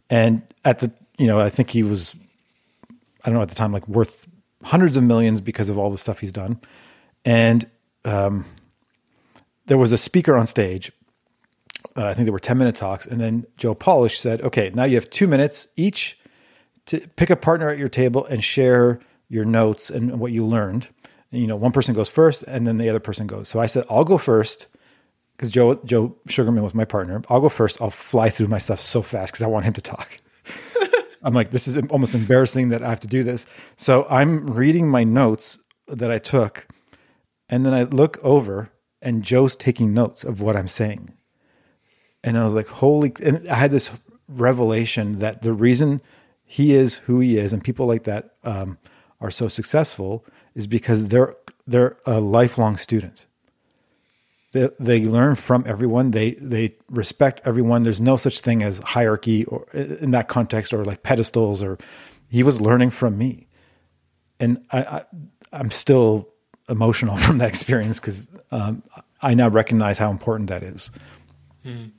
And 0.09 0.43
at 0.65 0.79
the, 0.79 0.93
you 1.19 1.27
know, 1.27 1.41
I 1.41 1.51
think 1.51 1.71
he 1.71 1.83
was, 1.83 2.15
I 3.25 3.29
don't 3.29 3.35
know 3.35 3.43
at 3.43 3.49
the 3.49 3.55
time, 3.55 3.73
like 3.73 3.89
worth 3.89 4.27
hundreds 4.63 4.97
of 4.97 5.03
millions 5.03 5.41
because 5.41 5.69
of 5.69 5.79
all 5.79 5.91
the 5.91 5.99
stuff 5.99 6.21
he's 6.21 6.33
done. 6.33 6.61
And 7.25 7.69
um, 8.05 8.45
there 9.67 9.79
was 9.79 9.93
a 9.93 9.99
speaker 9.99 10.37
on 10.37 10.47
stage. 10.47 10.93
Uh, 11.97 12.07
I 12.07 12.15
think 12.15 12.27
there 12.27 12.33
were 12.33 12.39
10 12.39 12.57
minute 12.59 12.75
talks. 12.75 13.07
And 13.07 13.21
then 13.21 13.47
Joe 13.57 13.75
Polish 13.75 14.19
said, 14.19 14.41
okay, 14.43 14.71
now 14.75 14.85
you 14.85 14.95
have 14.95 15.11
two 15.11 15.27
minutes 15.27 15.69
each 15.77 16.19
to 16.87 17.01
pick 17.16 17.30
a 17.30 17.37
partner 17.37 17.68
at 17.70 17.78
your 17.78 17.89
table 17.89 18.24
and 18.26 18.43
share 18.43 19.01
your 19.28 19.45
notes 19.45 19.91
and 19.91 20.18
what 20.18 20.32
you 20.32 20.47
learned. 20.47 20.89
And, 21.32 21.41
you 21.41 21.47
know, 21.47 21.57
one 21.57 21.72
person 21.72 21.95
goes 21.95 22.09
first 22.09 22.43
and 22.45 22.66
then 22.66 22.78
the 22.78 22.89
other 22.89 23.01
person 23.01 23.26
goes. 23.26 23.49
So 23.49 23.61
I 23.61 23.66
said, 23.66 23.85
I'll 23.89 24.05
go 24.05 24.18
first 24.18 24.68
because 25.37 25.51
Joe 25.51 25.74
Joe 25.85 26.16
Sugarman 26.28 26.62
was 26.62 26.74
my 26.74 26.85
partner. 26.85 27.22
I'll 27.28 27.41
go 27.41 27.49
first. 27.49 27.80
I'll 27.80 27.91
fly 27.91 28.28
through 28.28 28.49
my 28.49 28.59
stuff 28.59 28.80
so 28.80 29.03
fast 29.03 29.32
because 29.32 29.43
I 29.43 29.47
want 29.47 29.64
him 29.64 29.72
to 29.74 29.80
talk. 29.80 30.16
I'm 31.22 31.35
like, 31.35 31.51
this 31.51 31.66
is 31.66 31.76
almost 31.91 32.14
embarrassing 32.14 32.68
that 32.68 32.82
I 32.82 32.89
have 32.89 33.01
to 33.01 33.09
do 33.09 33.24
this. 33.24 33.47
So 33.76 34.07
I'm 34.11 34.47
reading 34.47 34.89
my 34.89 35.05
notes 35.05 35.59
that 35.89 36.11
I 36.11 36.18
took, 36.18 36.66
and 37.49 37.64
then 37.64 37.74
I 37.74 37.85
look 37.85 38.18
over, 38.22 38.70
and 39.03 39.22
Joe's 39.22 39.57
taking 39.57 39.93
notes 39.93 40.24
of 40.24 40.41
what 40.41 40.57
I'm 40.57 40.68
saying. 40.68 41.11
And 42.22 42.39
I 42.39 42.45
was 42.45 42.55
like, 42.55 42.68
holy! 42.68 43.12
And 43.22 43.49
I 43.49 43.57
had 43.57 43.70
this 43.70 43.91
revelation 44.28 45.18
that 45.18 45.43
the 45.43 45.53
reason 45.53 46.01
he 46.55 46.73
is 46.73 46.99
who 46.99 47.19
he 47.19 47.37
is, 47.37 47.53
and 47.53 47.65
people 47.65 47.85
like 47.85 48.05
that 48.05 48.37
um, 48.45 48.79
are 49.21 49.33
so 49.33 49.49
successful 49.49 50.25
is 50.55 50.69
because 50.69 51.09
they're 51.09 51.35
they're 51.67 51.97
a 52.07 52.21
lifelong 52.21 52.77
student. 52.77 53.27
They, 54.53 54.69
they 54.79 55.05
learn 55.05 55.35
from 55.35 55.65
everyone. 55.67 56.13
They 56.13 56.35
they 56.35 56.77
respect 56.89 57.41
everyone. 57.45 57.83
There's 57.83 58.01
no 58.01 58.17
such 58.17 58.39
thing 58.39 58.63
as 58.63 58.79
hierarchy 58.79 59.45
or 59.47 59.67
in 59.73 60.13
that 60.13 60.29
context 60.29 60.73
or 60.73 60.85
like 60.85 61.03
pedestals 61.03 61.61
or. 61.61 61.77
He 62.29 62.45
was 62.45 62.61
learning 62.61 62.91
from 62.91 63.19
me, 63.19 63.49
and 64.39 64.65
I, 64.71 64.79
I 64.83 65.05
I'm 65.53 65.73
still 65.73 66.29
emotional 66.69 67.17
from 67.25 67.39
that 67.39 67.49
experience 67.49 67.99
because 67.99 68.31
um, 68.53 68.85
I 69.21 69.35
now 69.35 69.49
recognize 69.49 69.99
how 69.99 70.13
important 70.13 70.51
that 70.51 70.63
is. 70.63 70.93
Mm 71.67 71.91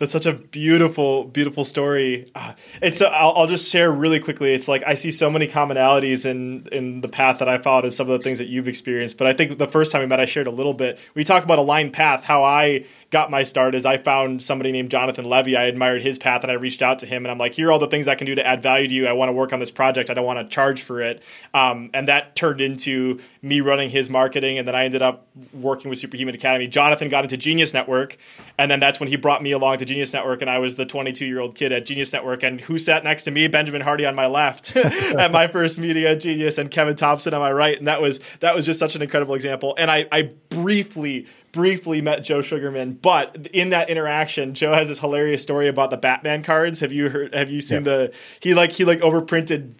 that's 0.00 0.12
such 0.12 0.24
a 0.24 0.32
beautiful, 0.32 1.24
beautiful 1.24 1.62
story. 1.62 2.32
It's. 2.80 3.02
Uh, 3.02 3.08
I'll, 3.08 3.34
I'll, 3.36 3.46
just 3.46 3.70
share 3.70 3.92
really 3.92 4.18
quickly. 4.18 4.54
It's 4.54 4.66
like 4.66 4.82
I 4.86 4.94
see 4.94 5.10
so 5.10 5.30
many 5.30 5.46
commonalities 5.46 6.24
in 6.24 6.66
in 6.72 7.02
the 7.02 7.08
path 7.08 7.38
that 7.40 7.50
I 7.50 7.58
followed 7.58 7.84
and 7.84 7.92
some 7.92 8.08
of 8.08 8.18
the 8.18 8.24
things 8.24 8.38
that 8.38 8.48
you've 8.48 8.66
experienced. 8.66 9.18
But 9.18 9.26
I 9.26 9.34
think 9.34 9.58
the 9.58 9.68
first 9.68 9.92
time 9.92 10.00
we 10.00 10.06
met, 10.06 10.18
I 10.18 10.24
shared 10.24 10.46
a 10.46 10.50
little 10.50 10.72
bit. 10.72 10.98
We 11.12 11.22
talked 11.22 11.44
about 11.44 11.58
aligned 11.58 11.92
path, 11.92 12.24
how 12.24 12.42
I 12.42 12.86
got 13.10 13.28
my 13.30 13.42
start 13.42 13.74
is 13.74 13.84
I 13.84 13.98
found 13.98 14.40
somebody 14.40 14.70
named 14.70 14.90
Jonathan 14.90 15.28
Levi. 15.28 15.60
I 15.60 15.64
admired 15.64 16.00
his 16.00 16.16
path 16.16 16.42
and 16.42 16.50
I 16.50 16.54
reached 16.54 16.80
out 16.80 17.00
to 17.00 17.06
him 17.06 17.24
and 17.24 17.32
I'm 17.32 17.38
like, 17.38 17.52
here 17.52 17.68
are 17.68 17.72
all 17.72 17.80
the 17.80 17.88
things 17.88 18.06
I 18.06 18.14
can 18.14 18.26
do 18.26 18.36
to 18.36 18.46
add 18.46 18.62
value 18.62 18.86
to 18.86 18.94
you. 18.94 19.06
I 19.08 19.12
want 19.12 19.30
to 19.30 19.32
work 19.32 19.52
on 19.52 19.58
this 19.58 19.72
project. 19.72 20.10
I 20.10 20.14
don't 20.14 20.24
want 20.24 20.38
to 20.38 20.54
charge 20.54 20.82
for 20.82 21.02
it. 21.02 21.20
Um, 21.52 21.90
and 21.92 22.06
that 22.06 22.36
turned 22.36 22.60
into 22.60 23.18
me 23.42 23.60
running 23.60 23.90
his 23.90 24.08
marketing. 24.08 24.58
And 24.58 24.68
then 24.68 24.76
I 24.76 24.84
ended 24.84 25.02
up 25.02 25.26
working 25.52 25.90
with 25.90 25.98
Superhuman 25.98 26.36
Academy. 26.36 26.68
Jonathan 26.68 27.08
got 27.08 27.24
into 27.24 27.36
Genius 27.36 27.74
Network. 27.74 28.16
And 28.58 28.70
then 28.70 28.78
that's 28.78 29.00
when 29.00 29.08
he 29.08 29.16
brought 29.16 29.42
me 29.42 29.50
along 29.50 29.78
to 29.78 29.84
Genius 29.84 30.12
Network. 30.12 30.40
And 30.40 30.48
I 30.48 30.58
was 30.58 30.76
the 30.76 30.86
22 30.86 31.26
year 31.26 31.40
old 31.40 31.56
kid 31.56 31.72
at 31.72 31.86
Genius 31.86 32.12
Network. 32.12 32.44
And 32.44 32.60
who 32.60 32.78
sat 32.78 33.02
next 33.02 33.24
to 33.24 33.32
me? 33.32 33.48
Benjamin 33.48 33.80
Hardy 33.80 34.06
on 34.06 34.14
my 34.14 34.26
left 34.26 34.76
at 34.76 35.32
my 35.32 35.48
first 35.48 35.80
meeting 35.80 36.04
at 36.04 36.20
Genius 36.20 36.58
and 36.58 36.70
Kevin 36.70 36.94
Thompson 36.94 37.34
on 37.34 37.40
my 37.40 37.50
right. 37.50 37.76
And 37.76 37.88
that 37.88 38.00
was, 38.00 38.20
that 38.38 38.54
was 38.54 38.64
just 38.64 38.78
such 38.78 38.94
an 38.94 39.02
incredible 39.02 39.34
example. 39.34 39.74
And 39.76 39.90
I, 39.90 40.06
I 40.12 40.30
briefly 40.50 41.26
briefly 41.52 42.00
met 42.00 42.24
Joe 42.24 42.42
Sugarman, 42.42 42.94
but 42.94 43.48
in 43.52 43.70
that 43.70 43.90
interaction, 43.90 44.54
Joe 44.54 44.72
has 44.72 44.88
this 44.88 44.98
hilarious 44.98 45.42
story 45.42 45.68
about 45.68 45.90
the 45.90 45.96
Batman 45.96 46.42
cards. 46.42 46.80
Have 46.80 46.92
you 46.92 47.08
heard? 47.08 47.34
Have 47.34 47.50
you 47.50 47.60
seen 47.60 47.84
yeah. 47.84 47.92
the? 47.92 48.12
He 48.40 48.54
like 48.54 48.72
he 48.72 48.84
like 48.84 49.00
overprinted 49.00 49.74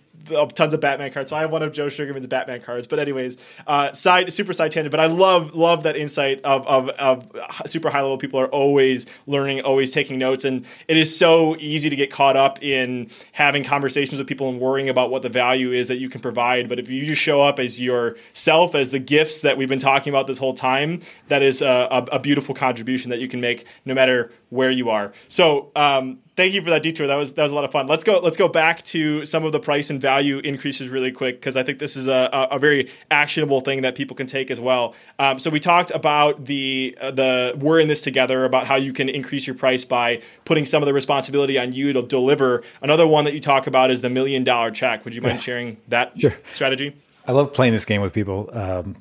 tons 0.55 0.75
of 0.75 0.81
Batman 0.81 1.13
cards. 1.13 1.31
So 1.31 1.37
I 1.37 1.41
have 1.41 1.51
one 1.51 1.63
of 1.63 1.73
Joe 1.73 1.89
Sugarman's 1.89 2.27
Batman 2.27 2.61
cards. 2.61 2.87
But 2.87 2.99
anyways, 2.99 3.37
uh, 3.67 3.93
side 3.93 4.33
super 4.33 4.53
side 4.53 4.73
tangent. 4.73 4.91
But 4.91 5.01
I 5.01 5.07
love 5.07 5.55
love 5.55 5.83
that 5.85 5.97
insight 5.97 6.41
of, 6.45 6.67
of 6.67 6.89
of 6.91 7.29
super 7.67 7.91
high 7.91 8.03
level 8.03 8.19
people 8.19 8.41
are 8.41 8.49
always 8.49 9.07
learning, 9.27 9.63
always 9.63 9.91
taking 9.91 10.19
notes, 10.19 10.45
and 10.45 10.67
it 10.89 10.97
is 10.97 11.17
so 11.17 11.57
easy 11.57 11.91
to 11.91 11.97
get 11.97 12.11
caught 12.11 12.37
up 12.37 12.63
in 12.63 13.11
having 13.33 13.65
conversations 13.65 14.19
with 14.19 14.27
people 14.27 14.49
and 14.49 14.61
worrying 14.61 14.89
about 14.89 15.11
what 15.11 15.23
the 15.23 15.29
value 15.29 15.73
is 15.73 15.89
that 15.89 15.99
you 15.99 16.09
can 16.09 16.21
provide. 16.21 16.69
But 16.69 16.79
if 16.79 16.89
you 16.89 17.05
just 17.05 17.21
show 17.21 17.41
up 17.41 17.59
as 17.59 17.81
yourself, 17.81 18.75
as 18.75 18.91
the 18.91 18.99
gifts 18.99 19.41
that 19.41 19.57
we've 19.57 19.69
been 19.69 19.79
talking 19.79 20.13
about 20.13 20.27
this 20.27 20.39
whole 20.39 20.55
time, 20.55 21.01
that 21.29 21.43
is 21.43 21.63
a, 21.63 21.89
a, 21.91 22.17
a 22.17 22.19
beautiful 22.19 22.55
contribution 22.55 23.11
that 23.11 23.21
you 23.21 23.29
can 23.29 23.41
make 23.41 23.65
no 23.85 23.95
matter 23.95 24.33
where 24.51 24.71
you 24.71 24.91
are. 24.91 25.13
So 25.29 25.71
um, 25.75 26.19
thank 26.37 26.53
you 26.55 26.63
for 26.63 26.71
that 26.71 26.83
detour. 26.83 27.07
That 27.07 27.17
was 27.17 27.33
that 27.33 27.43
was 27.43 27.53
a 27.53 27.55
lot 27.55 27.65
of 27.65 27.73
fun. 27.73 27.87
Let's 27.87 28.05
go. 28.05 28.19
Let's 28.19 28.37
go 28.37 28.49
back 28.49 28.83
to 28.87 29.25
some 29.25 29.45
of 29.45 29.53
the 29.53 29.61
price 29.61 29.91
and 29.91 30.01
value 30.01 30.39
increases 30.39 30.89
really 30.89 31.13
quick 31.13 31.41
because 31.41 31.57
I 31.57 31.63
think 31.63 31.79
this 31.79 31.97
is 31.97 32.09
a, 32.09 32.49
a, 32.51 32.59
very 32.59 32.91
actionable 33.11 33.61
thing 33.61 33.83
that 33.83 33.95
people 33.95 34.17
can 34.17 34.27
take 34.27 34.51
as 34.51 34.61
well. 34.61 34.95
Um, 35.19 35.39
so 35.39 35.51
we 35.51 35.61
talked 35.61 35.91
about 35.93 36.45
the 36.45 36.97
uh, 37.01 37.11
the 37.13 37.55
we're 37.57 37.81
in 37.81 37.89
this 37.89 38.03
together 38.03 38.45
about 38.45 38.67
how 38.67 38.77
you 38.77 38.93
can 38.93 39.09
increase 39.09 39.47
your 39.47 39.57
price 39.57 39.85
by 39.85 40.21
putting 40.45 40.65
some 40.65 40.83
of 40.83 40.87
the 40.87 40.95
responsibility 40.95 41.59
on 41.59 41.73
you 41.73 41.93
to 41.93 42.03
deliver. 42.03 42.63
Another 42.83 43.07
one 43.07 43.25
that 43.25 43.35
you 43.35 43.41
talk 43.41 43.67
about 43.67 43.91
is 43.91 44.01
the 44.01 44.11
million 44.11 44.45
dollar 44.45 44.71
check. 44.71 45.05
Would 45.05 45.15
you 45.15 45.23
mind 45.23 45.37
yeah. 45.37 45.43
sharing 45.43 45.77
that 45.89 46.21
sure. 46.21 46.35
strategy? 46.53 46.97
I 47.27 47.33
love 47.33 47.53
playing 47.53 47.73
this 47.73 47.85
game 47.85 48.01
with 48.01 48.13
people. 48.13 48.51
Um, 48.53 48.97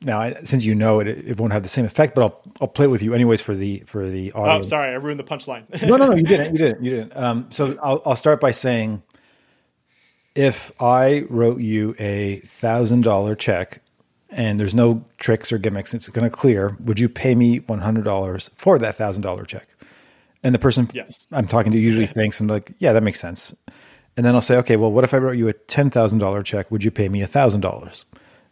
now, 0.00 0.20
I, 0.20 0.34
since 0.44 0.64
you 0.64 0.74
know 0.74 1.00
it, 1.00 1.08
it 1.08 1.40
won't 1.40 1.52
have 1.52 1.64
the 1.64 1.68
same 1.68 1.84
effect, 1.84 2.14
but 2.14 2.22
I'll 2.22 2.42
I'll 2.60 2.68
play 2.68 2.84
it 2.84 2.88
with 2.88 3.02
you 3.02 3.14
anyways 3.14 3.40
for 3.40 3.54
the 3.54 3.80
for 3.80 4.08
the 4.08 4.30
audio. 4.32 4.58
Oh, 4.58 4.62
sorry, 4.62 4.92
I 4.92 4.94
ruined 4.94 5.18
the 5.18 5.24
punchline. 5.24 5.64
no, 5.88 5.96
no, 5.96 6.06
no, 6.06 6.14
you 6.14 6.22
didn't. 6.22 6.52
You 6.52 6.58
didn't. 6.58 6.84
You 6.84 6.90
didn't. 6.90 7.16
Um, 7.16 7.46
so 7.50 7.76
I'll 7.82 8.00
I'll 8.06 8.16
start 8.16 8.40
by 8.40 8.52
saying, 8.52 9.02
if 10.36 10.70
I 10.80 11.24
wrote 11.28 11.60
you 11.60 11.96
a 11.98 12.36
thousand 12.40 13.00
dollar 13.00 13.34
check, 13.34 13.82
and 14.30 14.60
there's 14.60 14.74
no 14.74 15.04
tricks 15.18 15.50
or 15.50 15.58
gimmicks, 15.58 15.92
it's 15.94 16.08
going 16.08 16.28
to 16.28 16.34
clear. 16.34 16.76
Would 16.84 17.00
you 17.00 17.08
pay 17.08 17.34
me 17.34 17.58
one 17.58 17.80
hundred 17.80 18.04
dollars 18.04 18.50
for 18.56 18.78
that 18.78 18.94
thousand 18.94 19.22
dollar 19.22 19.44
check? 19.44 19.66
And 20.44 20.54
the 20.54 20.60
person 20.60 20.88
yes. 20.94 21.26
I'm 21.32 21.48
talking 21.48 21.72
to 21.72 21.78
usually 21.78 22.06
thinks, 22.06 22.38
and 22.38 22.48
like, 22.48 22.72
yeah, 22.78 22.92
that 22.92 23.02
makes 23.02 23.18
sense. 23.18 23.52
And 24.16 24.24
then 24.24 24.36
I'll 24.36 24.42
say, 24.42 24.56
okay, 24.58 24.76
well, 24.76 24.92
what 24.92 25.02
if 25.02 25.12
I 25.12 25.18
wrote 25.18 25.36
you 25.36 25.48
a 25.48 25.52
ten 25.52 25.90
thousand 25.90 26.20
dollar 26.20 26.44
check? 26.44 26.70
Would 26.70 26.84
you 26.84 26.92
pay 26.92 27.08
me 27.08 27.20
a 27.20 27.26
thousand 27.26 27.62
dollars? 27.62 28.04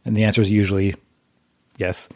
And 0.05 0.17
the 0.17 0.25
answer 0.25 0.41
is 0.41 0.51
usually 0.51 0.97
Yes. 1.77 2.09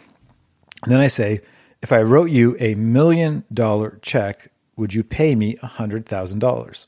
And 0.82 0.92
then 0.92 1.00
I 1.00 1.08
say, 1.08 1.40
if 1.82 1.92
I 1.92 2.02
wrote 2.02 2.30
you 2.30 2.56
a 2.58 2.74
million 2.74 3.44
dollar 3.52 3.98
check, 4.02 4.50
would 4.76 4.94
you 4.94 5.04
pay 5.04 5.34
me 5.34 5.56
a 5.62 5.68
$100,000? 5.68 6.86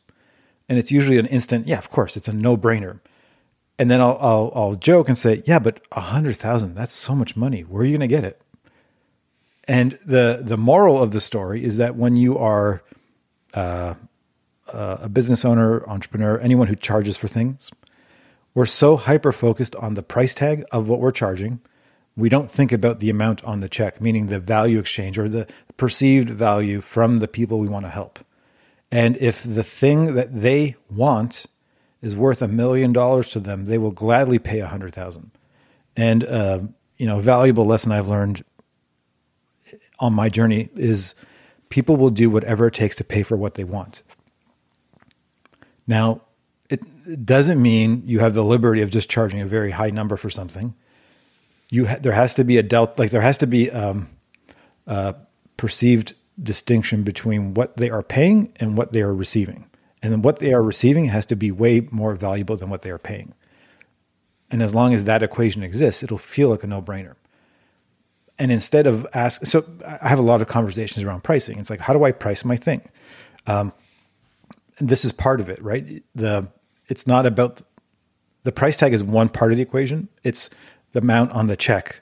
And 0.69 0.79
it's 0.79 0.91
usually 0.91 1.19
an 1.19 1.27
instant, 1.27 1.69
yeah, 1.69 1.79
of 1.79 1.91
course, 1.91 2.17
it's 2.17 2.29
a 2.29 2.33
no 2.33 2.57
brainer. 2.57 3.01
And 3.79 3.91
then 3.91 4.01
I'll, 4.01 4.19
I'll, 4.21 4.53
I'll 4.55 4.75
joke 4.75 5.09
and 5.09 5.19
say, 5.19 5.43
yeah, 5.45 5.59
but 5.59 5.81
a 5.93 6.01
hundred 6.01 6.37
thousand, 6.37 6.75
that's 6.75 6.93
so 6.93 7.15
much 7.15 7.37
money. 7.37 7.63
Where 7.63 7.83
are 7.83 7.85
you 7.85 7.93
going 7.99 8.09
to 8.09 8.15
get 8.15 8.25
it? 8.25 8.41
And 9.65 9.99
the, 10.05 10.41
the 10.43 10.57
moral 10.57 11.03
of 11.03 11.13
the 11.13 11.21
story 11.21 11.65
is 11.65 11.77
that 11.79 11.97
when 11.97 12.17
you 12.17 12.39
are 12.39 12.83
uh, 13.55 13.95
a 14.73 15.09
business 15.09 15.45
owner, 15.45 15.87
entrepreneur, 15.89 16.39
anyone 16.39 16.69
who 16.69 16.75
charges 16.75 17.17
for 17.17 17.29
things, 17.29 17.71
we're 18.55 18.67
so 18.67 18.97
hyper 18.97 19.33
focused 19.33 19.75
on 19.77 19.95
the 19.95 20.03
price 20.03 20.35
tag 20.35 20.65
of 20.73 20.89
what 20.89 21.01
we're 21.01 21.13
charging. 21.13 21.61
We 22.17 22.29
don't 22.29 22.51
think 22.51 22.73
about 22.73 22.99
the 22.99 23.11
amount 23.11 23.43
on 23.45 23.61
the 23.61 23.69
check, 23.69 24.01
meaning 24.01 24.27
the 24.27 24.39
value 24.39 24.79
exchange 24.79 25.19
or 25.19 25.29
the 25.29 25.47
perceived 25.77 26.31
value 26.31 26.81
from 26.81 27.19
the 27.19 27.29
people 27.29 27.59
we 27.59 27.69
want 27.69 27.87
to 27.87 27.91
help. 27.91 28.19
And 28.91 29.17
if 29.17 29.43
the 29.43 29.65
thing 29.65 30.15
that 30.15 30.43
they 30.43 30.77
want 30.91 31.47
is 32.03 32.15
worth 32.15 32.43
a 32.43 32.49
million 32.49 32.93
dollars 32.93 33.31
to 33.31 33.41
them, 33.41 33.65
they 33.65 33.79
will 33.79 33.91
gladly 33.91 34.39
pay 34.39 34.61
a 34.61 34.67
hundred 34.67 34.93
thousand. 34.93 35.31
And 35.97 36.25
uh, 36.25 36.61
you 36.99 37.07
know, 37.07 37.19
a 37.19 37.23
valuable 37.23 37.65
lesson 37.65 37.93
I've 37.93 38.09
learned 38.09 38.45
on 39.99 40.13
my 40.13 40.29
journey 40.29 40.69
is 40.75 41.15
people 41.69 41.97
will 41.97 42.11
do 42.11 42.29
whatever 42.29 42.67
it 42.67 42.75
takes 42.75 42.97
to 42.97 43.05
pay 43.05 43.23
for 43.23 43.37
what 43.37 43.55
they 43.55 43.65
want. 43.65 44.03
Now, 45.87 46.23
it 46.69 47.27
doesn't 47.27 47.61
mean 47.61 48.03
you 48.07 48.21
have 48.21 48.35
the 48.35 48.45
liberty 48.45 48.83
of 48.83 48.91
just 48.91 49.11
charging 49.11 49.41
a 49.41 49.47
very 49.47 49.71
high 49.71 49.91
number 49.91 50.17
for 50.17 50.31
something. 50.31 50.75
You 51.73 51.87
ha- 51.87 51.97
there 51.99 52.13
has 52.13 52.35
to 52.35 52.45
be 52.45 52.59
a 52.59 52.63
delta, 52.63 53.01
like 53.01 53.13
there 53.13 53.23
has 53.23 53.39
to 53.39 53.47
be 53.47 53.71
um, 53.71 54.11
perceived 55.57 56.13
distinction 56.43 57.03
between 57.03 57.55
what 57.55 57.79
they 57.79 57.89
are 57.89 58.03
paying 58.03 58.53
and 58.57 58.77
what 58.77 58.93
they 58.93 59.01
are 59.01 59.15
receiving, 59.15 59.65
and 60.03 60.13
then 60.13 60.21
what 60.21 60.39
they 60.39 60.53
are 60.53 60.63
receiving 60.63 61.07
has 61.07 61.25
to 61.27 61.35
be 61.35 61.51
way 61.51 61.89
more 61.91 62.15
valuable 62.15 62.57
than 62.57 62.69
what 62.69 62.83
they 62.83 62.91
are 62.91 62.99
paying. 62.99 63.33
And 64.51 64.63
as 64.63 64.75
long 64.75 64.93
as 64.93 65.07
that 65.07 65.23
equation 65.23 65.63
exists, 65.63 66.03
it'll 66.03 66.19
feel 66.19 66.51
like 66.51 66.63
a 66.63 66.67
no-brainer. 66.67 67.15
And 68.39 68.53
instead 68.53 68.87
of 68.87 69.07
ask, 69.15 69.47
so 69.47 69.65
I 69.87 70.09
have 70.09 70.19
a 70.19 70.23
lot 70.23 70.43
of 70.43 70.49
conversations 70.49 71.03
around 71.07 71.25
pricing. 71.25 71.59
It's 71.59 71.71
like, 71.71 71.81
how 71.81 71.95
do 71.95 72.05
I 72.05 72.13
price 72.13 72.45
my 72.45 72.57
thing? 72.57 72.83
Um, 73.47 73.73
this 74.79 75.07
is 75.07 75.13
part 75.13 75.41
of 75.41 75.49
it, 75.49 75.63
right? 75.63 76.03
The 76.15 76.49
it's 76.89 77.07
not 77.07 77.25
about 77.25 77.63
the 78.43 78.53
price 78.53 78.77
tag 78.77 78.93
is 78.93 79.03
one 79.03 79.31
part 79.31 79.53
of 79.53 79.57
the 79.57 79.63
equation. 79.63 80.09
It's 80.23 80.51
the 80.93 81.01
amount 81.01 81.33
on 81.33 81.47
the 81.47 81.57
check 81.57 82.01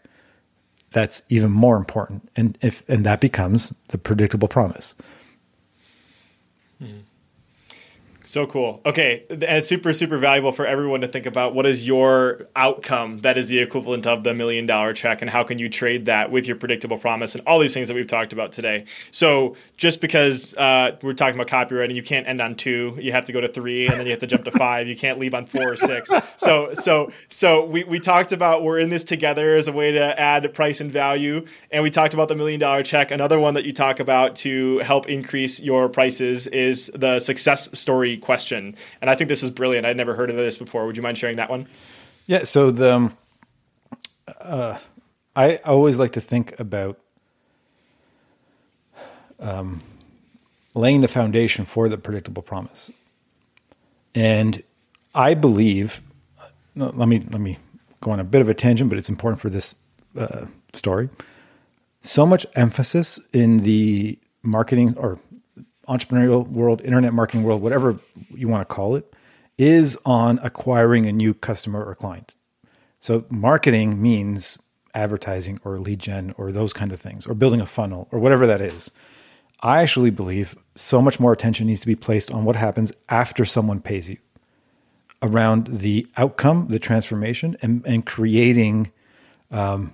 that's 0.92 1.22
even 1.28 1.50
more 1.50 1.76
important, 1.76 2.28
and 2.36 2.58
if 2.60 2.82
and 2.88 3.04
that 3.06 3.20
becomes 3.20 3.72
the 3.88 3.98
predictable 3.98 4.48
promise. 4.48 4.94
Hmm. 6.78 7.00
So 8.30 8.46
cool. 8.46 8.80
Okay. 8.86 9.24
And 9.28 9.42
it's 9.42 9.68
super, 9.68 9.92
super 9.92 10.16
valuable 10.16 10.52
for 10.52 10.64
everyone 10.64 11.00
to 11.00 11.08
think 11.08 11.26
about 11.26 11.52
what 11.52 11.66
is 11.66 11.84
your 11.84 12.46
outcome 12.54 13.18
that 13.18 13.36
is 13.36 13.48
the 13.48 13.58
equivalent 13.58 14.06
of 14.06 14.22
the 14.22 14.32
million 14.32 14.66
dollar 14.66 14.92
check 14.92 15.20
and 15.20 15.28
how 15.28 15.42
can 15.42 15.58
you 15.58 15.68
trade 15.68 16.04
that 16.04 16.30
with 16.30 16.46
your 16.46 16.54
predictable 16.54 16.96
promise 16.96 17.34
and 17.34 17.44
all 17.44 17.58
these 17.58 17.74
things 17.74 17.88
that 17.88 17.94
we've 17.94 18.06
talked 18.06 18.32
about 18.32 18.52
today. 18.52 18.84
So 19.10 19.56
just 19.76 20.00
because 20.00 20.54
uh, 20.54 20.96
we're 21.02 21.14
talking 21.14 21.34
about 21.34 21.48
copyright 21.48 21.90
and 21.90 21.96
you 21.96 22.04
can't 22.04 22.28
end 22.28 22.40
on 22.40 22.54
two, 22.54 22.96
you 23.00 23.10
have 23.10 23.24
to 23.24 23.32
go 23.32 23.40
to 23.40 23.48
three 23.48 23.88
and 23.88 23.96
then 23.96 24.06
you 24.06 24.12
have 24.12 24.20
to 24.20 24.28
jump 24.28 24.44
to 24.44 24.52
five. 24.52 24.86
You 24.86 24.96
can't 24.96 25.18
leave 25.18 25.34
on 25.34 25.46
four 25.46 25.72
or 25.72 25.76
six. 25.76 26.08
So, 26.36 26.72
so, 26.74 27.10
so 27.30 27.64
we, 27.64 27.82
we 27.82 27.98
talked 27.98 28.30
about 28.30 28.62
we're 28.62 28.78
in 28.78 28.90
this 28.90 29.02
together 29.02 29.56
as 29.56 29.66
a 29.66 29.72
way 29.72 29.90
to 29.90 30.20
add 30.20 30.54
price 30.54 30.80
and 30.80 30.92
value. 30.92 31.44
And 31.72 31.82
we 31.82 31.90
talked 31.90 32.14
about 32.14 32.28
the 32.28 32.36
million 32.36 32.60
dollar 32.60 32.84
check. 32.84 33.10
Another 33.10 33.40
one 33.40 33.54
that 33.54 33.64
you 33.64 33.72
talk 33.72 33.98
about 33.98 34.36
to 34.36 34.78
help 34.78 35.08
increase 35.08 35.58
your 35.58 35.88
prices 35.88 36.46
is 36.46 36.92
the 36.94 37.18
success 37.18 37.76
story 37.76 38.19
question. 38.20 38.76
And 39.00 39.10
I 39.10 39.14
think 39.14 39.28
this 39.28 39.42
is 39.42 39.50
brilliant. 39.50 39.86
I'd 39.86 39.96
never 39.96 40.14
heard 40.14 40.30
of 40.30 40.36
this 40.36 40.56
before. 40.56 40.86
Would 40.86 40.96
you 40.96 41.02
mind 41.02 41.18
sharing 41.18 41.36
that 41.36 41.50
one? 41.50 41.66
Yeah. 42.26 42.44
So 42.44 42.70
the, 42.70 42.94
um, 42.94 43.16
uh, 44.40 44.78
I 45.34 45.56
always 45.64 45.98
like 45.98 46.12
to 46.12 46.20
think 46.20 46.58
about 46.58 46.98
um, 49.38 49.82
laying 50.74 51.00
the 51.00 51.08
foundation 51.08 51.64
for 51.64 51.88
the 51.88 51.98
predictable 51.98 52.42
promise. 52.42 52.90
And 54.14 54.62
I 55.14 55.34
believe, 55.34 56.02
let 56.74 57.08
me 57.08 57.24
let 57.30 57.40
me 57.40 57.58
go 58.00 58.10
on 58.10 58.20
a 58.20 58.24
bit 58.24 58.40
of 58.40 58.48
a 58.48 58.54
tangent, 58.54 58.90
but 58.90 58.98
it's 58.98 59.08
important 59.08 59.40
for 59.40 59.50
this 59.50 59.74
uh, 60.18 60.46
story. 60.72 61.08
So 62.02 62.26
much 62.26 62.46
emphasis 62.54 63.20
in 63.32 63.58
the 63.58 64.18
marketing 64.42 64.94
or 64.96 65.18
entrepreneurial 65.90 66.46
world, 66.48 66.80
internet 66.82 67.12
marketing 67.12 67.42
world, 67.42 67.60
whatever 67.60 67.98
you 68.34 68.48
want 68.48 68.66
to 68.66 68.74
call 68.74 68.94
it, 68.94 69.12
is 69.58 69.98
on 70.06 70.38
acquiring 70.42 71.04
a 71.04 71.12
new 71.12 71.34
customer 71.34 71.84
or 71.84 71.94
client. 71.94 72.34
So 73.00 73.24
marketing 73.28 74.00
means 74.00 74.58
advertising 74.94 75.60
or 75.64 75.78
lead 75.78 75.98
gen 75.98 76.34
or 76.38 76.52
those 76.52 76.72
kind 76.72 76.92
of 76.92 77.00
things, 77.00 77.26
or 77.26 77.34
building 77.34 77.60
a 77.60 77.66
funnel 77.66 78.08
or 78.10 78.18
whatever 78.18 78.46
that 78.46 78.60
is. 78.60 78.90
I 79.62 79.82
actually 79.82 80.10
believe 80.10 80.56
so 80.74 81.02
much 81.02 81.20
more 81.20 81.32
attention 81.32 81.66
needs 81.66 81.80
to 81.80 81.86
be 81.86 81.96
placed 81.96 82.30
on 82.30 82.44
what 82.44 82.56
happens 82.56 82.92
after 83.08 83.44
someone 83.44 83.80
pays 83.80 84.08
you 84.08 84.16
around 85.22 85.66
the 85.66 86.06
outcome, 86.16 86.68
the 86.68 86.78
transformation, 86.78 87.56
and, 87.60 87.84
and 87.86 88.06
creating 88.06 88.90
um, 89.50 89.92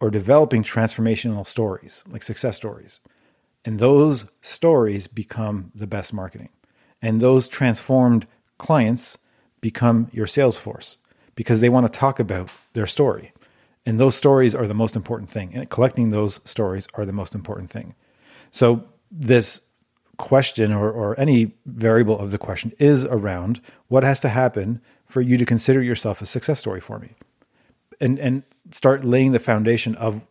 or 0.00 0.10
developing 0.10 0.62
transformational 0.62 1.46
stories, 1.46 2.04
like 2.08 2.22
success 2.22 2.56
stories. 2.56 3.00
And 3.64 3.78
those 3.78 4.26
stories 4.40 5.06
become 5.06 5.72
the 5.74 5.86
best 5.86 6.12
marketing. 6.12 6.50
And 7.00 7.20
those 7.20 7.48
transformed 7.48 8.26
clients 8.58 9.18
become 9.60 10.08
your 10.12 10.26
sales 10.26 10.58
force 10.58 10.98
because 11.34 11.60
they 11.60 11.68
want 11.68 11.90
to 11.90 11.98
talk 11.98 12.20
about 12.20 12.50
their 12.74 12.86
story. 12.86 13.32
And 13.86 13.98
those 13.98 14.14
stories 14.14 14.54
are 14.54 14.66
the 14.66 14.74
most 14.74 14.96
important 14.96 15.30
thing. 15.30 15.54
And 15.54 15.68
collecting 15.68 16.10
those 16.10 16.40
stories 16.44 16.88
are 16.94 17.04
the 17.04 17.12
most 17.12 17.34
important 17.34 17.70
thing. 17.70 17.94
So, 18.50 18.84
this 19.10 19.60
question 20.16 20.72
or, 20.72 20.90
or 20.90 21.18
any 21.18 21.52
variable 21.66 22.18
of 22.18 22.30
the 22.30 22.38
question 22.38 22.72
is 22.78 23.04
around 23.04 23.60
what 23.88 24.04
has 24.04 24.20
to 24.20 24.28
happen 24.28 24.80
for 25.06 25.20
you 25.20 25.36
to 25.36 25.44
consider 25.44 25.82
yourself 25.82 26.22
a 26.22 26.26
success 26.26 26.60
story 26.60 26.80
for 26.80 26.98
me 26.98 27.10
and 28.00 28.18
and 28.18 28.42
start 28.70 29.04
laying 29.04 29.32
the 29.32 29.38
foundation 29.38 29.94
of 29.96 30.22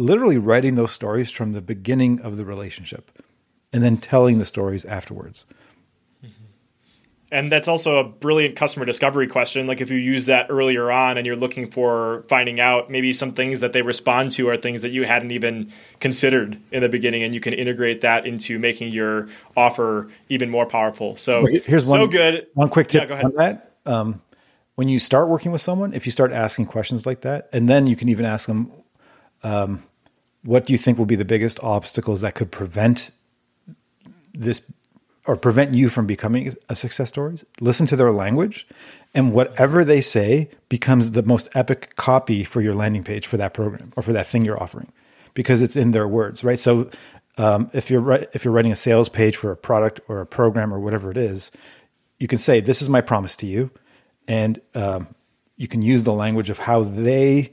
literally 0.00 0.38
writing 0.38 0.74
those 0.74 0.92
stories 0.92 1.30
from 1.30 1.52
the 1.52 1.60
beginning 1.60 2.20
of 2.20 2.36
the 2.36 2.44
relationship 2.44 3.10
and 3.72 3.82
then 3.82 3.96
telling 3.96 4.38
the 4.38 4.44
stories 4.44 4.84
afterwards. 4.84 5.46
And 7.32 7.52
that's 7.52 7.68
also 7.68 7.98
a 7.98 8.04
brilliant 8.04 8.56
customer 8.56 8.84
discovery 8.84 9.28
question. 9.28 9.68
Like 9.68 9.80
if 9.80 9.88
you 9.88 9.96
use 9.96 10.26
that 10.26 10.46
earlier 10.50 10.90
on 10.90 11.16
and 11.16 11.24
you're 11.24 11.36
looking 11.36 11.70
for 11.70 12.24
finding 12.28 12.58
out 12.58 12.90
maybe 12.90 13.12
some 13.12 13.32
things 13.32 13.60
that 13.60 13.72
they 13.72 13.82
respond 13.82 14.32
to 14.32 14.48
are 14.48 14.56
things 14.56 14.82
that 14.82 14.88
you 14.88 15.04
hadn't 15.04 15.30
even 15.30 15.72
considered 16.00 16.60
in 16.72 16.82
the 16.82 16.88
beginning, 16.88 17.22
and 17.22 17.32
you 17.32 17.40
can 17.40 17.52
integrate 17.52 18.00
that 18.00 18.26
into 18.26 18.58
making 18.58 18.92
your 18.92 19.28
offer 19.56 20.08
even 20.28 20.50
more 20.50 20.66
powerful. 20.66 21.16
So 21.16 21.46
here's 21.46 21.84
one, 21.84 22.00
so 22.00 22.06
good. 22.08 22.48
One 22.54 22.68
quick 22.68 22.88
tip 22.88 23.08
yeah, 23.08 23.22
on 23.22 23.32
that. 23.36 23.74
Um, 23.86 24.22
when 24.74 24.88
you 24.88 24.98
start 24.98 25.28
working 25.28 25.52
with 25.52 25.60
someone, 25.60 25.92
if 25.92 26.06
you 26.06 26.12
start 26.12 26.32
asking 26.32 26.64
questions 26.64 27.06
like 27.06 27.20
that, 27.20 27.48
and 27.52 27.68
then 27.68 27.86
you 27.86 27.94
can 27.94 28.08
even 28.08 28.24
ask 28.24 28.48
them, 28.48 28.72
um, 29.44 29.84
what 30.42 30.66
do 30.66 30.72
you 30.72 30.78
think 30.78 30.98
will 30.98 31.06
be 31.06 31.16
the 31.16 31.24
biggest 31.24 31.62
obstacles 31.62 32.20
that 32.22 32.34
could 32.34 32.50
prevent 32.50 33.10
this 34.32 34.62
or 35.26 35.36
prevent 35.36 35.74
you 35.74 35.88
from 35.88 36.06
becoming 36.06 36.54
a 36.68 36.74
success 36.76 37.08
story? 37.08 37.36
Listen 37.60 37.86
to 37.86 37.96
their 37.96 38.12
language, 38.12 38.66
and 39.14 39.32
whatever 39.32 39.84
they 39.84 40.00
say 40.00 40.50
becomes 40.68 41.10
the 41.10 41.22
most 41.22 41.48
epic 41.54 41.94
copy 41.96 42.42
for 42.42 42.60
your 42.60 42.74
landing 42.74 43.04
page 43.04 43.26
for 43.26 43.36
that 43.36 43.52
program 43.52 43.92
or 43.96 44.02
for 44.02 44.12
that 44.12 44.26
thing 44.26 44.44
you're 44.44 44.62
offering, 44.62 44.90
because 45.34 45.62
it's 45.62 45.76
in 45.76 45.90
their 45.90 46.08
words, 46.08 46.42
right? 46.42 46.58
So, 46.58 46.90
um, 47.36 47.70
if 47.72 47.90
you're 47.90 48.12
if 48.32 48.44
you're 48.44 48.52
writing 48.52 48.72
a 48.72 48.76
sales 48.76 49.08
page 49.08 49.36
for 49.36 49.50
a 49.50 49.56
product 49.56 50.00
or 50.08 50.20
a 50.20 50.26
program 50.26 50.72
or 50.72 50.80
whatever 50.80 51.10
it 51.10 51.16
is, 51.16 51.50
you 52.18 52.28
can 52.28 52.38
say, 52.38 52.60
"This 52.60 52.80
is 52.80 52.88
my 52.88 53.00
promise 53.00 53.36
to 53.36 53.46
you," 53.46 53.70
and 54.26 54.60
um, 54.74 55.14
you 55.56 55.68
can 55.68 55.82
use 55.82 56.04
the 56.04 56.12
language 56.12 56.48
of 56.48 56.58
how 56.58 56.82
they 56.82 57.52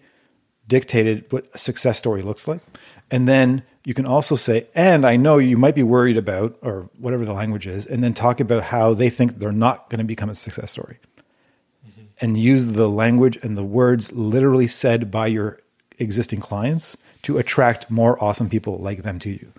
dictated 0.68 1.31
what 1.31 1.48
a 1.53 1.57
success 1.57 1.98
story 1.98 2.22
looks 2.22 2.48
like. 2.48 2.61
And 3.10 3.27
then 3.27 3.64
you 3.85 3.94
can 3.94 4.06
also 4.06 4.35
say, 4.35 4.68
and 4.76 5.06
I 5.06 5.15
know 5.15 5.38
you 5.38 5.57
might 5.57 5.76
be 5.76 5.84
worried 5.84 6.18
about, 6.18 6.57
or 6.61 6.89
whatever 6.98 7.23
the 7.23 7.34
language 7.34 7.68
is, 7.68 7.85
and 7.85 8.03
then 8.03 8.14
talk 8.14 8.39
about 8.39 8.64
how 8.64 8.94
they 8.94 9.10
think 9.10 9.39
they're 9.39 9.52
not 9.52 9.89
going 9.89 9.99
to 9.99 10.06
become 10.06 10.30
a 10.30 10.35
success 10.35 10.72
story. 10.72 10.99
Mm-hmm. 11.88 12.02
And 12.19 12.38
use 12.38 12.73
the 12.73 12.89
language 12.89 13.38
and 13.41 13.57
the 13.57 13.64
words 13.64 14.11
literally 14.11 14.68
said 14.68 15.10
by 15.10 15.27
your 15.27 15.60
existing 15.99 16.41
clients 16.41 16.98
to 17.23 17.38
attract 17.38 17.89
more 17.89 18.22
awesome 18.22 18.49
people 18.49 18.77
like 18.77 19.03
them 19.03 19.19
to 19.19 19.30
you. 19.30 19.53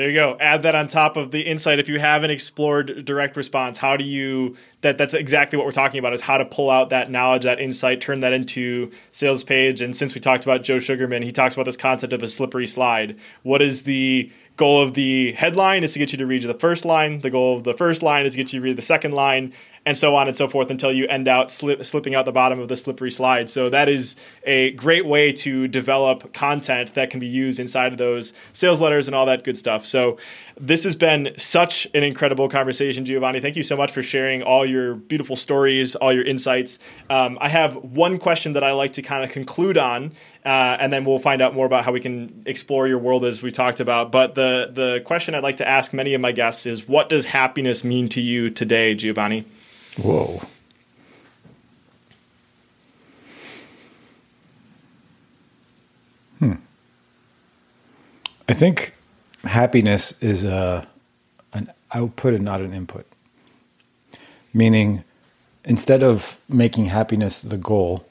There 0.00 0.08
you 0.08 0.14
go. 0.14 0.34
Add 0.40 0.62
that 0.62 0.74
on 0.74 0.88
top 0.88 1.18
of 1.18 1.30
the 1.30 1.42
insight. 1.42 1.78
If 1.78 1.86
you 1.86 2.00
haven't 2.00 2.30
explored 2.30 3.04
direct 3.04 3.36
response, 3.36 3.76
how 3.76 3.98
do 3.98 4.04
you 4.04 4.56
that 4.80 4.96
that's 4.96 5.12
exactly 5.12 5.58
what 5.58 5.66
we're 5.66 5.72
talking 5.72 5.98
about 5.98 6.14
is 6.14 6.22
how 6.22 6.38
to 6.38 6.46
pull 6.46 6.70
out 6.70 6.88
that 6.88 7.10
knowledge, 7.10 7.42
that 7.42 7.60
insight, 7.60 8.00
turn 8.00 8.20
that 8.20 8.32
into 8.32 8.90
sales 9.12 9.44
page. 9.44 9.82
And 9.82 9.94
since 9.94 10.14
we 10.14 10.20
talked 10.22 10.42
about 10.42 10.62
Joe 10.62 10.78
Sugarman, 10.78 11.22
he 11.22 11.32
talks 11.32 11.54
about 11.54 11.66
this 11.66 11.76
concept 11.76 12.14
of 12.14 12.22
a 12.22 12.28
slippery 12.28 12.66
slide. 12.66 13.18
What 13.42 13.60
is 13.60 13.82
the 13.82 14.32
goal 14.56 14.80
of 14.80 14.94
the 14.94 15.32
headline 15.32 15.84
is 15.84 15.92
to 15.92 15.98
get 15.98 16.12
you 16.12 16.18
to 16.18 16.26
read 16.26 16.44
the 16.44 16.54
first 16.54 16.86
line. 16.86 17.20
The 17.20 17.28
goal 17.28 17.58
of 17.58 17.64
the 17.64 17.74
first 17.74 18.02
line 18.02 18.24
is 18.24 18.32
to 18.32 18.38
get 18.38 18.54
you 18.54 18.60
to 18.60 18.64
read 18.64 18.76
the 18.76 18.82
second 18.82 19.12
line. 19.12 19.52
And 19.86 19.96
so 19.96 20.14
on 20.14 20.28
and 20.28 20.36
so 20.36 20.46
forth 20.46 20.70
until 20.70 20.92
you 20.92 21.06
end 21.08 21.26
out 21.26 21.50
slip, 21.50 21.84
slipping 21.84 22.14
out 22.14 22.26
the 22.26 22.32
bottom 22.32 22.60
of 22.60 22.68
the 22.68 22.76
slippery 22.76 23.10
slide. 23.10 23.48
So 23.48 23.70
that 23.70 23.88
is 23.88 24.14
a 24.44 24.72
great 24.72 25.06
way 25.06 25.32
to 25.32 25.68
develop 25.68 26.34
content 26.34 26.94
that 26.94 27.08
can 27.10 27.18
be 27.18 27.26
used 27.26 27.58
inside 27.58 27.92
of 27.92 27.98
those 27.98 28.34
sales 28.52 28.78
letters 28.78 29.08
and 29.08 29.14
all 29.14 29.24
that 29.26 29.42
good 29.42 29.56
stuff. 29.56 29.86
So 29.86 30.18
this 30.60 30.84
has 30.84 30.94
been 30.94 31.32
such 31.38 31.86
an 31.94 32.02
incredible 32.02 32.48
conversation, 32.50 33.06
Giovanni. 33.06 33.40
Thank 33.40 33.56
you 33.56 33.62
so 33.62 33.74
much 33.74 33.90
for 33.90 34.02
sharing 34.02 34.42
all 34.42 34.66
your 34.66 34.96
beautiful 34.96 35.34
stories, 35.34 35.96
all 35.96 36.12
your 36.12 36.24
insights. 36.24 36.78
Um, 37.08 37.38
I 37.40 37.48
have 37.48 37.74
one 37.76 38.18
question 38.18 38.52
that 38.52 38.62
I 38.62 38.72
like 38.72 38.92
to 38.94 39.02
kind 39.02 39.24
of 39.24 39.30
conclude 39.30 39.78
on, 39.78 40.12
uh, 40.44 40.76
and 40.78 40.92
then 40.92 41.06
we'll 41.06 41.18
find 41.18 41.40
out 41.40 41.54
more 41.54 41.64
about 41.64 41.86
how 41.86 41.92
we 41.92 42.00
can 42.00 42.42
explore 42.44 42.86
your 42.86 42.98
world 42.98 43.24
as 43.24 43.42
we 43.42 43.50
talked 43.50 43.80
about. 43.80 44.12
But 44.12 44.34
the 44.34 44.70
the 44.70 45.00
question 45.06 45.34
I'd 45.34 45.42
like 45.42 45.56
to 45.56 45.68
ask 45.68 45.94
many 45.94 46.12
of 46.12 46.20
my 46.20 46.32
guests 46.32 46.66
is, 46.66 46.86
what 46.86 47.08
does 47.08 47.24
happiness 47.24 47.82
mean 47.82 48.10
to 48.10 48.20
you 48.20 48.50
today, 48.50 48.94
Giovanni? 48.94 49.46
Whoa. 49.98 50.40
Hmm. 56.38 56.54
I 58.48 58.54
think 58.54 58.94
happiness 59.44 60.14
is 60.20 60.44
a 60.44 60.86
an 61.52 61.72
output 61.92 62.34
and 62.34 62.44
not 62.44 62.60
an 62.60 62.72
input. 62.72 63.06
Meaning, 64.54 65.04
instead 65.64 66.02
of 66.02 66.38
making 66.48 66.86
happiness 66.86 67.42
the 67.42 67.56
goal, 67.56 68.06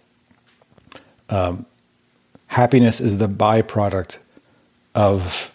um, 1.29 1.65
happiness 2.47 2.99
is 2.99 3.17
the 3.17 3.27
byproduct 3.27 4.19
of 4.95 5.51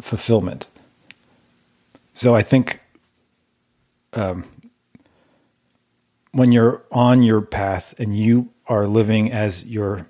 fulfillment. 0.00 0.68
So 2.12 2.34
I 2.34 2.42
think 2.42 2.80
um, 4.12 4.44
when 6.34 6.50
you're 6.50 6.84
on 6.90 7.22
your 7.22 7.40
path 7.40 7.94
and 7.98 8.18
you 8.18 8.50
are 8.66 8.88
living 8.88 9.30
as 9.32 9.64
your 9.64 10.06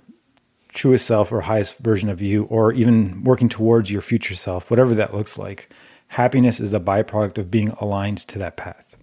truest 0.68 1.06
self 1.06 1.30
or 1.30 1.42
highest 1.42 1.78
version 1.78 2.08
of 2.08 2.20
you, 2.20 2.44
or 2.44 2.72
even 2.72 3.22
working 3.24 3.48
towards 3.48 3.90
your 3.90 4.00
future 4.00 4.34
self, 4.34 4.70
whatever 4.70 4.94
that 4.94 5.14
looks 5.14 5.38
like, 5.38 5.68
happiness 6.08 6.60
is 6.60 6.70
the 6.70 6.80
byproduct 6.80 7.38
of 7.38 7.50
being 7.50 7.70
aligned 7.78 8.18
to 8.18 8.38
that 8.38 8.56
path. 8.56 8.96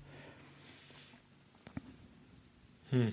Hmm. 2.90 3.10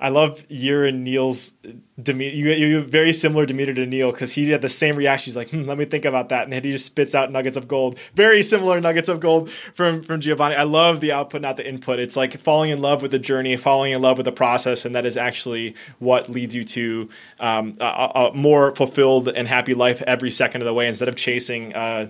I 0.00 0.10
love 0.10 0.44
your 0.48 0.86
and 0.86 1.02
Neil's 1.02 1.52
demeanor. 2.00 2.32
You, 2.32 2.50
you 2.50 2.76
have 2.76 2.88
very 2.88 3.12
similar 3.12 3.46
demeanor 3.46 3.74
to 3.74 3.84
Neil 3.84 4.12
because 4.12 4.32
he 4.32 4.48
had 4.48 4.62
the 4.62 4.68
same 4.68 4.94
reaction. 4.94 5.24
He's 5.24 5.36
like, 5.36 5.50
hmm, 5.50 5.64
"Let 5.64 5.76
me 5.76 5.86
think 5.86 6.04
about 6.04 6.28
that," 6.28 6.44
and 6.44 6.52
then 6.52 6.62
he 6.62 6.70
just 6.70 6.86
spits 6.86 7.16
out 7.16 7.32
nuggets 7.32 7.56
of 7.56 7.66
gold. 7.66 7.98
Very 8.14 8.44
similar 8.44 8.80
nuggets 8.80 9.08
of 9.08 9.18
gold 9.18 9.50
from 9.74 10.02
from 10.02 10.20
Giovanni. 10.20 10.54
I 10.54 10.62
love 10.62 11.00
the 11.00 11.10
output, 11.10 11.42
not 11.42 11.56
the 11.56 11.68
input. 11.68 11.98
It's 11.98 12.16
like 12.16 12.38
falling 12.40 12.70
in 12.70 12.80
love 12.80 13.02
with 13.02 13.10
the 13.10 13.18
journey, 13.18 13.56
falling 13.56 13.92
in 13.92 14.00
love 14.00 14.18
with 14.18 14.26
the 14.26 14.32
process, 14.32 14.84
and 14.84 14.94
that 14.94 15.04
is 15.04 15.16
actually 15.16 15.74
what 15.98 16.28
leads 16.28 16.54
you 16.54 16.64
to 16.64 17.08
um, 17.40 17.76
a, 17.80 17.84
a, 18.14 18.32
more 18.34 18.74
fulfilled 18.76 19.28
and 19.28 19.48
happy 19.48 19.74
life 19.74 20.00
every 20.02 20.30
second 20.30 20.62
of 20.62 20.66
the 20.66 20.74
way 20.74 20.86
instead 20.86 21.08
of 21.08 21.16
chasing. 21.16 21.74
Uh, 21.74 22.08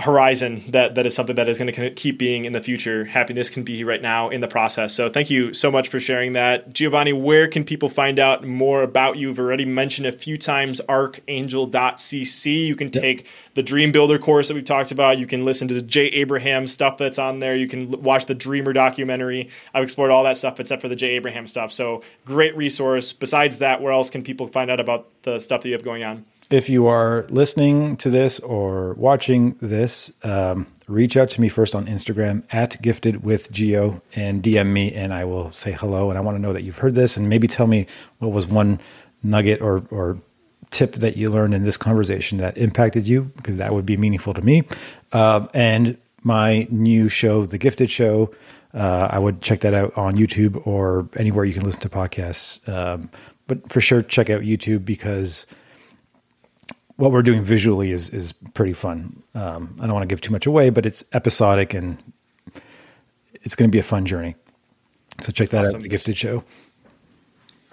horizon 0.00 0.62
that 0.68 0.94
that 0.96 1.06
is 1.06 1.14
something 1.14 1.36
that 1.36 1.48
is 1.48 1.58
going 1.58 1.72
to 1.72 1.90
keep 1.90 2.18
being 2.18 2.44
in 2.44 2.52
the 2.52 2.62
future. 2.62 3.06
Happiness 3.06 3.48
can 3.48 3.62
be 3.62 3.84
right 3.84 4.02
now 4.02 4.28
in 4.28 4.40
the 4.40 4.48
process. 4.48 4.94
So 4.94 5.08
thank 5.08 5.30
you 5.30 5.54
so 5.54 5.70
much 5.70 5.88
for 5.88 5.98
sharing 5.98 6.32
that, 6.32 6.72
Giovanni. 6.72 7.12
Where 7.12 7.48
can 7.48 7.64
people 7.64 7.88
find 7.88 8.18
out 8.18 8.46
more 8.46 8.82
about 8.82 9.16
you? 9.16 9.30
You've 9.30 9.38
already 9.38 9.64
mentioned 9.64 10.08
a 10.08 10.12
few 10.12 10.36
times 10.36 10.80
archangel.cc. 10.88 12.66
You 12.66 12.74
can 12.74 12.90
take 12.90 13.26
the 13.54 13.62
Dream 13.62 13.92
Builder 13.92 14.18
course 14.18 14.48
that 14.48 14.54
we've 14.54 14.64
talked 14.64 14.90
about. 14.90 15.18
You 15.18 15.26
can 15.26 15.44
listen 15.44 15.68
to 15.68 15.74
the 15.74 15.82
Jay 15.82 16.06
Abraham 16.06 16.66
stuff 16.66 16.98
that's 16.98 17.18
on 17.18 17.38
there. 17.38 17.54
You 17.54 17.68
can 17.68 17.90
watch 18.02 18.26
the 18.26 18.34
Dreamer 18.34 18.72
documentary. 18.72 19.50
I've 19.72 19.84
explored 19.84 20.10
all 20.10 20.24
that 20.24 20.36
stuff 20.36 20.58
except 20.58 20.82
for 20.82 20.88
the 20.88 20.96
Jay 20.96 21.10
Abraham 21.10 21.46
stuff. 21.46 21.70
So 21.70 22.02
great 22.24 22.56
resource. 22.56 23.12
Besides 23.12 23.58
that, 23.58 23.80
where 23.80 23.92
else 23.92 24.10
can 24.10 24.24
people 24.24 24.48
find 24.48 24.68
out 24.68 24.80
about 24.80 25.06
the 25.22 25.38
stuff 25.38 25.62
that 25.62 25.68
you 25.68 25.74
have 25.74 25.84
going 25.84 26.02
on? 26.02 26.24
If 26.50 26.68
you 26.68 26.88
are 26.88 27.26
listening 27.30 27.96
to 27.98 28.10
this 28.10 28.40
or 28.40 28.94
watching 28.94 29.56
this, 29.60 30.12
um, 30.24 30.66
reach 30.88 31.16
out 31.16 31.30
to 31.30 31.40
me 31.40 31.48
first 31.48 31.74
on 31.74 31.86
Instagram 31.86 32.42
at 32.50 32.80
gifted 32.82 33.22
with 33.22 33.50
geo 33.52 34.02
and 34.16 34.42
DM 34.42 34.66
me, 34.66 34.92
and 34.92 35.14
I 35.14 35.24
will 35.24 35.52
say 35.52 35.72
hello. 35.72 36.10
And 36.10 36.18
I 36.18 36.22
want 36.22 36.36
to 36.36 36.42
know 36.42 36.52
that 36.52 36.62
you've 36.62 36.78
heard 36.78 36.94
this, 36.94 37.16
and 37.16 37.28
maybe 37.28 37.46
tell 37.46 37.68
me 37.68 37.86
what 38.18 38.32
was 38.32 38.46
one 38.46 38.80
nugget 39.22 39.60
or 39.60 39.84
or 39.90 40.18
tip 40.70 40.92
that 40.96 41.16
you 41.16 41.30
learned 41.30 41.54
in 41.54 41.64
this 41.64 41.76
conversation 41.76 42.38
that 42.38 42.58
impacted 42.58 43.06
you, 43.06 43.30
because 43.36 43.56
that 43.58 43.72
would 43.72 43.86
be 43.86 43.96
meaningful 43.96 44.34
to 44.34 44.42
me. 44.42 44.62
Uh, 45.12 45.46
and 45.54 45.96
my 46.22 46.66
new 46.70 47.08
show, 47.08 47.46
The 47.46 47.58
Gifted 47.58 47.90
Show. 47.90 48.34
Uh, 48.72 49.08
I 49.10 49.18
would 49.18 49.40
check 49.40 49.60
that 49.60 49.74
out 49.74 49.96
on 49.96 50.14
YouTube 50.14 50.64
or 50.64 51.08
anywhere 51.16 51.44
you 51.44 51.52
can 51.52 51.64
listen 51.64 51.80
to 51.80 51.88
podcasts. 51.88 52.68
Um, 52.68 53.10
but 53.48 53.68
for 53.68 53.80
sure, 53.80 54.00
check 54.00 54.30
out 54.30 54.42
YouTube 54.42 54.84
because 54.84 55.44
what 57.00 57.12
we're 57.12 57.22
doing 57.22 57.42
visually 57.42 57.92
is 57.92 58.10
is 58.10 58.32
pretty 58.54 58.74
fun. 58.74 59.22
Um, 59.34 59.76
I 59.80 59.86
don't 59.86 59.94
want 59.94 60.02
to 60.02 60.12
give 60.12 60.20
too 60.20 60.32
much 60.32 60.46
away, 60.46 60.70
but 60.70 60.84
it's 60.84 61.02
episodic 61.12 61.72
and 61.72 61.96
it's 63.42 63.56
going 63.56 63.70
to 63.70 63.72
be 63.72 63.78
a 63.78 63.82
fun 63.82 64.04
journey. 64.04 64.36
So 65.20 65.32
check 65.32 65.48
that 65.50 65.64
awesome. 65.64 65.76
out, 65.76 65.82
the 65.82 65.88
Gifted 65.88 66.16
Show. 66.16 66.44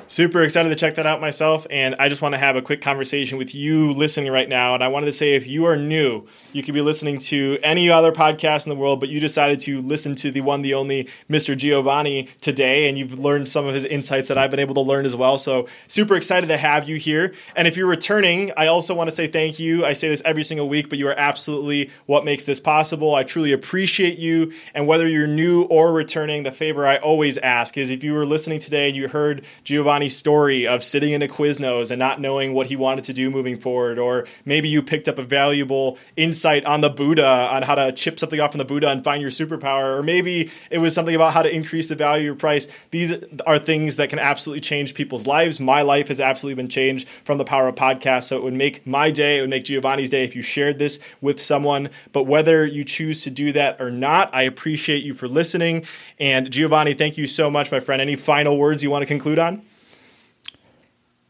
Super 0.10 0.42
excited 0.42 0.70
to 0.70 0.76
check 0.76 0.96
that 0.96 1.06
out 1.06 1.20
myself. 1.20 1.68
And 1.70 1.94
I 2.00 2.08
just 2.08 2.22
want 2.22 2.34
to 2.34 2.40
have 2.40 2.56
a 2.56 2.62
quick 2.62 2.80
conversation 2.80 3.38
with 3.38 3.54
you 3.54 3.92
listening 3.92 4.32
right 4.32 4.48
now. 4.48 4.74
And 4.74 4.82
I 4.82 4.88
wanted 4.88 5.08
to 5.08 5.12
say 5.12 5.36
if 5.36 5.46
you 5.46 5.66
are 5.66 5.76
new, 5.76 6.26
you 6.54 6.64
could 6.64 6.74
be 6.74 6.80
listening 6.80 7.18
to 7.20 7.58
any 7.62 7.90
other 7.90 8.14
podcast 8.14 8.66
in 8.66 8.70
the 8.70 8.78
world, 8.78 9.02
but 9.02 9.10
you 9.10 9.20
decided 9.20 9.60
to 9.62 9.82
listen 9.82 10.16
to 10.16 10.32
the 10.32 10.40
one, 10.40 10.62
the 10.62 10.76
only 10.76 11.10
Mr. 11.30 11.58
Giovanni 11.58 12.30
today. 12.40 12.88
And 12.88 12.98
you've 12.98 13.20
learned 13.20 13.50
some 13.50 13.68
of 13.68 13.76
his 13.76 13.84
insights 13.84 14.30
that 14.30 14.38
I've 14.38 14.50
been 14.50 14.62
able 14.62 14.76
to 14.76 14.82
learn 14.82 15.06
as 15.06 15.14
well. 15.14 15.38
So 15.38 15.68
super 15.90 16.16
excited 16.16 16.48
to 16.48 16.58
have 16.58 16.88
you 16.88 16.96
here. 16.96 17.34
And 17.58 17.68
if 17.68 17.76
you're 17.76 17.86
returning, 17.86 18.54
I 18.56 18.68
also 18.68 18.96
want 18.96 19.10
to 19.10 19.16
say 19.16 19.28
thank 19.28 19.60
you. 19.60 19.84
I 19.84 19.92
say 19.92 20.08
this 20.08 20.22
every 20.24 20.46
single 20.46 20.70
week, 20.70 20.88
but 20.88 21.00
you 21.00 21.10
are 21.10 21.20
absolutely 21.20 21.92
what 22.06 22.24
makes 22.24 22.44
this 22.44 22.62
possible. 22.62 23.14
I 23.14 23.24
truly 23.24 23.52
appreciate 23.52 24.18
you. 24.18 24.54
And 24.74 24.88
whether 24.88 25.06
you're 25.06 25.28
new 25.28 25.64
or 25.64 25.92
returning, 25.92 26.44
the 26.44 26.52
favor 26.54 26.88
I 26.88 26.96
always 26.96 27.38
ask 27.40 27.78
is 27.78 27.90
if 27.90 28.06
you 28.06 28.14
were 28.14 28.26
listening 28.26 28.60
today 28.60 28.88
and 28.88 28.96
you 28.96 29.10
heard 29.10 29.44
Giovanni 29.66 29.97
Story 30.08 30.68
of 30.68 30.84
sitting 30.84 31.14
in 31.14 31.24
a 31.24 31.28
Quiznos 31.28 31.90
and 31.90 31.98
not 31.98 32.22
knowing 32.22 32.54
what 32.54 32.68
he 32.68 32.76
wanted 32.76 33.06
to 33.06 33.14
do 33.14 33.32
moving 33.32 33.60
forward, 33.60 33.98
or 33.98 34.28
maybe 34.46 34.70
you 34.70 34.84
picked 34.84 35.08
up 35.08 35.18
a 35.18 35.24
valuable 35.24 35.98
insight 36.16 36.64
on 36.66 36.82
the 36.82 36.90
Buddha 36.90 37.26
on 37.26 37.64
how 37.64 37.74
to 37.74 37.92
chip 37.92 38.20
something 38.20 38.40
off 38.40 38.52
from 38.52 38.60
the 38.60 38.66
Buddha 38.66 38.90
and 38.90 39.04
find 39.04 39.20
your 39.20 39.32
superpower, 39.32 39.98
or 39.98 40.04
maybe 40.04 40.52
it 40.70 40.78
was 40.78 40.94
something 40.94 41.16
about 41.16 41.34
how 41.34 41.42
to 41.42 41.54
increase 41.54 41.88
the 41.88 41.96
value 41.96 42.22
of 42.22 42.26
your 42.26 42.36
price. 42.36 42.68
These 42.92 43.14
are 43.48 43.58
things 43.58 43.96
that 43.96 44.10
can 44.10 44.20
absolutely 44.20 44.62
change 44.62 44.94
people's 44.94 45.26
lives. 45.26 45.60
My 45.60 45.82
life 45.82 46.10
has 46.10 46.22
absolutely 46.22 46.62
been 46.62 46.70
changed 46.70 47.08
from 47.24 47.40
the 47.40 47.46
power 47.46 47.68
of 47.68 47.76
podcasts. 47.76 48.26
So 48.26 48.38
it 48.38 48.44
would 48.44 48.54
make 48.54 48.86
my 48.86 49.10
day, 49.10 49.40
it 49.40 49.42
would 49.42 49.50
make 49.50 49.66
Giovanni's 49.66 50.10
day 50.10 50.24
if 50.24 50.36
you 50.36 50.42
shared 50.42 50.78
this 50.78 51.00
with 51.22 51.42
someone. 51.42 51.90
But 52.14 52.24
whether 52.24 52.66
you 52.66 52.84
choose 52.84 53.24
to 53.24 53.30
do 53.30 53.52
that 53.54 53.82
or 53.82 53.90
not, 53.90 54.30
I 54.34 54.44
appreciate 54.44 55.04
you 55.04 55.14
for 55.14 55.28
listening. 55.28 55.86
And 56.20 56.52
Giovanni, 56.52 56.94
thank 56.94 57.18
you 57.18 57.28
so 57.28 57.50
much, 57.50 57.72
my 57.72 57.80
friend. 57.80 58.02
Any 58.02 58.16
final 58.16 58.58
words 58.58 58.84
you 58.84 58.92
want 58.92 59.02
to 59.04 59.08
conclude 59.08 59.40
on? 59.40 59.62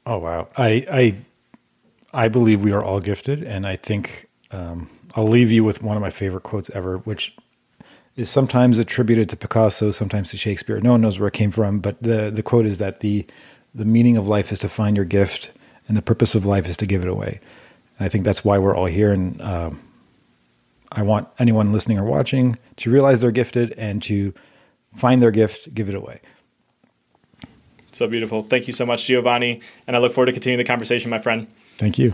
Oh 0.07 0.19
wow, 0.19 0.47
I 0.55 0.85
I 0.89 1.17
I 2.13 2.27
believe 2.29 2.63
we 2.63 2.71
are 2.71 2.81
all 2.81 3.01
gifted, 3.01 3.43
and 3.43 3.67
I 3.67 3.75
think 3.75 4.29
um, 4.51 4.89
I'll 5.15 5.27
leave 5.27 5.51
you 5.51 5.65
with 5.65 5.83
one 5.83 5.97
of 5.97 6.01
my 6.01 6.11
favorite 6.11 6.43
quotes 6.43 6.69
ever, 6.69 6.99
which 6.99 7.35
is 8.15 8.29
sometimes 8.29 8.79
attributed 8.79 9.27
to 9.29 9.35
Picasso, 9.35 9.91
sometimes 9.91 10.31
to 10.31 10.37
Shakespeare. 10.37 10.79
No 10.79 10.91
one 10.91 11.01
knows 11.01 11.19
where 11.19 11.27
it 11.27 11.33
came 11.33 11.51
from, 11.51 11.79
but 11.79 12.01
the 12.01 12.31
the 12.31 12.41
quote 12.41 12.65
is 12.65 12.77
that 12.77 13.01
the 13.01 13.27
the 13.75 13.83
meaning 13.83 14.15
of 14.15 14.29
life 14.29 14.53
is 14.53 14.59
to 14.59 14.69
find 14.69 14.95
your 14.95 15.05
gift, 15.05 15.51
and 15.89 15.97
the 15.97 16.01
purpose 16.01 16.35
of 16.35 16.45
life 16.45 16.69
is 16.69 16.77
to 16.77 16.85
give 16.85 17.01
it 17.01 17.09
away. 17.09 17.41
And 17.99 18.05
I 18.05 18.07
think 18.07 18.23
that's 18.23 18.45
why 18.45 18.57
we're 18.59 18.77
all 18.77 18.85
here, 18.85 19.11
and 19.11 19.41
um, 19.41 19.81
I 20.89 21.01
want 21.01 21.27
anyone 21.37 21.73
listening 21.73 21.99
or 21.99 22.05
watching 22.05 22.57
to 22.77 22.89
realize 22.89 23.19
they're 23.19 23.31
gifted 23.31 23.73
and 23.73 24.01
to 24.03 24.33
find 24.95 25.21
their 25.21 25.31
gift, 25.31 25.73
give 25.73 25.89
it 25.89 25.95
away. 25.95 26.21
So 27.97 28.07
beautiful. 28.07 28.43
Thank 28.43 28.67
you 28.67 28.73
so 28.73 28.85
much, 28.85 29.05
Giovanni. 29.05 29.59
And 29.87 29.95
I 29.95 29.99
look 29.99 30.13
forward 30.13 30.27
to 30.27 30.31
continuing 30.31 30.59
the 30.59 30.67
conversation, 30.67 31.09
my 31.09 31.19
friend. 31.19 31.47
Thank 31.77 31.97
you. 31.97 32.13